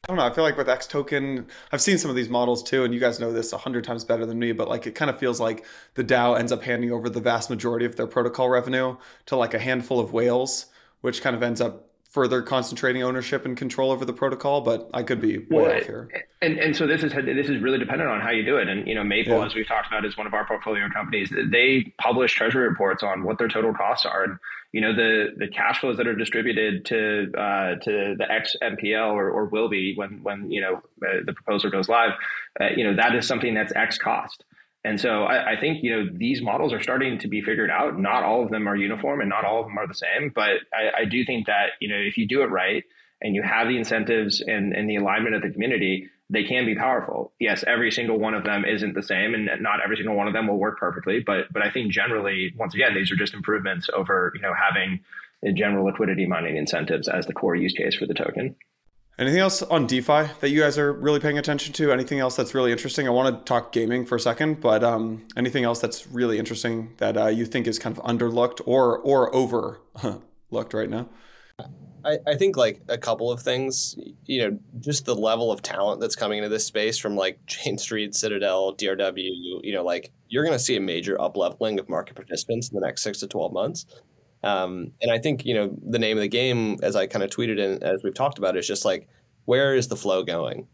I 0.04 0.08
don't 0.08 0.16
know. 0.16 0.26
I 0.26 0.34
feel 0.34 0.42
like 0.42 0.56
with 0.56 0.68
X 0.68 0.86
token, 0.86 1.46
I've 1.70 1.80
seen 1.80 1.98
some 1.98 2.10
of 2.10 2.16
these 2.16 2.28
models 2.28 2.62
too, 2.62 2.82
and 2.82 2.94
you 2.94 2.98
guys 2.98 3.20
know 3.20 3.32
this 3.32 3.52
a 3.52 3.58
hundred 3.58 3.84
times 3.84 4.04
better 4.04 4.26
than 4.26 4.38
me. 4.38 4.52
But 4.52 4.68
like, 4.68 4.86
it 4.86 4.94
kind 4.94 5.10
of 5.10 5.18
feels 5.18 5.38
like 5.38 5.64
the 5.94 6.02
DAO 6.02 6.38
ends 6.38 6.50
up 6.50 6.62
handing 6.62 6.90
over 6.90 7.08
the 7.08 7.20
vast 7.20 7.50
majority 7.50 7.84
of 7.84 7.96
their 7.96 8.06
protocol 8.06 8.48
revenue 8.48 8.96
to 9.26 9.36
like 9.36 9.54
a 9.54 9.58
handful 9.58 10.00
of 10.00 10.12
whales, 10.12 10.66
which 11.00 11.22
kind 11.22 11.36
of 11.36 11.42
ends 11.42 11.60
up 11.60 11.88
further 12.10 12.40
concentrating 12.40 13.02
ownership 13.02 13.44
and 13.44 13.56
control 13.56 13.90
over 13.90 14.04
the 14.04 14.12
protocol, 14.12 14.62
but 14.62 14.88
I 14.94 15.02
could 15.02 15.20
be 15.20 15.38
way 15.38 15.46
well, 15.50 15.76
off 15.76 15.82
here. 15.84 16.08
And 16.40 16.58
and 16.58 16.74
so 16.74 16.86
this 16.86 17.02
is 17.02 17.12
this 17.12 17.48
is 17.48 17.60
really 17.62 17.78
dependent 17.78 18.10
on 18.10 18.20
how 18.20 18.30
you 18.30 18.44
do 18.44 18.56
it. 18.56 18.68
And 18.68 18.86
you 18.86 18.94
know, 18.94 19.04
Maple, 19.04 19.38
yeah. 19.38 19.46
as 19.46 19.54
we've 19.54 19.66
talked 19.66 19.88
about, 19.88 20.04
is 20.04 20.16
one 20.16 20.26
of 20.26 20.34
our 20.34 20.46
portfolio 20.46 20.88
companies. 20.88 21.32
They 21.50 21.92
publish 21.98 22.34
treasury 22.34 22.66
reports 22.66 23.02
on 23.02 23.24
what 23.24 23.38
their 23.38 23.48
total 23.48 23.74
costs 23.74 24.06
are. 24.06 24.24
And 24.24 24.38
you 24.72 24.80
know, 24.80 24.94
the 24.94 25.34
the 25.36 25.48
cash 25.48 25.80
flows 25.80 25.98
that 25.98 26.06
are 26.06 26.14
distributed 26.14 26.86
to 26.86 27.30
uh, 27.36 27.74
to 27.84 28.16
the 28.16 28.24
xMPL 28.30 29.12
or, 29.12 29.30
or 29.30 29.44
will 29.46 29.68
be 29.68 29.94
when 29.94 30.22
when 30.22 30.50
you 30.50 30.60
know 30.60 30.76
uh, 31.06 31.20
the 31.24 31.34
proposal 31.34 31.70
goes 31.70 31.88
live. 31.88 32.12
Uh, 32.60 32.68
you 32.74 32.84
know, 32.84 32.96
that 32.96 33.14
is 33.14 33.26
something 33.26 33.54
that's 33.54 33.72
X 33.76 33.98
cost. 33.98 34.44
And 34.88 34.98
so 34.98 35.24
I, 35.24 35.52
I, 35.52 35.60
think 35.60 35.82
you 35.82 35.90
know 35.94 36.08
these 36.10 36.40
models 36.40 36.72
are 36.72 36.80
starting 36.80 37.18
to 37.18 37.28
be 37.28 37.42
figured 37.42 37.70
out. 37.70 38.00
Not 38.00 38.24
all 38.24 38.42
of 38.42 38.50
them 38.50 38.66
are 38.66 38.74
uniform, 38.74 39.20
and 39.20 39.28
not 39.28 39.44
all 39.44 39.60
of 39.60 39.66
them 39.66 39.76
are 39.76 39.86
the 39.86 39.92
same. 39.92 40.32
But 40.34 40.62
I, 40.72 41.02
I 41.02 41.04
do 41.04 41.26
think 41.26 41.46
that 41.46 41.72
you 41.78 41.90
know 41.90 41.98
if 41.98 42.16
you 42.16 42.26
do 42.26 42.40
it 42.40 42.46
right 42.46 42.84
and 43.20 43.34
you 43.34 43.42
have 43.42 43.68
the 43.68 43.76
incentives 43.76 44.40
and, 44.40 44.72
and 44.72 44.88
the 44.88 44.96
alignment 44.96 45.34
of 45.34 45.42
the 45.42 45.50
community, 45.50 46.08
they 46.30 46.44
can 46.44 46.64
be 46.64 46.74
powerful. 46.74 47.32
Yes, 47.38 47.64
every 47.66 47.90
single 47.90 48.18
one 48.18 48.32
of 48.32 48.44
them 48.44 48.64
isn't 48.64 48.94
the 48.94 49.02
same, 49.02 49.34
and 49.34 49.50
not 49.60 49.80
every 49.84 49.96
single 49.96 50.14
one 50.14 50.26
of 50.26 50.32
them 50.32 50.46
will 50.46 50.58
work 50.58 50.78
perfectly. 50.78 51.20
But 51.20 51.52
but 51.52 51.60
I 51.60 51.70
think 51.70 51.92
generally, 51.92 52.54
once 52.56 52.74
again, 52.74 52.94
these 52.94 53.12
are 53.12 53.16
just 53.16 53.34
improvements 53.34 53.90
over 53.92 54.32
you 54.34 54.40
know 54.40 54.54
having 54.54 55.00
general 55.54 55.84
liquidity 55.84 56.24
mining 56.24 56.56
incentives 56.56 57.08
as 57.08 57.26
the 57.26 57.34
core 57.34 57.54
use 57.54 57.74
case 57.74 57.94
for 57.94 58.06
the 58.06 58.14
token. 58.14 58.56
Anything 59.18 59.40
else 59.40 59.62
on 59.62 59.88
DeFi 59.88 60.30
that 60.40 60.50
you 60.50 60.60
guys 60.60 60.78
are 60.78 60.92
really 60.92 61.18
paying 61.18 61.38
attention 61.38 61.72
to? 61.72 61.90
Anything 61.92 62.20
else 62.20 62.36
that's 62.36 62.54
really 62.54 62.70
interesting? 62.70 63.08
I 63.08 63.10
want 63.10 63.36
to 63.36 63.44
talk 63.44 63.72
gaming 63.72 64.06
for 64.06 64.14
a 64.14 64.20
second, 64.20 64.60
but 64.60 64.84
um, 64.84 65.26
anything 65.36 65.64
else 65.64 65.80
that's 65.80 66.06
really 66.06 66.38
interesting 66.38 66.94
that 66.98 67.16
uh, 67.16 67.26
you 67.26 67.44
think 67.44 67.66
is 67.66 67.80
kind 67.80 67.96
of 67.96 68.04
underlooked 68.04 68.60
or 68.64 68.98
or 68.98 69.34
overlooked 69.34 70.72
right 70.72 70.88
now? 70.88 71.08
I, 72.04 72.18
I 72.28 72.34
think 72.36 72.56
like 72.56 72.80
a 72.88 72.96
couple 72.96 73.32
of 73.32 73.42
things, 73.42 73.96
you 74.24 74.42
know, 74.42 74.58
just 74.78 75.04
the 75.04 75.16
level 75.16 75.50
of 75.50 75.62
talent 75.62 76.00
that's 76.00 76.14
coming 76.14 76.38
into 76.38 76.48
this 76.48 76.64
space 76.64 76.96
from 76.96 77.16
like 77.16 77.44
Jane 77.46 77.76
Street, 77.76 78.14
Citadel, 78.14 78.74
DRW, 78.76 79.30
you 79.62 79.72
know, 79.72 79.82
like 79.82 80.12
you're 80.28 80.44
going 80.44 80.56
to 80.56 80.62
see 80.62 80.76
a 80.76 80.80
major 80.80 81.20
up 81.20 81.36
leveling 81.36 81.80
of 81.80 81.88
market 81.88 82.14
participants 82.14 82.68
in 82.70 82.78
the 82.78 82.86
next 82.86 83.02
six 83.02 83.18
to 83.18 83.26
12 83.26 83.52
months. 83.52 83.84
Um, 84.42 84.92
and 85.02 85.10
I 85.10 85.18
think 85.18 85.44
you 85.44 85.54
know 85.54 85.76
the 85.82 85.98
name 85.98 86.16
of 86.16 86.22
the 86.22 86.28
game, 86.28 86.78
as 86.82 86.96
I 86.96 87.06
kind 87.06 87.22
of 87.22 87.30
tweeted 87.30 87.60
and 87.60 87.82
as 87.82 88.02
we've 88.02 88.14
talked 88.14 88.38
about, 88.38 88.56
is 88.56 88.66
just 88.66 88.84
like 88.84 89.08
where 89.44 89.74
is 89.74 89.88
the 89.88 89.96
flow 89.96 90.22
going? 90.22 90.68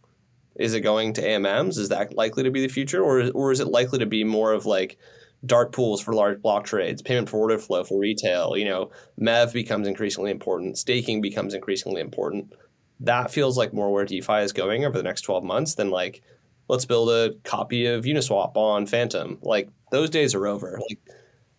Is 0.57 0.75
it 0.75 0.81
going 0.81 1.13
to 1.15 1.23
AMMs? 1.23 1.79
Is 1.79 1.89
that 1.89 2.17
likely 2.17 2.43
to 2.43 2.51
be 2.51 2.61
the 2.61 2.73
future, 2.73 3.03
or 3.03 3.31
or 3.31 3.53
is 3.53 3.61
it 3.61 3.69
likely 3.69 3.99
to 4.01 4.07
be 4.07 4.25
more 4.25 4.53
of 4.53 4.67
like 4.67 4.99
dark 5.47 5.73
pools 5.73 6.01
for 6.01 6.15
large 6.15 6.41
block 6.41 6.65
trades, 6.65 7.03
payment 7.03 7.29
for 7.29 7.39
order 7.39 7.59
flow 7.59 7.85
for 7.85 7.99
retail? 7.99 8.57
You 8.57 8.67
know, 8.67 8.91
MEV 9.21 9.53
becomes 9.53 9.89
increasingly 9.89 10.31
important, 10.31 10.79
staking 10.79 11.21
becomes 11.21 11.55
increasingly 11.55 12.01
important. 12.01 12.53
That 13.01 13.31
feels 13.31 13.59
like 13.59 13.73
more 13.73 13.93
where 13.93 14.05
DeFi 14.05 14.41
is 14.41 14.53
going 14.53 14.85
over 14.85 14.97
the 14.97 15.03
next 15.03 15.23
twelve 15.23 15.43
months 15.45 15.75
than 15.75 15.91
like 15.91 16.23
let's 16.69 16.85
build 16.85 17.11
a 17.11 17.35
copy 17.45 17.87
of 17.87 18.05
Uniswap 18.05 18.57
on 18.57 18.87
Fantom. 18.87 19.39
Like 19.43 19.69
those 19.91 20.11
days 20.11 20.35
are 20.35 20.47
over. 20.47 20.79
Like 20.89 20.99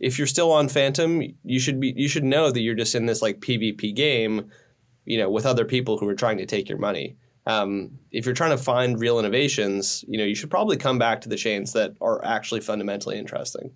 if 0.06 0.20
you're 0.20 0.28
still 0.28 0.52
on 0.52 0.70
Fantom, 0.70 1.24
you 1.44 1.60
should 1.60 1.80
be 1.80 1.92
you 1.98 2.08
should 2.08 2.24
know 2.24 2.52
that 2.52 2.62
you're 2.62 2.76
just 2.76 2.94
in 2.94 3.08
this 3.08 3.24
like 3.24 3.40
PvP 3.40 3.96
game, 3.96 4.52
you 5.04 5.18
know, 5.18 5.32
with 5.32 5.48
other 5.48 5.66
people 5.66 5.98
who 5.98 6.08
are 6.08 6.14
trying 6.14 6.38
to 6.38 6.46
take 6.46 6.70
your 6.70 6.78
money. 6.78 7.18
Um, 7.48 7.98
if 8.12 8.24
you're 8.24 8.36
trying 8.36 8.56
to 8.56 8.64
find 8.64 9.00
real 9.00 9.18
innovations, 9.18 10.06
you 10.08 10.20
know, 10.20 10.24
you 10.24 10.36
should 10.36 10.52
probably 10.52 10.78
come 10.78 11.00
back 11.00 11.22
to 11.22 11.30
the 11.30 11.36
chains 11.36 11.74
that 11.74 11.96
are 12.02 12.24
actually 12.24 12.62
fundamentally 12.62 13.18
interesting. 13.18 13.72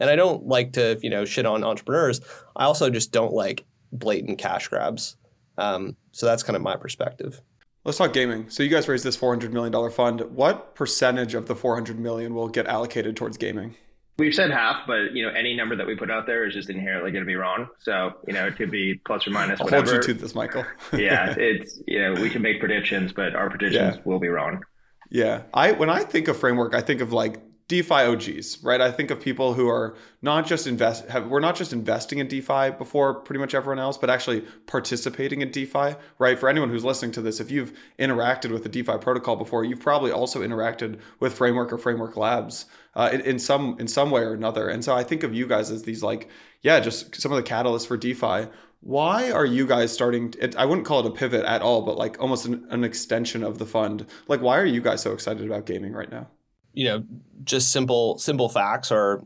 And 0.00 0.08
I 0.08 0.16
don't 0.16 0.46
like 0.46 0.72
to, 0.72 0.98
you 1.02 1.10
know, 1.10 1.26
shit 1.26 1.44
on 1.44 1.62
entrepreneurs. 1.62 2.22
I 2.56 2.64
also 2.64 2.88
just 2.88 3.12
don't 3.12 3.34
like 3.34 3.66
blatant 3.92 4.38
cash 4.38 4.68
grabs. 4.68 5.16
Um, 5.58 5.96
so 6.12 6.24
that's 6.24 6.42
kind 6.42 6.56
of 6.56 6.62
my 6.62 6.76
perspective. 6.76 7.42
Let's 7.84 7.98
talk 7.98 8.14
gaming. 8.14 8.48
So 8.48 8.62
you 8.62 8.70
guys 8.70 8.88
raised 8.88 9.04
this 9.04 9.18
$400 9.18 9.52
million 9.52 9.90
fund. 9.90 10.22
What 10.34 10.74
percentage 10.74 11.34
of 11.34 11.46
the 11.46 11.54
400 11.54 12.00
million 12.00 12.34
will 12.34 12.48
get 12.48 12.66
allocated 12.66 13.16
towards 13.16 13.36
gaming? 13.36 13.76
We've 14.16 14.34
said 14.34 14.50
half, 14.50 14.86
but 14.86 15.12
you 15.12 15.24
know 15.24 15.32
any 15.32 15.56
number 15.56 15.74
that 15.76 15.86
we 15.86 15.96
put 15.96 16.10
out 16.10 16.26
there 16.26 16.46
is 16.46 16.54
just 16.54 16.70
inherently 16.70 17.10
going 17.10 17.24
to 17.24 17.26
be 17.26 17.34
wrong. 17.34 17.68
So 17.80 18.12
you 18.26 18.32
know 18.32 18.46
it 18.46 18.56
could 18.56 18.70
be 18.70 19.00
plus 19.06 19.26
or 19.26 19.30
minus. 19.30 19.60
I'll 19.60 19.64
whatever. 19.64 19.92
hold 19.92 20.06
you 20.06 20.14
to 20.14 20.20
this, 20.20 20.34
Michael. 20.34 20.64
yeah, 20.92 21.34
it's 21.36 21.80
you 21.86 22.00
know 22.00 22.20
we 22.20 22.30
can 22.30 22.40
make 22.40 22.60
predictions, 22.60 23.12
but 23.12 23.34
our 23.34 23.50
predictions 23.50 23.96
yeah. 23.96 24.02
will 24.04 24.20
be 24.20 24.28
wrong. 24.28 24.62
Yeah, 25.10 25.42
I 25.52 25.72
when 25.72 25.90
I 25.90 26.04
think 26.04 26.28
of 26.28 26.36
framework, 26.36 26.74
I 26.74 26.80
think 26.80 27.00
of 27.00 27.12
like 27.12 27.42
DeFi 27.66 27.94
OGs, 27.94 28.62
right? 28.62 28.80
I 28.82 28.90
think 28.90 29.10
of 29.10 29.20
people 29.20 29.54
who 29.54 29.68
are 29.68 29.96
not 30.20 30.46
just 30.46 30.66
invest 30.66 31.08
have 31.08 31.28
we're 31.28 31.40
not 31.40 31.56
just 31.56 31.72
investing 31.72 32.18
in 32.18 32.28
DeFi 32.28 32.72
before 32.76 33.14
pretty 33.14 33.40
much 33.40 33.54
everyone 33.54 33.78
else, 33.78 33.96
but 33.96 34.10
actually 34.10 34.42
participating 34.66 35.40
in 35.40 35.50
DeFi, 35.50 35.94
right? 36.18 36.38
For 36.38 36.50
anyone 36.50 36.68
who's 36.68 36.84
listening 36.84 37.12
to 37.12 37.22
this, 37.22 37.40
if 37.40 37.50
you've 37.50 37.72
interacted 37.98 38.50
with 38.50 38.64
the 38.64 38.68
DeFi 38.68 38.98
protocol 38.98 39.36
before, 39.36 39.64
you've 39.64 39.80
probably 39.80 40.10
also 40.10 40.42
interacted 40.42 41.00
with 41.20 41.32
Framework 41.32 41.72
or 41.72 41.78
Framework 41.78 42.18
Labs 42.18 42.66
uh, 42.96 43.08
in, 43.10 43.22
in 43.22 43.38
some 43.38 43.76
in 43.80 43.88
some 43.88 44.10
way 44.10 44.20
or 44.20 44.34
another. 44.34 44.68
And 44.68 44.84
so 44.84 44.94
I 44.94 45.02
think 45.02 45.22
of 45.22 45.32
you 45.32 45.46
guys 45.46 45.70
as 45.70 45.84
these 45.84 46.02
like, 46.02 46.28
yeah, 46.60 46.80
just 46.80 47.18
some 47.18 47.32
of 47.32 47.42
the 47.42 47.50
catalysts 47.50 47.86
for 47.86 47.96
DeFi. 47.96 48.50
Why 48.80 49.30
are 49.30 49.46
you 49.46 49.66
guys 49.66 49.90
starting? 49.90 50.34
It, 50.38 50.54
I 50.56 50.66
wouldn't 50.66 50.86
call 50.86 51.00
it 51.00 51.06
a 51.06 51.10
pivot 51.10 51.46
at 51.46 51.62
all, 51.62 51.80
but 51.80 51.96
like 51.96 52.20
almost 52.20 52.44
an, 52.44 52.66
an 52.68 52.84
extension 52.84 53.42
of 53.42 53.56
the 53.56 53.64
fund. 53.64 54.04
Like, 54.28 54.42
why 54.42 54.58
are 54.58 54.66
you 54.66 54.82
guys 54.82 55.00
so 55.00 55.14
excited 55.14 55.46
about 55.46 55.64
gaming 55.64 55.94
right 55.94 56.10
now? 56.10 56.28
You 56.74 56.84
know, 56.84 57.04
just 57.44 57.72
simple 57.72 58.18
simple 58.18 58.48
facts 58.48 58.92
are 58.92 59.22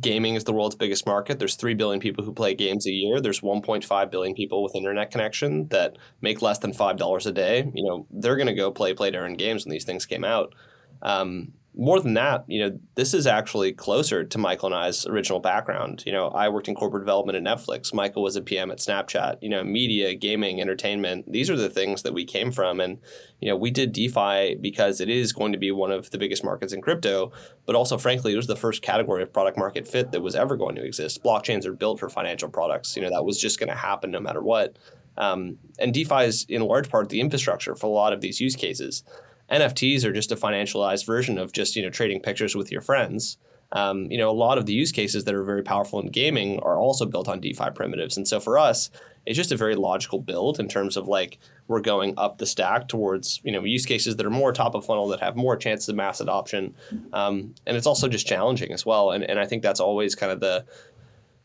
gaming 0.00 0.34
is 0.34 0.44
the 0.44 0.52
world's 0.52 0.76
biggest 0.76 1.06
market. 1.06 1.38
There's 1.38 1.54
3 1.54 1.74
billion 1.74 2.00
people 2.00 2.24
who 2.24 2.32
play 2.32 2.54
games 2.54 2.86
a 2.86 2.90
year. 2.90 3.20
There's 3.20 3.40
1.5 3.40 4.10
billion 4.10 4.34
people 4.34 4.62
with 4.62 4.74
internet 4.74 5.10
connection 5.10 5.68
that 5.68 5.96
make 6.20 6.42
less 6.42 6.58
than 6.58 6.72
$5 6.72 7.26
a 7.26 7.32
day. 7.32 7.70
You 7.74 7.84
know, 7.84 8.06
they're 8.10 8.36
going 8.36 8.48
to 8.48 8.54
go 8.54 8.70
play 8.70 8.92
play 8.92 9.10
to 9.10 9.34
games 9.36 9.64
when 9.64 9.72
these 9.72 9.84
things 9.84 10.04
came 10.04 10.24
out. 10.24 10.54
Um, 11.00 11.52
more 11.80 12.00
than 12.00 12.14
that, 12.14 12.44
you 12.48 12.58
know, 12.58 12.76
this 12.96 13.14
is 13.14 13.24
actually 13.24 13.72
closer 13.72 14.24
to 14.24 14.36
Michael 14.38 14.66
and 14.66 14.74
I's 14.74 15.06
original 15.06 15.38
background. 15.38 16.02
You 16.04 16.10
know, 16.10 16.26
I 16.26 16.48
worked 16.48 16.66
in 16.66 16.74
corporate 16.74 17.02
development 17.02 17.36
at 17.36 17.44
Netflix. 17.44 17.94
Michael 17.94 18.24
was 18.24 18.34
a 18.34 18.42
PM 18.42 18.72
at 18.72 18.78
Snapchat. 18.78 19.36
You 19.40 19.48
know, 19.48 19.62
media, 19.62 20.16
gaming, 20.16 20.60
entertainment. 20.60 21.30
These 21.30 21.48
are 21.48 21.56
the 21.56 21.70
things 21.70 22.02
that 22.02 22.12
we 22.12 22.24
came 22.24 22.50
from, 22.50 22.80
and 22.80 22.98
you 23.40 23.48
know, 23.48 23.56
we 23.56 23.70
did 23.70 23.92
DeFi 23.92 24.56
because 24.60 25.00
it 25.00 25.08
is 25.08 25.32
going 25.32 25.52
to 25.52 25.58
be 25.58 25.70
one 25.70 25.92
of 25.92 26.10
the 26.10 26.18
biggest 26.18 26.42
markets 26.42 26.72
in 26.72 26.82
crypto. 26.82 27.30
But 27.64 27.76
also, 27.76 27.96
frankly, 27.96 28.32
it 28.32 28.36
was 28.36 28.48
the 28.48 28.56
first 28.56 28.82
category 28.82 29.22
of 29.22 29.32
product 29.32 29.56
market 29.56 29.86
fit 29.86 30.10
that 30.10 30.20
was 30.20 30.34
ever 30.34 30.56
going 30.56 30.74
to 30.74 30.84
exist. 30.84 31.22
Blockchains 31.22 31.64
are 31.64 31.72
built 31.72 32.00
for 32.00 32.08
financial 32.08 32.48
products. 32.48 32.96
You 32.96 33.02
know, 33.02 33.10
that 33.10 33.24
was 33.24 33.40
just 33.40 33.60
going 33.60 33.70
to 33.70 33.76
happen 33.76 34.10
no 34.10 34.18
matter 34.18 34.42
what. 34.42 34.76
Um, 35.16 35.58
and 35.78 35.94
DeFi 35.94 36.24
is 36.24 36.44
in 36.48 36.62
large 36.62 36.88
part 36.90 37.08
the 37.08 37.20
infrastructure 37.20 37.76
for 37.76 37.86
a 37.86 37.90
lot 37.90 38.12
of 38.12 38.20
these 38.20 38.40
use 38.40 38.56
cases. 38.56 39.04
NFTs 39.50 40.04
are 40.04 40.12
just 40.12 40.32
a 40.32 40.36
financialized 40.36 41.06
version 41.06 41.38
of 41.38 41.52
just 41.52 41.76
you 41.76 41.82
know 41.82 41.90
trading 41.90 42.20
pictures 42.20 42.54
with 42.54 42.70
your 42.70 42.80
friends. 42.80 43.38
Um, 43.72 44.10
you 44.10 44.16
know, 44.16 44.30
a 44.30 44.32
lot 44.32 44.56
of 44.56 44.64
the 44.64 44.72
use 44.72 44.92
cases 44.92 45.24
that 45.24 45.34
are 45.34 45.44
very 45.44 45.62
powerful 45.62 46.00
in 46.00 46.06
gaming 46.06 46.58
are 46.60 46.78
also 46.78 47.04
built 47.04 47.28
on 47.28 47.40
DeFi 47.40 47.70
primitives, 47.74 48.16
and 48.16 48.26
so 48.26 48.40
for 48.40 48.58
us, 48.58 48.90
it's 49.26 49.36
just 49.36 49.52
a 49.52 49.56
very 49.56 49.74
logical 49.74 50.20
build 50.20 50.58
in 50.58 50.68
terms 50.68 50.96
of 50.96 51.06
like 51.06 51.38
we're 51.66 51.82
going 51.82 52.14
up 52.16 52.38
the 52.38 52.46
stack 52.46 52.88
towards 52.88 53.42
you 53.44 53.52
know 53.52 53.62
use 53.64 53.84
cases 53.84 54.16
that 54.16 54.24
are 54.24 54.30
more 54.30 54.52
top 54.52 54.74
of 54.74 54.86
funnel 54.86 55.08
that 55.08 55.20
have 55.20 55.36
more 55.36 55.54
chances 55.54 55.88
of 55.90 55.96
mass 55.96 56.20
adoption, 56.20 56.74
um, 57.12 57.54
and 57.66 57.76
it's 57.76 57.86
also 57.86 58.08
just 58.08 58.26
challenging 58.26 58.72
as 58.72 58.86
well. 58.86 59.10
And 59.10 59.22
and 59.22 59.38
I 59.38 59.44
think 59.44 59.62
that's 59.62 59.80
always 59.80 60.14
kind 60.14 60.32
of 60.32 60.40
the 60.40 60.64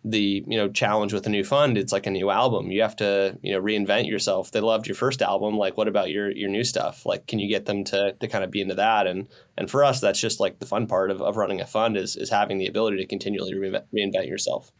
the 0.05 0.43
you 0.47 0.57
know 0.57 0.67
challenge 0.67 1.13
with 1.13 1.25
a 1.25 1.29
new 1.29 1.43
fund 1.43 1.77
it's 1.77 1.93
like 1.93 2.05
a 2.05 2.11
new 2.11 2.29
album. 2.29 2.71
You 2.71 2.81
have 2.81 2.95
to 2.97 3.37
you 3.41 3.53
know 3.53 3.61
reinvent 3.61 4.07
yourself. 4.07 4.51
They 4.51 4.59
loved 4.59 4.87
your 4.87 4.95
first 4.95 5.21
album 5.21 5.57
like 5.57 5.77
what 5.77 5.87
about 5.87 6.09
your 6.09 6.29
your 6.31 6.49
new 6.49 6.63
stuff? 6.63 7.05
Like 7.05 7.27
can 7.27 7.39
you 7.39 7.47
get 7.47 7.65
them 7.65 7.83
to 7.85 8.13
to 8.13 8.27
kind 8.27 8.43
of 8.43 8.51
be 8.51 8.61
into 8.61 8.75
that? 8.75 9.07
And 9.07 9.27
and 9.57 9.69
for 9.69 9.83
us 9.83 10.01
that's 10.01 10.19
just 10.19 10.39
like 10.39 10.59
the 10.59 10.65
fun 10.65 10.87
part 10.87 11.09
of, 11.11 11.21
of 11.21 11.37
running 11.37 11.61
a 11.61 11.65
fund 11.65 11.95
is 11.95 12.15
is 12.15 12.29
having 12.29 12.57
the 12.57 12.67
ability 12.67 12.97
to 12.97 13.05
continually 13.05 13.53
reinvent, 13.53 14.27
yourself. 14.27 14.71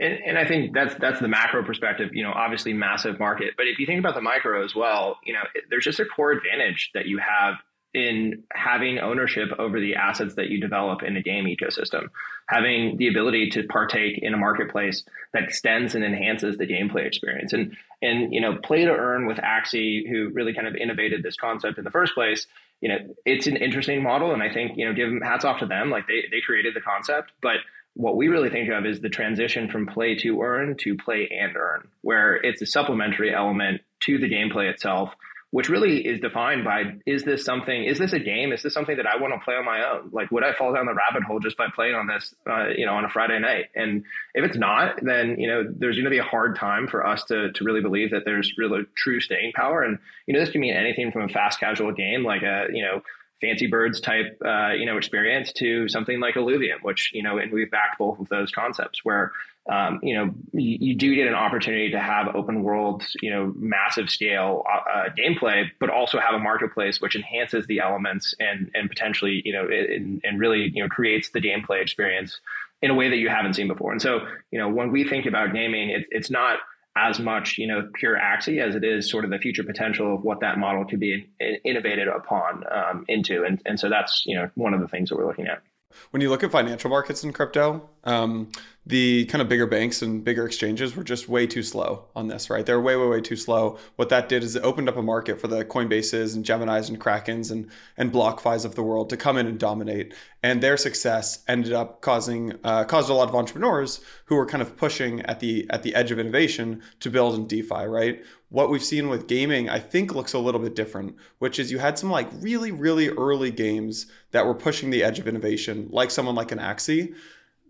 And, 0.00 0.18
and 0.26 0.38
I 0.38 0.44
think 0.44 0.74
that's 0.74 0.94
that's 0.96 1.20
the 1.20 1.28
macro 1.28 1.62
perspective. 1.64 2.10
You 2.12 2.24
know, 2.24 2.32
obviously 2.32 2.72
massive 2.72 3.20
market, 3.20 3.54
but 3.56 3.66
if 3.66 3.78
you 3.78 3.86
think 3.86 4.00
about 4.00 4.14
the 4.14 4.22
micro 4.22 4.64
as 4.64 4.74
well, 4.74 5.18
you 5.24 5.32
know, 5.32 5.42
there's 5.70 5.84
just 5.84 6.00
a 6.00 6.04
core 6.04 6.32
advantage 6.32 6.90
that 6.94 7.06
you 7.06 7.18
have 7.18 7.54
in 7.94 8.42
having 8.52 8.98
ownership 8.98 9.50
over 9.58 9.80
the 9.80 9.94
assets 9.94 10.34
that 10.34 10.48
you 10.48 10.60
develop 10.60 11.02
in 11.02 11.16
a 11.16 11.22
game 11.22 11.44
ecosystem, 11.44 12.08
having 12.48 12.96
the 12.98 13.08
ability 13.08 13.50
to 13.50 13.62
partake 13.64 14.18
in 14.18 14.34
a 14.34 14.36
marketplace 14.36 15.04
that 15.32 15.44
extends 15.44 15.94
and 15.94 16.04
enhances 16.04 16.56
the 16.56 16.66
gameplay 16.66 17.06
experience. 17.06 17.52
And 17.52 17.76
and 18.02 18.32
you 18.32 18.40
know, 18.40 18.56
play 18.56 18.84
to 18.84 18.90
earn 18.90 19.26
with 19.26 19.38
Axie, 19.38 20.08
who 20.08 20.30
really 20.30 20.54
kind 20.54 20.66
of 20.66 20.74
innovated 20.74 21.22
this 21.22 21.36
concept 21.36 21.78
in 21.78 21.84
the 21.84 21.90
first 21.90 22.14
place. 22.14 22.46
You 22.80 22.88
know, 22.90 22.98
it's 23.24 23.46
an 23.46 23.56
interesting 23.56 24.02
model, 24.02 24.32
and 24.32 24.42
I 24.42 24.52
think 24.52 24.72
you 24.76 24.86
know, 24.86 24.94
give 24.94 25.08
them 25.08 25.20
hats 25.20 25.44
off 25.44 25.60
to 25.60 25.66
them. 25.66 25.90
Like 25.90 26.06
they 26.06 26.24
they 26.30 26.40
created 26.40 26.74
the 26.74 26.80
concept, 26.80 27.32
but 27.40 27.56
what 27.94 28.16
we 28.16 28.28
really 28.28 28.50
think 28.50 28.70
of 28.70 28.84
is 28.84 29.00
the 29.00 29.08
transition 29.08 29.70
from 29.70 29.86
play 29.86 30.16
to 30.16 30.42
earn 30.42 30.76
to 30.78 30.96
play 30.96 31.30
and 31.30 31.56
earn, 31.56 31.88
where 32.02 32.34
it's 32.36 32.60
a 32.60 32.66
supplementary 32.66 33.32
element 33.32 33.80
to 34.00 34.18
the 34.18 34.28
gameplay 34.28 34.68
itself 34.68 35.10
which 35.54 35.68
really 35.68 36.04
is 36.04 36.18
defined 36.18 36.64
by 36.64 36.82
is 37.06 37.22
this 37.22 37.44
something 37.44 37.84
is 37.84 37.96
this 37.96 38.12
a 38.12 38.18
game? 38.18 38.52
Is 38.52 38.64
this 38.64 38.74
something 38.74 38.96
that 38.96 39.06
i 39.06 39.22
want 39.22 39.34
to 39.34 39.38
play 39.44 39.54
on 39.54 39.64
my 39.64 39.88
own? 39.88 40.10
Like 40.10 40.32
would 40.32 40.42
i 40.42 40.52
fall 40.52 40.74
down 40.74 40.86
the 40.86 40.94
rabbit 40.94 41.22
hole 41.22 41.38
just 41.38 41.56
by 41.56 41.66
playing 41.72 41.94
on 41.94 42.08
this 42.08 42.34
uh, 42.44 42.70
you 42.76 42.84
know 42.86 42.94
on 42.94 43.04
a 43.04 43.08
friday 43.08 43.38
night? 43.38 43.66
And 43.76 44.02
if 44.34 44.44
it's 44.44 44.56
not 44.56 44.96
then 45.00 45.38
you 45.38 45.46
know 45.46 45.62
there's 45.64 45.94
going 45.94 46.06
to 46.06 46.10
be 46.10 46.18
a 46.18 46.24
hard 46.24 46.56
time 46.56 46.88
for 46.88 47.06
us 47.06 47.22
to, 47.26 47.52
to 47.52 47.64
really 47.64 47.82
believe 47.82 48.10
that 48.10 48.24
there's 48.24 48.52
really 48.58 48.80
true 48.96 49.20
staying 49.20 49.52
power. 49.54 49.82
And 49.82 50.00
you 50.26 50.34
know 50.34 50.40
this 50.40 50.50
can 50.50 50.60
mean 50.60 50.74
anything 50.74 51.12
from 51.12 51.22
a 51.22 51.28
fast 51.28 51.60
casual 51.60 51.92
game 51.92 52.24
like 52.24 52.42
a 52.42 52.66
you 52.72 52.82
know 52.82 53.02
fancy 53.44 53.66
birds 53.66 54.00
type 54.00 54.40
uh, 54.44 54.72
you 54.72 54.86
know 54.86 54.96
experience 54.96 55.52
to 55.52 55.88
something 55.88 56.20
like 56.20 56.34
Illuvium, 56.34 56.82
which 56.82 57.10
you 57.12 57.22
know, 57.22 57.38
and 57.38 57.52
we've 57.52 57.70
backed 57.70 57.98
both 57.98 58.18
of 58.18 58.28
those 58.28 58.50
concepts 58.50 59.04
where 59.04 59.32
um, 59.70 60.00
you 60.02 60.14
know 60.14 60.34
you, 60.52 60.78
you, 60.80 60.96
do 60.96 61.14
get 61.14 61.26
an 61.26 61.34
opportunity 61.34 61.90
to 61.90 62.00
have 62.00 62.34
open 62.34 62.62
world, 62.62 63.02
you 63.20 63.30
know, 63.30 63.52
massive 63.56 64.08
scale 64.08 64.64
uh, 64.70 64.98
uh, 64.98 65.04
gameplay, 65.18 65.64
but 65.78 65.90
also 65.90 66.18
have 66.18 66.34
a 66.34 66.38
marketplace 66.38 67.00
which 67.00 67.16
enhances 67.16 67.66
the 67.66 67.80
elements 67.80 68.34
and 68.40 68.70
and 68.74 68.88
potentially 68.88 69.42
you 69.44 69.52
know 69.52 69.66
and, 69.68 70.20
and 70.24 70.40
really 70.40 70.70
you 70.74 70.82
know 70.82 70.88
creates 70.88 71.30
the 71.30 71.40
gameplay 71.40 71.82
experience 71.82 72.40
in 72.82 72.90
a 72.90 72.94
way 72.94 73.08
that 73.08 73.16
you 73.16 73.28
haven't 73.28 73.54
seen 73.54 73.68
before. 73.68 73.92
And 73.92 74.00
so 74.00 74.26
you 74.50 74.58
know 74.58 74.68
when 74.68 74.90
we 74.90 75.06
think 75.06 75.26
about 75.26 75.52
gaming, 75.52 75.90
it, 75.90 76.06
it's 76.10 76.30
not 76.30 76.58
as 76.96 77.18
much, 77.18 77.58
you 77.58 77.66
know, 77.66 77.88
pure 77.94 78.16
Axie 78.16 78.60
as 78.60 78.76
it 78.76 78.84
is 78.84 79.10
sort 79.10 79.24
of 79.24 79.30
the 79.30 79.38
future 79.38 79.64
potential 79.64 80.14
of 80.14 80.22
what 80.22 80.40
that 80.40 80.58
model 80.58 80.84
could 80.84 81.00
be 81.00 81.28
innovated 81.64 82.06
upon 82.08 82.64
um, 82.70 83.04
into. 83.08 83.42
And, 83.44 83.60
and 83.66 83.80
so 83.80 83.88
that's, 83.88 84.22
you 84.26 84.36
know, 84.36 84.48
one 84.54 84.74
of 84.74 84.80
the 84.80 84.88
things 84.88 85.08
that 85.08 85.16
we're 85.16 85.26
looking 85.26 85.46
at. 85.46 85.62
When 86.10 86.20
you 86.20 86.30
look 86.30 86.42
at 86.42 86.50
financial 86.50 86.90
markets 86.90 87.24
in 87.24 87.32
crypto, 87.32 87.88
um, 88.04 88.50
the 88.86 89.24
kind 89.26 89.40
of 89.40 89.48
bigger 89.48 89.66
banks 89.66 90.02
and 90.02 90.22
bigger 90.22 90.44
exchanges 90.44 90.94
were 90.94 91.04
just 91.04 91.26
way 91.26 91.46
too 91.46 91.62
slow 91.62 92.04
on 92.14 92.28
this, 92.28 92.50
right? 92.50 92.66
They're 92.66 92.80
way, 92.80 92.96
way, 92.96 93.06
way 93.06 93.20
too 93.22 93.36
slow. 93.36 93.78
What 93.96 94.10
that 94.10 94.28
did 94.28 94.42
is 94.42 94.56
it 94.56 94.62
opened 94.62 94.90
up 94.90 94.98
a 94.98 95.02
market 95.02 95.40
for 95.40 95.48
the 95.48 95.64
Coinbases 95.64 96.34
and 96.34 96.44
Geminis 96.44 96.90
and 96.90 97.00
Krakens 97.00 97.50
and 97.50 97.70
and 97.96 98.12
BlockFis 98.12 98.66
of 98.66 98.74
the 98.74 98.82
world 98.82 99.08
to 99.10 99.16
come 99.16 99.38
in 99.38 99.46
and 99.46 99.58
dominate. 99.58 100.12
And 100.42 100.62
their 100.62 100.76
success 100.76 101.42
ended 101.48 101.72
up 101.72 102.02
causing 102.02 102.58
uh, 102.62 102.84
caused 102.84 103.08
a 103.08 103.14
lot 103.14 103.30
of 103.30 103.34
entrepreneurs 103.34 104.00
who 104.26 104.36
were 104.36 104.46
kind 104.46 104.60
of 104.60 104.76
pushing 104.76 105.22
at 105.22 105.40
the 105.40 105.66
at 105.70 105.82
the 105.82 105.94
edge 105.94 106.10
of 106.10 106.18
innovation 106.18 106.82
to 107.00 107.10
build 107.10 107.34
in 107.36 107.46
DeFi, 107.46 107.86
right? 107.86 108.22
What 108.50 108.68
we've 108.68 108.84
seen 108.84 109.08
with 109.08 109.26
gaming, 109.26 109.70
I 109.70 109.80
think, 109.80 110.14
looks 110.14 110.34
a 110.34 110.38
little 110.38 110.60
bit 110.60 110.76
different, 110.76 111.16
which 111.38 111.58
is 111.58 111.72
you 111.72 111.78
had 111.78 111.98
some 111.98 112.10
like 112.10 112.28
really, 112.34 112.70
really 112.70 113.08
early 113.08 113.50
games 113.50 114.06
that 114.32 114.44
were 114.44 114.54
pushing 114.54 114.90
the 114.90 115.02
edge 115.02 115.18
of 115.18 115.26
innovation, 115.26 115.88
like 115.90 116.10
someone 116.10 116.34
like 116.34 116.52
an 116.52 116.58
Axie. 116.58 117.14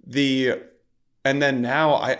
The 0.06 0.60
and 1.24 1.40
then 1.40 1.62
now 1.62 1.94
I 1.94 2.18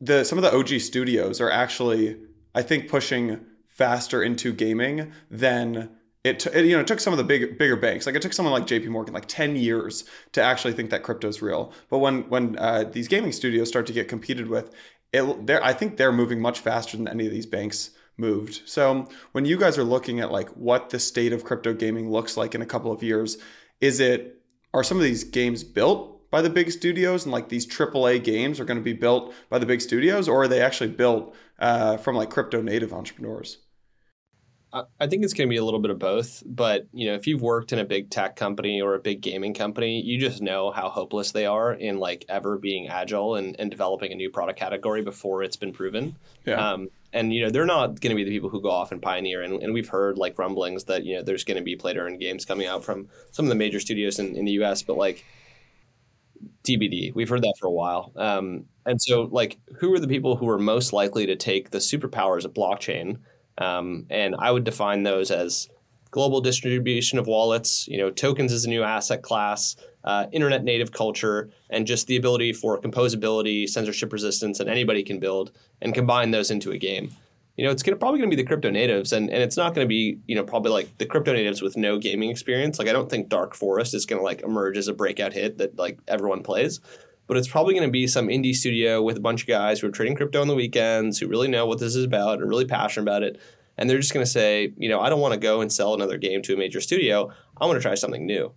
the 0.00 0.24
some 0.24 0.38
of 0.38 0.42
the 0.42 0.54
OG 0.54 0.80
studios 0.80 1.40
are 1.40 1.50
actually 1.50 2.16
I 2.54 2.62
think 2.62 2.88
pushing 2.88 3.40
faster 3.66 4.22
into 4.22 4.52
gaming 4.52 5.12
than 5.30 5.90
it, 6.24 6.40
t- 6.40 6.50
it, 6.52 6.64
you 6.64 6.74
know 6.74 6.80
it 6.80 6.86
took 6.86 7.00
some 7.00 7.12
of 7.12 7.18
the 7.18 7.24
big 7.24 7.58
bigger 7.58 7.76
banks. 7.76 8.06
Like 8.06 8.14
it 8.14 8.22
took 8.22 8.32
someone 8.32 8.52
like 8.52 8.66
JP 8.66 8.88
Morgan 8.88 9.14
like 9.14 9.26
10 9.26 9.56
years 9.56 10.04
to 10.32 10.42
actually 10.42 10.72
think 10.72 10.90
that 10.90 11.02
crypto's 11.02 11.42
real. 11.42 11.72
But 11.88 11.98
when 11.98 12.28
when 12.28 12.58
uh, 12.58 12.84
these 12.84 13.08
gaming 13.08 13.32
studios 13.32 13.68
start 13.68 13.86
to 13.86 13.92
get 13.92 14.08
competed 14.08 14.48
with 14.48 14.74
it 15.12 15.46
they 15.46 15.56
I 15.56 15.72
think 15.72 15.96
they're 15.96 16.12
moving 16.12 16.40
much 16.40 16.60
faster 16.60 16.96
than 16.96 17.08
any 17.08 17.26
of 17.26 17.32
these 17.32 17.46
banks 17.46 17.90
moved. 18.16 18.62
So 18.64 19.08
when 19.32 19.44
you 19.44 19.58
guys 19.58 19.78
are 19.78 19.84
looking 19.84 20.20
at 20.20 20.32
like 20.32 20.48
what 20.50 20.90
the 20.90 20.98
state 20.98 21.32
of 21.32 21.44
crypto 21.44 21.74
gaming 21.74 22.10
looks 22.10 22.36
like 22.36 22.54
in 22.54 22.62
a 22.62 22.66
couple 22.66 22.92
of 22.92 23.02
years 23.02 23.38
is 23.80 24.00
it 24.00 24.40
are 24.72 24.82
some 24.82 24.96
of 24.96 25.04
these 25.04 25.24
games 25.24 25.64
built 25.64 26.15
by 26.36 26.42
the 26.42 26.50
big 26.50 26.70
studios 26.70 27.24
and 27.24 27.32
like 27.32 27.48
these 27.48 27.66
AAA 27.66 28.22
games 28.22 28.60
are 28.60 28.66
going 28.66 28.76
to 28.76 28.84
be 28.84 28.92
built 28.92 29.32
by 29.48 29.58
the 29.58 29.64
big 29.64 29.80
studios 29.80 30.28
or 30.28 30.42
are 30.42 30.48
they 30.48 30.60
actually 30.60 30.90
built 30.90 31.34
uh, 31.60 31.96
from 31.96 32.14
like 32.14 32.28
crypto 32.28 32.60
native 32.60 32.92
entrepreneurs? 32.92 33.56
I 35.00 35.06
think 35.06 35.24
it's 35.24 35.32
going 35.32 35.48
to 35.48 35.50
be 35.50 35.56
a 35.56 35.64
little 35.64 35.80
bit 35.80 35.90
of 35.90 35.98
both, 35.98 36.42
but 36.44 36.88
you 36.92 37.06
know, 37.06 37.14
if 37.14 37.26
you've 37.26 37.40
worked 37.40 37.72
in 37.72 37.78
a 37.78 37.86
big 37.86 38.10
tech 38.10 38.36
company 38.36 38.82
or 38.82 38.94
a 38.94 38.98
big 38.98 39.22
gaming 39.22 39.54
company, 39.54 40.02
you 40.02 40.20
just 40.20 40.42
know 40.42 40.70
how 40.70 40.90
hopeless 40.90 41.32
they 41.32 41.46
are 41.46 41.72
in 41.72 41.98
like 42.00 42.26
ever 42.28 42.58
being 42.58 42.86
agile 42.88 43.36
and, 43.36 43.56
and 43.58 43.70
developing 43.70 44.12
a 44.12 44.14
new 44.14 44.28
product 44.28 44.58
category 44.58 45.00
before 45.00 45.42
it's 45.42 45.56
been 45.56 45.72
proven. 45.72 46.16
Yeah. 46.44 46.56
Um, 46.56 46.90
and 47.14 47.32
you 47.32 47.44
know, 47.44 47.50
they're 47.50 47.64
not 47.64 47.98
going 48.02 48.10
to 48.10 48.14
be 48.14 48.24
the 48.24 48.30
people 48.30 48.50
who 48.50 48.60
go 48.60 48.70
off 48.70 48.92
and 48.92 49.00
pioneer. 49.00 49.40
And, 49.40 49.62
and 49.62 49.72
we've 49.72 49.88
heard 49.88 50.18
like 50.18 50.38
rumblings 50.38 50.84
that 50.84 51.06
you 51.06 51.16
know 51.16 51.22
there's 51.22 51.44
going 51.44 51.56
to 51.56 51.64
be 51.64 51.76
play 51.76 51.94
to 51.94 52.00
earn 52.00 52.18
games 52.18 52.44
coming 52.44 52.66
out 52.66 52.84
from 52.84 53.08
some 53.30 53.46
of 53.46 53.48
the 53.48 53.54
major 53.54 53.80
studios 53.80 54.18
in, 54.18 54.36
in 54.36 54.44
the 54.44 54.52
U.S. 54.52 54.82
But 54.82 54.98
like 54.98 55.24
TBD. 56.64 57.14
We've 57.14 57.28
heard 57.28 57.42
that 57.42 57.54
for 57.58 57.66
a 57.66 57.70
while. 57.70 58.12
Um, 58.16 58.64
and 58.84 59.00
so, 59.00 59.28
like, 59.30 59.58
who 59.78 59.92
are 59.94 59.98
the 59.98 60.08
people 60.08 60.36
who 60.36 60.48
are 60.48 60.58
most 60.58 60.92
likely 60.92 61.26
to 61.26 61.36
take 61.36 61.70
the 61.70 61.78
superpowers 61.78 62.44
of 62.44 62.54
blockchain? 62.54 63.18
Um, 63.58 64.06
and 64.10 64.34
I 64.38 64.50
would 64.50 64.64
define 64.64 65.02
those 65.02 65.30
as 65.30 65.68
global 66.10 66.40
distribution 66.40 67.18
of 67.18 67.26
wallets, 67.26 67.88
you 67.88 67.98
know, 67.98 68.10
tokens 68.10 68.52
as 68.52 68.64
a 68.64 68.68
new 68.68 68.82
asset 68.82 69.22
class, 69.22 69.76
uh, 70.04 70.26
internet 70.32 70.62
native 70.62 70.92
culture, 70.92 71.50
and 71.68 71.86
just 71.86 72.06
the 72.06 72.16
ability 72.16 72.52
for 72.52 72.80
composability, 72.80 73.68
censorship 73.68 74.12
resistance, 74.12 74.60
and 74.60 74.70
anybody 74.70 75.02
can 75.02 75.18
build 75.18 75.52
and 75.82 75.94
combine 75.94 76.30
those 76.30 76.50
into 76.50 76.70
a 76.70 76.78
game 76.78 77.10
you 77.56 77.64
know, 77.64 77.70
it's 77.70 77.82
gonna, 77.82 77.96
probably 77.96 78.18
going 78.18 78.30
to 78.30 78.36
be 78.36 78.42
the 78.42 78.46
crypto 78.46 78.70
natives, 78.70 79.12
and, 79.12 79.30
and 79.30 79.42
it's 79.42 79.56
not 79.56 79.74
going 79.74 79.84
to 79.84 79.88
be, 79.88 80.18
you 80.26 80.34
know, 80.34 80.44
probably 80.44 80.70
like 80.72 80.98
the 80.98 81.06
crypto 81.06 81.32
natives 81.32 81.62
with 81.62 81.76
no 81.76 81.98
gaming 81.98 82.30
experience. 82.30 82.78
Like, 82.78 82.88
I 82.88 82.92
don't 82.92 83.10
think 83.10 83.28
Dark 83.28 83.54
Forest 83.54 83.94
is 83.94 84.06
going 84.06 84.20
to 84.20 84.24
like 84.24 84.42
emerge 84.42 84.76
as 84.76 84.88
a 84.88 84.94
breakout 84.94 85.32
hit 85.32 85.58
that 85.58 85.78
like 85.78 85.98
everyone 86.06 86.42
plays, 86.42 86.80
but 87.26 87.36
it's 87.36 87.48
probably 87.48 87.74
going 87.74 87.88
to 87.88 87.92
be 87.92 88.06
some 88.06 88.28
indie 88.28 88.54
studio 88.54 89.02
with 89.02 89.16
a 89.16 89.20
bunch 89.20 89.42
of 89.42 89.48
guys 89.48 89.80
who 89.80 89.88
are 89.88 89.90
trading 89.90 90.16
crypto 90.16 90.40
on 90.40 90.48
the 90.48 90.54
weekends, 90.54 91.18
who 91.18 91.28
really 91.28 91.48
know 91.48 91.66
what 91.66 91.80
this 91.80 91.96
is 91.96 92.04
about 92.04 92.40
and 92.40 92.48
really 92.48 92.66
passionate 92.66 93.04
about 93.04 93.22
it. 93.22 93.40
And 93.78 93.90
they're 93.90 93.98
just 93.98 94.14
going 94.14 94.24
to 94.24 94.30
say, 94.30 94.72
you 94.76 94.88
know, 94.88 95.00
I 95.00 95.10
don't 95.10 95.20
want 95.20 95.34
to 95.34 95.40
go 95.40 95.60
and 95.60 95.72
sell 95.72 95.94
another 95.94 96.18
game 96.18 96.42
to 96.42 96.54
a 96.54 96.56
major 96.56 96.80
studio. 96.80 97.30
I 97.58 97.66
want 97.66 97.76
to 97.76 97.82
try 97.82 97.94
something 97.94 98.24
new. 98.24 98.52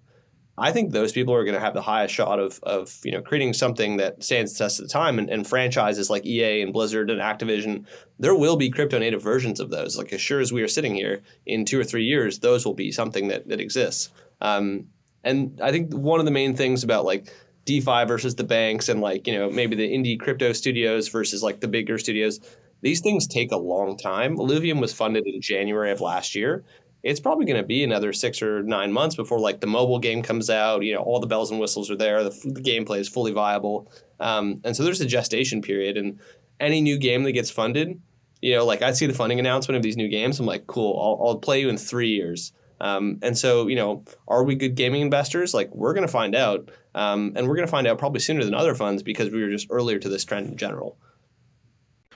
I 0.60 0.72
think 0.72 0.91
those 0.91 1.12
people 1.12 1.34
are 1.34 1.43
going 1.43 1.55
to 1.55 1.62
have 1.62 1.74
the 1.74 1.82
highest 1.82 2.14
shot 2.14 2.39
of, 2.39 2.60
of 2.64 2.99
you 3.03 3.12
know 3.12 3.22
creating 3.22 3.53
something 3.53 3.97
that 3.97 4.24
stands 4.24 4.53
the 4.53 4.66
test 4.66 4.80
of 4.80 4.88
the 4.88 4.91
time. 4.91 5.18
And, 5.18 5.30
and, 5.30 5.47
franchises 5.47 6.10
like 6.10 6.26
EA 6.26 6.62
and 6.62 6.74
Blizzard 6.74 7.10
and 7.10 7.22
Activision, 7.22 7.86
there 8.20 8.36
will 8.36 8.57
be 8.57 8.70
crypto 8.70 8.99
native 8.99 9.24
versions 9.24 9.60
of 9.60 9.70
those. 9.70 9.97
Like 9.97 10.12
as 10.14 10.22
sure 10.22 10.39
as 10.39 10.51
we 10.51 10.62
are 10.62 10.68
sitting 10.68 10.95
here, 10.95 11.22
in 11.45 11.66
two 11.66 11.80
or 11.80 11.84
three 11.84 12.03
years, 12.03 12.39
those 12.39 12.66
will 12.66 12.74
be 12.74 12.91
something 12.91 13.30
that 13.30 13.47
that 13.47 13.60
exists. 13.60 14.12
Um, 14.41 14.88
and 15.24 15.60
I 15.62 15.72
think 15.72 15.93
one 15.93 16.20
of 16.20 16.26
the 16.26 16.32
main 16.32 16.55
things 16.55 16.84
about 16.84 17.05
like 17.05 17.34
DeFi 17.66 18.05
versus 18.05 18.36
the 18.36 18.43
banks 18.43 18.89
and 18.89 19.01
like 19.01 19.28
you 19.28 19.38
know 19.38 19.49
maybe 19.49 19.76
the 19.76 19.89
indie 19.89 20.20
crypto 20.20 20.53
studios 20.53 21.07
versus 21.07 21.41
like 21.41 21.62
the 21.62 21.68
bigger 21.68 21.97
studios, 21.97 22.39
these 22.82 23.01
things 23.01 23.28
take 23.28 23.51
a 23.51 23.57
long 23.57 23.97
time. 23.97 24.38
Illuvium 24.38 24.80
was 24.80 24.93
funded 24.93 25.24
in 25.26 25.41
January 25.41 25.91
of 25.91 26.01
last 26.01 26.36
year 26.36 26.64
it's 27.03 27.19
probably 27.19 27.45
going 27.45 27.61
to 27.61 27.67
be 27.67 27.83
another 27.83 28.11
six 28.13 28.41
or 28.41 28.63
nine 28.63 28.91
months 28.91 29.15
before 29.15 29.39
like 29.39 29.61
the 29.61 29.67
mobile 29.67 29.99
game 29.99 30.21
comes 30.21 30.49
out. 30.49 30.83
You 30.83 30.95
know, 30.95 31.01
all 31.01 31.19
the 31.19 31.27
bells 31.27 31.51
and 31.51 31.59
whistles 31.59 31.89
are 31.89 31.95
there. 31.95 32.23
The, 32.23 32.29
the 32.29 32.61
gameplay 32.61 32.99
is 32.99 33.07
fully 33.07 33.31
viable, 33.31 33.91
um, 34.19 34.61
and 34.63 34.75
so 34.75 34.83
there's 34.83 35.01
a 35.01 35.05
gestation 35.05 35.61
period. 35.61 35.97
And 35.97 36.19
any 36.59 36.81
new 36.81 36.97
game 36.97 37.23
that 37.23 37.31
gets 37.31 37.49
funded, 37.49 38.01
you 38.41 38.55
know, 38.55 38.65
like 38.65 38.81
I 38.81 38.91
see 38.91 39.05
the 39.05 39.13
funding 39.13 39.39
announcement 39.39 39.77
of 39.77 39.83
these 39.83 39.97
new 39.97 40.09
games, 40.09 40.39
I'm 40.39 40.45
like, 40.45 40.67
cool, 40.67 40.99
I'll, 40.99 41.27
I'll 41.27 41.37
play 41.39 41.61
you 41.61 41.69
in 41.69 41.77
three 41.77 42.09
years. 42.09 42.53
Um, 42.81 43.19
and 43.21 43.37
so, 43.37 43.67
you 43.67 43.75
know, 43.75 44.05
are 44.27 44.43
we 44.43 44.55
good 44.55 44.75
gaming 44.75 45.01
investors? 45.01 45.53
Like, 45.53 45.69
we're 45.75 45.93
going 45.93 46.07
to 46.07 46.11
find 46.11 46.33
out, 46.33 46.71
um, 46.95 47.33
and 47.35 47.47
we're 47.47 47.55
going 47.55 47.67
to 47.67 47.71
find 47.71 47.87
out 47.87 47.97
probably 47.97 48.21
sooner 48.21 48.43
than 48.43 48.53
other 48.53 48.73
funds 48.73 49.03
because 49.03 49.29
we 49.31 49.41
were 49.41 49.49
just 49.49 49.67
earlier 49.69 49.99
to 49.99 50.07
this 50.07 50.23
trend 50.23 50.47
in 50.47 50.57
general. 50.57 50.97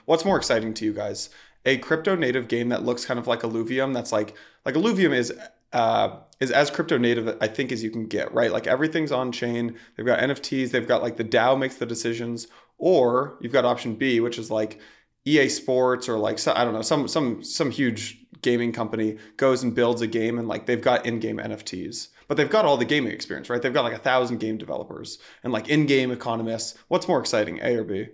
What's 0.05 0.25
more 0.25 0.38
exciting 0.38 0.73
to 0.75 0.86
you 0.86 0.93
guys? 0.93 1.29
A 1.66 1.78
crypto 1.78 2.16
native 2.16 2.47
game 2.47 2.70
that 2.70 2.84
looks 2.84 3.05
kind 3.05 3.20
of 3.20 3.28
like 3.28 3.41
Illuvium. 3.41 3.93
that's 3.93 4.11
like 4.11 4.36
like 4.66 4.76
Illuvium 4.76 5.14
is 5.14 5.34
uh, 5.72 6.18
is 6.39 6.51
as 6.51 6.70
crypto 6.70 6.97
native 6.97 7.38
I 7.41 7.47
think 7.47 7.72
as 7.72 7.84
you 7.84 7.89
can 7.89 8.07
get, 8.07 8.34
right? 8.34 8.51
Like 8.51 8.68
everything's 8.68 9.11
on 9.11 9.32
chain. 9.32 9.78
They've 9.95 10.05
got 10.05 10.20
NFTs. 10.20 10.72
They've 10.72 10.88
got 10.88 11.01
like 11.01 11.18
the 11.18 11.24
DAO 11.24 11.57
makes 11.57 11.76
the 11.76 11.86
decisions, 11.86 12.47
or 12.78 13.38
you've 13.41 13.53
got 13.53 13.66
option 13.66 13.95
B, 13.95 14.20
which 14.20 14.38
is 14.38 14.51
like 14.51 14.80
EA 15.26 15.49
Sports 15.49 16.09
or 16.09 16.18
like 16.18 16.45
I 16.47 16.64
don't 16.64 16.74
know 16.74 16.82
some 16.82 17.07
some 17.07 17.43
some 17.43 17.72
huge 17.72 18.20
gaming 18.41 18.74
company 18.74 19.18
goes 19.38 19.64
and 19.64 19.74
builds 19.74 20.01
a 20.01 20.07
game 20.07 20.38
and 20.38 20.47
like 20.47 20.66
they've 20.66 20.82
got 20.82 21.05
in-game 21.05 21.38
NFTs. 21.38 22.09
But 22.28 22.38
they've 22.38 22.49
got 22.49 22.66
all 22.66 22.78
the 22.78 22.86
gaming 22.86 23.11
experience, 23.11 23.49
right? 23.49 23.61
They've 23.61 23.74
got 23.74 23.84
like 23.84 23.93
a 23.93 23.99
thousand 23.99 24.39
game 24.39 24.57
developers 24.57 25.18
and 25.43 25.51
like 25.51 25.70
in-game 25.70 26.11
economists. 26.11 26.78
What's 26.88 27.07
more 27.07 27.20
exciting, 27.20 27.59
A 27.61 27.78
or 27.78 27.84
B? 27.84 28.07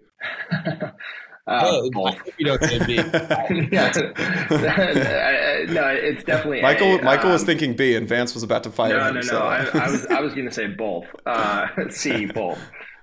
Uh, 1.49 1.61
oh, 1.65 2.11
you 2.37 2.45
don't 2.45 2.61
be. 2.85 2.93
yeah. 3.71 3.91
no, 5.67 5.87
it's 5.87 6.23
definitely 6.23 6.61
Michael. 6.61 6.99
A, 6.99 7.01
Michael 7.01 7.27
um, 7.27 7.33
was 7.33 7.43
thinking 7.43 7.75
B, 7.75 7.95
and 7.95 8.07
Vance 8.07 8.35
was 8.35 8.43
about 8.43 8.63
to 8.65 8.69
fire 8.69 8.99
no, 8.99 9.07
him. 9.07 9.15
No, 9.15 9.21
no, 9.21 9.27
so. 9.27 9.39
no. 9.39 9.45
I, 9.45 9.65
I, 9.73 9.89
was 9.89 10.05
I 10.05 10.21
was 10.21 10.35
going 10.35 10.45
to 10.45 10.53
say 10.53 10.67
both. 10.67 11.07
Uh, 11.25 11.67
C, 11.89 12.27
both. 12.27 12.59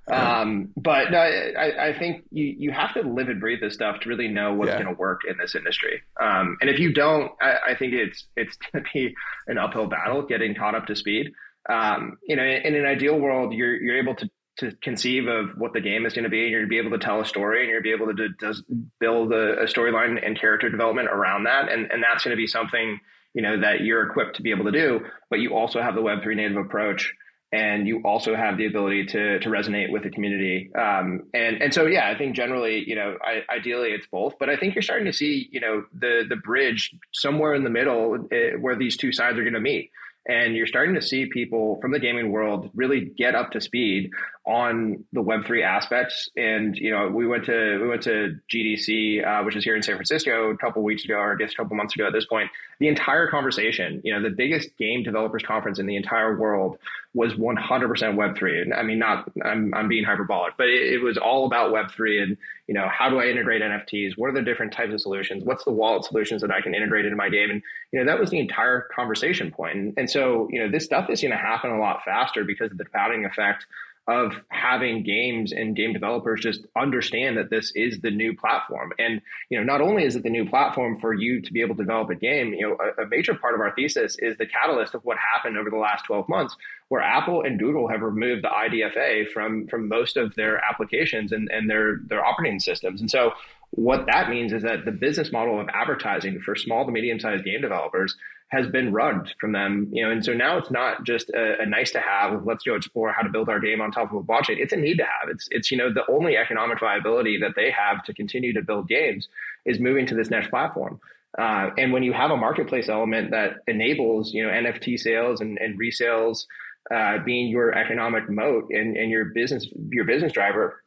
Um, 0.09 0.69
but 0.77 1.11
no, 1.11 1.19
I, 1.19 1.89
I, 1.89 1.99
think 1.99 2.25
you, 2.31 2.55
you 2.57 2.71
have 2.71 2.95
to 2.95 3.01
live 3.01 3.29
and 3.29 3.41
breathe 3.41 3.61
this 3.61 3.75
stuff 3.75 3.99
to 4.03 4.09
really 4.09 4.29
know 4.29 4.55
what's 4.55 4.69
yeah. 4.69 4.81
going 4.81 4.95
to 4.95 5.01
work 5.01 5.23
in 5.29 5.37
this 5.37 5.57
industry. 5.57 6.01
Um, 6.21 6.57
and 6.61 6.71
if 6.71 6.79
you 6.79 6.93
don't, 6.93 7.33
I, 7.41 7.71
I 7.71 7.75
think 7.75 7.93
it's 7.95 8.27
it's 8.37 8.57
going 8.73 8.85
to 8.85 8.91
be 8.95 9.15
an 9.49 9.59
uphill 9.59 9.89
battle 9.89 10.23
getting 10.23 10.55
caught 10.55 10.77
up 10.77 10.87
to 10.87 10.95
speed. 10.95 11.33
Um, 11.69 12.19
you 12.23 12.37
know, 12.37 12.45
in, 12.45 12.63
in 12.63 12.75
an 12.77 12.87
ideal 12.87 13.19
world, 13.19 13.53
you're 13.53 13.75
you're 13.83 13.99
able 13.99 14.15
to 14.15 14.31
to 14.59 14.73
conceive 14.83 15.27
of 15.27 15.51
what 15.57 15.73
the 15.73 15.81
game 15.81 16.07
is 16.07 16.15
going 16.15 16.25
to 16.25 16.31
be, 16.31 16.43
and 16.43 16.51
you're 16.51 16.61
going 16.61 16.69
to 16.69 16.83
be 16.83 16.87
able 16.87 16.99
to 16.99 17.05
tell 17.05 17.21
a 17.21 17.27
story, 17.27 17.63
and 17.63 17.71
you're 17.71 17.83
going 17.83 17.99
to 17.99 18.05
be 18.15 18.23
able 18.23 18.29
to, 18.41 18.55
to 18.55 18.63
build 19.01 19.33
a, 19.33 19.63
a 19.63 19.65
storyline 19.65 20.25
and 20.25 20.39
character 20.39 20.71
development 20.71 21.09
around 21.09 21.45
that, 21.45 21.71
and 21.71 21.91
and 21.91 22.03
that's 22.03 22.25
going 22.25 22.37
to 22.37 22.41
be 22.41 22.47
something 22.47 22.99
you 23.35 23.43
know 23.43 23.61
that 23.61 23.83
you're 23.83 24.07
equipped 24.09 24.37
to 24.37 24.43
be 24.43 24.51
able 24.51 24.65
to 24.65 24.73
do. 24.73 25.01
But 25.31 25.41
you 25.41 25.55
also 25.55 25.83
have 25.83 25.95
the 25.95 26.03
Web 26.03 26.23
three 26.23 26.35
native 26.35 26.57
approach 26.57 27.13
and 27.53 27.87
you 27.87 28.03
also 28.05 28.35
have 28.35 28.59
the 28.59 28.67
ability 28.67 29.07
to 29.07 29.39
to 29.39 29.49
resonate 29.49 29.91
with 29.91 30.03
the 30.03 30.11
community. 30.11 30.71
Um, 30.75 31.23
and 31.33 31.63
and 31.63 31.73
so 31.73 31.87
yeah, 31.87 32.09
I 32.09 32.19
think 32.19 32.35
generally, 32.35 32.83
you 32.87 32.97
know, 32.97 33.17
I, 33.23 33.43
ideally 33.55 33.91
it's 33.91 34.07
both, 34.07 34.35
but 34.41 34.51
I 34.51 34.57
think 34.57 34.75
you're 34.75 34.83
starting 34.83 35.07
to 35.07 35.13
see, 35.13 35.49
you 35.51 35.61
know, 35.61 35.85
the 35.93 36.25
the 36.29 36.37
bridge 36.37 36.95
somewhere 37.13 37.55
in 37.55 37.63
the 37.63 37.71
middle 37.71 38.15
uh, 38.15 38.59
where 38.61 38.77
these 38.77 38.97
two 38.97 39.13
sides 39.13 39.39
are 39.39 39.43
going 39.43 39.55
to 39.55 39.61
meet 39.61 39.91
and 40.29 40.57
you're 40.57 40.67
starting 40.67 40.95
to 40.95 41.03
see 41.03 41.27
people 41.27 41.79
from 41.81 41.93
the 41.93 42.01
gaming 42.01 42.33
world 42.33 42.71
really 42.75 43.13
get 43.17 43.35
up 43.35 43.53
to 43.53 43.61
speed 43.61 44.11
on 44.47 45.05
the 45.13 45.21
Web3 45.21 45.65
aspects. 45.65 46.31
And 46.37 46.77
you 46.77 46.91
know, 46.93 47.09
we 47.09 47.27
went 47.27 47.45
to 47.47 47.81
we 47.83 47.89
went 47.89 48.03
to 48.03 48.39
GDC, 48.53 49.27
uh, 49.27 49.45
which 49.45 49.57
is 49.57 49.65
here 49.65 49.75
in 49.75 49.83
San 49.83 49.97
Francisco, 49.97 50.51
a 50.51 50.57
couple 50.57 50.83
weeks 50.83 51.05
ago, 51.05 51.15
or 51.15 51.33
I 51.33 51.37
guess 51.37 51.53
a 51.53 51.57
couple 51.57 51.77
months 51.77 51.95
ago 51.97 52.07
at 52.07 52.13
this 52.13 52.27
point. 52.27 52.51
The 52.79 52.89
entire 52.89 53.29
conversation, 53.29 54.01
you 54.05 54.15
know, 54.15 54.23
the 54.23 54.35
biggest 54.35 54.77
game 54.77 55.03
developers 55.03 55.43
conference 55.43 55.79
in 55.79 55.87
the 55.87 55.97
entire 55.97 56.39
world 56.39 56.79
was 57.15 57.33
100% 57.33 57.57
Web3. 57.65 58.63
And 58.63 58.75
I 58.75 58.83
mean, 58.83 58.99
not 58.99 59.29
I'm 59.43 59.75
I'm 59.75 59.89
being 59.89 60.05
hyperbolic, 60.05 60.55
but 60.57 60.69
it, 60.69 60.95
it 60.95 61.03
was 61.03 61.19
all 61.19 61.47
about 61.47 61.73
Web3 61.73 62.23
and 62.23 62.37
you 62.69 62.75
know, 62.75 62.89
how 62.89 63.09
do 63.09 63.19
I 63.19 63.27
integrate 63.27 63.63
NFTs? 63.63 64.13
What 64.17 64.29
are 64.29 64.33
the 64.33 64.43
different 64.43 64.73
types 64.73 64.93
of 64.93 65.01
solutions? 65.01 65.45
What's 65.45 65.65
the 65.65 65.71
wallet 65.71 66.05
solutions 66.05 66.43
that 66.43 66.51
I 66.51 66.61
can 66.61 66.75
integrate 66.75 67.05
into 67.05 67.17
my 67.17 67.29
game? 67.29 67.51
And 67.51 67.63
you 67.93 67.99
know, 67.99 68.07
that 68.07 68.21
was 68.21 68.31
the 68.31 68.39
entire 68.39 68.89
conversation 68.95 69.51
point. 69.51 69.77
And, 69.77 69.95
and 69.97 70.11
so, 70.11 70.49
you 70.51 70.61
know, 70.61 70.71
this 70.71 70.85
stuff 70.85 71.09
is 71.11 71.21
going 71.21 71.31
to 71.31 71.37
happen 71.37 71.71
a 71.71 71.79
lot 71.79 72.03
faster 72.05 72.45
because 72.45 72.71
of 72.71 72.79
the 72.79 72.85
crowding 72.85 73.25
effect 73.25 73.67
of 74.09 74.35
having 74.49 75.03
games 75.03 75.53
and 75.53 75.75
game 75.75 75.93
developers 75.93 76.41
just 76.41 76.61
understand 76.77 77.37
that 77.37 77.51
this 77.51 77.73
is 77.75 78.01
the 78.01 78.11
new 78.11 78.37
platform. 78.37 78.93
And 78.99 79.21
you 79.51 79.59
know, 79.59 79.65
not 79.65 79.81
only 79.81 80.05
is 80.05 80.15
it 80.15 80.23
the 80.23 80.31
new 80.31 80.49
platform 80.49 81.01
for 81.01 81.13
you 81.13 81.41
to 81.43 81.53
be 81.53 81.61
able 81.61 81.75
to 81.75 81.83
develop 81.83 82.11
a 82.11 82.15
game, 82.15 82.55
you 82.55 82.69
know, 82.69 82.77
a, 82.81 83.03
a, 83.03 83.07
major 83.09 83.35
part 83.35 83.55
of 83.55 83.61
our 83.61 83.75
thesis 83.75 84.17
is 84.21 84.37
the 84.37 84.47
catalyst 84.47 84.95
of 84.95 85.05
what 85.05 85.17
happened 85.19 85.59
over 85.59 85.71
the 85.71 85.77
last 85.77 86.05
12 86.05 86.29
months, 86.29 86.57
where 86.89 87.03
Apple 87.03 87.43
and 87.43 87.59
Google 87.59 87.89
have 87.89 88.03
removed 88.03 88.45
the 88.45 88.49
IDFA 88.49 89.29
from 89.33 89.67
from 89.67 89.89
most 89.89 90.17
of 90.17 90.35
their 90.37 90.63
applications 90.65 91.33
and, 91.33 91.51
and 91.51 91.69
their 91.69 91.99
their 92.07 92.25
operating 92.25 92.61
systems. 92.61 93.01
And 93.01 93.11
so 93.11 93.33
what 93.71 94.07
that 94.07 94.31
means 94.31 94.53
is 94.53 94.63
that 94.63 94.85
the 94.85 94.93
business 94.93 95.33
model 95.33 95.61
of 95.61 95.69
advertising 95.73 96.41
for 96.41 96.55
small 96.55 96.87
to 96.87 96.93
medium 96.93 97.19
sized 97.19 97.45
game 97.45 97.61
developers 97.61 98.17
has 98.49 98.69
been 98.69 98.93
rugged 98.93 99.35
from 99.41 99.53
them, 99.53 99.89
you 99.91 100.05
know, 100.05 100.11
and 100.11 100.25
so 100.25 100.33
now 100.33 100.57
it's 100.57 100.71
not 100.71 101.05
just 101.05 101.31
a, 101.31 101.61
a, 101.61 101.67
nice 101.67 101.91
to 101.91 102.01
have. 102.01 102.47
Let's 102.47 102.63
go 102.63 102.77
explore 102.77 103.13
how 103.13 103.23
to 103.23 103.29
build 103.29 103.49
our 103.49 103.59
game 103.59 103.81
on 103.81 103.91
top 103.91 104.13
of 104.13 104.19
a 104.19 104.23
blockchain. 104.23 104.59
It's 104.59 104.73
a 104.73 104.77
need 104.77 104.99
to 104.99 105.03
have. 105.03 105.29
It's 105.29 105.49
it's 105.51 105.71
you 105.71 105.77
know 105.77 105.93
the 105.93 106.09
only 106.09 106.37
economic 106.37 106.79
viability 106.79 107.39
that 107.41 107.55
they 107.57 107.73
have 107.73 108.05
to 108.05 108.15
continue 108.15 108.53
to 108.53 108.63
build 108.63 108.89
games 108.89 109.29
is 109.65 109.81
moving 109.81 110.07
to 110.07 110.15
this 110.15 110.31
next 110.31 110.51
platform. 110.51 111.01
Uh, 111.37 111.71
and 111.77 111.93
when 111.93 112.03
you 112.03 112.13
have 112.13 112.31
a 112.31 112.37
marketplace 112.37 112.89
element 112.89 113.33
that 113.33 113.57
enables 113.67 114.33
you 114.33 114.45
know 114.45 114.51
NFT 114.51 114.99
sales 114.99 115.41
and, 115.41 115.59
and 115.59 115.79
resales 115.79 116.47
uh, 116.95 117.19
being 117.25 117.49
your 117.49 117.77
economic 117.77 118.31
moat 118.31 118.69
and, 118.71 118.97
and 118.97 119.11
your 119.11 119.27
business 119.27 119.67
your 119.91 120.05
business 120.05 120.33
driver, 120.33 120.85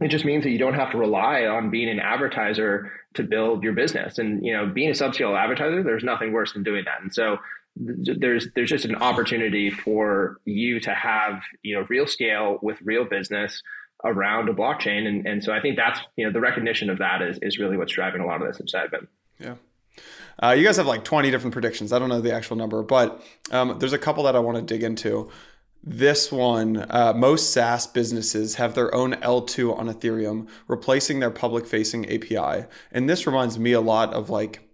it 0.00 0.08
just 0.08 0.24
means 0.24 0.44
that 0.44 0.50
you 0.50 0.58
don't 0.58 0.74
have 0.74 0.92
to 0.92 0.98
rely 0.98 1.46
on 1.46 1.70
being 1.70 1.88
an 1.88 1.98
advertiser 1.98 2.92
to 3.14 3.22
build 3.22 3.62
your 3.62 3.72
business. 3.72 4.18
And 4.18 4.44
you 4.44 4.52
know, 4.52 4.66
being 4.66 4.88
a 4.88 4.92
subscale 4.92 5.38
advertiser, 5.38 5.82
there's 5.82 6.04
nothing 6.04 6.32
worse 6.32 6.52
than 6.52 6.62
doing 6.62 6.84
that. 6.84 7.02
And 7.02 7.12
so 7.12 7.38
there's 7.76 8.48
there's 8.54 8.70
just 8.70 8.84
an 8.84 8.96
opportunity 8.96 9.70
for 9.70 10.40
you 10.44 10.80
to 10.80 10.94
have 10.94 11.42
you 11.62 11.76
know 11.76 11.86
real 11.88 12.06
scale 12.06 12.58
with 12.62 12.78
real 12.82 13.04
business 13.04 13.62
around 14.04 14.48
a 14.48 14.54
blockchain. 14.54 15.06
And 15.06 15.26
and 15.26 15.42
so 15.42 15.52
I 15.52 15.60
think 15.60 15.76
that's 15.76 16.00
you 16.16 16.26
know 16.26 16.32
the 16.32 16.40
recognition 16.40 16.90
of 16.90 16.98
that 16.98 17.22
is 17.22 17.38
is 17.42 17.58
really 17.58 17.76
what's 17.76 17.92
driving 17.92 18.20
a 18.20 18.26
lot 18.26 18.40
of 18.40 18.48
this 18.48 18.60
excitement. 18.60 19.08
Yeah. 19.38 19.54
Uh, 20.40 20.54
you 20.56 20.64
guys 20.64 20.76
have 20.76 20.86
like 20.86 21.02
20 21.02 21.32
different 21.32 21.52
predictions. 21.52 21.92
I 21.92 21.98
don't 21.98 22.08
know 22.08 22.20
the 22.20 22.32
actual 22.32 22.56
number, 22.56 22.82
but 22.84 23.20
um, 23.50 23.76
there's 23.80 23.92
a 23.92 23.98
couple 23.98 24.22
that 24.24 24.36
I 24.36 24.38
want 24.38 24.56
to 24.56 24.62
dig 24.62 24.84
into. 24.84 25.30
This 25.82 26.32
one, 26.32 26.86
uh, 26.90 27.12
most 27.14 27.52
SaaS 27.52 27.86
businesses 27.86 28.56
have 28.56 28.74
their 28.74 28.94
own 28.94 29.14
L2 29.14 29.78
on 29.78 29.88
Ethereum, 29.88 30.48
replacing 30.66 31.20
their 31.20 31.30
public 31.30 31.66
facing 31.66 32.04
API. 32.12 32.66
And 32.90 33.08
this 33.08 33.26
reminds 33.26 33.58
me 33.58 33.72
a 33.72 33.80
lot 33.80 34.12
of 34.12 34.28
like, 34.28 34.68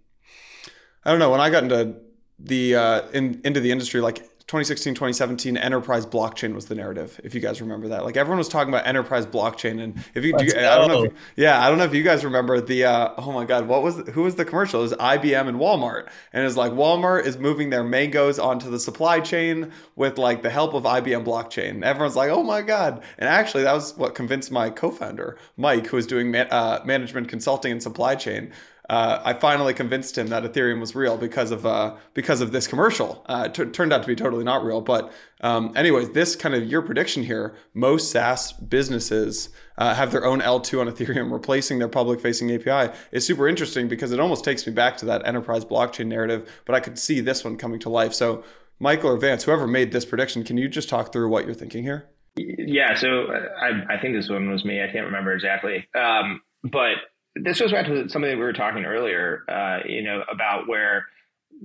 I 1.03 1.11
don't 1.11 1.19
know, 1.19 1.29
when 1.29 1.41
I 1.41 1.49
got 1.49 1.63
into 1.63 1.95
the 2.39 2.75
uh, 2.75 3.01
in, 3.13 3.39
into 3.43 3.59
the 3.59 3.71
industry, 3.71 4.01
like 4.01 4.27
2016 4.47 4.93
2017 4.93 5.57
enterprise 5.57 6.05
blockchain 6.05 6.53
was 6.53 6.67
the 6.67 6.75
narrative 6.75 7.19
if 7.23 7.33
you 7.33 7.41
guys 7.41 7.61
remember 7.61 7.87
that. 7.87 8.05
Like 8.05 8.15
everyone 8.15 8.37
was 8.37 8.47
talking 8.47 8.71
about 8.71 8.85
enterprise 8.85 9.25
blockchain 9.25 9.81
and 9.81 9.97
if 10.13 10.23
you, 10.23 10.37
do, 10.37 10.45
i 10.55 10.75
don't 10.77 10.87
know 10.87 11.03
if, 11.05 11.13
yeah 11.35 11.65
i 11.65 11.67
don't 11.67 11.79
know 11.79 11.83
if 11.83 11.95
you 11.95 12.03
guys 12.03 12.23
remember 12.23 12.61
the 12.61 12.85
uh, 12.85 13.13
oh 13.17 13.31
my 13.31 13.43
god 13.43 13.67
what 13.67 13.81
was 13.81 14.07
who 14.09 14.21
was 14.21 14.35
the 14.35 14.45
commercial? 14.45 14.81
It 14.81 14.83
was 14.83 14.93
ibm 14.93 15.47
and 15.47 15.57
walmart. 15.57 16.09
And 16.31 16.45
it's 16.45 16.55
like 16.55 16.73
walmart 16.73 17.25
is 17.25 17.39
moving 17.39 17.71
their 17.71 17.83
mangoes 17.83 18.37
onto 18.37 18.69
the 18.69 18.79
supply 18.79 19.19
chain 19.19 19.71
with 19.95 20.19
like 20.19 20.43
the 20.43 20.51
help 20.51 20.75
of 20.75 20.83
ibm 20.83 21.25
blockchain. 21.25 21.83
Everyone's 21.83 22.15
like 22.15 22.29
oh 22.29 22.43
my 22.43 22.61
god. 22.61 23.03
And 23.17 23.27
actually 23.27 23.63
that 23.63 23.73
was 23.73 23.97
what 23.97 24.13
convinced 24.13 24.51
my 24.51 24.69
co-founder 24.69 25.37
mike 25.57 25.87
who 25.87 25.97
was 25.97 26.05
doing 26.05 26.29
ma- 26.29 26.39
uh, 26.51 26.83
management 26.85 27.29
consulting 27.29 27.71
and 27.71 27.81
supply 27.81 28.13
chain 28.13 28.51
uh, 28.89 29.19
I 29.23 29.33
finally 29.33 29.73
convinced 29.73 30.17
him 30.17 30.27
that 30.27 30.43
Ethereum 30.43 30.79
was 30.79 30.93
real 30.93 31.17
because 31.17 31.51
of 31.51 31.65
uh, 31.65 31.95
because 32.13 32.41
of 32.41 32.51
this 32.51 32.67
commercial. 32.67 33.23
Uh, 33.25 33.47
t- 33.47 33.65
turned 33.65 33.91
out 33.91 34.01
to 34.03 34.07
be 34.07 34.15
totally 34.15 34.43
not 34.43 34.63
real, 34.63 34.81
but 34.81 35.11
um, 35.41 35.73
anyways, 35.75 36.11
this 36.11 36.35
kind 36.35 36.53
of 36.53 36.65
your 36.65 36.83
prediction 36.83 37.23
here: 37.23 37.55
most 37.73 38.11
SaaS 38.11 38.53
businesses 38.53 39.49
uh, 39.77 39.95
have 39.95 40.11
their 40.11 40.25
own 40.25 40.39
L2 40.39 40.81
on 40.81 40.87
Ethereum, 40.87 41.31
replacing 41.33 41.79
their 41.79 41.87
public-facing 41.87 42.51
API. 42.51 42.93
is 43.11 43.25
super 43.25 43.47
interesting 43.47 43.87
because 43.87 44.11
it 44.11 44.19
almost 44.19 44.43
takes 44.43 44.67
me 44.67 44.73
back 44.73 44.97
to 44.97 45.05
that 45.05 45.25
enterprise 45.25 45.65
blockchain 45.65 46.07
narrative. 46.07 46.49
But 46.65 46.75
I 46.75 46.79
could 46.79 46.99
see 46.99 47.21
this 47.21 47.43
one 47.43 47.57
coming 47.57 47.79
to 47.79 47.89
life. 47.89 48.13
So, 48.13 48.43
Michael 48.79 49.09
or 49.11 49.17
Vance, 49.17 49.43
whoever 49.43 49.65
made 49.65 49.93
this 49.93 50.05
prediction, 50.05 50.43
can 50.43 50.57
you 50.57 50.69
just 50.69 50.89
talk 50.89 51.11
through 51.11 51.29
what 51.29 51.45
you're 51.45 51.55
thinking 51.55 51.83
here? 51.83 52.09
Yeah, 52.37 52.93
so 52.95 53.27
uh, 53.27 53.47
I, 53.59 53.95
I 53.95 54.01
think 54.01 54.15
this 54.15 54.29
one 54.29 54.51
was 54.51 54.63
me. 54.63 54.83
I 54.83 54.91
can't 54.91 55.05
remember 55.05 55.31
exactly, 55.33 55.87
um, 55.95 56.41
but 56.63 56.97
this 57.35 57.59
goes 57.59 57.71
back 57.71 57.85
to 57.87 58.09
something 58.09 58.29
that 58.29 58.37
we 58.37 58.43
were 58.43 58.53
talking 58.53 58.85
earlier, 58.85 59.43
uh, 59.49 59.79
you 59.85 60.03
know, 60.03 60.23
about 60.31 60.67
where 60.67 61.07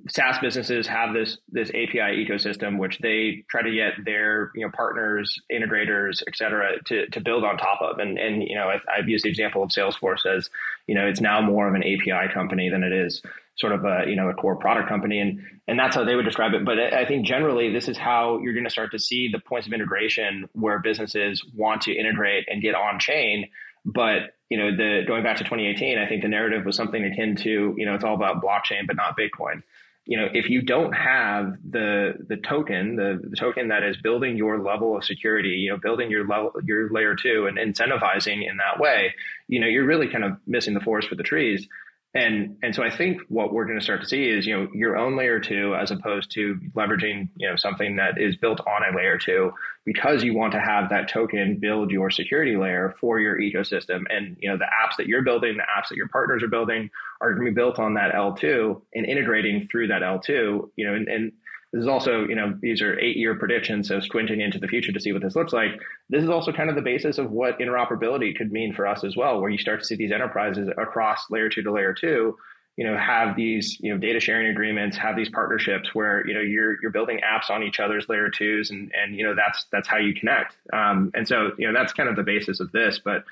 SaaS 0.08 0.38
businesses 0.40 0.86
have 0.86 1.12
this 1.12 1.38
this 1.50 1.68
API 1.70 2.24
ecosystem, 2.24 2.78
which 2.78 2.98
they 2.98 3.44
try 3.48 3.62
to 3.62 3.70
get 3.70 4.04
their 4.04 4.50
you 4.54 4.64
know 4.64 4.72
partners, 4.74 5.40
integrators, 5.52 6.22
et 6.26 6.36
cetera, 6.36 6.82
to, 6.86 7.06
to 7.08 7.20
build 7.20 7.44
on 7.44 7.56
top 7.56 7.80
of. 7.80 7.98
And 7.98 8.18
and 8.18 8.42
you 8.42 8.56
know, 8.56 8.68
I've, 8.68 8.82
I've 8.92 9.08
used 9.08 9.24
the 9.24 9.28
example 9.28 9.62
of 9.62 9.70
Salesforce 9.70 10.26
as 10.26 10.50
you 10.86 10.94
know, 10.94 11.06
it's 11.06 11.20
now 11.20 11.40
more 11.40 11.68
of 11.68 11.74
an 11.74 11.82
API 11.82 12.32
company 12.32 12.68
than 12.68 12.82
it 12.82 12.92
is 12.92 13.22
sort 13.56 13.72
of 13.72 13.84
a 13.84 14.04
you 14.06 14.16
know 14.16 14.28
a 14.28 14.34
core 14.34 14.56
product 14.56 14.88
company, 14.88 15.20
and 15.20 15.40
and 15.68 15.78
that's 15.78 15.94
how 15.94 16.04
they 16.04 16.16
would 16.16 16.24
describe 16.24 16.54
it. 16.54 16.64
But 16.64 16.78
I 16.78 17.04
think 17.06 17.26
generally 17.26 17.72
this 17.72 17.88
is 17.88 17.98
how 17.98 18.38
you're 18.38 18.54
going 18.54 18.64
to 18.64 18.70
start 18.70 18.92
to 18.92 18.98
see 18.98 19.28
the 19.30 19.40
points 19.40 19.66
of 19.66 19.72
integration 19.72 20.48
where 20.52 20.78
businesses 20.78 21.44
want 21.54 21.82
to 21.82 21.92
integrate 21.92 22.46
and 22.48 22.62
get 22.62 22.74
on 22.74 22.98
chain 22.98 23.48
but 23.84 24.34
you 24.48 24.58
know, 24.58 24.76
the 24.76 25.04
going 25.06 25.22
back 25.22 25.36
to 25.36 25.44
2018, 25.44 25.98
I 25.98 26.08
think 26.08 26.22
the 26.22 26.28
narrative 26.28 26.64
was 26.64 26.76
something 26.76 27.04
akin 27.04 27.36
to 27.36 27.74
you 27.76 27.86
know 27.86 27.94
it's 27.94 28.04
all 28.04 28.14
about 28.14 28.42
blockchain, 28.42 28.86
but 28.86 28.96
not 28.96 29.16
Bitcoin. 29.16 29.62
You 30.06 30.16
know, 30.16 30.28
if 30.32 30.50
you 30.50 30.62
don't 30.62 30.92
have 30.92 31.54
the 31.68 32.14
the 32.26 32.36
token, 32.36 32.96
the, 32.96 33.20
the 33.22 33.36
token 33.36 33.68
that 33.68 33.84
is 33.84 33.96
building 33.98 34.36
your 34.36 34.60
level 34.60 34.96
of 34.96 35.04
security, 35.04 35.50
you 35.50 35.70
know, 35.70 35.78
building 35.78 36.10
your 36.10 36.26
level 36.26 36.52
your 36.64 36.90
layer 36.90 37.14
two 37.14 37.46
and 37.46 37.58
incentivizing 37.58 38.48
in 38.48 38.56
that 38.56 38.80
way, 38.80 39.14
you 39.46 39.60
know, 39.60 39.68
you're 39.68 39.86
really 39.86 40.08
kind 40.08 40.24
of 40.24 40.32
missing 40.46 40.74
the 40.74 40.80
forest 40.80 41.08
for 41.08 41.14
the 41.14 41.22
trees. 41.22 41.68
And 42.12 42.56
and 42.62 42.74
so 42.74 42.82
I 42.82 42.90
think 42.90 43.20
what 43.28 43.52
we're 43.52 43.66
going 43.66 43.78
to 43.78 43.84
start 43.84 44.00
to 44.00 44.06
see 44.06 44.28
is 44.28 44.44
you 44.44 44.56
know 44.56 44.68
your 44.74 44.96
own 44.96 45.16
layer 45.16 45.38
two 45.38 45.76
as 45.76 45.92
opposed 45.92 46.32
to 46.32 46.58
leveraging 46.74 47.28
you 47.36 47.48
know 47.48 47.54
something 47.54 47.96
that 47.96 48.20
is 48.20 48.36
built 48.36 48.60
on 48.66 48.82
a 48.82 48.96
layer 48.96 49.16
two 49.16 49.52
because 49.84 50.24
you 50.24 50.34
want 50.34 50.52
to 50.52 50.60
have 50.60 50.90
that 50.90 51.08
token 51.08 51.58
build 51.60 51.92
your 51.92 52.10
security 52.10 52.56
layer 52.56 52.96
for 53.00 53.20
your 53.20 53.38
ecosystem. 53.38 54.02
And 54.08 54.36
you 54.40 54.50
know 54.50 54.56
the 54.56 54.64
apps 54.64 54.96
that 54.98 55.06
you're 55.06 55.22
building, 55.22 55.56
the 55.56 55.62
apps 55.62 55.88
that 55.90 55.96
your 55.96 56.08
partners 56.08 56.42
are 56.42 56.48
building 56.48 56.90
are 57.20 57.32
going 57.32 57.46
to 57.46 57.52
be 57.52 57.54
built 57.54 57.78
on 57.78 57.94
that 57.94 58.12
L2 58.12 58.82
and 58.92 59.06
integrating 59.06 59.68
through 59.70 59.86
that 59.88 60.02
L2. 60.02 60.70
You 60.74 60.86
know 60.86 60.94
and, 60.94 61.06
and 61.06 61.32
this 61.72 61.82
is 61.82 61.88
also, 61.88 62.24
you 62.24 62.34
know, 62.34 62.56
these 62.60 62.82
are 62.82 62.98
eight 62.98 63.16
year 63.16 63.36
predictions, 63.36 63.88
so 63.88 64.00
squinting 64.00 64.40
into 64.40 64.58
the 64.58 64.66
future 64.66 64.90
to 64.90 65.00
see 65.00 65.12
what 65.12 65.22
this 65.22 65.36
looks 65.36 65.52
like. 65.52 65.70
This 66.08 66.24
is 66.24 66.28
also 66.28 66.52
kind 66.52 66.68
of 66.68 66.74
the 66.74 66.82
basis 66.82 67.18
of 67.18 67.30
what 67.30 67.60
interoperability 67.60 68.36
could 68.36 68.50
mean 68.50 68.74
for 68.74 68.86
us 68.86 69.04
as 69.04 69.16
well, 69.16 69.40
where 69.40 69.50
you 69.50 69.58
start 69.58 69.80
to 69.80 69.86
see 69.86 69.94
these 69.94 70.10
enterprises 70.10 70.68
across 70.76 71.30
layer 71.30 71.48
two 71.48 71.62
to 71.62 71.70
layer 71.70 71.94
two, 71.94 72.36
you 72.76 72.84
know, 72.84 72.96
have 72.96 73.36
these, 73.36 73.78
you 73.78 73.92
know, 73.92 73.98
data 73.98 74.18
sharing 74.18 74.48
agreements, 74.48 74.96
have 74.96 75.14
these 75.14 75.28
partnerships 75.28 75.94
where, 75.94 76.26
you 76.26 76.34
know, 76.34 76.40
you're 76.40 76.80
you're 76.82 76.90
building 76.90 77.20
apps 77.20 77.50
on 77.50 77.62
each 77.62 77.78
other's 77.78 78.08
layer 78.08 78.30
twos 78.30 78.70
and 78.70 78.90
and 79.00 79.14
you 79.14 79.24
know 79.24 79.34
that's 79.36 79.66
that's 79.70 79.86
how 79.86 79.98
you 79.98 80.12
connect. 80.12 80.56
Um, 80.72 81.12
and 81.14 81.28
so, 81.28 81.52
you 81.56 81.70
know, 81.70 81.78
that's 81.78 81.92
kind 81.92 82.08
of 82.08 82.16
the 82.16 82.24
basis 82.24 82.58
of 82.58 82.72
this. 82.72 82.98
But 82.98 83.24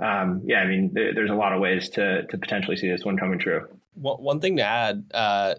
um, 0.00 0.42
yeah, 0.44 0.60
I 0.60 0.66
mean, 0.66 0.92
th- 0.94 1.14
there's 1.14 1.30
a 1.30 1.34
lot 1.34 1.52
of 1.52 1.60
ways 1.60 1.90
to 1.90 2.26
to 2.26 2.38
potentially 2.38 2.76
see 2.76 2.88
this 2.88 3.04
one 3.04 3.16
coming 3.16 3.38
true. 3.38 3.68
One 3.94 4.40
thing 4.40 4.56
to 4.56 4.62
add, 4.64 5.04
uh, 5.14 5.54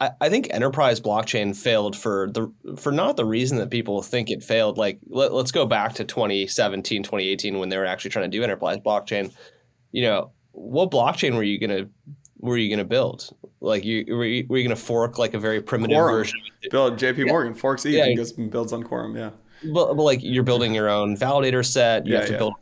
I, 0.00 0.10
I 0.20 0.28
think 0.28 0.48
enterprise 0.50 1.00
blockchain 1.00 1.56
failed 1.56 1.96
for 1.96 2.30
the 2.30 2.52
for 2.76 2.92
not 2.92 3.16
the 3.16 3.24
reason 3.24 3.58
that 3.58 3.70
people 3.70 4.02
think 4.02 4.30
it 4.30 4.42
failed. 4.44 4.78
Like 4.78 4.98
let, 5.08 5.32
let's 5.32 5.50
go 5.50 5.66
back 5.66 5.94
to 5.94 6.04
2017, 6.04 7.02
2018 7.02 7.58
when 7.58 7.68
they 7.70 7.76
were 7.78 7.86
actually 7.86 8.10
trying 8.10 8.30
to 8.30 8.36
do 8.36 8.42
enterprise 8.44 8.78
blockchain. 8.78 9.32
You 9.92 10.02
know, 10.02 10.30
what 10.52 10.90
blockchain 10.90 11.34
were 11.34 11.42
you 11.42 11.58
gonna 11.58 11.88
were 12.38 12.56
you 12.56 12.70
gonna 12.70 12.84
build? 12.84 13.30
Like 13.60 13.84
you 13.84 14.04
were 14.14 14.24
you, 14.24 14.46
were 14.48 14.58
you 14.58 14.64
gonna 14.64 14.76
fork 14.76 15.18
like 15.18 15.34
a 15.34 15.38
very 15.38 15.60
primitive 15.60 15.96
Quorum. 15.96 16.14
version? 16.14 16.38
Build 16.70 16.98
JP 16.98 17.18
Yeah. 17.18 17.24
Morgan 17.32 17.54
forks 17.54 17.84
ETH 17.84 17.94
Yeah. 17.94 18.04
and 18.04 18.16
goes 18.16 18.36
and 18.36 18.50
builds 18.50 18.72
on 18.72 18.82
Quorum. 18.82 19.16
Yeah. 19.16 19.30
But, 19.72 19.94
but 19.94 20.02
like 20.02 20.20
you're 20.22 20.42
building 20.42 20.74
your 20.74 20.88
own 20.88 21.16
validator 21.16 21.64
set. 21.64 22.06
You 22.06 22.12
Yeah, 22.12 22.18
have 22.18 22.26
to 22.28 22.32
yeah. 22.34 22.38
build 22.38 22.54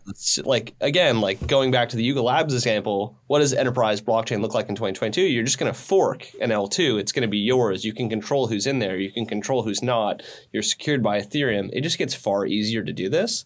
like 0.44 0.74
again, 0.80 1.20
like 1.20 1.46
going 1.46 1.70
back 1.70 1.88
to 1.90 1.96
the 1.96 2.02
Yuga 2.04 2.22
Labs 2.22 2.54
example. 2.54 3.18
What 3.26 3.40
does 3.40 3.52
enterprise 3.52 4.00
blockchain 4.00 4.40
look 4.40 4.54
like 4.54 4.68
in 4.68 4.74
2022? 4.74 5.22
You're 5.22 5.42
just 5.44 5.58
going 5.58 5.72
to 5.72 5.78
fork 5.78 6.28
an 6.40 6.50
L2. 6.50 6.98
It's 7.00 7.12
going 7.12 7.22
to 7.22 7.28
be 7.28 7.38
yours. 7.38 7.84
You 7.84 7.92
can 7.92 8.08
control 8.08 8.46
who's 8.46 8.66
in 8.66 8.78
there. 8.78 8.96
You 8.98 9.10
can 9.10 9.26
control 9.26 9.62
who's 9.62 9.82
not. 9.82 10.22
You're 10.52 10.62
secured 10.62 11.02
by 11.02 11.20
Ethereum. 11.20 11.70
It 11.72 11.80
just 11.80 11.98
gets 11.98 12.14
far 12.14 12.46
easier 12.46 12.82
to 12.82 12.92
do 12.92 13.08
this. 13.08 13.44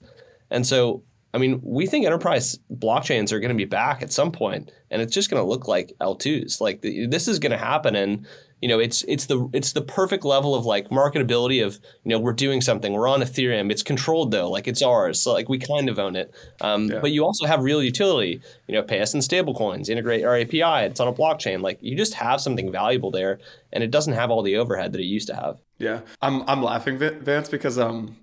And 0.51 0.67
so, 0.67 1.03
I 1.35 1.39
mean, 1.39 1.61
we 1.63 1.87
think 1.87 2.07
enterprise 2.07 2.59
blockchains 2.73 3.33
are 3.33 3.41
going 3.41 3.51
to 3.51 3.57
be 3.57 3.65
back 3.65 4.03
at 4.03 4.13
some 4.13 4.33
point, 4.33 4.71
and 4.91 5.03
it's 5.03 5.13
just 5.15 5.31
going 5.31 5.43
to 5.43 5.49
look 5.49 5.69
like 5.69 5.93
L2s. 6.01 6.61
Like 6.61 6.81
the, 6.83 7.07
this 7.07 7.29
is 7.29 7.39
going 7.39 7.53
to 7.53 7.59
happen, 7.59 7.95
and 7.95 8.27
you 8.63 8.69
know, 8.69 8.79
it's 8.79 9.03
it's 9.07 9.27
the 9.27 9.49
it's 9.53 9.73
the 9.73 9.83
perfect 9.83 10.25
level 10.25 10.55
of 10.55 10.65
like 10.65 10.89
marketability 10.89 11.65
of 11.65 11.79
you 12.05 12.11
know 12.11 12.19
we're 12.19 12.33
doing 12.33 12.61
something. 12.61 12.95
We're 12.95 13.09
on 13.09 13.21
Ethereum. 13.21 13.71
It's 13.71 13.83
controlled 13.83 14.31
though, 14.31 14.51
like 14.51 14.67
it's 14.67 14.83
ours. 14.83 15.21
So 15.21 15.33
like 15.33 15.49
we 15.49 15.59
kind 15.59 15.89
of 15.89 15.99
own 15.99 16.17
it. 16.17 16.35
Um, 16.61 16.91
Yeah. 16.91 17.01
But 17.01 17.13
you 17.13 17.25
also 17.25 17.47
have 17.47 17.63
real 17.63 17.83
utility. 17.83 18.41
You 18.67 18.75
know, 18.75 18.83
pay 18.83 19.01
us 19.01 19.13
in 19.13 19.21
stablecoins, 19.21 19.91
integrate 19.91 20.25
our 20.25 20.39
API. 20.39 20.87
It's 20.87 21.01
on 21.01 21.09
a 21.09 21.13
blockchain. 21.13 21.61
Like 21.61 21.79
you 21.83 21.97
just 21.97 22.15
have 22.15 22.41
something 22.41 22.73
valuable 22.73 23.11
there, 23.11 23.41
and 23.73 23.85
it 23.85 23.91
doesn't 23.91 24.15
have 24.15 24.31
all 24.31 24.43
the 24.43 24.57
overhead 24.57 24.93
that 24.93 25.01
it 25.01 25.05
used 25.05 25.29
to 25.29 25.37
have. 25.37 25.59
Yeah, 25.79 26.01
I'm 26.23 26.43
I'm 26.49 26.63
laughing, 26.63 26.97
Vance, 26.99 27.51
because 27.51 27.79
um, 27.79 28.17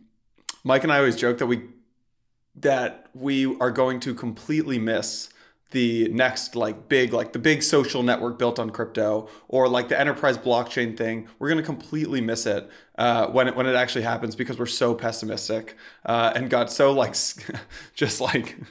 Mike 0.63 0.83
and 0.83 0.91
I 0.91 0.97
always 0.97 1.15
joke 1.15 1.37
that 1.37 1.47
we 1.47 1.61
that 2.55 3.07
we 3.13 3.57
are 3.59 3.71
going 3.71 3.99
to 3.99 4.13
completely 4.13 4.79
miss 4.79 5.29
the 5.71 6.07
next 6.09 6.55
like 6.55 6.87
big 6.87 7.13
like 7.13 7.33
the 7.33 7.39
big 7.39 7.63
social 7.63 8.03
network 8.03 8.37
built 8.37 8.59
on 8.59 8.69
crypto 8.69 9.27
or 9.47 9.67
like 9.67 9.89
the 9.89 9.99
enterprise 9.99 10.37
blockchain 10.37 10.95
thing. 10.95 11.27
We're 11.39 11.49
going 11.49 11.61
to 11.61 11.65
completely 11.65 12.21
miss 12.21 12.45
it 12.45 12.69
uh, 12.97 13.27
when 13.27 13.47
it 13.47 13.55
when 13.55 13.65
it 13.65 13.75
actually 13.75 14.03
happens 14.03 14.35
because 14.35 14.57
we're 14.57 14.65
so 14.67 14.93
pessimistic 14.93 15.75
uh, 16.05 16.31
and 16.35 16.49
got 16.49 16.71
so 16.71 16.91
like 16.91 17.15
just 17.95 18.21
like. 18.21 18.57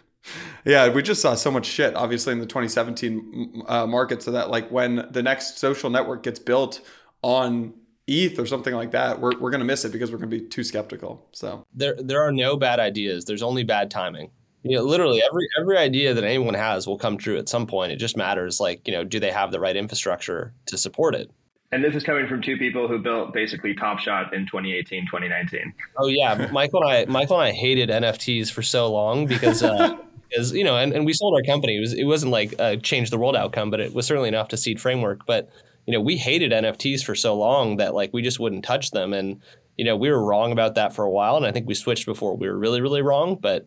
Yeah, 0.65 0.89
we 0.89 1.03
just 1.03 1.21
saw 1.21 1.35
so 1.35 1.51
much 1.51 1.67
shit, 1.67 1.97
obviously, 1.97 2.33
in 2.33 2.39
the 2.39 2.47
2017 2.47 3.65
uh, 3.67 3.89
market. 3.89 4.23
So 4.23 4.31
that, 4.31 4.51
like, 4.51 4.71
when 4.71 5.09
the 5.11 5.21
next 5.21 5.59
social 5.59 5.91
network 5.91 6.23
gets 6.23 6.39
built 6.39 6.81
on 7.23 7.75
ETH 8.07 8.39
or 8.39 8.47
something 8.47 8.73
like 8.73 8.93
that, 8.93 9.21
we're, 9.21 9.37
we're 9.41 9.51
going 9.51 9.59
to 9.59 9.65
miss 9.65 9.85
it 9.85 9.91
because 9.91 10.13
we're 10.13 10.19
going 10.19 10.31
to 10.31 10.41
be 10.41 10.47
too 10.47 10.63
skeptical. 10.63 11.27
So, 11.33 11.65
There 11.75 11.97
there 11.99 12.23
are 12.23 12.31
no 12.31 12.57
bad 12.57 12.79
ideas. 12.79 13.25
There's 13.25 13.43
only 13.43 13.65
bad 13.65 13.91
timing. 13.91 14.31
You 14.63 14.77
know, 14.77 14.85
literally 14.85 15.23
every 15.29 15.49
every 15.59 15.77
idea 15.77 16.15
that 16.15 16.25
anyone 16.25 16.55
has 16.55 16.87
will 16.87 16.99
come 16.99 17.19
true 17.19 17.37
at 17.37 17.49
some 17.49 17.67
point. 17.67 17.93
It 17.93 17.97
just 17.97 18.17
matters, 18.17 18.61
like 18.61 18.87
you 18.87 18.93
know, 18.93 19.05
do 19.05 19.19
they 19.19 19.33
have 19.33 19.51
the 19.51 19.61
right 19.61 19.77
infrastructure 19.77 20.53
to 20.67 20.79
support 20.79 21.15
it? 21.15 21.31
And 21.73 21.83
this 21.83 21.95
is 21.95 22.03
coming 22.05 22.27
from 22.29 22.43
two 22.43 22.59
people 22.59 22.87
who 22.87 22.99
built 22.99 23.33
basically 23.33 23.75
Top 23.75 23.99
Shot 23.99 24.35
in 24.35 24.45
2018, 24.47 25.07
2019. 25.07 25.73
Oh 25.97 26.07
yeah, 26.07 26.49
Michael 26.53 26.83
and 26.83 26.91
I 26.91 27.05
Michael 27.07 27.41
and 27.41 27.49
I 27.49 27.53
hated 27.53 27.89
NFTs 27.89 28.53
for 28.53 28.63
so 28.63 28.93
long 28.93 29.27
because 29.27 29.63
uh, 29.63 29.97
because 30.29 30.53
you 30.53 30.65
know, 30.65 30.77
and, 30.77 30.93
and 30.93 31.07
we 31.07 31.13
sold 31.13 31.35
our 31.35 31.43
company. 31.43 31.79
It 31.79 31.81
was 31.81 31.93
it 31.95 32.05
wasn't 32.05 32.31
like 32.33 32.55
a 32.59 32.77
change 32.77 33.11
the 33.11 33.19
world 33.19 33.37
outcome, 33.37 33.71
but 33.71 33.81
it 33.81 33.95
was 33.95 34.07
certainly 34.07 34.29
enough 34.29 34.49
to 34.49 34.57
seed 34.57 34.81
framework. 34.81 35.25
But 35.27 35.51
you 35.87 35.93
know, 35.93 36.01
we 36.01 36.17
hated 36.19 36.53
NFTs 36.53 37.03
for 37.03 37.15
so 37.15 37.35
long 37.35 37.79
that 37.79 37.95
like 37.95 38.13
we 38.13 38.23
just 38.23 38.39
wouldn't 38.39 38.65
touch 38.65 38.91
them, 38.91 39.13
and 39.13 39.41
you 39.79 39.85
know, 39.85 39.97
we 39.97 40.11
were 40.11 40.23
wrong 40.23 40.53
about 40.53 40.75
that 40.75 40.95
for 40.95 41.05
a 41.05 41.11
while, 41.11 41.37
and 41.37 41.47
I 41.47 41.53
think 41.53 41.67
we 41.67 41.75
switched 41.75 42.05
before 42.05 42.37
we 42.37 42.49
were 42.49 42.59
really 42.59 42.83
really 42.83 43.03
wrong. 43.03 43.37
But 43.37 43.67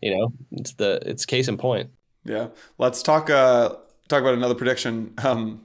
you 0.00 0.16
know, 0.16 0.32
it's 0.52 0.72
the 0.74 1.00
it's 1.04 1.26
case 1.26 1.48
in 1.48 1.56
point. 1.56 1.90
yeah, 2.24 2.48
let's 2.78 3.02
talk 3.02 3.30
uh, 3.30 3.70
talk 4.08 4.20
about 4.20 4.34
another 4.34 4.54
prediction. 4.54 5.14
Um, 5.18 5.62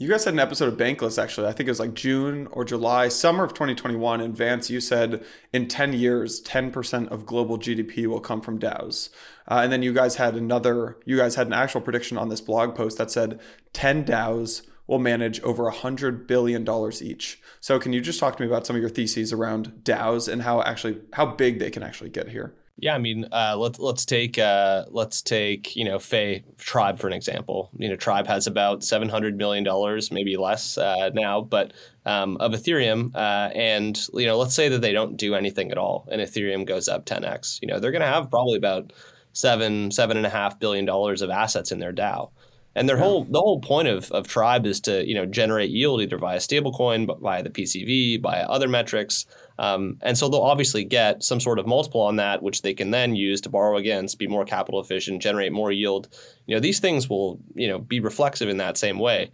you 0.00 0.08
guys 0.08 0.24
had 0.24 0.34
an 0.34 0.38
episode 0.38 0.72
of 0.72 0.78
Bankless, 0.78 1.20
actually. 1.20 1.48
I 1.48 1.52
think 1.52 1.66
it 1.66 1.72
was 1.72 1.80
like 1.80 1.92
June 1.92 2.46
or 2.52 2.64
July, 2.64 3.08
summer 3.08 3.42
of 3.42 3.52
2021. 3.52 4.20
In 4.20 4.32
Vance, 4.32 4.70
you 4.70 4.80
said 4.80 5.24
in 5.52 5.66
10 5.66 5.92
years, 5.92 6.40
10% 6.42 7.08
of 7.08 7.26
global 7.26 7.58
GDP 7.58 8.06
will 8.06 8.20
come 8.20 8.40
from 8.40 8.60
DAOs. 8.60 9.08
Uh, 9.48 9.60
and 9.64 9.72
then 9.72 9.82
you 9.82 9.92
guys 9.92 10.14
had 10.14 10.36
another, 10.36 10.98
you 11.04 11.16
guys 11.16 11.34
had 11.34 11.48
an 11.48 11.52
actual 11.52 11.80
prediction 11.80 12.16
on 12.16 12.28
this 12.28 12.40
blog 12.40 12.76
post 12.76 12.96
that 12.98 13.10
said 13.10 13.40
10 13.72 14.04
DAOs 14.04 14.62
will 14.86 15.00
manage 15.00 15.40
over 15.40 15.68
$100 15.68 16.28
billion 16.28 16.64
each. 17.02 17.40
So 17.58 17.80
can 17.80 17.92
you 17.92 18.00
just 18.00 18.20
talk 18.20 18.36
to 18.36 18.42
me 18.44 18.48
about 18.48 18.66
some 18.66 18.76
of 18.76 18.80
your 18.80 18.90
theses 18.90 19.32
around 19.32 19.80
DAOs 19.82 20.32
and 20.32 20.42
how 20.42 20.62
actually, 20.62 21.00
how 21.14 21.26
big 21.26 21.58
they 21.58 21.72
can 21.72 21.82
actually 21.82 22.10
get 22.10 22.28
here? 22.28 22.54
Yeah, 22.80 22.94
I 22.94 22.98
mean, 22.98 23.26
uh, 23.32 23.56
let's 23.58 23.80
let's 23.80 24.04
take 24.04 24.38
uh, 24.38 24.84
let's 24.90 25.20
take 25.20 25.74
you 25.74 25.84
know 25.84 25.98
Fei 25.98 26.44
Tribe 26.58 27.00
for 27.00 27.08
an 27.08 27.12
example. 27.12 27.70
You 27.76 27.88
know, 27.88 27.96
Tribe 27.96 28.28
has 28.28 28.46
about 28.46 28.84
seven 28.84 29.08
hundred 29.08 29.36
million 29.36 29.64
dollars, 29.64 30.12
maybe 30.12 30.36
less 30.36 30.78
uh, 30.78 31.10
now, 31.12 31.40
but 31.40 31.72
um, 32.06 32.36
of 32.36 32.52
Ethereum. 32.52 33.12
Uh, 33.16 33.50
and 33.52 34.00
you 34.14 34.26
know, 34.26 34.38
let's 34.38 34.54
say 34.54 34.68
that 34.68 34.80
they 34.80 34.92
don't 34.92 35.16
do 35.16 35.34
anything 35.34 35.72
at 35.72 35.78
all, 35.78 36.06
and 36.12 36.20
Ethereum 36.20 36.64
goes 36.64 36.86
up 36.86 37.04
ten 37.04 37.24
x. 37.24 37.58
You 37.60 37.66
know, 37.66 37.80
they're 37.80 37.90
going 37.90 38.02
to 38.02 38.06
have 38.06 38.30
probably 38.30 38.56
about 38.56 38.92
seven 39.32 39.90
seven 39.90 40.16
and 40.16 40.26
a 40.26 40.30
half 40.30 40.60
billion 40.60 40.84
dollars 40.84 41.20
of 41.20 41.30
assets 41.30 41.72
in 41.72 41.80
their 41.80 41.92
DAO. 41.92 42.30
And 42.76 42.88
their 42.88 42.98
whole 42.98 43.24
the 43.24 43.40
whole 43.40 43.60
point 43.60 43.88
of, 43.88 44.12
of 44.12 44.28
Tribe 44.28 44.64
is 44.64 44.80
to 44.82 45.04
you 45.04 45.16
know 45.16 45.26
generate 45.26 45.70
yield 45.70 46.00
either 46.00 46.16
via 46.16 46.38
stablecoin, 46.38 47.08
but 47.08 47.18
via 47.18 47.42
the 47.42 47.50
PCV, 47.50 48.22
via 48.22 48.46
other 48.46 48.68
metrics, 48.68 49.26
um, 49.58 49.98
and 50.02 50.16
so 50.16 50.28
they'll 50.28 50.40
obviously 50.40 50.84
get 50.84 51.22
some 51.22 51.40
sort 51.40 51.58
of 51.58 51.66
multiple 51.66 52.00
on 52.00 52.16
that, 52.16 52.42
which 52.42 52.62
they 52.62 52.74
can 52.74 52.90
then 52.90 53.16
use 53.16 53.40
to 53.42 53.48
borrow 53.48 53.76
against, 53.76 54.18
be 54.18 54.28
more 54.28 54.44
capital 54.44 54.80
efficient, 54.80 55.20
generate 55.20 55.52
more 55.52 55.72
yield. 55.72 56.08
You 56.46 56.54
know 56.54 56.60
these 56.60 56.78
things 56.78 57.08
will 57.08 57.40
you 57.54 57.68
know 57.68 57.78
be 57.78 58.00
reflexive 58.00 58.48
in 58.48 58.58
that 58.58 58.78
same 58.78 58.98
way, 58.98 59.30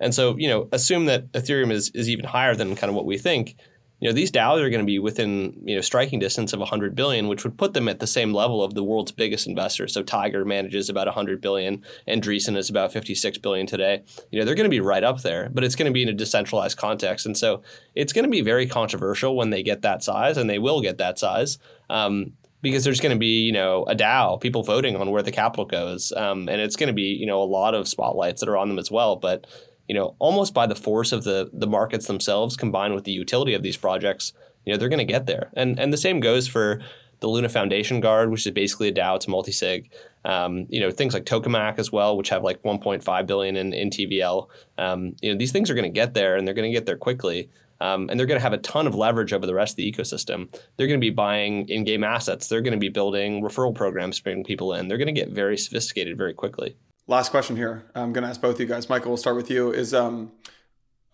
and 0.00 0.14
so 0.14 0.36
you 0.36 0.48
know 0.48 0.68
assume 0.72 1.06
that 1.06 1.30
Ethereum 1.32 1.70
is 1.70 1.90
is 1.90 2.08
even 2.08 2.24
higher 2.24 2.54
than 2.54 2.74
kind 2.76 2.88
of 2.88 2.94
what 2.94 3.06
we 3.06 3.18
think. 3.18 3.56
You 4.00 4.08
know 4.08 4.14
these 4.14 4.30
DAOs 4.30 4.62
are 4.62 4.68
going 4.68 4.80
to 4.80 4.86
be 4.86 4.98
within 4.98 5.62
you 5.64 5.74
know 5.74 5.80
striking 5.80 6.18
distance 6.18 6.52
of 6.52 6.60
100 6.60 6.94
billion, 6.94 7.28
which 7.28 7.44
would 7.44 7.56
put 7.56 7.72
them 7.72 7.88
at 7.88 7.98
the 7.98 8.06
same 8.06 8.34
level 8.34 8.62
of 8.62 8.74
the 8.74 8.84
world's 8.84 9.12
biggest 9.12 9.46
investors. 9.46 9.94
So 9.94 10.02
Tiger 10.02 10.44
manages 10.44 10.90
about 10.90 11.06
100 11.06 11.40
billion, 11.40 11.82
Andreessen 12.06 12.56
is 12.56 12.68
about 12.68 12.92
56 12.92 13.38
billion 13.38 13.66
today. 13.66 14.02
You 14.30 14.38
know 14.38 14.44
they're 14.44 14.54
going 14.54 14.64
to 14.64 14.70
be 14.70 14.80
right 14.80 15.04
up 15.04 15.22
there, 15.22 15.48
but 15.52 15.64
it's 15.64 15.76
going 15.76 15.90
to 15.90 15.94
be 15.94 16.02
in 16.02 16.08
a 16.08 16.14
decentralized 16.14 16.76
context, 16.76 17.24
and 17.24 17.36
so 17.36 17.62
it's 17.94 18.12
going 18.12 18.24
to 18.24 18.30
be 18.30 18.42
very 18.42 18.66
controversial 18.66 19.34
when 19.34 19.50
they 19.50 19.62
get 19.62 19.82
that 19.82 20.02
size, 20.02 20.36
and 20.36 20.48
they 20.50 20.58
will 20.58 20.82
get 20.82 20.98
that 20.98 21.18
size. 21.18 21.58
Um, 21.88 22.32
because 22.62 22.84
there's 22.84 23.00
going 23.00 23.14
to 23.14 23.18
be, 23.18 23.42
you 23.42 23.52
know, 23.52 23.84
a 23.84 23.94
DAO, 23.94 24.40
people 24.40 24.64
voting 24.64 24.96
on 24.96 25.10
where 25.10 25.22
the 25.22 25.30
capital 25.30 25.64
goes, 25.64 26.12
um, 26.12 26.48
and 26.48 26.60
it's 26.60 26.74
going 26.74 26.88
to 26.88 26.92
be, 26.92 27.14
you 27.14 27.26
know, 27.26 27.40
a 27.40 27.44
lot 27.44 27.74
of 27.74 27.86
spotlights 27.86 28.40
that 28.40 28.48
are 28.48 28.56
on 28.56 28.68
them 28.68 28.78
as 28.78 28.90
well. 28.90 29.14
But 29.14 29.46
you 29.88 29.94
know, 29.94 30.16
almost 30.18 30.54
by 30.54 30.66
the 30.66 30.74
force 30.74 31.12
of 31.12 31.24
the 31.24 31.50
the 31.52 31.66
markets 31.66 32.06
themselves, 32.06 32.56
combined 32.56 32.94
with 32.94 33.04
the 33.04 33.12
utility 33.12 33.54
of 33.54 33.62
these 33.62 33.76
projects, 33.76 34.32
you 34.64 34.72
know, 34.72 34.78
they're 34.78 34.88
going 34.88 35.06
to 35.06 35.12
get 35.12 35.26
there. 35.26 35.50
And 35.54 35.78
and 35.78 35.92
the 35.92 35.98
same 35.98 36.20
goes 36.20 36.48
for 36.48 36.80
the 37.20 37.28
Luna 37.28 37.48
Foundation 37.48 38.00
Guard, 38.00 38.30
which 38.30 38.46
is 38.46 38.52
basically 38.52 38.88
a 38.88 38.92
DAO. 38.92 39.16
It's 39.16 39.28
multi-sig. 39.28 39.90
Um, 40.24 40.66
you 40.68 40.80
know, 40.80 40.90
things 40.90 41.14
like 41.14 41.24
Tokemak 41.24 41.78
as 41.78 41.90
well, 41.90 42.16
which 42.16 42.28
have 42.28 42.42
like 42.42 42.62
1.5 42.62 43.26
billion 43.26 43.56
in, 43.56 43.72
in 43.72 43.90
TVL. 43.90 44.48
Um, 44.76 45.14
you 45.22 45.32
know, 45.32 45.38
these 45.38 45.52
things 45.52 45.70
are 45.70 45.74
going 45.74 45.84
to 45.84 45.88
get 45.88 46.14
there, 46.14 46.36
and 46.36 46.46
they're 46.46 46.54
going 46.54 46.70
to 46.70 46.76
get 46.76 46.86
there 46.86 46.96
quickly. 46.96 47.48
Um, 47.80 48.08
and 48.08 48.18
they're 48.18 48.26
going 48.26 48.38
to 48.38 48.42
have 48.42 48.54
a 48.54 48.58
ton 48.58 48.86
of 48.86 48.94
leverage 48.94 49.32
over 49.32 49.46
the 49.46 49.54
rest 49.54 49.72
of 49.72 49.76
the 49.76 49.92
ecosystem. 49.92 50.48
They're 50.76 50.86
going 50.86 50.98
to 50.98 51.04
be 51.04 51.10
buying 51.10 51.68
in-game 51.68 52.04
assets. 52.04 52.48
They're 52.48 52.62
going 52.62 52.72
to 52.72 52.78
be 52.78 52.88
building 52.88 53.42
referral 53.42 53.74
programs 53.74 54.16
to 54.16 54.24
bring 54.24 54.44
people 54.44 54.72
in. 54.72 54.88
They're 54.88 54.98
going 54.98 55.14
to 55.14 55.20
get 55.20 55.28
very 55.28 55.58
sophisticated 55.58 56.16
very 56.16 56.32
quickly. 56.32 56.76
Last 57.08 57.30
question 57.30 57.54
here. 57.54 57.84
I'm 57.94 58.12
going 58.12 58.24
to 58.24 58.30
ask 58.30 58.40
both 58.40 58.56
of 58.56 58.60
you 58.60 58.66
guys. 58.66 58.88
Michael, 58.88 59.12
we'll 59.12 59.16
start 59.16 59.36
with 59.36 59.48
you. 59.48 59.70
Is 59.70 59.94
um, 59.94 60.32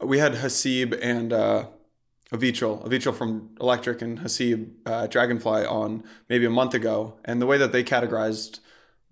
we 0.00 0.18
had 0.18 0.32
Haseeb 0.32 0.98
and 1.02 1.34
uh, 1.34 1.66
Avichal, 2.30 2.82
Avichal 2.88 3.14
from 3.14 3.50
Electric 3.60 4.00
and 4.00 4.20
Haseeb 4.20 4.70
uh, 4.86 5.06
Dragonfly 5.06 5.66
on 5.66 6.02
maybe 6.30 6.46
a 6.46 6.50
month 6.50 6.72
ago, 6.72 7.18
and 7.26 7.42
the 7.42 7.46
way 7.46 7.58
that 7.58 7.72
they 7.72 7.84
categorized 7.84 8.60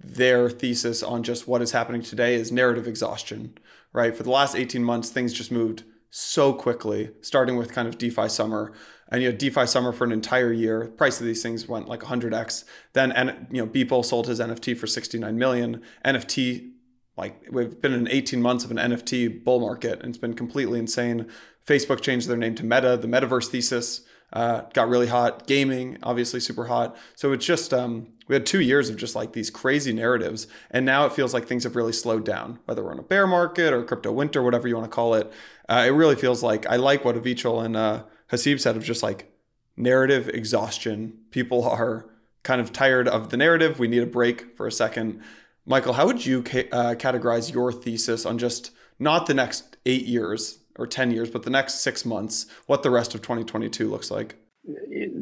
their 0.03 0.49
thesis 0.49 1.03
on 1.03 1.23
just 1.23 1.47
what 1.47 1.61
is 1.61 1.73
happening 1.73 2.01
today 2.01 2.35
is 2.35 2.51
narrative 2.51 2.89
exhaustion. 2.89 3.59
Right. 3.93 4.17
For 4.17 4.23
the 4.23 4.31
last 4.31 4.57
18 4.57 4.83
months, 4.83 5.11
things 5.11 5.35
just 5.35 5.53
moved 5.53 5.85
so 6.09 6.55
quickly, 6.55 7.11
starting 7.21 7.57
with 7.57 7.75
kind 7.75 7.89
of 7.89 7.99
DeFi 7.99 8.31
summer. 8.31 8.73
And 9.11 9.23
you 9.23 9.29
had 9.29 9.39
DeFi 9.39 9.67
summer 9.67 9.93
for 9.93 10.05
an 10.05 10.13
entire 10.13 10.53
year. 10.53 10.87
Price 10.87 11.21
of 11.21 11.27
these 11.27 11.43
things 11.43 11.67
went 11.67 11.89
like 11.89 12.01
100x. 12.01 12.65
Then, 12.93 13.11
and 13.13 13.47
you 13.51 13.65
know, 13.65 13.71
Beeple 13.71 14.05
sold 14.05 14.29
his 14.29 14.39
NFT 14.41 14.77
for 14.77 14.87
69 14.87 15.37
million. 15.37 15.83
NFT, 16.05 16.71
like 17.17 17.45
we've 17.51 17.81
been 17.81 17.93
in 17.93 18.09
18 18.09 18.41
months 18.41 18.65
of 18.65 18.71
an 18.71 18.77
NFT 18.77 19.43
bull 19.45 19.61
market, 19.61 19.99
and 20.01 20.11
it's 20.11 20.19
been 20.19 20.35
completely 20.35 20.79
insane. 20.79 21.27
Facebook 21.67 22.01
changed 22.01 22.29
their 22.29 22.37
name 22.37 22.55
to 22.55 22.65
Meta, 22.65 22.97
the 22.97 23.09
metaverse 23.09 23.49
thesis. 23.49 24.03
uh, 24.33 24.63
got 24.75 24.89
really 24.89 25.09
hot. 25.09 25.47
Gaming, 25.47 25.99
obviously, 26.03 26.41
super 26.41 26.67
hot. 26.67 26.97
So 27.17 27.33
it's 27.33 27.45
just 27.45 27.75
um, 27.75 28.09
we 28.29 28.35
had 28.37 28.47
two 28.47 28.61
years 28.61 28.89
of 28.89 28.97
just 28.97 29.17
like 29.17 29.33
these 29.33 29.51
crazy 29.51 29.93
narratives, 29.93 30.47
and 30.71 30.87
now 30.87 31.05
it 31.07 31.13
feels 31.13 31.35
like 31.35 31.47
things 31.47 31.65
have 31.65 31.75
really 31.75 31.93
slowed 31.93 32.25
down. 32.25 32.61
Whether 32.65 32.85
we're 32.85 32.93
in 32.93 33.01
a 33.01 33.03
bear 33.03 33.27
market 33.27 33.73
or 33.73 33.83
crypto 33.83 34.13
winter, 34.13 34.43
whatever 34.43 34.69
you 34.69 34.77
want 34.77 34.91
to 34.91 34.95
call 34.95 35.15
it, 35.15 35.33
uh, 35.69 35.85
it 35.87 35.91
really 35.91 36.17
feels 36.17 36.43
like 36.43 36.65
I 36.67 36.77
like 36.77 37.05
what 37.05 37.17
Avichal 37.17 37.65
and 37.65 37.77
uh, 37.77 38.05
Haseeb 38.31 38.61
said 38.61 38.77
of 38.77 38.85
just 38.85 39.03
like 39.03 39.33
narrative 39.77 40.29
exhaustion. 40.29 41.19
People 41.31 41.69
are 41.69 42.07
kind 42.43 42.61
of 42.61 42.73
tired 42.73 43.09
of 43.09 43.31
the 43.31 43.37
narrative. 43.37 43.79
We 43.79 43.89
need 43.89 44.03
a 44.03 44.07
break 44.07 44.57
for 44.57 44.67
a 44.67 44.73
second. 44.73 45.23
Michael, 45.67 45.93
how 45.93 46.07
would 46.07 46.25
you 46.25 46.43
ca- 46.43 46.69
uh, 46.73 46.95
categorize 46.95 47.53
your 47.53 47.73
thesis 47.73 48.25
on 48.25 48.39
just 48.39 48.71
not 48.99 49.27
the 49.27 49.35
next 49.35 49.77
eight 49.87 50.07
years 50.07 50.59
or 50.77 50.87
10 50.87 51.11
years, 51.11 51.31
but 51.31 51.43
the 51.43 51.51
next 51.51 51.81
six 51.81 52.05
months, 52.05 52.47
what 52.67 52.83
the 52.83 52.91
rest 52.91 53.15
of 53.15 53.23
2022 53.23 53.89
looks 53.89 54.11
like? 54.11 54.37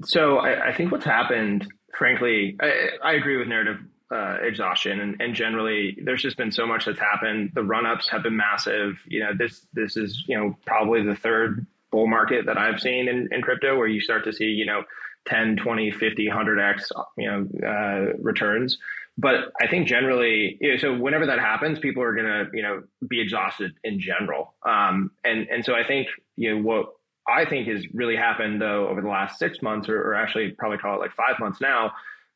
So 0.04 0.38
I, 0.38 0.68
I 0.68 0.74
think 0.74 0.92
what's 0.92 1.04
happened, 1.04 1.66
frankly, 1.96 2.56
I, 2.60 2.88
I 3.02 3.12
agree 3.14 3.36
with 3.36 3.48
narrative 3.48 3.78
uh, 4.10 4.38
exhaustion 4.40 5.00
and, 5.00 5.20
and 5.20 5.34
generally 5.34 5.98
there's 6.02 6.22
just 6.22 6.36
been 6.36 6.50
so 6.50 6.66
much 6.66 6.86
that's 6.86 6.98
happened. 6.98 7.50
The 7.54 7.62
run-ups 7.62 8.08
have 8.08 8.22
been 8.22 8.36
massive. 8.36 8.94
You 9.06 9.20
know, 9.20 9.32
this, 9.36 9.66
this 9.74 9.96
is, 9.96 10.24
you 10.26 10.38
know, 10.38 10.56
probably 10.66 11.02
the 11.02 11.14
third 11.14 11.66
bull 11.90 12.06
market 12.06 12.46
that 12.46 12.58
I've 12.58 12.80
seen 12.80 13.08
in, 13.08 13.28
in 13.32 13.42
crypto 13.42 13.76
where 13.76 13.86
you 13.86 14.00
start 14.00 14.24
to 14.24 14.32
see, 14.32 14.46
you 14.46 14.66
know, 14.66 14.82
10, 15.26 15.56
20, 15.56 15.90
50, 15.90 16.28
100x, 16.28 16.82
you 17.16 17.30
know, 17.30 17.66
uh, 17.66 18.16
returns. 18.20 18.78
But 19.16 19.52
I 19.60 19.66
think 19.66 19.88
generally, 19.88 20.56
you 20.60 20.72
know, 20.72 20.76
so 20.78 20.96
whenever 20.96 21.26
that 21.26 21.40
happens, 21.40 21.78
people 21.80 22.02
are 22.02 22.14
going 22.14 22.26
to, 22.26 22.46
you 22.54 22.62
know, 22.62 22.82
be 23.08 23.20
exhausted 23.20 23.72
in 23.82 24.00
general. 24.00 24.54
Um, 24.64 25.10
and, 25.24 25.48
and 25.50 25.64
so 25.64 25.74
I 25.74 25.84
think, 25.84 26.06
you 26.36 26.54
know, 26.54 26.62
what 26.62 26.86
I 27.28 27.44
think 27.44 27.66
has 27.68 27.84
really 27.92 28.16
happened 28.16 28.60
though 28.60 28.88
over 28.88 29.02
the 29.02 29.08
last 29.08 29.38
six 29.38 29.60
months, 29.60 29.88
or, 29.88 30.00
or 30.00 30.14
actually 30.14 30.52
probably 30.52 30.78
call 30.78 30.96
it 30.96 31.00
like 31.00 31.12
five 31.12 31.38
months 31.40 31.60
now, 31.60 31.92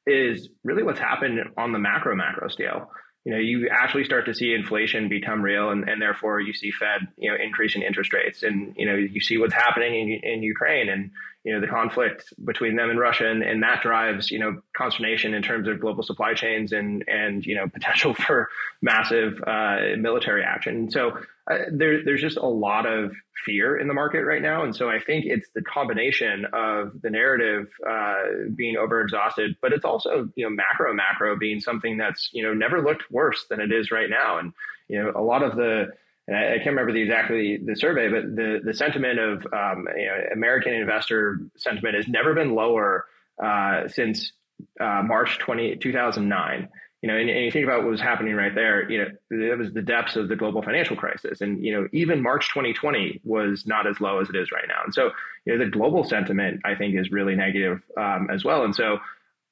is 0.07 0.49
really 0.65 0.83
what's 0.83 0.99
happened 0.99 1.39
on 1.57 1.73
the 1.73 1.79
macro 1.79 2.17
macro 2.17 2.49
scale 2.49 2.91
you 3.25 3.33
know, 3.33 3.39
you 3.39 3.69
actually 3.71 4.05
start 4.05 4.27
to 4.27 4.35
see 4.35 4.53
inflation 4.53 5.09
become 5.09 5.43
real, 5.43 5.71
and, 5.71 5.89
and 5.89 6.03
therefore 6.03 6.41
you 6.41 6.53
see 6.53 6.73
Fed, 6.73 7.07
you 7.17 7.31
know, 7.31 7.37
increasing 7.37 7.83
interest 7.83 8.13
rates, 8.13 8.43
and 8.43 8.75
you 8.77 8.85
know, 8.85 8.95
you 8.95 9.21
see 9.21 9.39
what's 9.39 9.55
happening 9.55 10.11
in, 10.11 10.21
in 10.33 10.43
Ukraine, 10.43 10.89
and 10.89 11.11
you 11.45 11.53
know, 11.53 11.61
the 11.61 11.67
conflict 11.67 12.33
between 12.45 12.77
them 12.77 12.91
and 12.91 12.99
Russia, 12.99 13.29
and, 13.29 13.43
and 13.43 13.63
that 13.63 13.83
drives, 13.83 14.31
you 14.31 14.39
know, 14.39 14.63
consternation 14.77 15.35
in 15.35 15.43
terms 15.43 15.67
of 15.67 15.81
global 15.81 16.03
supply 16.03 16.35
chains, 16.35 16.73
and 16.73 17.05
and 17.09 17.45
you 17.45 17.55
know, 17.55 17.69
potential 17.73 18.15
for 18.15 18.49
massive 18.81 19.43
uh, 19.47 19.97
military 19.99 20.45
action. 20.45 20.91
So 20.91 21.19
uh, 21.51 21.59
there, 21.71 22.05
there's 22.05 22.21
just 22.21 22.37
a 22.37 22.47
lot 22.47 22.87
of 22.87 23.13
fear 23.45 23.77
in 23.77 23.89
the 23.89 23.95
market 23.95 24.25
right 24.25 24.43
now. 24.43 24.63
And 24.63 24.75
so 24.75 24.89
I 24.89 25.01
think 25.01 25.25
it's 25.27 25.49
the 25.55 25.63
combination 25.63 26.47
of 26.53 27.01
the 27.03 27.11
narrative 27.11 27.69
uh, 27.89 28.23
being 28.55 28.77
overexhausted, 28.77 29.57
but 29.61 29.73
it's 29.73 29.85
also, 29.85 30.29
you 30.37 30.45
know, 30.45 30.51
macro 30.51 30.95
macro 30.95 31.37
being 31.37 31.61
something 31.61 31.97
that's, 31.97 32.31
you 32.33 32.45
know, 32.45 32.55
never 32.55 32.81
looked 32.81 33.11
worse 33.11 33.45
than 33.51 33.61
it 33.61 33.73
is 33.73 33.91
right 33.91 34.09
now. 34.09 34.39
And, 34.39 34.53
you 34.89 35.03
know, 35.03 35.13
a 35.17 35.23
lot 35.23 35.43
of 35.43 35.57
the, 35.57 35.89
and 36.33 36.37
I, 36.37 36.55
I 36.55 36.57
can't 36.57 36.71
remember 36.71 36.93
the 36.93 37.03
exactly 37.03 37.59
the 37.63 37.77
survey, 37.77 38.09
but 38.09 38.35
the, 38.35 38.61
the 38.65 38.75
sentiment 38.75 39.19
of 39.19 39.47
um, 39.53 39.87
you 39.97 40.07
know, 40.07 40.17
American 40.33 40.73
investor 40.73 41.41
sentiment 41.57 41.95
has 41.97 42.09
never 42.09 42.35
been 42.35 42.55
lower 42.55 43.07
uh, 43.43 43.89
since 43.89 44.33
uh, 44.81 45.03
March 45.05 45.39
20, 45.39 45.77
2009 45.77 46.69
you 47.03 47.09
know, 47.09 47.17
and, 47.17 47.29
and, 47.29 47.45
you 47.45 47.51
think 47.51 47.65
about 47.65 47.83
what 47.83 47.91
was 47.91 48.01
happening 48.01 48.35
right 48.35 48.55
there, 48.55 48.89
you 48.89 48.99
know, 48.99 49.09
it 49.31 49.59
was 49.59 49.73
the 49.73 49.83
depths 49.83 50.15
of 50.15 50.29
the 50.29 50.37
global 50.37 50.63
financial 50.63 50.95
crisis. 50.95 51.41
And, 51.41 51.63
you 51.63 51.73
know, 51.73 51.89
even 51.93 52.23
March 52.23 52.49
2020 52.51 53.23
was 53.25 53.67
not 53.67 53.89
as 53.89 54.01
low 54.01 54.21
as 54.21 54.29
it 54.29 54.37
is 54.37 54.53
right 54.53 54.67
now. 54.69 54.83
And 54.85 54.95
so, 54.95 55.11
you 55.45 55.59
know, 55.59 55.65
the 55.65 55.71
global 55.71 56.05
sentiment, 56.05 56.61
I 56.65 56.77
think, 56.77 56.95
is 56.97 57.11
really 57.11 57.35
negative 57.35 57.83
um, 57.97 58.29
as 58.33 58.45
well. 58.45 58.63
And 58.63 58.73
so, 58.73 58.99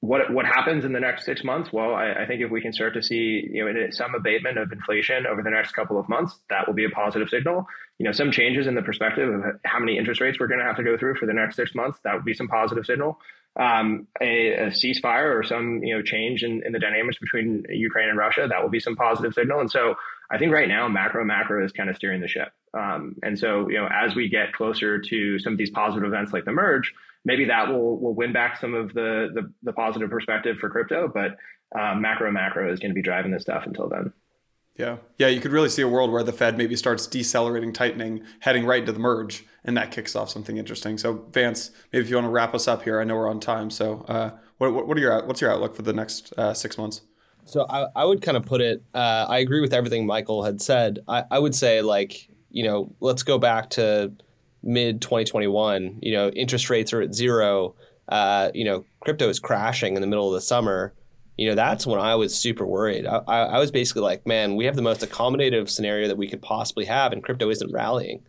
what 0.01 0.32
what 0.32 0.47
happens 0.47 0.85
in 0.85 0.93
the 0.93 1.01
next 1.01 1.24
six 1.24 1.44
months? 1.44 1.70
Well, 1.72 1.94
I, 1.94 2.12
I, 2.12 2.27
think 2.27 2.40
if 2.40 2.51
we 2.51 2.62
can 2.62 2.72
start 2.72 2.94
to 2.94 3.02
see 3.02 3.47
you 3.52 3.64
know 3.64 3.90
some 3.90 4.14
abatement 4.14 4.59
of 4.59 4.72
inflation 4.72 5.27
over 5.27 5.43
the 5.43 5.51
next 5.51 5.72
couple 5.72 5.98
of 5.98 6.09
months, 6.09 6.39
that 6.48 6.66
will 6.66 6.74
be 6.74 6.86
a 6.86 6.90
positive 6.90 7.28
signal. 7.28 7.66
You 7.98 8.06
know, 8.06 8.12
some 8.12 8.32
changes 8.32 8.66
in 8.66 8.74
the 8.74 8.82
perspective 8.82 9.28
of 9.28 9.43
how 9.64 9.78
many 9.78 9.98
interest 9.98 10.20
rates 10.20 10.40
we're 10.40 10.47
going 10.47 10.60
to 10.60 10.66
have 10.66 10.77
to 10.77 10.82
go 10.82 10.97
through 10.97 11.16
for 11.16 11.27
the 11.27 11.35
next 11.35 11.56
six 11.56 11.74
months, 11.74 11.98
that 12.05 12.14
would 12.14 12.24
be 12.24 12.32
some 12.32 12.48
positive 12.48 12.86
signal 12.86 13.18
um, 13.56 14.06
a, 14.20 14.52
a, 14.52 14.66
ceasefire 14.68 15.35
or 15.35 15.43
some 15.43 15.82
you 15.82 15.97
know 15.97 16.02
change 16.02 16.43
in, 16.43 16.62
in 16.64 16.72
the 16.72 16.78
dynamics 16.78 17.18
between 17.18 17.64
Ukraine 17.68 18.09
and 18.09 18.18
Russia, 18.18 18.47
that 18.48 18.62
will 18.62 18.70
be 18.70 18.81
some 18.81 18.97
positive 18.97 19.35
signal. 19.35 19.60
And 19.60 19.70
so 19.70 19.97
I 20.31 20.39
think 20.39 20.52
right 20.52 20.68
now 20.68 20.89
macro 20.89 21.24
macro 21.24 21.64
is 21.64 21.72
kind 21.72 21.90
of 21.90 21.97
steering 21.97 22.20
the 22.20 22.28
ship. 22.28 22.52
Um, 22.72 23.16
and 23.22 23.39
so 23.39 23.68
you 23.68 23.78
know 23.78 23.89
as 23.93 24.14
we 24.14 24.28
get 24.28 24.52
closer 24.52 25.01
to 25.01 25.39
some 25.40 25.55
of 25.55 25.59
these 25.59 25.70
positive 25.70 26.06
events 26.06 26.32
like 26.32 26.44
the 26.44 26.52
merge, 26.52 26.94
maybe 27.24 27.47
that 27.47 27.68
will 27.68 27.98
will 27.98 28.14
win 28.14 28.32
back 28.32 28.60
some 28.60 28.74
of 28.74 28.92
the 28.94 29.30
the, 29.34 29.52
the 29.62 29.72
positive 29.72 30.10
perspective 30.10 30.56
for 30.59 30.70
crypto. 30.70 31.09
But 31.12 31.36
um, 31.78 32.01
macro 32.01 32.30
macro 32.30 32.72
is 32.72 32.80
going 32.80 32.90
to 32.90 32.94
be 32.94 33.02
driving 33.02 33.30
this 33.30 33.42
stuff 33.42 33.64
until 33.66 33.88
then. 33.88 34.12
Yeah. 34.76 34.97
Yeah. 35.18 35.28
You 35.28 35.40
could 35.40 35.52
really 35.52 35.68
see 35.68 35.82
a 35.82 35.88
world 35.88 36.10
where 36.10 36.22
the 36.22 36.32
Fed 36.32 36.56
maybe 36.56 36.74
starts 36.74 37.06
decelerating, 37.06 37.72
tightening, 37.72 38.22
heading 38.40 38.64
right 38.64 38.80
into 38.80 38.92
the 38.92 38.98
merge, 38.98 39.44
and 39.64 39.76
that 39.76 39.90
kicks 39.90 40.16
off 40.16 40.30
something 40.30 40.56
interesting. 40.56 40.97
So, 40.97 41.26
Vance, 41.32 41.70
maybe 41.92 42.05
if 42.05 42.10
you 42.10 42.16
want 42.16 42.26
to 42.26 42.30
wrap 42.30 42.55
us 42.55 42.66
up 42.66 42.82
here, 42.82 42.98
I 42.98 43.05
know 43.05 43.14
we're 43.16 43.28
on 43.28 43.40
time. 43.40 43.70
So, 43.70 44.06
uh, 44.09 44.30
what, 44.56 44.86
what 44.86 44.97
are 44.97 45.01
your 45.01 45.26
what's 45.26 45.40
your 45.40 45.52
outlook 45.52 45.74
for 45.74 45.82
the 45.82 45.92
next 45.92 46.32
uh, 46.38 46.55
six 46.55 46.78
months? 46.78 47.02
So, 47.44 47.66
I, 47.68 47.88
I 47.94 48.05
would 48.05 48.22
kind 48.22 48.36
of 48.36 48.47
put 48.47 48.62
it. 48.62 48.82
Uh, 48.94 49.26
I 49.28 49.40
agree 49.40 49.60
with 49.60 49.74
everything 49.74 50.06
Michael 50.06 50.44
had 50.44 50.62
said. 50.62 51.01
I, 51.06 51.24
I 51.30 51.38
would 51.38 51.55
say 51.55 51.82
like 51.82 52.28
you 52.51 52.64
know 52.64 52.94
let's 53.01 53.22
go 53.22 53.38
back 53.38 53.70
to 53.70 54.12
mid 54.62 55.01
2021. 55.03 55.99
You 56.03 56.12
know, 56.12 56.28
interest 56.31 56.70
rates 56.70 56.93
are 56.93 57.01
at 57.01 57.15
zero. 57.15 57.74
Uh, 58.09 58.51
you 58.55 58.65
know, 58.65 58.85
crypto 59.01 59.28
is 59.28 59.39
crashing 59.39 59.95
in 59.95 60.01
the 60.01 60.07
middle 60.07 60.28
of 60.28 60.35
the 60.35 60.41
summer 60.41 60.95
you 61.41 61.49
know, 61.49 61.55
that's 61.55 61.87
when 61.87 61.99
I 61.99 62.16
was 62.16 62.39
super 62.39 62.66
worried. 62.66 63.07
I, 63.07 63.16
I, 63.27 63.59
was 63.59 63.70
basically 63.70 64.03
like, 64.03 64.27
man, 64.27 64.57
we 64.57 64.66
have 64.66 64.77
the 64.77 64.82
most 64.82 65.01
accommodative 65.01 65.70
scenario 65.70 66.07
that 66.09 66.19
we 66.19 66.28
could 66.28 66.43
possibly 66.43 66.85
have, 66.85 67.12
and 67.12 67.24
crypto 67.24 67.49
isn't 67.49 67.73
rallying. 67.73 68.23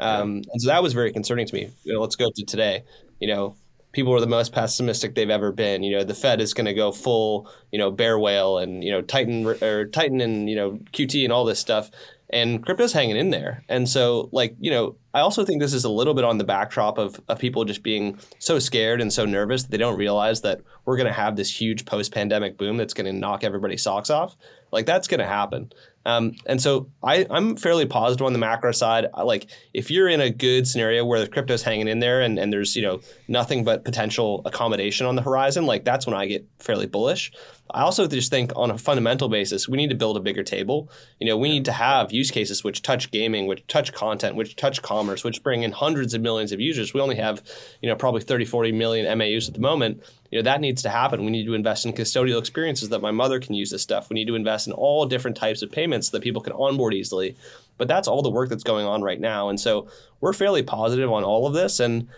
Um. 0.00 0.42
And 0.52 0.60
so 0.60 0.66
that 0.66 0.82
was 0.82 0.92
very 0.92 1.12
concerning 1.12 1.46
to 1.46 1.54
me. 1.54 1.70
You 1.84 1.92
know, 1.92 2.00
let's 2.00 2.16
go 2.16 2.28
to 2.34 2.44
today. 2.44 2.82
You 3.20 3.28
know, 3.28 3.54
people 3.92 4.12
were 4.12 4.18
the 4.18 4.26
most 4.26 4.52
pessimistic 4.52 5.14
they've 5.14 5.30
ever 5.30 5.52
been. 5.52 5.84
You 5.84 5.98
know, 5.98 6.02
the 6.02 6.12
Fed 6.12 6.40
is 6.40 6.52
going 6.52 6.66
to 6.66 6.74
go 6.74 6.90
full, 6.90 7.48
you 7.70 7.78
know, 7.78 7.92
bear 7.92 8.18
whale 8.18 8.58
and 8.58 8.82
you 8.82 8.90
know 8.90 9.00
Titan 9.00 9.46
or 9.46 9.86
Titan 9.86 10.20
and 10.20 10.50
you 10.50 10.56
know 10.56 10.72
QT 10.92 11.22
and 11.22 11.32
all 11.32 11.44
this 11.44 11.60
stuff 11.60 11.88
and 12.32 12.64
crypto's 12.64 12.92
hanging 12.92 13.16
in 13.16 13.30
there. 13.30 13.64
And 13.68 13.88
so, 13.88 14.28
like, 14.32 14.54
you 14.60 14.70
know, 14.70 14.96
I 15.12 15.20
also 15.20 15.44
think 15.44 15.60
this 15.60 15.74
is 15.74 15.84
a 15.84 15.90
little 15.90 16.14
bit 16.14 16.24
on 16.24 16.38
the 16.38 16.44
backdrop 16.44 16.96
of, 16.96 17.20
of 17.28 17.38
people 17.38 17.64
just 17.64 17.82
being 17.82 18.18
so 18.38 18.58
scared 18.58 19.00
and 19.00 19.12
so 19.12 19.24
nervous 19.24 19.62
that 19.62 19.70
they 19.70 19.76
don't 19.76 19.98
realize 19.98 20.42
that 20.42 20.60
we're 20.84 20.96
going 20.96 21.08
to 21.08 21.12
have 21.12 21.36
this 21.36 21.60
huge 21.60 21.84
post 21.84 22.12
pandemic 22.12 22.56
boom 22.56 22.76
that's 22.76 22.94
going 22.94 23.06
to 23.06 23.12
knock 23.12 23.42
everybody's 23.42 23.82
socks 23.82 24.10
off. 24.10 24.36
Like, 24.70 24.86
that's 24.86 25.08
going 25.08 25.20
to 25.20 25.26
happen. 25.26 25.72
Um, 26.06 26.34
and 26.46 26.60
so 26.60 26.88
I, 27.02 27.26
I'm 27.30 27.56
fairly 27.56 27.86
positive 27.86 28.26
on 28.26 28.32
the 28.32 28.38
macro 28.38 28.72
side. 28.72 29.06
Like 29.22 29.46
if 29.74 29.90
you're 29.90 30.08
in 30.08 30.20
a 30.20 30.30
good 30.30 30.66
scenario 30.66 31.04
where 31.04 31.20
the 31.20 31.28
crypto's 31.28 31.62
hanging 31.62 31.88
in 31.88 32.00
there 32.00 32.22
and, 32.22 32.38
and 32.38 32.52
there's, 32.52 32.74
you 32.74 32.82
know, 32.82 33.00
nothing 33.28 33.64
but 33.64 33.84
potential 33.84 34.42
accommodation 34.44 35.06
on 35.06 35.16
the 35.16 35.22
horizon, 35.22 35.66
like 35.66 35.84
that's 35.84 36.06
when 36.06 36.14
I 36.14 36.26
get 36.26 36.46
fairly 36.58 36.86
bullish. 36.86 37.32
I 37.72 37.82
also 37.82 38.06
just 38.06 38.30
think 38.30 38.52
on 38.56 38.70
a 38.70 38.78
fundamental 38.78 39.28
basis, 39.28 39.68
we 39.68 39.76
need 39.76 39.90
to 39.90 39.96
build 39.96 40.16
a 40.16 40.20
bigger 40.20 40.42
table. 40.42 40.90
You 41.20 41.26
know, 41.26 41.36
we 41.36 41.48
need 41.48 41.64
to 41.66 41.72
have 41.72 42.12
use 42.12 42.30
cases 42.30 42.64
which 42.64 42.82
touch 42.82 43.10
gaming, 43.10 43.46
which 43.46 43.66
touch 43.68 43.92
content, 43.92 44.34
which 44.34 44.56
touch 44.56 44.82
commerce, 44.82 45.22
which 45.22 45.42
bring 45.42 45.62
in 45.62 45.72
hundreds 45.72 46.14
of 46.14 46.20
millions 46.20 46.52
of 46.52 46.60
users. 46.60 46.92
We 46.94 47.00
only 47.00 47.16
have, 47.16 47.42
you 47.80 47.88
know, 47.88 47.94
probably 47.94 48.22
30, 48.22 48.44
40 48.44 48.72
million 48.72 49.18
MAUs 49.18 49.48
at 49.48 49.54
the 49.54 49.60
moment. 49.60 50.02
You 50.30 50.38
know, 50.38 50.42
that 50.44 50.60
needs 50.60 50.82
to 50.82 50.88
happen. 50.88 51.24
We 51.24 51.30
need 51.30 51.46
to 51.46 51.54
invest 51.54 51.84
in 51.84 51.92
custodial 51.92 52.38
experiences 52.38 52.90
that 52.90 53.02
my 53.02 53.10
mother 53.10 53.40
can 53.40 53.54
use 53.54 53.70
this 53.70 53.82
stuff. 53.82 54.08
We 54.08 54.14
need 54.14 54.28
to 54.28 54.36
invest 54.36 54.66
in 54.66 54.72
all 54.72 55.06
different 55.06 55.36
types 55.36 55.62
of 55.62 55.72
payments 55.72 56.10
that 56.10 56.22
people 56.22 56.40
can 56.40 56.52
onboard 56.52 56.94
easily. 56.94 57.36
But 57.78 57.88
that's 57.88 58.06
all 58.06 58.22
the 58.22 58.30
work 58.30 58.48
that's 58.48 58.62
going 58.62 58.86
on 58.86 59.02
right 59.02 59.20
now. 59.20 59.48
And 59.48 59.58
so 59.58 59.88
we're 60.20 60.32
fairly 60.32 60.62
positive 60.62 61.10
on 61.10 61.24
all 61.24 61.46
of 61.46 61.54
this. 61.54 61.80
And 61.80 62.08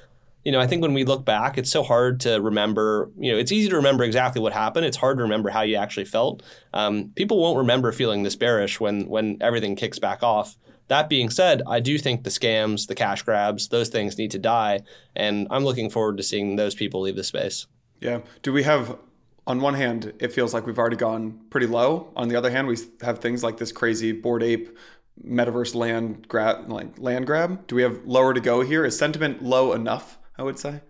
you 0.44 0.50
know, 0.50 0.60
I 0.60 0.66
think 0.66 0.82
when 0.82 0.94
we 0.94 1.04
look 1.04 1.24
back, 1.24 1.56
it's 1.56 1.70
so 1.70 1.82
hard 1.82 2.20
to 2.20 2.40
remember. 2.40 3.10
You 3.16 3.32
know, 3.32 3.38
it's 3.38 3.52
easy 3.52 3.68
to 3.70 3.76
remember 3.76 4.02
exactly 4.02 4.42
what 4.42 4.52
happened. 4.52 4.86
It's 4.86 4.96
hard 4.96 5.18
to 5.18 5.22
remember 5.22 5.50
how 5.50 5.62
you 5.62 5.76
actually 5.76 6.04
felt. 6.04 6.42
Um, 6.74 7.12
people 7.14 7.40
won't 7.40 7.58
remember 7.58 7.92
feeling 7.92 8.22
this 8.22 8.36
bearish 8.36 8.80
when 8.80 9.08
when 9.08 9.38
everything 9.40 9.76
kicks 9.76 9.98
back 9.98 10.22
off. 10.22 10.56
That 10.88 11.08
being 11.08 11.30
said, 11.30 11.62
I 11.66 11.80
do 11.80 11.96
think 11.96 12.24
the 12.24 12.30
scams, 12.30 12.88
the 12.88 12.94
cash 12.94 13.22
grabs, 13.22 13.68
those 13.68 13.88
things 13.88 14.18
need 14.18 14.32
to 14.32 14.38
die, 14.38 14.80
and 15.14 15.46
I'm 15.50 15.64
looking 15.64 15.90
forward 15.90 16.16
to 16.16 16.22
seeing 16.22 16.56
those 16.56 16.74
people 16.74 17.02
leave 17.02 17.16
the 17.16 17.24
space. 17.24 17.66
Yeah. 18.02 18.20
Do 18.42 18.52
we 18.52 18.64
have? 18.64 18.98
On 19.44 19.60
one 19.60 19.74
hand, 19.74 20.12
it 20.20 20.32
feels 20.32 20.54
like 20.54 20.66
we've 20.66 20.78
already 20.78 20.96
gone 20.96 21.40
pretty 21.50 21.66
low. 21.66 22.12
On 22.14 22.28
the 22.28 22.36
other 22.36 22.50
hand, 22.50 22.68
we 22.68 22.76
have 23.00 23.18
things 23.18 23.42
like 23.42 23.56
this 23.56 23.72
crazy 23.72 24.12
Bored 24.12 24.42
Ape 24.42 24.76
metaverse 25.24 25.74
land 25.74 26.28
grab, 26.28 26.70
like 26.70 26.98
land 26.98 27.26
grab. 27.26 27.66
Do 27.66 27.74
we 27.74 27.82
have 27.82 28.04
lower 28.04 28.34
to 28.34 28.40
go 28.40 28.60
here? 28.60 28.84
Is 28.84 28.96
sentiment 28.96 29.42
low 29.42 29.72
enough? 29.72 30.18
I 30.36 30.42
would 30.42 30.58
say. 30.58 30.80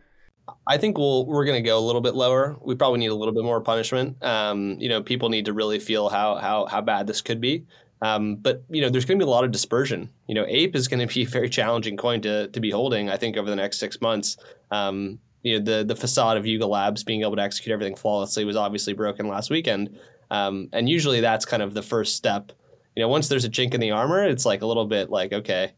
I 0.66 0.76
think 0.76 0.98
we'll 0.98 1.26
we're 1.26 1.44
going 1.44 1.62
to 1.62 1.66
go 1.66 1.78
a 1.78 1.80
little 1.80 2.00
bit 2.00 2.14
lower. 2.14 2.56
We 2.62 2.74
probably 2.74 2.98
need 2.98 3.10
a 3.10 3.14
little 3.14 3.34
bit 3.34 3.44
more 3.44 3.60
punishment. 3.60 4.22
Um, 4.22 4.76
you 4.78 4.88
know, 4.88 5.02
people 5.02 5.28
need 5.28 5.46
to 5.46 5.52
really 5.52 5.78
feel 5.78 6.08
how 6.08 6.36
how 6.36 6.66
how 6.66 6.80
bad 6.80 7.06
this 7.06 7.20
could 7.20 7.40
be. 7.40 7.66
Um, 8.02 8.36
but 8.36 8.64
you 8.68 8.80
know, 8.80 8.90
there's 8.90 9.04
going 9.04 9.18
to 9.18 9.24
be 9.24 9.28
a 9.28 9.30
lot 9.30 9.44
of 9.44 9.52
dispersion. 9.52 10.10
You 10.26 10.34
know, 10.34 10.44
Ape 10.48 10.74
is 10.74 10.88
going 10.88 11.06
to 11.06 11.12
be 11.12 11.22
a 11.26 11.26
very 11.26 11.48
challenging 11.48 11.96
coin 11.96 12.20
to 12.22 12.48
to 12.48 12.60
be 12.60 12.70
holding. 12.70 13.08
I 13.08 13.16
think 13.16 13.36
over 13.36 13.48
the 13.48 13.56
next 13.56 13.78
six 13.78 14.00
months. 14.00 14.36
Um, 14.70 15.20
you 15.42 15.58
know, 15.58 15.64
the 15.64 15.84
the 15.84 15.96
facade 15.96 16.36
of 16.36 16.46
Yuga 16.46 16.66
Labs 16.66 17.04
being 17.04 17.22
able 17.22 17.36
to 17.36 17.42
execute 17.42 17.72
everything 17.72 17.96
flawlessly 17.96 18.44
was 18.44 18.56
obviously 18.56 18.92
broken 18.92 19.28
last 19.28 19.50
weekend. 19.50 19.98
Um, 20.30 20.68
and 20.72 20.88
usually 20.88 21.20
that's 21.20 21.44
kind 21.44 21.62
of 21.62 21.74
the 21.74 21.82
first 21.82 22.16
step. 22.16 22.52
You 22.96 23.02
know, 23.02 23.08
once 23.08 23.28
there's 23.28 23.44
a 23.44 23.50
chink 23.50 23.74
in 23.74 23.80
the 23.80 23.90
armor, 23.90 24.24
it's 24.24 24.46
like 24.46 24.62
a 24.62 24.66
little 24.66 24.86
bit 24.86 25.10
like 25.10 25.32
okay, 25.32 25.72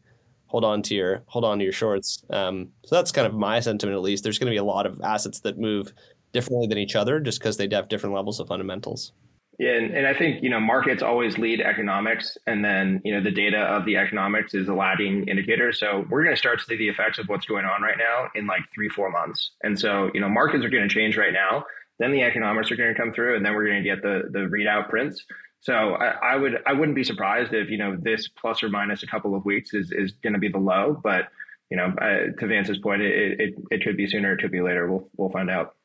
hold 0.47 0.63
on 0.63 0.81
to 0.83 0.95
your 0.95 1.23
hold 1.27 1.45
on 1.45 1.57
to 1.59 1.63
your 1.63 1.73
shorts. 1.73 2.23
Um, 2.29 2.69
so 2.85 2.95
that's 2.95 3.11
kind 3.11 3.27
of 3.27 3.33
my 3.33 3.59
sentiment 3.59 3.95
at 3.95 4.01
least. 4.01 4.23
There's 4.23 4.39
going 4.39 4.47
to 4.47 4.53
be 4.53 4.57
a 4.57 4.63
lot 4.63 4.85
of 4.85 5.01
assets 5.01 5.39
that 5.41 5.57
move 5.57 5.93
differently 6.31 6.67
than 6.67 6.77
each 6.77 6.95
other 6.95 7.19
just 7.19 7.39
because 7.39 7.57
they 7.57 7.67
have 7.71 7.89
different 7.89 8.15
levels 8.15 8.39
of 8.39 8.47
fundamentals. 8.47 9.13
Yeah, 9.57 9.71
and, 9.71 9.95
and 9.95 10.05
I 10.05 10.13
think 10.13 10.43
you 10.43 10.49
know 10.49 10.59
markets 10.59 11.01
always 11.01 11.37
lead 11.37 11.61
economics, 11.61 12.37
and 12.45 12.63
then 12.63 13.01
you 13.05 13.13
know 13.13 13.21
the 13.21 13.31
data 13.31 13.59
of 13.59 13.85
the 13.85 13.95
economics 13.97 14.53
is 14.53 14.67
a 14.67 14.73
lagging 14.73 15.27
indicator. 15.29 15.71
So 15.71 16.05
we're 16.09 16.23
going 16.23 16.35
to 16.35 16.39
start 16.39 16.59
to 16.59 16.65
see 16.65 16.75
the 16.75 16.89
effects 16.89 17.19
of 17.19 17.29
what's 17.29 17.45
going 17.45 17.65
on 17.65 17.81
right 17.81 17.97
now 17.97 18.27
in 18.35 18.47
like 18.47 18.61
three, 18.73 18.89
four 18.89 19.09
months. 19.09 19.51
And 19.63 19.79
so 19.79 20.11
you 20.13 20.19
know 20.19 20.27
markets 20.27 20.65
are 20.65 20.69
going 20.69 20.87
to 20.87 20.93
change 20.93 21.15
right 21.15 21.31
now. 21.31 21.65
Then 21.99 22.11
the 22.11 22.23
economics 22.23 22.69
are 22.71 22.75
going 22.75 22.93
to 22.93 22.99
come 22.99 23.13
through, 23.13 23.37
and 23.37 23.45
then 23.45 23.53
we're 23.53 23.65
going 23.65 23.81
to 23.81 23.89
get 23.89 24.01
the 24.01 24.23
the 24.29 24.39
readout 24.39 24.89
prints. 24.89 25.23
So 25.61 25.95
I, 25.95 26.33
I, 26.33 26.35
would 26.35 26.61
I 26.67 26.73
wouldn't 26.73 26.95
be 26.95 27.03
surprised 27.03 27.53
if 27.53 27.69
you 27.69 27.77
know 27.77 27.97
this 27.99 28.27
plus 28.27 28.61
or 28.61 28.69
minus 28.69 29.03
a 29.03 29.07
couple 29.07 29.35
of 29.35 29.45
weeks 29.45 29.73
is 29.73 29.91
is 29.91 30.11
going 30.21 30.33
to 30.33 30.39
be 30.39 30.49
the 30.49 30.59
low, 30.59 30.99
but 31.01 31.29
you 31.71 31.77
know 31.77 31.93
uh, 32.01 32.37
to 32.39 32.47
Vance's 32.47 32.77
point, 32.79 33.01
it, 33.01 33.39
it 33.39 33.55
it 33.71 33.83
could 33.83 33.95
be 33.95 34.05
sooner, 34.05 34.33
it 34.33 34.41
could 34.41 34.51
be 34.51 34.61
later. 34.61 34.91
We'll 34.91 35.07
we'll 35.15 35.31
find 35.31 35.49
out. 35.49 35.75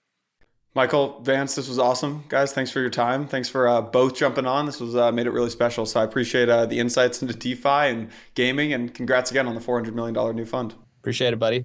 Michael 0.75 1.21
Vance, 1.23 1.57
this 1.57 1.69
was 1.69 1.79
awesome, 1.81 2.25
guys. 2.29 2.53
Thanks 2.53 2.71
for 2.71 2.81
your 2.81 2.91
time. 2.91 3.27
Thanks 3.27 3.49
for 3.49 3.67
uh, 3.67 3.81
both 3.81 4.15
jumping 4.17 4.47
on. 4.47 4.67
This 4.67 4.79
was 4.79 4.95
uh, 4.95 5.11
made 5.11 5.27
it 5.27 5.31
really 5.31 5.51
special. 5.51 5.85
So 5.85 6.01
I 6.01 6.05
appreciate 6.05 6.49
uh, 6.49 6.67
the 6.67 6.79
insights 6.79 7.23
into 7.23 7.35
DeFi 7.35 7.69
and 7.69 8.11
gaming, 8.35 8.73
and 8.73 8.95
congrats 8.95 9.33
again 9.33 9.49
on 9.49 9.55
the 9.55 9.61
four 9.61 9.77
hundred 9.77 9.97
million 9.97 10.15
dollar 10.15 10.33
new 10.33 10.45
fund. 10.45 10.75
Appreciate 11.01 11.33
it, 11.33 11.39
buddy. 11.39 11.65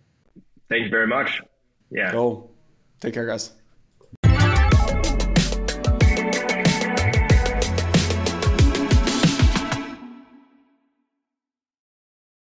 Thank 0.69 0.86
you 0.86 0.90
very 0.90 1.07
much. 1.07 1.41
Yeah. 1.91 2.11
Cool. 2.11 2.52
Take 2.99 3.14
care, 3.14 3.27
guys. 3.27 3.52